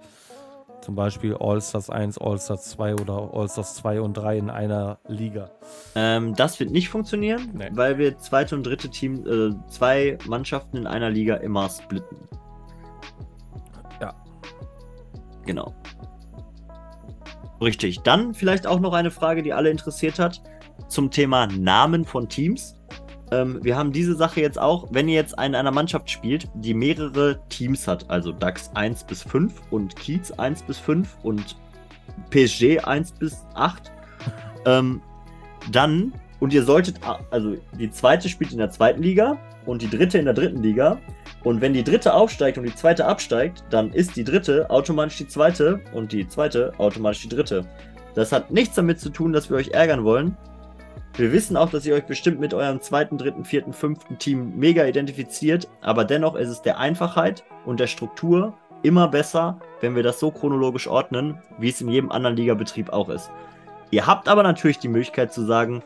Zum 0.80 0.94
Beispiel 0.94 1.34
All-Stars 1.38 1.90
1, 1.90 2.18
All-Stars 2.18 2.70
2 2.70 2.94
oder 2.94 3.30
All-Stars 3.34 3.74
2 3.76 4.00
und 4.00 4.14
3 4.14 4.38
in 4.38 4.50
einer 4.50 4.98
Liga. 5.08 5.50
Ähm, 5.94 6.34
das 6.34 6.58
wird 6.60 6.70
nicht 6.70 6.88
funktionieren, 6.88 7.50
Nee. 7.54 7.68
weil 7.72 7.98
wir 7.98 8.16
zweite 8.18 8.54
und 8.54 8.64
dritte 8.64 8.88
Team, 8.88 9.26
äh, 9.26 9.54
zwei 9.68 10.16
Mannschaften 10.26 10.76
in 10.78 10.86
einer 10.86 11.10
Liga 11.10 11.34
immer 11.36 11.68
splitten. 11.68 12.16
Ja. 14.00 14.14
Genau. 15.44 15.74
Richtig. 17.60 18.00
Dann 18.02 18.32
vielleicht 18.34 18.66
auch 18.66 18.80
noch 18.80 18.92
eine 18.94 19.10
Frage, 19.10 19.42
die 19.42 19.52
alle 19.52 19.70
interessiert 19.70 20.18
hat, 20.18 20.40
zum 20.86 21.10
Thema 21.10 21.48
Namen 21.48 22.04
von 22.04 22.28
Teams. 22.28 22.76
Ähm, 23.30 23.58
wir 23.62 23.76
haben 23.76 23.92
diese 23.92 24.14
Sache 24.14 24.40
jetzt 24.40 24.58
auch, 24.58 24.88
wenn 24.90 25.08
ihr 25.08 25.14
jetzt 25.14 25.32
in 25.32 25.54
einer 25.54 25.70
Mannschaft 25.70 26.10
spielt, 26.10 26.48
die 26.54 26.74
mehrere 26.74 27.40
Teams 27.48 27.86
hat, 27.86 28.08
also 28.08 28.32
DAX 28.32 28.70
1 28.74 29.04
bis 29.04 29.22
5 29.22 29.52
und 29.70 29.96
Kiez 29.96 30.30
1 30.32 30.62
bis 30.62 30.78
5 30.78 31.16
und 31.22 31.56
PSG 32.30 32.80
1 32.80 33.12
bis 33.12 33.44
8, 33.54 33.92
ähm, 34.66 35.02
dann, 35.70 36.12
und 36.40 36.52
ihr 36.52 36.62
solltet, 36.62 37.00
also 37.30 37.56
die 37.78 37.90
zweite 37.90 38.28
spielt 38.28 38.52
in 38.52 38.58
der 38.58 38.70
zweiten 38.70 39.02
Liga 39.02 39.38
und 39.66 39.82
die 39.82 39.90
dritte 39.90 40.18
in 40.18 40.24
der 40.24 40.34
dritten 40.34 40.62
Liga. 40.62 40.98
Und 41.44 41.60
wenn 41.60 41.72
die 41.72 41.84
dritte 41.84 42.14
aufsteigt 42.14 42.58
und 42.58 42.64
die 42.64 42.74
zweite 42.74 43.06
absteigt, 43.06 43.64
dann 43.70 43.92
ist 43.92 44.16
die 44.16 44.24
dritte 44.24 44.68
automatisch 44.70 45.18
die 45.18 45.28
zweite 45.28 45.80
und 45.92 46.12
die 46.12 46.26
zweite 46.26 46.72
automatisch 46.78 47.22
die 47.22 47.28
dritte. 47.28 47.64
Das 48.14 48.32
hat 48.32 48.50
nichts 48.50 48.74
damit 48.74 48.98
zu 48.98 49.10
tun, 49.10 49.32
dass 49.32 49.50
wir 49.50 49.56
euch 49.56 49.68
ärgern 49.68 50.04
wollen. 50.04 50.36
Wir 51.18 51.32
wissen 51.32 51.56
auch, 51.56 51.68
dass 51.68 51.84
ihr 51.84 51.96
euch 51.96 52.06
bestimmt 52.06 52.38
mit 52.38 52.54
eurem 52.54 52.80
zweiten, 52.80 53.18
dritten, 53.18 53.44
vierten, 53.44 53.72
fünften 53.72 54.20
Team 54.20 54.56
mega 54.56 54.84
identifiziert, 54.84 55.66
aber 55.80 56.04
dennoch 56.04 56.36
ist 56.36 56.48
es 56.48 56.62
der 56.62 56.78
Einfachheit 56.78 57.42
und 57.66 57.80
der 57.80 57.88
Struktur 57.88 58.54
immer 58.84 59.08
besser, 59.08 59.58
wenn 59.80 59.96
wir 59.96 60.04
das 60.04 60.20
so 60.20 60.30
chronologisch 60.30 60.86
ordnen, 60.86 61.42
wie 61.58 61.70
es 61.70 61.80
in 61.80 61.88
jedem 61.88 62.12
anderen 62.12 62.36
Ligabetrieb 62.36 62.90
auch 62.90 63.08
ist. 63.08 63.32
Ihr 63.90 64.06
habt 64.06 64.28
aber 64.28 64.44
natürlich 64.44 64.78
die 64.78 64.86
Möglichkeit 64.86 65.32
zu 65.32 65.44
sagen, 65.44 65.82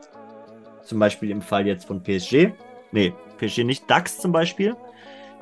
zum 0.84 0.98
Beispiel 0.98 1.30
im 1.30 1.40
Fall 1.40 1.66
jetzt 1.66 1.86
von 1.86 2.02
PSG, 2.02 2.50
nee, 2.90 3.14
PSG 3.38 3.64
nicht, 3.64 3.90
DAX 3.90 4.18
zum 4.18 4.32
Beispiel, 4.32 4.76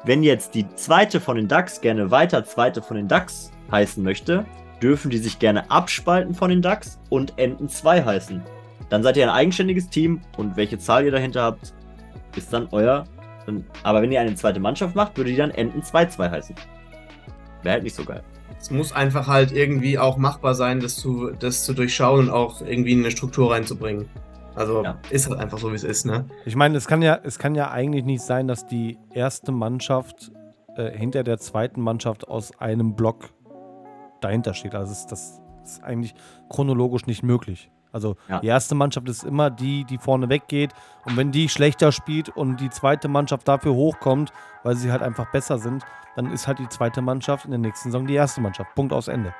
wenn 0.04 0.22
jetzt 0.22 0.54
die 0.54 0.72
zweite 0.76 1.18
von 1.18 1.34
den 1.34 1.48
DAX 1.48 1.80
gerne 1.80 2.12
weiter 2.12 2.44
zweite 2.44 2.80
von 2.80 2.96
den 2.96 3.08
DAX 3.08 3.50
heißen 3.72 4.04
möchte, 4.04 4.46
dürfen 4.80 5.10
die 5.10 5.18
sich 5.18 5.40
gerne 5.40 5.68
abspalten 5.68 6.32
von 6.32 6.48
den 6.48 6.62
DAX 6.62 7.00
und 7.08 7.32
Enten 7.38 7.68
2 7.68 8.04
heißen. 8.04 8.40
Dann 8.90 9.02
seid 9.02 9.16
ihr 9.16 9.24
ein 9.24 9.30
eigenständiges 9.34 9.88
Team 9.88 10.20
und 10.36 10.56
welche 10.56 10.78
Zahl 10.78 11.04
ihr 11.04 11.12
dahinter 11.12 11.42
habt, 11.42 11.72
ist 12.36 12.52
dann 12.52 12.68
euer. 12.72 13.04
Aber 13.82 14.02
wenn 14.02 14.12
ihr 14.12 14.20
eine 14.20 14.34
zweite 14.34 14.60
Mannschaft 14.60 14.94
macht, 14.94 15.16
würde 15.16 15.30
die 15.30 15.36
dann 15.36 15.50
Enten 15.50 15.80
2-2 15.80 16.30
heißen. 16.30 16.54
Wäre 17.62 17.74
halt 17.74 17.82
nicht 17.82 17.96
so 17.96 18.04
geil. 18.04 18.22
Es 18.58 18.70
muss 18.70 18.92
einfach 18.92 19.26
halt 19.26 19.52
irgendwie 19.52 19.98
auch 19.98 20.16
machbar 20.18 20.54
sein, 20.54 20.80
das 20.80 20.96
zu, 20.96 21.30
das 21.30 21.64
zu 21.64 21.72
durchschauen 21.72 22.26
und 22.26 22.30
auch 22.30 22.60
irgendwie 22.60 22.92
in 22.92 23.00
eine 23.00 23.10
Struktur 23.10 23.52
reinzubringen. 23.52 24.08
Also 24.54 24.84
Ja. 24.84 24.98
ist 25.08 25.28
halt 25.28 25.40
einfach 25.40 25.58
so, 25.58 25.70
wie 25.70 25.76
es 25.76 25.84
ist, 25.84 26.04
ne? 26.04 26.26
Ich 26.44 26.56
meine, 26.56 26.76
es 26.76 26.86
kann 26.86 27.00
ja, 27.00 27.18
es 27.22 27.38
kann 27.38 27.54
ja 27.54 27.70
eigentlich 27.70 28.04
nicht 28.04 28.22
sein, 28.22 28.48
dass 28.48 28.66
die 28.66 28.98
erste 29.14 29.52
Mannschaft 29.52 30.32
äh, 30.76 30.90
hinter 30.90 31.22
der 31.22 31.38
zweiten 31.38 31.80
Mannschaft 31.80 32.28
aus 32.28 32.58
einem 32.60 32.94
Block 32.94 33.30
dahinter 34.20 34.52
steht. 34.54 34.74
Also 34.74 34.92
es, 34.92 35.06
das 35.06 35.40
ist 35.64 35.82
eigentlich 35.82 36.14
chronologisch 36.50 37.06
nicht 37.06 37.22
möglich. 37.22 37.70
Also 37.92 38.16
Ja. 38.28 38.40
die 38.40 38.46
erste 38.46 38.74
Mannschaft 38.74 39.08
ist 39.08 39.24
immer 39.24 39.50
die, 39.50 39.84
die 39.84 39.98
vorne 39.98 40.28
weggeht. 40.28 40.72
Und 41.04 41.16
wenn 41.16 41.30
die 41.32 41.48
schlechter 41.48 41.92
spielt 41.92 42.28
und 42.28 42.60
die 42.60 42.70
zweite 42.70 43.08
Mannschaft 43.08 43.46
dafür 43.48 43.74
hochkommt, 43.74 44.32
weil 44.62 44.76
sie 44.76 44.92
halt 44.92 45.02
einfach 45.02 45.30
besser 45.32 45.58
sind, 45.58 45.84
dann 46.16 46.32
ist 46.32 46.46
halt 46.48 46.58
die 46.58 46.68
zweite 46.68 47.02
Mannschaft 47.02 47.44
in 47.44 47.50
der 47.52 47.58
nächsten 47.60 47.90
Saison 47.90 48.06
die 48.06 48.14
erste 48.14 48.40
Mannschaft. 48.40 48.74
Punkt 48.74 48.92
aus 48.92 49.08
Ende. 49.08 49.34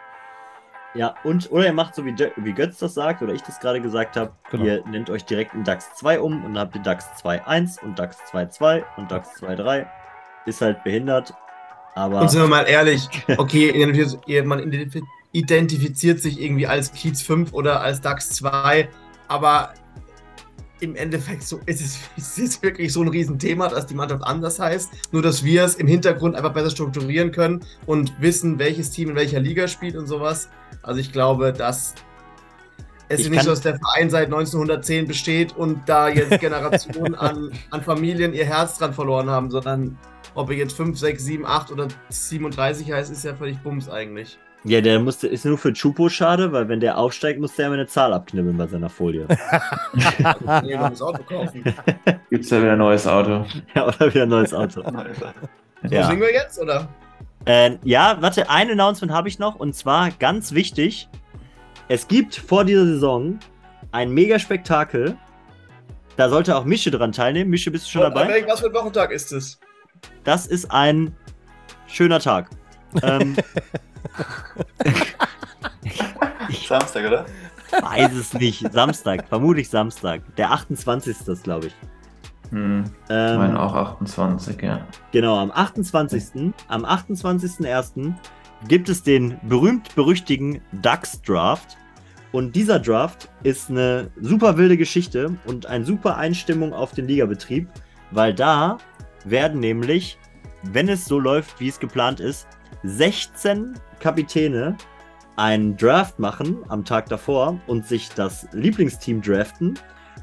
Ja, 0.95 1.15
und 1.23 1.53
oder 1.53 1.67
ihr 1.67 1.73
macht 1.73 1.95
so 1.95 2.05
wie, 2.05 2.17
wie 2.37 2.53
Götz 2.53 2.79
das 2.79 2.95
sagt 2.95 3.23
oder 3.23 3.33
ich 3.33 3.43
das 3.43 3.61
gerade 3.61 3.81
gesagt 3.81 4.17
habe, 4.17 4.33
Genau. 4.51 4.65
ihr 4.65 4.85
nennt 4.89 5.09
euch 5.09 5.25
direkt 5.25 5.55
in 5.55 5.63
DAX 5.63 5.95
2 5.95 6.19
um 6.21 6.45
und 6.45 6.55
dann 6.55 6.59
habt 6.65 6.75
ihr 6.75 6.83
DAX 6.83 7.07
2.1 7.23 7.81
und 7.85 7.97
DAX 7.97 8.19
2.2 8.33 8.83
und 8.97 9.11
DAX 9.13 9.41
2.3. 9.41 9.87
Ist 10.47 10.61
halt 10.63 10.83
behindert, 10.83 11.33
aber 11.95 12.23
Und 12.23 12.29
sind 12.31 12.41
wir 12.41 12.49
mal 12.49 12.65
ehrlich, 12.65 13.09
okay, 13.39 13.87
man 14.45 14.59
identifiziert 15.33 16.21
sich 16.21 16.41
irgendwie 16.41 16.67
als 16.67 16.93
Kiez 16.93 17.23
5 17.23 17.53
oder 17.53 17.81
als 17.81 18.01
DAX 18.01 18.31
2, 18.31 18.89
aber 19.29 19.75
im 20.81 20.97
Endeffekt 20.97 21.43
so 21.43 21.61
ist 21.67 21.81
es, 21.81 21.99
es 22.17 22.39
ist 22.39 22.63
wirklich 22.63 22.93
so 22.93 23.03
ein 23.03 23.09
Riesenthema, 23.09 23.69
dass 23.69 23.87
die 23.87 23.95
Mannschaft 23.95 24.25
anders 24.25 24.59
heißt. 24.59 24.91
Nur, 25.13 25.23
dass 25.23 25.45
wir 25.45 25.65
es 25.65 25.75
im 25.77 25.87
Hintergrund 25.87 26.35
einfach 26.35 26.53
besser 26.53 26.71
strukturieren 26.71 27.31
können 27.33 27.65
und 27.87 28.13
wissen, 28.21 28.59
welches 28.59 28.91
Team 28.91 29.11
in 29.11 29.17
welcher 29.17 29.41
Liga 29.41 29.69
spielt 29.69 29.97
und 29.97 30.07
sowas. 30.07 30.49
Also 30.83 31.01
ich 31.01 31.13
glaube, 31.13 31.53
dass 31.53 31.95
es 33.09 33.23
ist 33.23 33.31
nicht 33.31 33.43
so, 33.43 33.51
dass 33.51 33.61
der 33.61 33.77
Verein 33.77 34.09
seit 34.09 34.27
1910 34.27 35.09
besteht 35.09 35.57
und 35.57 35.81
da 35.87 36.09
jetzt 36.09 36.39
Generationen 36.39 37.15
an, 37.17 37.51
an 37.71 37.83
Familien 37.83 38.33
ihr 38.33 38.47
Herz 38.47 38.79
dran 38.79 38.95
verloren 38.95 39.29
haben, 39.29 39.51
sondern 39.51 39.99
ob 40.37 40.49
er 40.51 40.57
jetzt 40.57 40.77
5, 40.77 40.97
6, 40.97 41.25
7, 41.25 41.45
8 41.45 41.73
oder 41.73 41.89
37 42.09 42.93
heißt, 42.93 43.11
ist 43.11 43.25
ja 43.25 43.35
völlig 43.35 43.59
Bums 43.65 43.89
eigentlich. 43.89 44.39
Ja, 44.65 44.81
der 44.81 45.01
musste, 45.01 45.27
ist 45.27 45.45
nur 45.45 45.57
für 45.59 45.73
Chupo 45.73 46.09
schade, 46.09 46.53
weil 46.53 46.69
wenn 46.69 46.81
der 46.81 46.99
aufsteigt, 46.99 47.41
muss 47.41 47.55
der 47.57 47.67
immer 47.67 47.75
eine 47.77 47.87
Zahl 47.87 48.13
abknibbeln 48.13 48.57
bei 48.57 48.67
seiner 48.67 48.91
Folie. 48.91 49.27
Nee, 50.63 50.77
muss 50.77 51.01
Auto 51.03 51.23
kaufen. 51.23 51.65
Gibt's 52.31 52.49
da 52.49 52.61
wieder 52.61 52.73
ein 52.73 52.79
neues 52.79 53.07
Auto? 53.07 53.45
ja, 53.75 53.87
oder 53.87 54.13
wieder 54.13 54.23
ein 54.25 54.29
neues 54.29 54.53
Auto. 54.53 54.83
So 54.83 55.95
Ja. 55.95 56.07
singen 56.07 56.21
wir 56.21 56.33
jetzt, 56.33 56.59
oder? 56.61 56.89
Äh, 57.47 57.77
ja, 57.85 58.19
warte, 58.21 58.51
ein 58.51 58.71
Announcement 58.71 59.13
habe 59.13 59.29
ich 59.29 59.39
noch 59.39 59.57
und 59.57 59.75
zwar 59.75 60.11
ganz 60.11 60.53
wichtig. 60.53 61.09
Es 61.89 62.07
gibt 62.07 62.37
vor 62.37 62.65
dieser 62.65 62.85
Saison 62.87 63.39
ein 63.93 64.11
Mega-Spektakel. 64.13 65.17
Da 66.17 66.29
sollte 66.29 66.55
auch 66.57 66.65
Mische 66.65 66.91
dran 66.91 67.13
teilnehmen. 67.13 67.49
Mische, 67.51 67.71
bist 67.71 67.87
du 67.87 67.91
schon 67.93 68.03
Und 68.03 68.09
an 68.09 68.15
dabei? 68.15 68.45
Was 68.47 68.61
für 68.61 68.67
ein 68.67 68.75
Wochentag 68.75 69.11
ist 69.11 69.33
es? 69.33 69.59
Das 70.25 70.47
ist 70.47 70.71
ein 70.71 71.17
schöner 71.87 72.21
Tag. 72.21 72.51
ähm, 73.03 73.37
Samstag, 76.69 77.07
oder? 77.07 77.27
weiß 77.73 78.13
es 78.15 78.35
nicht. 78.35 78.73
Samstag, 78.73 79.29
vermutlich 79.29 79.69
Samstag. 79.69 80.23
Der 80.37 80.51
28. 80.51 81.19
ist 81.19 81.29
das, 81.29 81.43
glaube 81.43 81.69
ich. 81.69 81.75
Hm, 82.51 82.85
ich 82.85 83.11
Ähm, 83.11 83.39
meine 83.39 83.61
auch 83.61 83.75
28, 83.75 84.61
ja. 84.63 84.81
Genau, 85.13 85.39
am 85.39 85.51
28. 85.51 86.53
Am 86.69 86.85
28.01. 86.85 88.13
gibt 88.67 88.89
es 88.89 89.03
den 89.03 89.39
berühmt-berüchtigen 89.43 90.61
DAX 90.73 91.23
Draft. 91.23 91.77
Und 92.33 92.55
dieser 92.55 92.79
Draft 92.79 93.29
ist 93.43 93.71
eine 93.71 94.11
super 94.21 94.57
wilde 94.57 94.77
Geschichte 94.77 95.37
und 95.47 95.67
eine 95.67 95.85
super 95.85 96.17
Einstimmung 96.17 96.73
auf 96.73 96.93
den 96.93 97.09
Ligabetrieb, 97.09 97.69
weil 98.13 98.33
da 98.33 98.79
werden 99.25 99.59
nämlich, 99.59 100.17
wenn 100.63 100.89
es 100.89 101.07
so 101.07 101.19
läuft, 101.19 101.59
wie 101.59 101.69
es 101.69 101.81
geplant 101.81 102.21
ist, 102.21 102.47
16 102.85 103.75
Kapitäne 104.01 104.77
einen 105.37 105.77
Draft 105.77 106.19
machen 106.19 106.59
am 106.69 106.85
Tag 106.85 107.09
davor 107.09 107.59
und 107.67 107.87
sich 107.87 108.11
das 108.11 108.47
Lieblingsteam 108.53 109.23
draften, 109.23 109.79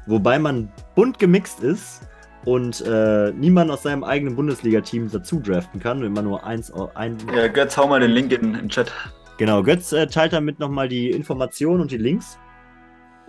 wobei 0.06 0.38
man 0.38 0.70
bunt 0.94 1.18
gemixt 1.18 1.60
ist 1.60 2.02
und 2.44 2.82
äh, 2.82 3.32
niemand 3.32 3.70
aus 3.70 3.82
seinem 3.82 4.04
eigenen 4.04 4.36
Bundesliga-Team 4.36 5.10
dazu 5.10 5.40
draften 5.40 5.80
kann, 5.80 6.02
wenn 6.02 6.12
man 6.12 6.24
nur 6.24 6.44
eins 6.44 6.72
ein. 6.94 7.16
Ja, 7.34 7.48
Götz, 7.48 7.76
hau 7.76 7.88
mal 7.88 8.00
den 8.00 8.10
Link 8.12 8.32
in 8.32 8.52
den 8.52 8.68
Chat. 8.68 8.92
Genau, 9.38 9.62
Götz 9.62 9.92
äh, 9.92 10.06
teilt 10.06 10.32
damit 10.32 10.58
nochmal 10.58 10.88
die 10.88 11.10
Informationen 11.10 11.80
und 11.80 11.90
die 11.90 11.96
Links. 11.98 12.38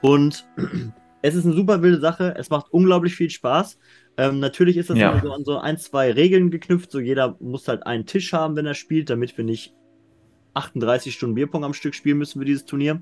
Und 0.01 0.47
es 1.21 1.35
ist 1.35 1.45
eine 1.45 1.55
super 1.55 1.81
wilde 1.81 1.99
Sache. 1.99 2.35
Es 2.37 2.49
macht 2.49 2.67
unglaublich 2.71 3.15
viel 3.15 3.29
Spaß. 3.29 3.77
Ähm, 4.17 4.39
natürlich 4.39 4.77
ist 4.77 4.89
das 4.89 4.97
Ja. 4.97 5.11
immer 5.11 5.21
so 5.21 5.31
an 5.33 5.43
so 5.43 5.57
ein, 5.57 5.77
zwei 5.77 6.11
Regeln 6.11 6.51
geknüpft. 6.51 6.91
So 6.91 6.99
jeder 6.99 7.35
muss 7.39 7.67
halt 7.67 7.85
einen 7.85 8.05
Tisch 8.05 8.33
haben, 8.33 8.55
wenn 8.55 8.65
er 8.65 8.73
spielt, 8.73 9.09
damit 9.09 9.37
wir 9.37 9.45
nicht 9.45 9.73
38 10.59 11.13
Stunden 11.13 11.35
Bierpong 11.35 11.63
am 11.63 11.73
Stück 11.73 11.95
spielen 11.95 12.17
müssen 12.17 12.39
für 12.39 12.45
dieses 12.45 12.65
Turnier. 12.65 13.01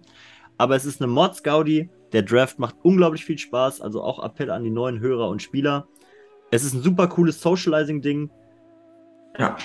Aber 0.58 0.76
es 0.76 0.86
ist 0.86 1.02
eine 1.02 1.12
Mords-Gaudi. 1.12 1.90
Der 2.14 2.24
Draft 2.24 2.60
macht 2.60 2.76
unglaublich 2.84 3.26
viel 3.26 3.38
Spaß. 3.38 3.82
Also 3.82 4.02
auch 4.02 4.24
Appell 4.24 4.50
an 4.50 4.64
die 4.64 4.70
neuen 4.70 5.00
Hörer 5.00 5.28
und 5.30 5.42
Spieler. 5.42 5.88
Es 6.52 6.64
ist 6.64 6.74
ein 6.74 6.82
super 6.82 7.08
cooles 7.08 7.42
Socializing-Ding. 7.42 8.30
Ja. 9.38 9.56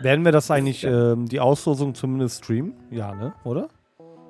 Werden 0.00 0.24
wir 0.24 0.32
das 0.32 0.50
eigentlich, 0.50 0.84
ähm, 0.84 1.26
die 1.26 1.40
Auslosung 1.40 1.94
zumindest 1.94 2.44
streamen? 2.44 2.74
Ja, 2.90 3.14
ne? 3.14 3.34
Oder? 3.44 3.68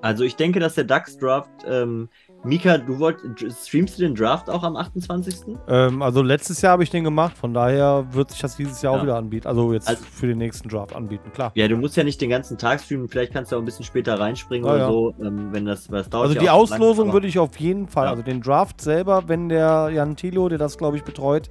Also 0.02 0.24
ich 0.24 0.36
denke, 0.36 0.60
dass 0.60 0.74
der 0.74 0.84
DAX-Draft, 0.84 1.51
ähm, 1.66 2.09
Mika, 2.43 2.79
du 2.79 2.99
wollt, 2.99 3.19
streamst 3.62 3.99
du 3.99 4.03
den 4.03 4.15
Draft 4.15 4.49
auch 4.49 4.62
am 4.62 4.75
28.? 4.75 5.59
Ähm, 5.69 6.01
also 6.01 6.23
letztes 6.23 6.62
Jahr 6.62 6.73
habe 6.73 6.83
ich 6.83 6.89
den 6.89 7.05
gemacht, 7.05 7.37
von 7.37 7.53
daher 7.53 8.07
wird 8.12 8.31
sich 8.31 8.41
das 8.41 8.57
dieses 8.57 8.81
Jahr 8.81 8.95
Ja. 8.95 8.99
auch 8.99 9.03
wieder 9.03 9.17
anbieten. 9.17 9.47
Also 9.47 9.75
jetzt 9.75 9.87
Also- 9.89 10.03
für 10.05 10.27
den 10.27 10.39
nächsten 10.39 10.71
Draft 10.71 10.97
anbieten, 10.97 11.31
klar. 11.35 11.53
Ja, 11.55 11.69
du 11.69 11.77
musst 11.77 11.97
ja 11.99 12.05
nicht 12.05 12.19
den 12.19 12.31
ganzen 12.31 12.57
Tag 12.57 12.81
streamen, 12.81 13.09
vielleicht 13.09 13.35
kannst 13.35 13.53
du 13.53 13.57
auch 13.57 13.61
ein 13.61 13.67
bisschen 13.67 13.85
später 13.85 14.19
reinspringen 14.19 14.67
Ja, 14.67 14.73
oder 14.75 14.83
ja. 14.85 14.91
so, 14.91 15.15
ähm, 15.23 15.49
wenn 15.53 15.67
das, 15.67 15.87
das 15.89 16.09
dauert 16.09 16.29
Also 16.29 16.39
die 16.41 16.47
lang, 16.47 16.55
Auslosung 16.55 17.07
aber- 17.09 17.12
würde 17.15 17.27
ich 17.27 17.39
auf 17.39 17.57
jeden 17.61 17.89
Fall, 17.89 18.07
also 18.09 18.23
den 18.23 18.41
Draft 18.41 18.81
selber, 18.81 19.25
wenn 19.27 19.51
der 19.51 19.91
Jan 19.93 20.17
Thilo, 20.17 20.49
der 20.49 20.57
das 20.57 20.79
glaube 20.79 20.97
ich 20.97 21.05
betreut, 21.05 21.51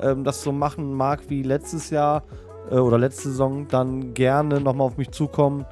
ähm, 0.00 0.22
das 0.22 0.42
so 0.42 0.52
machen 0.52 0.94
mag 0.94 1.20
wie 1.28 1.42
letztes 1.42 1.90
Jahr 1.90 2.22
äh, 2.70 2.76
oder 2.76 2.96
letzte 2.98 3.30
Saison, 3.30 3.66
dann 3.66 4.14
gerne 4.14 4.60
nochmal 4.60 4.86
auf 4.86 4.98
mich 4.98 5.10
zukommen 5.10 5.64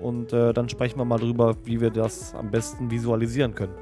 und 0.00 0.32
äh, 0.32 0.54
dann 0.54 0.70
sprechen 0.70 0.98
wir 0.98 1.04
mal 1.04 1.18
drüber, 1.18 1.56
wie 1.64 1.78
wir 1.82 1.90
das 1.90 2.34
am 2.34 2.50
besten 2.50 2.90
visualisieren 2.90 3.54
können. 3.54 3.74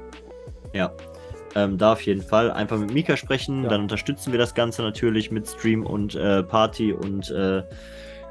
Ähm, 1.55 1.77
da 1.77 1.93
auf 1.93 2.01
jeden 2.01 2.23
Fall 2.23 2.51
einfach 2.51 2.79
mit 2.79 2.91
Mika 2.93 3.15
sprechen, 3.15 3.63
Ja. 3.63 3.69
dann 3.69 3.81
unterstützen 3.81 4.31
wir 4.31 4.39
das 4.39 4.55
Ganze 4.55 4.81
natürlich 4.81 5.29
mit 5.29 5.47
Stream 5.47 5.85
und 5.85 6.15
äh, 6.15 6.41
Party 6.41 6.91
und 6.93 7.29
äh, 7.29 7.61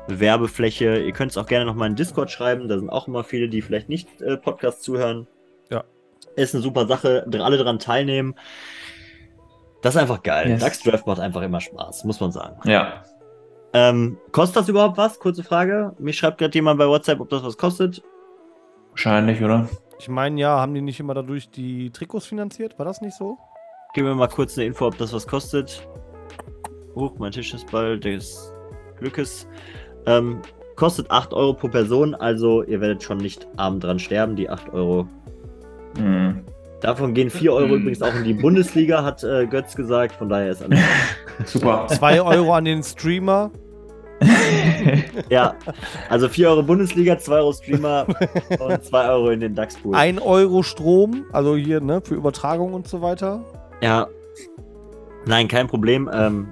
Werbefläche. 0.09 0.99
Ihr 0.99 1.13
könnt 1.13 1.31
es 1.31 1.39
auch 1.39 1.47
gerne 1.47 1.65
nochmal 1.65 1.89
in 1.89 1.95
Discord 1.95 2.33
schreiben, 2.33 2.67
da 2.69 2.77
sind 2.79 2.91
auch 2.91 3.07
immer 3.07 3.23
viele, 3.23 3.49
die 3.49 3.63
vielleicht 3.63 3.89
nicht 3.89 4.21
äh, 4.23 4.37
Podcast 4.37 4.83
zuhören. 4.83 5.29
Ja. 5.71 5.85
Ist 6.35 6.53
eine 6.55 6.63
super 6.65 6.87
Sache, 6.89 7.25
alle 7.33 7.59
daran 7.59 7.79
teilnehmen. 7.79 8.35
Das 9.83 9.95
ist 9.95 10.01
einfach 10.01 10.23
geil. 10.25 10.49
Yes. 10.49 10.61
DAX 10.61 10.83
Draft 10.83 11.07
macht 11.07 11.21
einfach 11.21 11.43
immer 11.43 11.61
Spaß, 11.61 12.03
muss 12.05 12.19
man 12.21 12.33
sagen. 12.33 12.57
Ja. 12.69 13.05
Ähm, 13.73 14.19
kostet 14.33 14.57
das 14.57 14.69
überhaupt 14.69 14.97
was? 14.99 15.19
Kurze 15.21 15.45
Frage. 15.45 15.95
Mich 15.99 16.19
schreibt 16.19 16.39
gerade 16.39 16.55
jemand 16.55 16.79
bei 16.79 16.87
WhatsApp, 16.89 17.21
ob 17.21 17.29
das 17.31 17.43
was 17.45 17.57
kostet. 17.57 18.03
Wahrscheinlich, 18.91 19.43
oder? 19.43 19.69
Ich 20.03 20.09
meine 20.09 20.41
ja, 20.41 20.59
haben 20.59 20.75
die 20.75 20.81
nicht 20.81 20.99
immer 20.99 21.15
dadurch 21.15 21.49
die 21.49 21.91
Trikots 21.91 22.27
finanziert? 22.27 22.77
War 22.77 22.85
das 22.85 23.01
nicht 23.03 23.17
so? 23.17 23.39
Gib 23.95 24.03
mir 24.03 24.17
mal 24.17 24.27
kurz 24.27 24.59
eine 24.59 24.67
Info, 24.67 24.89
ob 24.89 24.99
das 24.99 25.13
was 25.13 25.29
kostet. 25.29 25.87
Huch, 26.97 27.13
mein 27.21 27.31
Tisch 27.31 27.55
ist 27.55 27.71
bald 27.71 28.03
des 28.05 28.53
Glückes. 28.99 29.47
Ähm, 30.07 30.43
kostet 30.75 31.09
8 31.09 31.33
Euro 31.33 31.55
pro 31.55 31.69
Person, 31.69 32.17
also 32.17 32.65
ihr 32.65 32.81
werdet 32.81 33.01
schon 33.05 33.19
nicht 33.19 33.47
arm 33.57 33.79
dran 33.79 34.01
sterben, 34.01 34.35
die 34.35 34.51
8 34.51 34.71
Euro. 34.71 35.07
Hm. 35.99 36.43
Davon 36.81 37.15
gehen 37.15 37.31
4 37.31 37.53
Euro 37.53 37.69
Mhm. 37.69 37.83
übrigens 37.83 38.03
auch 38.03 38.13
in 38.17 38.25
die 38.25 38.35
Bundesliga, 38.35 39.05
hat 39.05 39.23
äh, 39.23 39.47
Götz 39.47 39.77
gesagt, 39.77 40.17
von 40.17 40.29
daher 40.29 40.51
ist 40.51 40.65
alles. 40.65 40.81
Super. 41.45 41.87
2 41.87 42.23
Euro 42.23 42.53
an 42.55 42.65
den 42.65 42.83
Streamer. 42.83 43.53
Ja, 45.31 45.55
also 46.09 46.29
4 46.29 46.49
Euro 46.51 46.63
Bundesliga, 46.63 47.19
2 47.19 47.35
Euro 47.37 47.53
Streamer 47.53 48.07
und 48.59 48.85
2 48.85 49.09
Euro 49.09 49.31
in 49.31 49.41
den 49.41 49.55
DAX-Pool. 49.55 49.95
1 49.95 50.21
Euro 50.23 50.63
Strom, 50.63 51.25
also 51.33 51.57
hier, 51.57 51.81
ne, 51.81 52.01
für 52.03 52.15
Übertragung 52.15 52.75
und 52.75 52.89
so 52.89 53.03
weiter. 53.03 53.45
Ja. 53.81 54.07
Nein, 55.27 55.49
kein 55.49 55.69
Problem. 55.69 56.11
Ähm, 56.13 56.49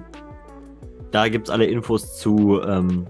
da 1.11 1.27
gibt 1.27 1.47
es 1.47 1.53
alle 1.53 1.65
Infos 1.65 2.17
zu 2.17 2.61
ähm, 2.61 3.07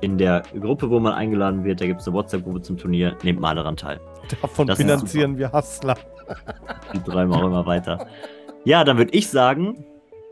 in 0.00 0.16
der 0.16 0.42
Gruppe, 0.60 0.90
wo 0.90 0.98
man 1.00 1.12
eingeladen 1.14 1.64
wird. 1.64 1.80
Da 1.80 1.86
gibt 1.86 2.00
es 2.00 2.06
eine 2.06 2.16
WhatsApp-Gruppe 2.16 2.62
zum 2.62 2.76
Turnier. 2.76 3.16
Nehmt 3.22 3.40
mal 3.40 3.54
daran 3.54 3.76
teil. 3.76 4.00
Davon 4.40 4.66
Das 4.66 4.78
finanzieren 4.78 5.36
wir 5.38 5.52
Hustler. 5.52 5.96
Die 6.94 7.00
treiben 7.00 7.32
auch 7.32 7.44
immer 7.44 7.66
weiter. 7.66 8.06
Ja, 8.64 8.84
dann 8.84 8.98
würde 8.98 9.12
ich 9.14 9.28
sagen, 9.28 9.84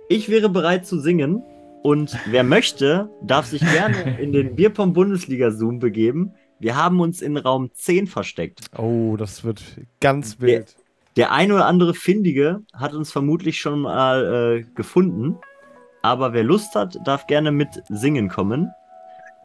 ich 0.09 0.29
wäre 0.29 0.49
bereit 0.49 0.87
zu 0.87 0.99
singen. 1.01 1.43
Und 1.87 2.19
wer 2.27 2.43
möchte, 2.43 3.09
darf 3.23 3.47
sich 3.47 3.61
gerne 3.61 4.19
in 4.21 4.33
den 4.33 4.57
Bierpong-Bundesliga-Zoom 4.57 5.79
begeben. 5.79 6.33
Wir 6.59 6.75
haben 6.77 6.99
uns 7.01 7.23
in 7.23 7.37
Raum 7.37 7.71
10 7.73 8.09
versteckt. 8.09 8.63
Oh, 8.77 9.15
das 9.17 9.45
wird 9.45 9.63
ganz 10.01 10.37
Der- 10.39 10.49
wild. 10.49 10.77
Der 11.15 11.31
ein 11.31 11.53
oder 11.53 11.67
andere 11.67 11.95
Findige 11.95 12.61
hat 12.75 12.93
uns 12.93 13.13
vermutlich 13.13 13.61
schon 13.61 13.83
mal 13.83 14.59
äh, 14.59 14.65
gefunden. 14.75 15.37
Aber 16.03 16.33
wer 16.33 16.43
Lust 16.43 16.75
hat, 16.75 16.99
darf 17.05 17.29
gerne 17.29 17.53
mit 17.53 17.69
singen 17.89 18.29
kommen. 18.29 18.73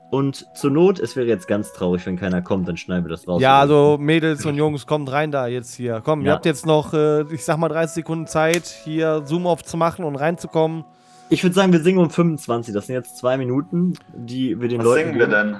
Und 0.09 0.47
zur 0.55 0.71
Not, 0.71 0.99
es 0.99 1.15
wäre 1.15 1.27
jetzt 1.27 1.47
ganz 1.47 1.71
traurig, 1.73 2.03
wenn 2.07 2.17
keiner 2.17 2.41
kommt, 2.41 2.67
dann 2.67 2.75
schneiden 2.75 3.05
wir 3.05 3.09
das 3.09 3.27
raus. 3.27 3.39
Ja, 3.39 3.59
also 3.59 3.97
Mädels 3.99 4.45
und 4.47 4.55
Jungs, 4.55 4.87
kommt 4.87 5.11
rein 5.11 5.31
da 5.31 5.45
jetzt 5.45 5.75
hier. 5.75 6.01
Komm, 6.03 6.21
ihr 6.21 6.27
Ja. 6.29 6.33
habt 6.33 6.45
jetzt 6.47 6.65
noch, 6.65 6.93
äh, 6.95 7.21
ich 7.31 7.45
sag 7.45 7.57
mal, 7.57 7.69
30 7.69 7.93
Sekunden 7.93 8.25
Zeit, 8.25 8.65
hier 8.65 9.21
Zoom-Off 9.25 9.63
zu 9.63 9.77
machen 9.77 10.03
und 10.03 10.15
reinzukommen. 10.15 10.85
Ich 11.31 11.43
würde 11.43 11.55
sagen, 11.55 11.71
wir 11.71 11.79
singen 11.81 11.99
um 11.99 12.09
25. 12.09 12.73
Das 12.73 12.87
sind 12.87 12.95
jetzt 12.95 13.17
zwei 13.17 13.37
Minuten, 13.37 13.93
die 14.13 14.59
wir 14.59 14.67
den 14.67 14.79
Was 14.79 14.85
Leuten. 14.85 15.07
singen 15.13 15.19
wir 15.19 15.27
geben. 15.27 15.31
denn? 15.53 15.57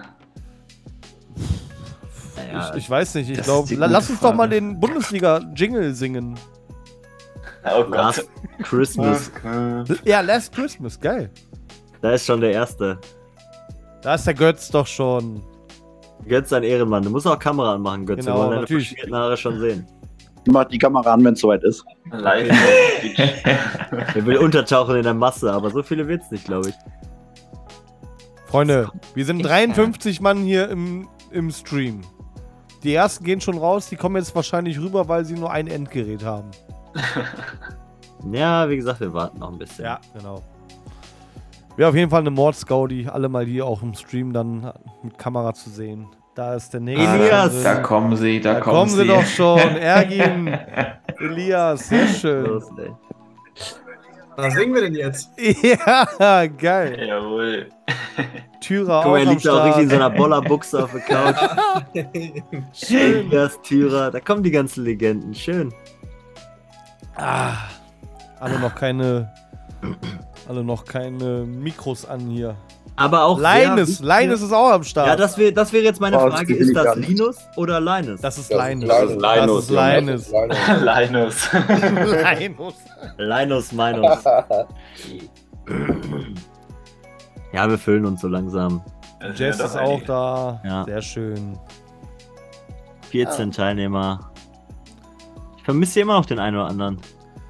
Ja, 2.52 2.70
Ich, 2.72 2.76
ich 2.84 2.90
weiß 2.90 3.16
nicht, 3.16 3.30
ich 3.30 3.42
glaube, 3.42 3.72
ist 3.72 3.80
lass 3.80 4.10
uns 4.10 4.20
doch 4.20 4.28
Frage. 4.28 4.38
mal 4.38 4.50
den 4.50 4.80
Bundesliga-Jingle 4.82 5.94
singen. 5.96 6.38
Oh 7.64 7.84
Gott. 7.84 7.92
Last 7.94 8.30
Christmas. 8.64 9.32
Ja, 10.04 10.20
Last 10.22 10.54
Christmas, 10.54 11.00
geil. 11.00 11.30
Da 12.02 12.12
ist 12.14 12.26
schon 12.26 12.42
der 12.42 12.52
erste. 12.52 13.00
Da 14.02 14.16
ist 14.16 14.26
der 14.28 14.34
Götz 14.34 14.70
doch 14.70 14.88
schon. 14.88 15.42
Götz 16.28 16.52
ein 16.52 16.64
Ehrenmann. 16.64 17.04
Du 17.04 17.12
musst 17.12 17.28
auch 17.28 17.40
Kamera 17.40 17.76
anmachen, 17.76 18.06
Götz. 18.06 18.26
Genau, 18.26 18.36
wir 18.36 18.40
wollen 18.40 18.50
deine 18.52 18.62
natürlich. 18.62 18.96
Haare 19.12 19.38
schon 19.38 19.60
sehen. 19.60 19.88
Ich 20.46 20.52
mach 20.52 20.66
die 20.66 20.78
Kamera 20.78 21.14
an, 21.14 21.24
wenn 21.24 21.34
es 21.34 21.40
soweit 21.40 21.64
ist. 21.64 21.86
Live. 22.12 22.50
Er 23.92 24.26
will 24.26 24.38
untertauchen 24.38 24.96
in 24.96 25.04
der 25.04 25.14
Masse, 25.14 25.52
aber 25.52 25.70
so 25.70 25.84
viele 25.84 26.08
wird's 26.08 26.32
nicht, 26.32 26.46
glaube 26.46 26.70
ich. 26.70 26.76
Freunde, 28.46 28.90
wir 29.14 29.26
sind 29.26 29.44
53 29.44 30.22
Mann 30.22 30.40
hier 30.40 30.70
im, 30.70 31.08
im 31.32 31.52
Stream. 31.52 32.02
Die 32.84 32.94
ersten 32.94 33.24
gehen 33.24 33.42
schon 33.42 33.58
raus, 33.58 33.90
die 33.90 33.96
kommen 33.96 34.16
jetzt 34.16 34.36
wahrscheinlich 34.36 34.80
rüber, 34.80 35.08
weil 35.08 35.26
sie 35.26 35.36
nur 35.36 35.52
ein 35.52 35.68
Endgerät 35.68 36.24
haben. 36.24 36.52
Ja, 38.32 38.70
wie 38.70 38.78
gesagt, 38.78 39.00
wir 39.00 39.14
warten 39.14 39.40
noch 39.40 39.52
ein 39.52 39.58
bisschen. 39.58 39.86
Ja, 39.86 40.00
genau. 40.14 40.44
Wäre 41.76 41.90
auf 41.90 41.96
jeden 41.96 42.12
Fall 42.12 42.22
eine 42.22 42.30
Mordsgaudi, 42.30 43.08
alle 43.08 43.30
mal 43.30 43.46
hier 43.46 43.66
auch 43.66 43.82
im 43.82 43.94
Stream 43.94 44.34
dann 44.34 44.72
mit 45.02 45.18
Kamera 45.18 45.54
zu 45.54 45.70
sehen. 45.70 46.08
Da 46.34 46.56
ist 46.56 46.74
der 46.74 46.80
nächste. 46.80 47.08
Elias! 47.08 47.64
Da 47.64 47.76
kommen 47.76 48.16
sie, 48.16 48.40
da, 48.40 48.54
Da 48.54 48.60
kommen, 48.62 48.76
kommen 48.76 48.90
sie 48.92 49.06
doch 49.06 49.26
schon. 49.26 49.60
Ergin, 49.78 50.58
Elias, 51.20 51.90
sehr 51.90 52.08
schön. 52.08 52.62
Was 54.38 54.54
singen 54.54 54.74
wir 54.74 54.82
denn 54.82 54.96
jetzt? 54.96 55.30
Ja, 55.38 56.46
geil. 56.48 57.06
Jawohl. 57.06 57.70
Tyra 58.62 59.02
Guck 59.02 59.06
auch 59.06 59.12
mal, 59.12 59.20
er 59.20 59.26
liegt 59.26 59.46
da 59.46 59.62
auch 59.62 59.66
richtig 59.66 59.84
in 59.84 59.90
so 59.90 59.96
einer 59.96 60.10
Bollerbuchse 60.10 60.84
auf 60.84 60.92
der 60.92 61.02
Couch. 61.02 61.36
Schön. 62.74 63.30
Elias, 63.30 63.62
Tyra, 63.62 64.10
da 64.10 64.20
kommen 64.20 64.42
die 64.44 64.52
ganzen 64.52 64.86
Legenden. 64.86 65.34
Schön. 65.34 65.74
Ah, 67.16 67.54
alle 68.40 68.58
noch 68.60 68.74
keine, 68.74 69.34
alle 70.48 70.64
noch 70.64 70.86
keine 70.86 71.44
Mikros 71.46 72.06
an 72.06 72.22
hier. 72.22 72.56
Aber 73.02 73.24
auch. 73.26 73.40
Linus, 73.40 73.98
sehr 73.98 74.20
Linus 74.22 74.42
ist 74.42 74.52
auch 74.54 74.72
am 74.72 74.84
Start. 74.84 75.08
Ja, 75.08 75.16
das 75.16 75.38
wäre 75.38 75.52
das 75.54 75.72
wär 75.74 75.82
jetzt 75.82 76.00
meine 76.02 76.18
Oh, 76.20 76.26
das 76.30 76.36
Frage. 76.40 76.56
ist 76.56 76.76
das. 76.76 76.96
Linus 76.96 77.38
oder 77.56 77.80
Linus? 77.80 78.22
Das 78.22 78.38
ist 78.38 78.52
Das 78.52 78.68
Linus. 78.70 78.90
ist 78.90 79.22
Linus. 79.22 79.22
Das 79.22 79.64
ist 79.64 79.70
Linus. 79.70 80.32
Linus. 80.82 81.50
Linus. 82.40 82.74
Linus 83.18 83.72
Minus. 83.72 84.24
ja, 87.54 87.70
wir 87.70 87.78
füllen 87.78 88.06
uns 88.06 88.22
so 88.22 88.28
langsam. 88.28 88.82
Jess 89.36 89.60
ist 89.60 89.78
auch 89.78 90.02
da. 90.04 90.62
Ja. 90.66 90.84
Sehr 90.86 91.02
schön. 91.02 91.58
14 93.12 93.52
Teilnehmer. 93.52 94.32
Ich 95.58 95.64
vermisse 95.64 95.94
hier 95.94 96.04
immer 96.04 96.16
noch 96.18 96.26
den 96.26 96.40
einen 96.40 96.56
oder 96.58 96.68
anderen. 96.68 97.00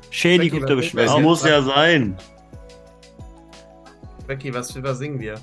Shady 0.10 0.52
was 0.52 0.68
da 0.68 0.76
bestimmt 0.76 1.04
das? 1.04 1.12
auch. 1.12 1.20
muss 1.22 1.46
ja 1.46 1.62
sein. 1.62 2.18
Becky, 4.32 4.54
was 4.54 4.72
für 4.72 4.82
was 4.82 5.00
singen 5.00 5.20
wir? 5.20 5.36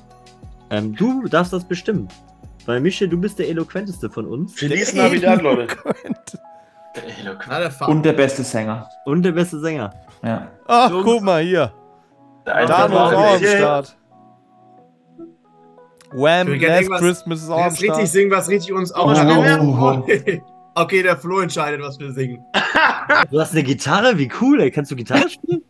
Ähm, 0.70 0.94
du 0.96 1.28
darfst 1.28 1.52
das 1.52 1.62
bestimmen. 1.62 2.08
Weil 2.64 2.80
Mische, 2.80 3.06
du 3.06 3.20
bist 3.20 3.38
der 3.38 3.50
eloquenteste 3.50 4.08
von 4.08 4.24
uns. 4.24 4.54
Feliz 4.54 4.94
Navidad, 4.94 5.42
Leute. 5.42 5.76
Der 6.94 7.86
Und 7.86 8.02
der 8.02 8.14
beste 8.14 8.42
Sänger. 8.42 8.88
Und 9.04 9.24
der 9.24 9.32
beste 9.32 9.60
Sänger. 9.60 9.92
Ja. 10.24 10.48
Ach, 10.66 10.90
Jungs. 10.90 11.04
guck 11.04 11.22
mal 11.22 11.42
hier. 11.42 11.70
Der 12.46 12.64
Dano 12.64 12.94
ist 12.94 13.14
auch 13.14 13.34
am 13.34 13.44
Start. 13.44 13.96
Wham, 16.12 16.48
Last 16.58 16.90
Christmas 16.92 17.42
ist 17.42 17.50
auch 17.50 17.58
am 17.58 17.64
Jetzt 17.64 17.82
richtig 17.82 17.94
Start. 17.94 18.08
singen, 18.08 18.30
was 18.30 18.48
richtig 18.48 18.72
uns 18.72 18.90
auch 18.92 19.14
Oh. 19.60 19.98
okay. 19.98 20.42
okay, 20.74 21.02
der 21.02 21.18
Flo 21.18 21.40
entscheidet, 21.40 21.82
was 21.82 21.98
wir 21.98 22.10
singen. 22.12 22.42
Du 23.30 23.38
hast 23.38 23.52
eine 23.52 23.64
Gitarre? 23.64 24.16
Wie 24.16 24.30
cool, 24.40 24.62
ey. 24.62 24.70
Kannst 24.70 24.90
du 24.90 24.96
Gitarre 24.96 25.28
spielen? 25.28 25.60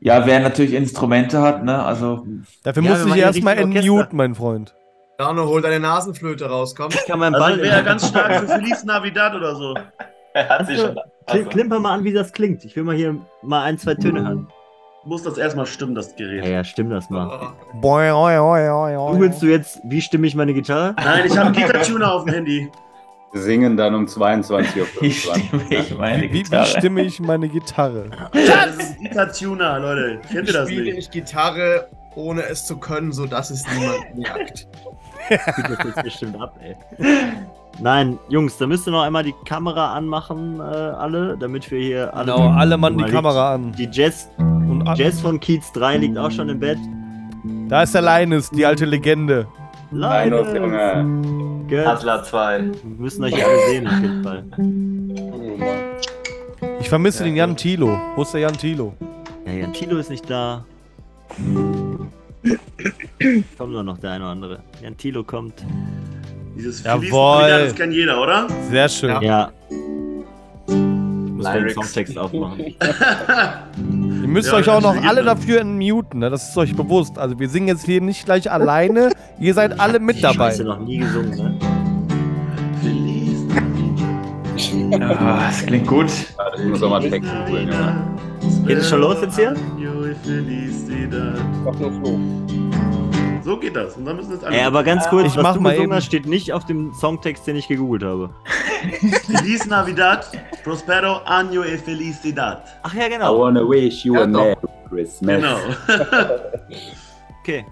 Ja, 0.00 0.26
wer 0.26 0.40
natürlich 0.40 0.72
Instrumente 0.74 1.40
hat, 1.42 1.62
ne, 1.64 1.82
also 1.84 2.26
Dafür 2.62 2.82
Ja, 2.82 2.90
musst 2.90 3.04
du 3.04 3.08
dich 3.08 3.16
ja 3.16 3.26
erstmal 3.26 3.58
entmuten, 3.58 4.16
mein 4.16 4.34
Freund. 4.34 4.74
Arno, 5.18 5.46
hol 5.46 5.60
deine 5.60 5.80
Nasenflöte 5.80 6.46
raus, 6.48 6.74
komm. 6.74 6.88
Ich 6.90 7.04
kann 7.06 7.18
meinen 7.18 7.34
Also 7.34 7.46
Ball. 7.46 7.56
ich 7.58 7.70
wäre 7.70 7.84
ganz 7.84 8.08
stark 8.08 8.34
für 8.36 8.48
Feliz 8.48 8.84
Navidad 8.84 9.34
oder 9.34 9.54
so. 9.54 9.74
Er 10.32 10.48
hat 10.48 10.66
sie 10.68 10.76
schon. 10.76 10.96
Klim 11.26 11.48
klimper 11.48 11.80
mal 11.80 11.94
an, 11.94 12.04
wie 12.04 12.12
das 12.12 12.32
klingt. 12.32 12.64
Ich 12.64 12.76
will 12.76 12.84
mal 12.84 12.94
hier 12.94 13.16
mal 13.42 13.62
ein, 13.64 13.78
zwei 13.78 13.96
Töne 13.96 14.22
hören. 14.22 14.46
Muss 15.04 15.24
das 15.24 15.38
erstmal 15.38 15.66
stimmen, 15.66 15.96
das 15.96 16.14
Gerät. 16.14 16.44
Ja, 16.44 16.50
ja, 16.50 16.62
stimmt 16.64 16.92
das 16.92 17.10
mal. 17.10 17.52
Oh, 17.74 17.80
Boing, 17.80 18.12
oi, 18.12 18.38
oi, 18.38 18.68
oi, 18.70 18.96
oi. 18.96 19.12
Googlest 19.12 19.42
du 19.42 19.46
jetzt, 19.46 19.80
wie 19.84 20.00
stimme 20.00 20.28
ich 20.28 20.36
meine 20.36 20.54
Gitarre? 20.54 20.94
Nein, 20.98 21.24
ich 21.26 21.36
habe 21.36 21.46
einen 21.46 21.56
Gitartuner 21.56 22.12
auf 22.12 22.26
dem 22.26 22.34
Handy. 22.34 22.70
Wir 23.32 23.42
singen 23.42 23.76
dann 23.76 23.94
um 23.94 24.08
22 24.08 24.80
Uhr. 24.82 24.86
Wie 25.00 25.10
stimme 25.12 25.62
ich 25.70 25.96
meine 25.96 26.22
Wie, 26.24 26.32
wie 26.32 26.42
Gitarre? 26.42 26.66
stimme 26.66 27.02
ich 27.02 27.20
meine 27.20 27.48
Gitarre? 27.48 28.10
Das 28.32 28.76
ist 28.76 28.98
ein 28.98 29.04
Gitartuner, 29.04 29.78
Leute. 29.78 30.20
Kennt 30.32 30.48
ihr 30.48 30.52
das 30.54 30.68
Spiele 30.68 30.84
nicht? 30.94 30.98
ich 30.98 31.10
Gitarre, 31.10 31.86
ohne 32.16 32.42
es 32.42 32.66
zu 32.66 32.76
können, 32.78 33.12
sodass 33.12 33.50
es 33.50 33.64
niemand 33.72 34.16
merkt. 34.16 34.66
Das 35.28 35.56
jetzt 35.84 36.02
bestimmt 36.02 36.40
ab, 36.40 36.58
ey. 36.60 36.74
Nein, 37.78 38.18
Jungs, 38.28 38.58
da 38.58 38.66
müsst 38.66 38.88
ihr 38.88 38.90
noch 38.90 39.02
einmal 39.04 39.22
die 39.22 39.34
Kamera 39.44 39.94
anmachen, 39.94 40.58
äh, 40.58 40.62
alle, 40.62 41.36
damit 41.38 41.70
wir 41.70 41.80
hier 41.80 42.14
alle. 42.14 42.32
Genau, 42.32 42.48
alle 42.50 42.76
Mann 42.76 42.98
die 42.98 43.04
Kamera 43.04 43.54
an. 43.54 43.72
Die 43.78 43.88
Jazz, 43.90 44.28
Und 44.38 44.84
Jazz 44.96 45.20
von 45.20 45.38
Kiez 45.38 45.70
3 45.72 45.98
liegt 45.98 46.18
auch 46.18 46.32
schon 46.32 46.48
im 46.48 46.58
Bett. 46.58 46.78
da 47.68 47.84
ist 47.84 47.94
der 47.94 48.02
Linus, 48.02 48.50
die 48.50 48.66
alte 48.66 48.84
Legende. 48.86 49.46
Nein, 49.92 50.30
Linus. 50.30 50.54
Junge. 50.54 51.66
Gell? 51.68 51.86
Adler 51.86 52.22
2. 52.22 52.60
Wir 52.60 52.72
müssen 52.98 53.24
euch 53.24 53.44
alle 53.44 53.58
sehen, 53.68 53.86
auf 53.86 54.00
jeden 54.00 54.24
Fall. 54.24 54.44
Ich 56.80 56.88
vermisse 56.88 57.24
den 57.24 57.36
Jan 57.36 57.56
Tilo. 57.56 57.98
Wo 58.16 58.22
ist 58.22 58.32
der 58.32 58.40
Jan 58.42 58.56
Tilo? 58.56 58.94
Ja, 59.46 59.52
Jan 59.52 59.72
Tilo 59.72 59.98
ist 59.98 60.10
nicht 60.10 60.28
da. 60.28 60.64
Kommt 63.58 63.72
nur 63.72 63.82
noch 63.82 63.98
der 63.98 64.12
eine 64.12 64.24
oder 64.24 64.32
andere. 64.32 64.58
Jan 64.82 64.96
Tilo 64.96 65.24
kommt. 65.24 65.64
Dieses 66.56 66.82
Jawohl. 66.82 67.40
Navidad, 67.42 67.66
das 67.66 67.74
kennt 67.74 67.92
jeder, 67.94 68.20
oder? 68.20 68.46
Sehr 68.70 68.88
schön. 68.88 69.10
Ja. 69.10 69.22
Ja. 69.22 69.52
Ich 71.40 71.46
muss 71.46 71.54
mal 71.54 71.62
den. 71.64 71.74
Songtext 71.74 72.18
aufmachen. 72.18 72.58
Ihr 74.22 74.28
müsst 74.28 74.50
Ja, 74.50 74.58
euch 74.58 74.68
auch 74.68 74.80
noch 74.82 74.94
alle 75.04 75.22
dafür 75.24 75.64
muten, 75.64 76.18
ne? 76.18 76.30
das 76.30 76.50
ist 76.50 76.56
euch 76.56 76.74
bewusst. 76.76 77.18
Also 77.18 77.38
wir 77.38 77.48
singen 77.48 77.68
jetzt 77.68 77.84
hier 77.86 78.00
nicht 78.00 78.24
gleich 78.26 78.50
alleine, 78.50 79.10
ihr 79.40 79.54
seid 79.54 79.80
alle 79.80 79.98
mit 80.00 80.16
Die 80.18 80.22
dabei. 80.22 80.50
Scheiße 80.50 80.64
noch 80.64 80.78
nie 80.80 80.98
gesungen, 80.98 81.30
ne? 81.30 81.54
Feliz 82.82 83.38
Ja, 84.92 85.46
das 85.48 85.64
klingt 85.66 85.86
gut. 85.86 86.06
Ja, 86.38 86.50
das 86.50 86.64
muss 86.64 86.82
auch 86.82 86.90
mal 86.90 87.00
Text 87.08 87.30
googeln, 87.46 87.68
Junge. 87.68 88.66
Geht 88.66 88.78
es 88.78 88.88
schon 88.88 89.00
los 89.00 89.16
jetzt 89.22 89.36
hier? 89.36 89.54
Mach 91.64 91.78
nur 91.78 91.92
Flo. 91.92 92.18
So 93.42 93.56
geht 93.58 93.74
das. 93.74 93.96
Und 93.96 94.04
dann 94.04 94.16
müssen 94.16 94.32
jetzt 94.32 94.44
alle. 94.44 94.54
Ey, 94.56 94.64
aber 94.64 94.82
ganz 94.84 95.08
kurz, 95.08 95.26
Ich 95.28 95.36
was 95.36 95.42
mach 95.42 95.54
du 95.54 95.60
mal 95.60 95.70
gesungen 95.70 95.90
eben- 95.90 95.96
hast, 95.96 96.04
steht 96.04 96.26
nicht 96.26 96.52
auf 96.52 96.66
dem 96.66 96.92
Songtext, 96.94 97.46
den 97.46 97.56
ich 97.56 97.68
gegoogelt 97.68 98.02
habe. 98.04 98.30
Feliz 99.26 99.66
Navidad, 99.66 100.26
Prospero 100.64 101.20
Año 101.26 101.64
e 101.64 101.76
Felicidad. 101.78 102.62
Ach 102.82 102.94
ja, 102.94 103.06
I 103.06 103.10
genau. 103.10 103.38
wanna 103.38 103.60
wish 103.68 104.04
you 104.04 104.14
Ja, 104.14 104.22
a 104.22 104.26
doch. 104.26 104.32
Merry 104.32 104.56
Christmas. 104.88 105.36
Genau. 105.36 105.56
Okay. 107.42 107.64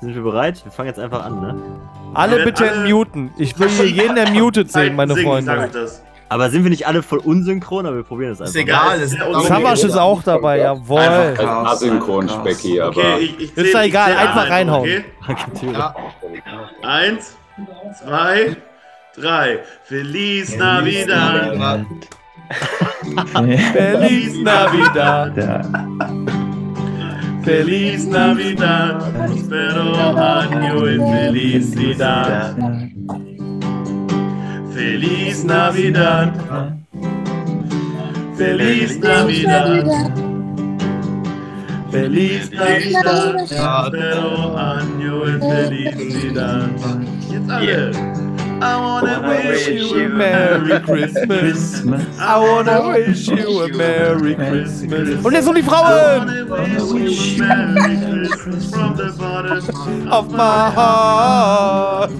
Sind 0.00 0.14
wir 0.14 0.22
bereit? 0.22 0.64
Wir 0.64 0.70
fangen 0.70 0.88
jetzt 0.88 1.00
einfach 1.00 1.24
an, 1.24 1.40
ne? 1.40 1.54
Alle 2.14 2.44
bitte 2.44 2.70
alle- 2.70 2.88
muten. 2.88 3.30
Ich 3.38 3.58
will 3.58 3.68
hier 3.68 3.86
jeden 4.04 4.16
ermutet 4.16 4.70
sehen, 4.70 4.94
meine 4.94 5.14
Singen, 5.14 5.26
Freunde. 5.26 5.68
das. 5.72 6.02
Aber 6.28 6.50
sind 6.50 6.62
wir 6.64 6.70
nicht 6.70 6.86
alle 6.86 7.02
voll 7.02 7.18
unsynchron? 7.18 7.86
Aber 7.86 7.96
wir 7.96 8.02
probieren 8.04 8.32
es 8.32 8.40
einfach. 8.40 8.50
Ist 8.54 8.60
egal. 8.60 9.00
Es 9.00 9.14
Ja, 9.14 9.38
ist 9.40 9.46
Savasch 9.48 9.84
ist 9.84 9.96
auch 9.96 10.22
dabei, 10.22 10.58
jawohl. 10.58 11.00
Einfach 11.00 11.66
asynchron, 11.72 12.28
Specki, 12.28 12.80
aber. 12.80 12.96
Okay, 12.96 13.18
ich, 13.20 13.40
ich 13.40 13.56
Ist 13.56 13.74
doch 13.74 13.80
ich 13.80 13.86
egal, 13.86 14.10
zähl 14.12 14.18
einfach 14.18 14.44
ein, 14.44 14.52
reinhauen. 14.52 15.04
Okay? 15.28 15.72
Ja. 15.72 15.94
Eins, 16.82 17.36
zwei, 18.04 18.56
drei. 19.16 19.60
Feliz 19.84 20.54
Navidad. 20.56 21.86
Feliz 23.72 24.42
Navidad. 24.42 25.32
Feliz 27.42 28.06
Navidad. 28.06 29.12
Prospero 29.12 30.18
año 30.18 30.86
e 30.86 30.98
felicidad. 30.98 32.54
Feliz 34.72 35.44
Navidad. 35.44 36.32
Feliz 38.36 38.98
Navidad. 38.98 40.12
Feliz 41.90 42.50
Navidad. 42.50 43.32
Prospero 43.48 44.56
año 44.58 45.24
e 45.26 45.38
felicidad. 45.38 46.70
Jetzt 47.30 47.50
alle. 47.50 48.25
I 48.62 48.76
wanna 48.80 49.20
wish 49.28 49.68
you 49.68 50.04
a 50.04 50.08
Merry 50.08 50.80
Christmas. 50.80 51.84
I 52.18 52.38
wanna 52.38 52.88
wish 52.88 53.28
you 53.28 53.60
a 53.62 53.68
Merry 53.68 54.34
Christmas. 54.34 55.24
Und 55.24 55.32
jetzt 55.32 55.46
noch 55.46 55.54
die 55.54 55.60
I 55.60 55.62
Frauen! 55.62 56.26
wanna 56.26 56.44
wish 56.46 57.36
you 57.36 57.44
a 57.44 57.66
Merry 57.68 58.28
Christmas 58.28 58.70
from 58.70 58.96
the 58.96 59.12
bottom 59.18 60.08
Of 60.10 60.30
my 60.32 60.70
heart. 60.70 62.10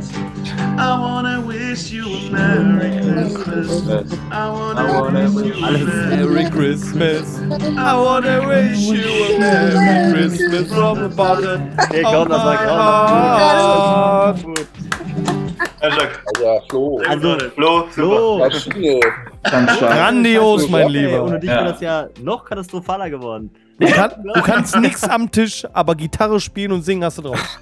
I 0.78 0.98
wanna 1.00 1.40
wish 1.40 1.90
you 1.90 2.04
a 2.04 2.30
Merry 2.30 3.32
Christmas. 3.34 4.12
I 4.30 4.50
wanna 4.50 5.32
wish 5.32 5.46
you 5.46 5.64
a 5.64 5.78
Merry 5.86 6.50
Christmas. 6.50 7.38
I 7.78 7.96
wanna 7.96 8.46
wish 8.46 8.80
you 8.80 9.24
a 9.24 9.38
Merry 9.38 10.12
Christmas 10.12 10.68
from 10.70 10.98
the 11.00 11.08
bottom 11.08 11.62
of 11.78 11.88
komm, 12.04 12.28
das 12.28 12.30
war 12.44 12.44
my 12.44 12.56
heart. 12.56 14.44
Ja, 16.42 16.60
Flo. 16.68 17.00
Also, 17.08 17.38
Flo, 17.54 17.86
super. 17.90 18.50
Flo, 18.50 18.50
stark. 18.50 19.78
Grandios, 19.78 20.68
mein 20.68 20.94
ey, 20.94 21.18
ohne 21.18 21.36
Lieber. 21.36 21.38
dich 21.38 21.50
Ja. 21.50 21.56
wäre 21.56 21.64
das 21.72 21.80
ja 21.80 22.08
noch 22.22 22.44
katastrophaler 22.44 23.10
geworden. 23.10 23.50
Du, 23.78 23.86
kann, 23.88 24.10
du 24.22 24.40
kannst 24.42 24.76
nix 24.78 25.04
am 25.04 25.30
Tisch, 25.30 25.66
aber 25.72 25.94
Gitarre 25.94 26.40
spielen 26.40 26.72
und 26.72 26.82
singen 26.82 27.04
hast 27.04 27.18
du 27.18 27.22
drauf. 27.22 27.60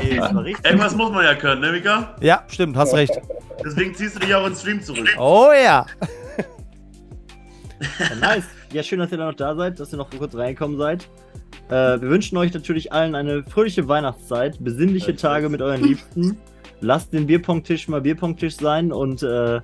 Ey, 0.00 0.16
das 0.16 0.34
war 0.34 0.44
richtig. 0.44 0.64
Irgendwas 0.64 0.94
muss 0.94 1.10
man 1.10 1.24
ja 1.24 1.34
können, 1.34 1.60
ne, 1.60 1.72
Mika? 1.72 2.14
Ja, 2.20 2.44
stimmt, 2.48 2.76
hast 2.76 2.94
recht. 2.94 3.20
Deswegen 3.64 3.94
ziehst 3.94 4.16
du 4.16 4.20
dich 4.20 4.34
auch 4.34 4.46
ins 4.46 4.60
Stream 4.60 4.80
zurück. 4.80 5.08
Oh 5.18 5.50
ja. 5.52 5.86
Ja, 7.98 8.14
nice. 8.20 8.44
Ja, 8.72 8.82
schön, 8.82 8.98
dass 9.00 9.10
ihr 9.12 9.18
da 9.18 9.26
noch 9.26 9.34
da 9.34 9.54
seid, 9.54 9.78
dass 9.80 9.92
ihr 9.92 9.98
noch 9.98 10.08
kurz 10.10 10.34
reingekommen 10.34 10.78
seid. 10.78 11.08
Äh, 11.68 12.00
wir 12.00 12.02
wünschen 12.02 12.36
euch 12.38 12.54
natürlich 12.54 12.92
allen 12.92 13.14
eine 13.14 13.42
fröhliche 13.42 13.86
Weihnachtszeit, 13.88 14.56
besinnliche 14.60 15.16
Tage 15.16 15.48
mit 15.48 15.60
euren 15.60 15.82
Liebsten. 15.82 16.38
Lasst 16.80 17.12
den 17.12 17.26
Bierpong-Tisch 17.26 17.88
mal 17.88 18.00
Bierpong-Tisch 18.00 18.56
sein 18.56 18.92
und 18.92 19.22
äh, 19.22 19.60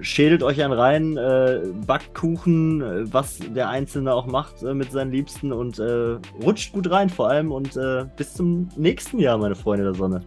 schädelt 0.00 0.42
euch 0.42 0.62
einen 0.62 0.72
rein, 0.72 1.16
äh, 1.16 1.60
backt 1.86 2.14
Kuchen, 2.14 2.82
äh, 2.82 3.12
was 3.12 3.38
der 3.38 3.68
Einzelne 3.68 4.12
auch 4.12 4.26
macht 4.26 4.62
äh, 4.62 4.74
mit 4.74 4.90
seinen 4.92 5.12
Liebsten 5.12 5.52
und 5.52 5.78
äh, 5.78 6.16
rutscht 6.42 6.72
gut 6.72 6.90
rein 6.90 7.08
vor 7.08 7.28
allem 7.28 7.52
und 7.52 7.76
äh, 7.76 8.04
bis 8.16 8.34
zum 8.34 8.68
nächsten 8.76 9.18
Jahr, 9.18 9.38
meine 9.38 9.54
Freunde 9.54 9.84
der 9.84 9.94
Sonne. 9.94 10.22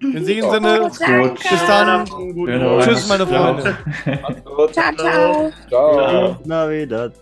In 0.00 0.24
diesem 0.24 0.50
Sinne, 0.50 0.78
Gut. 0.80 1.38
bis 1.38 1.66
dann. 1.66 2.04
Guten 2.06 2.46
Genau. 2.46 2.80
Tschüss, 2.80 3.06
meine 3.08 3.26
Freunde. 3.26 3.76
Gut. 4.44 4.72
Ciao, 4.72 4.92
ciao. 4.96 5.52
Ciao. 5.68 6.38
Navidad. 6.44 7.12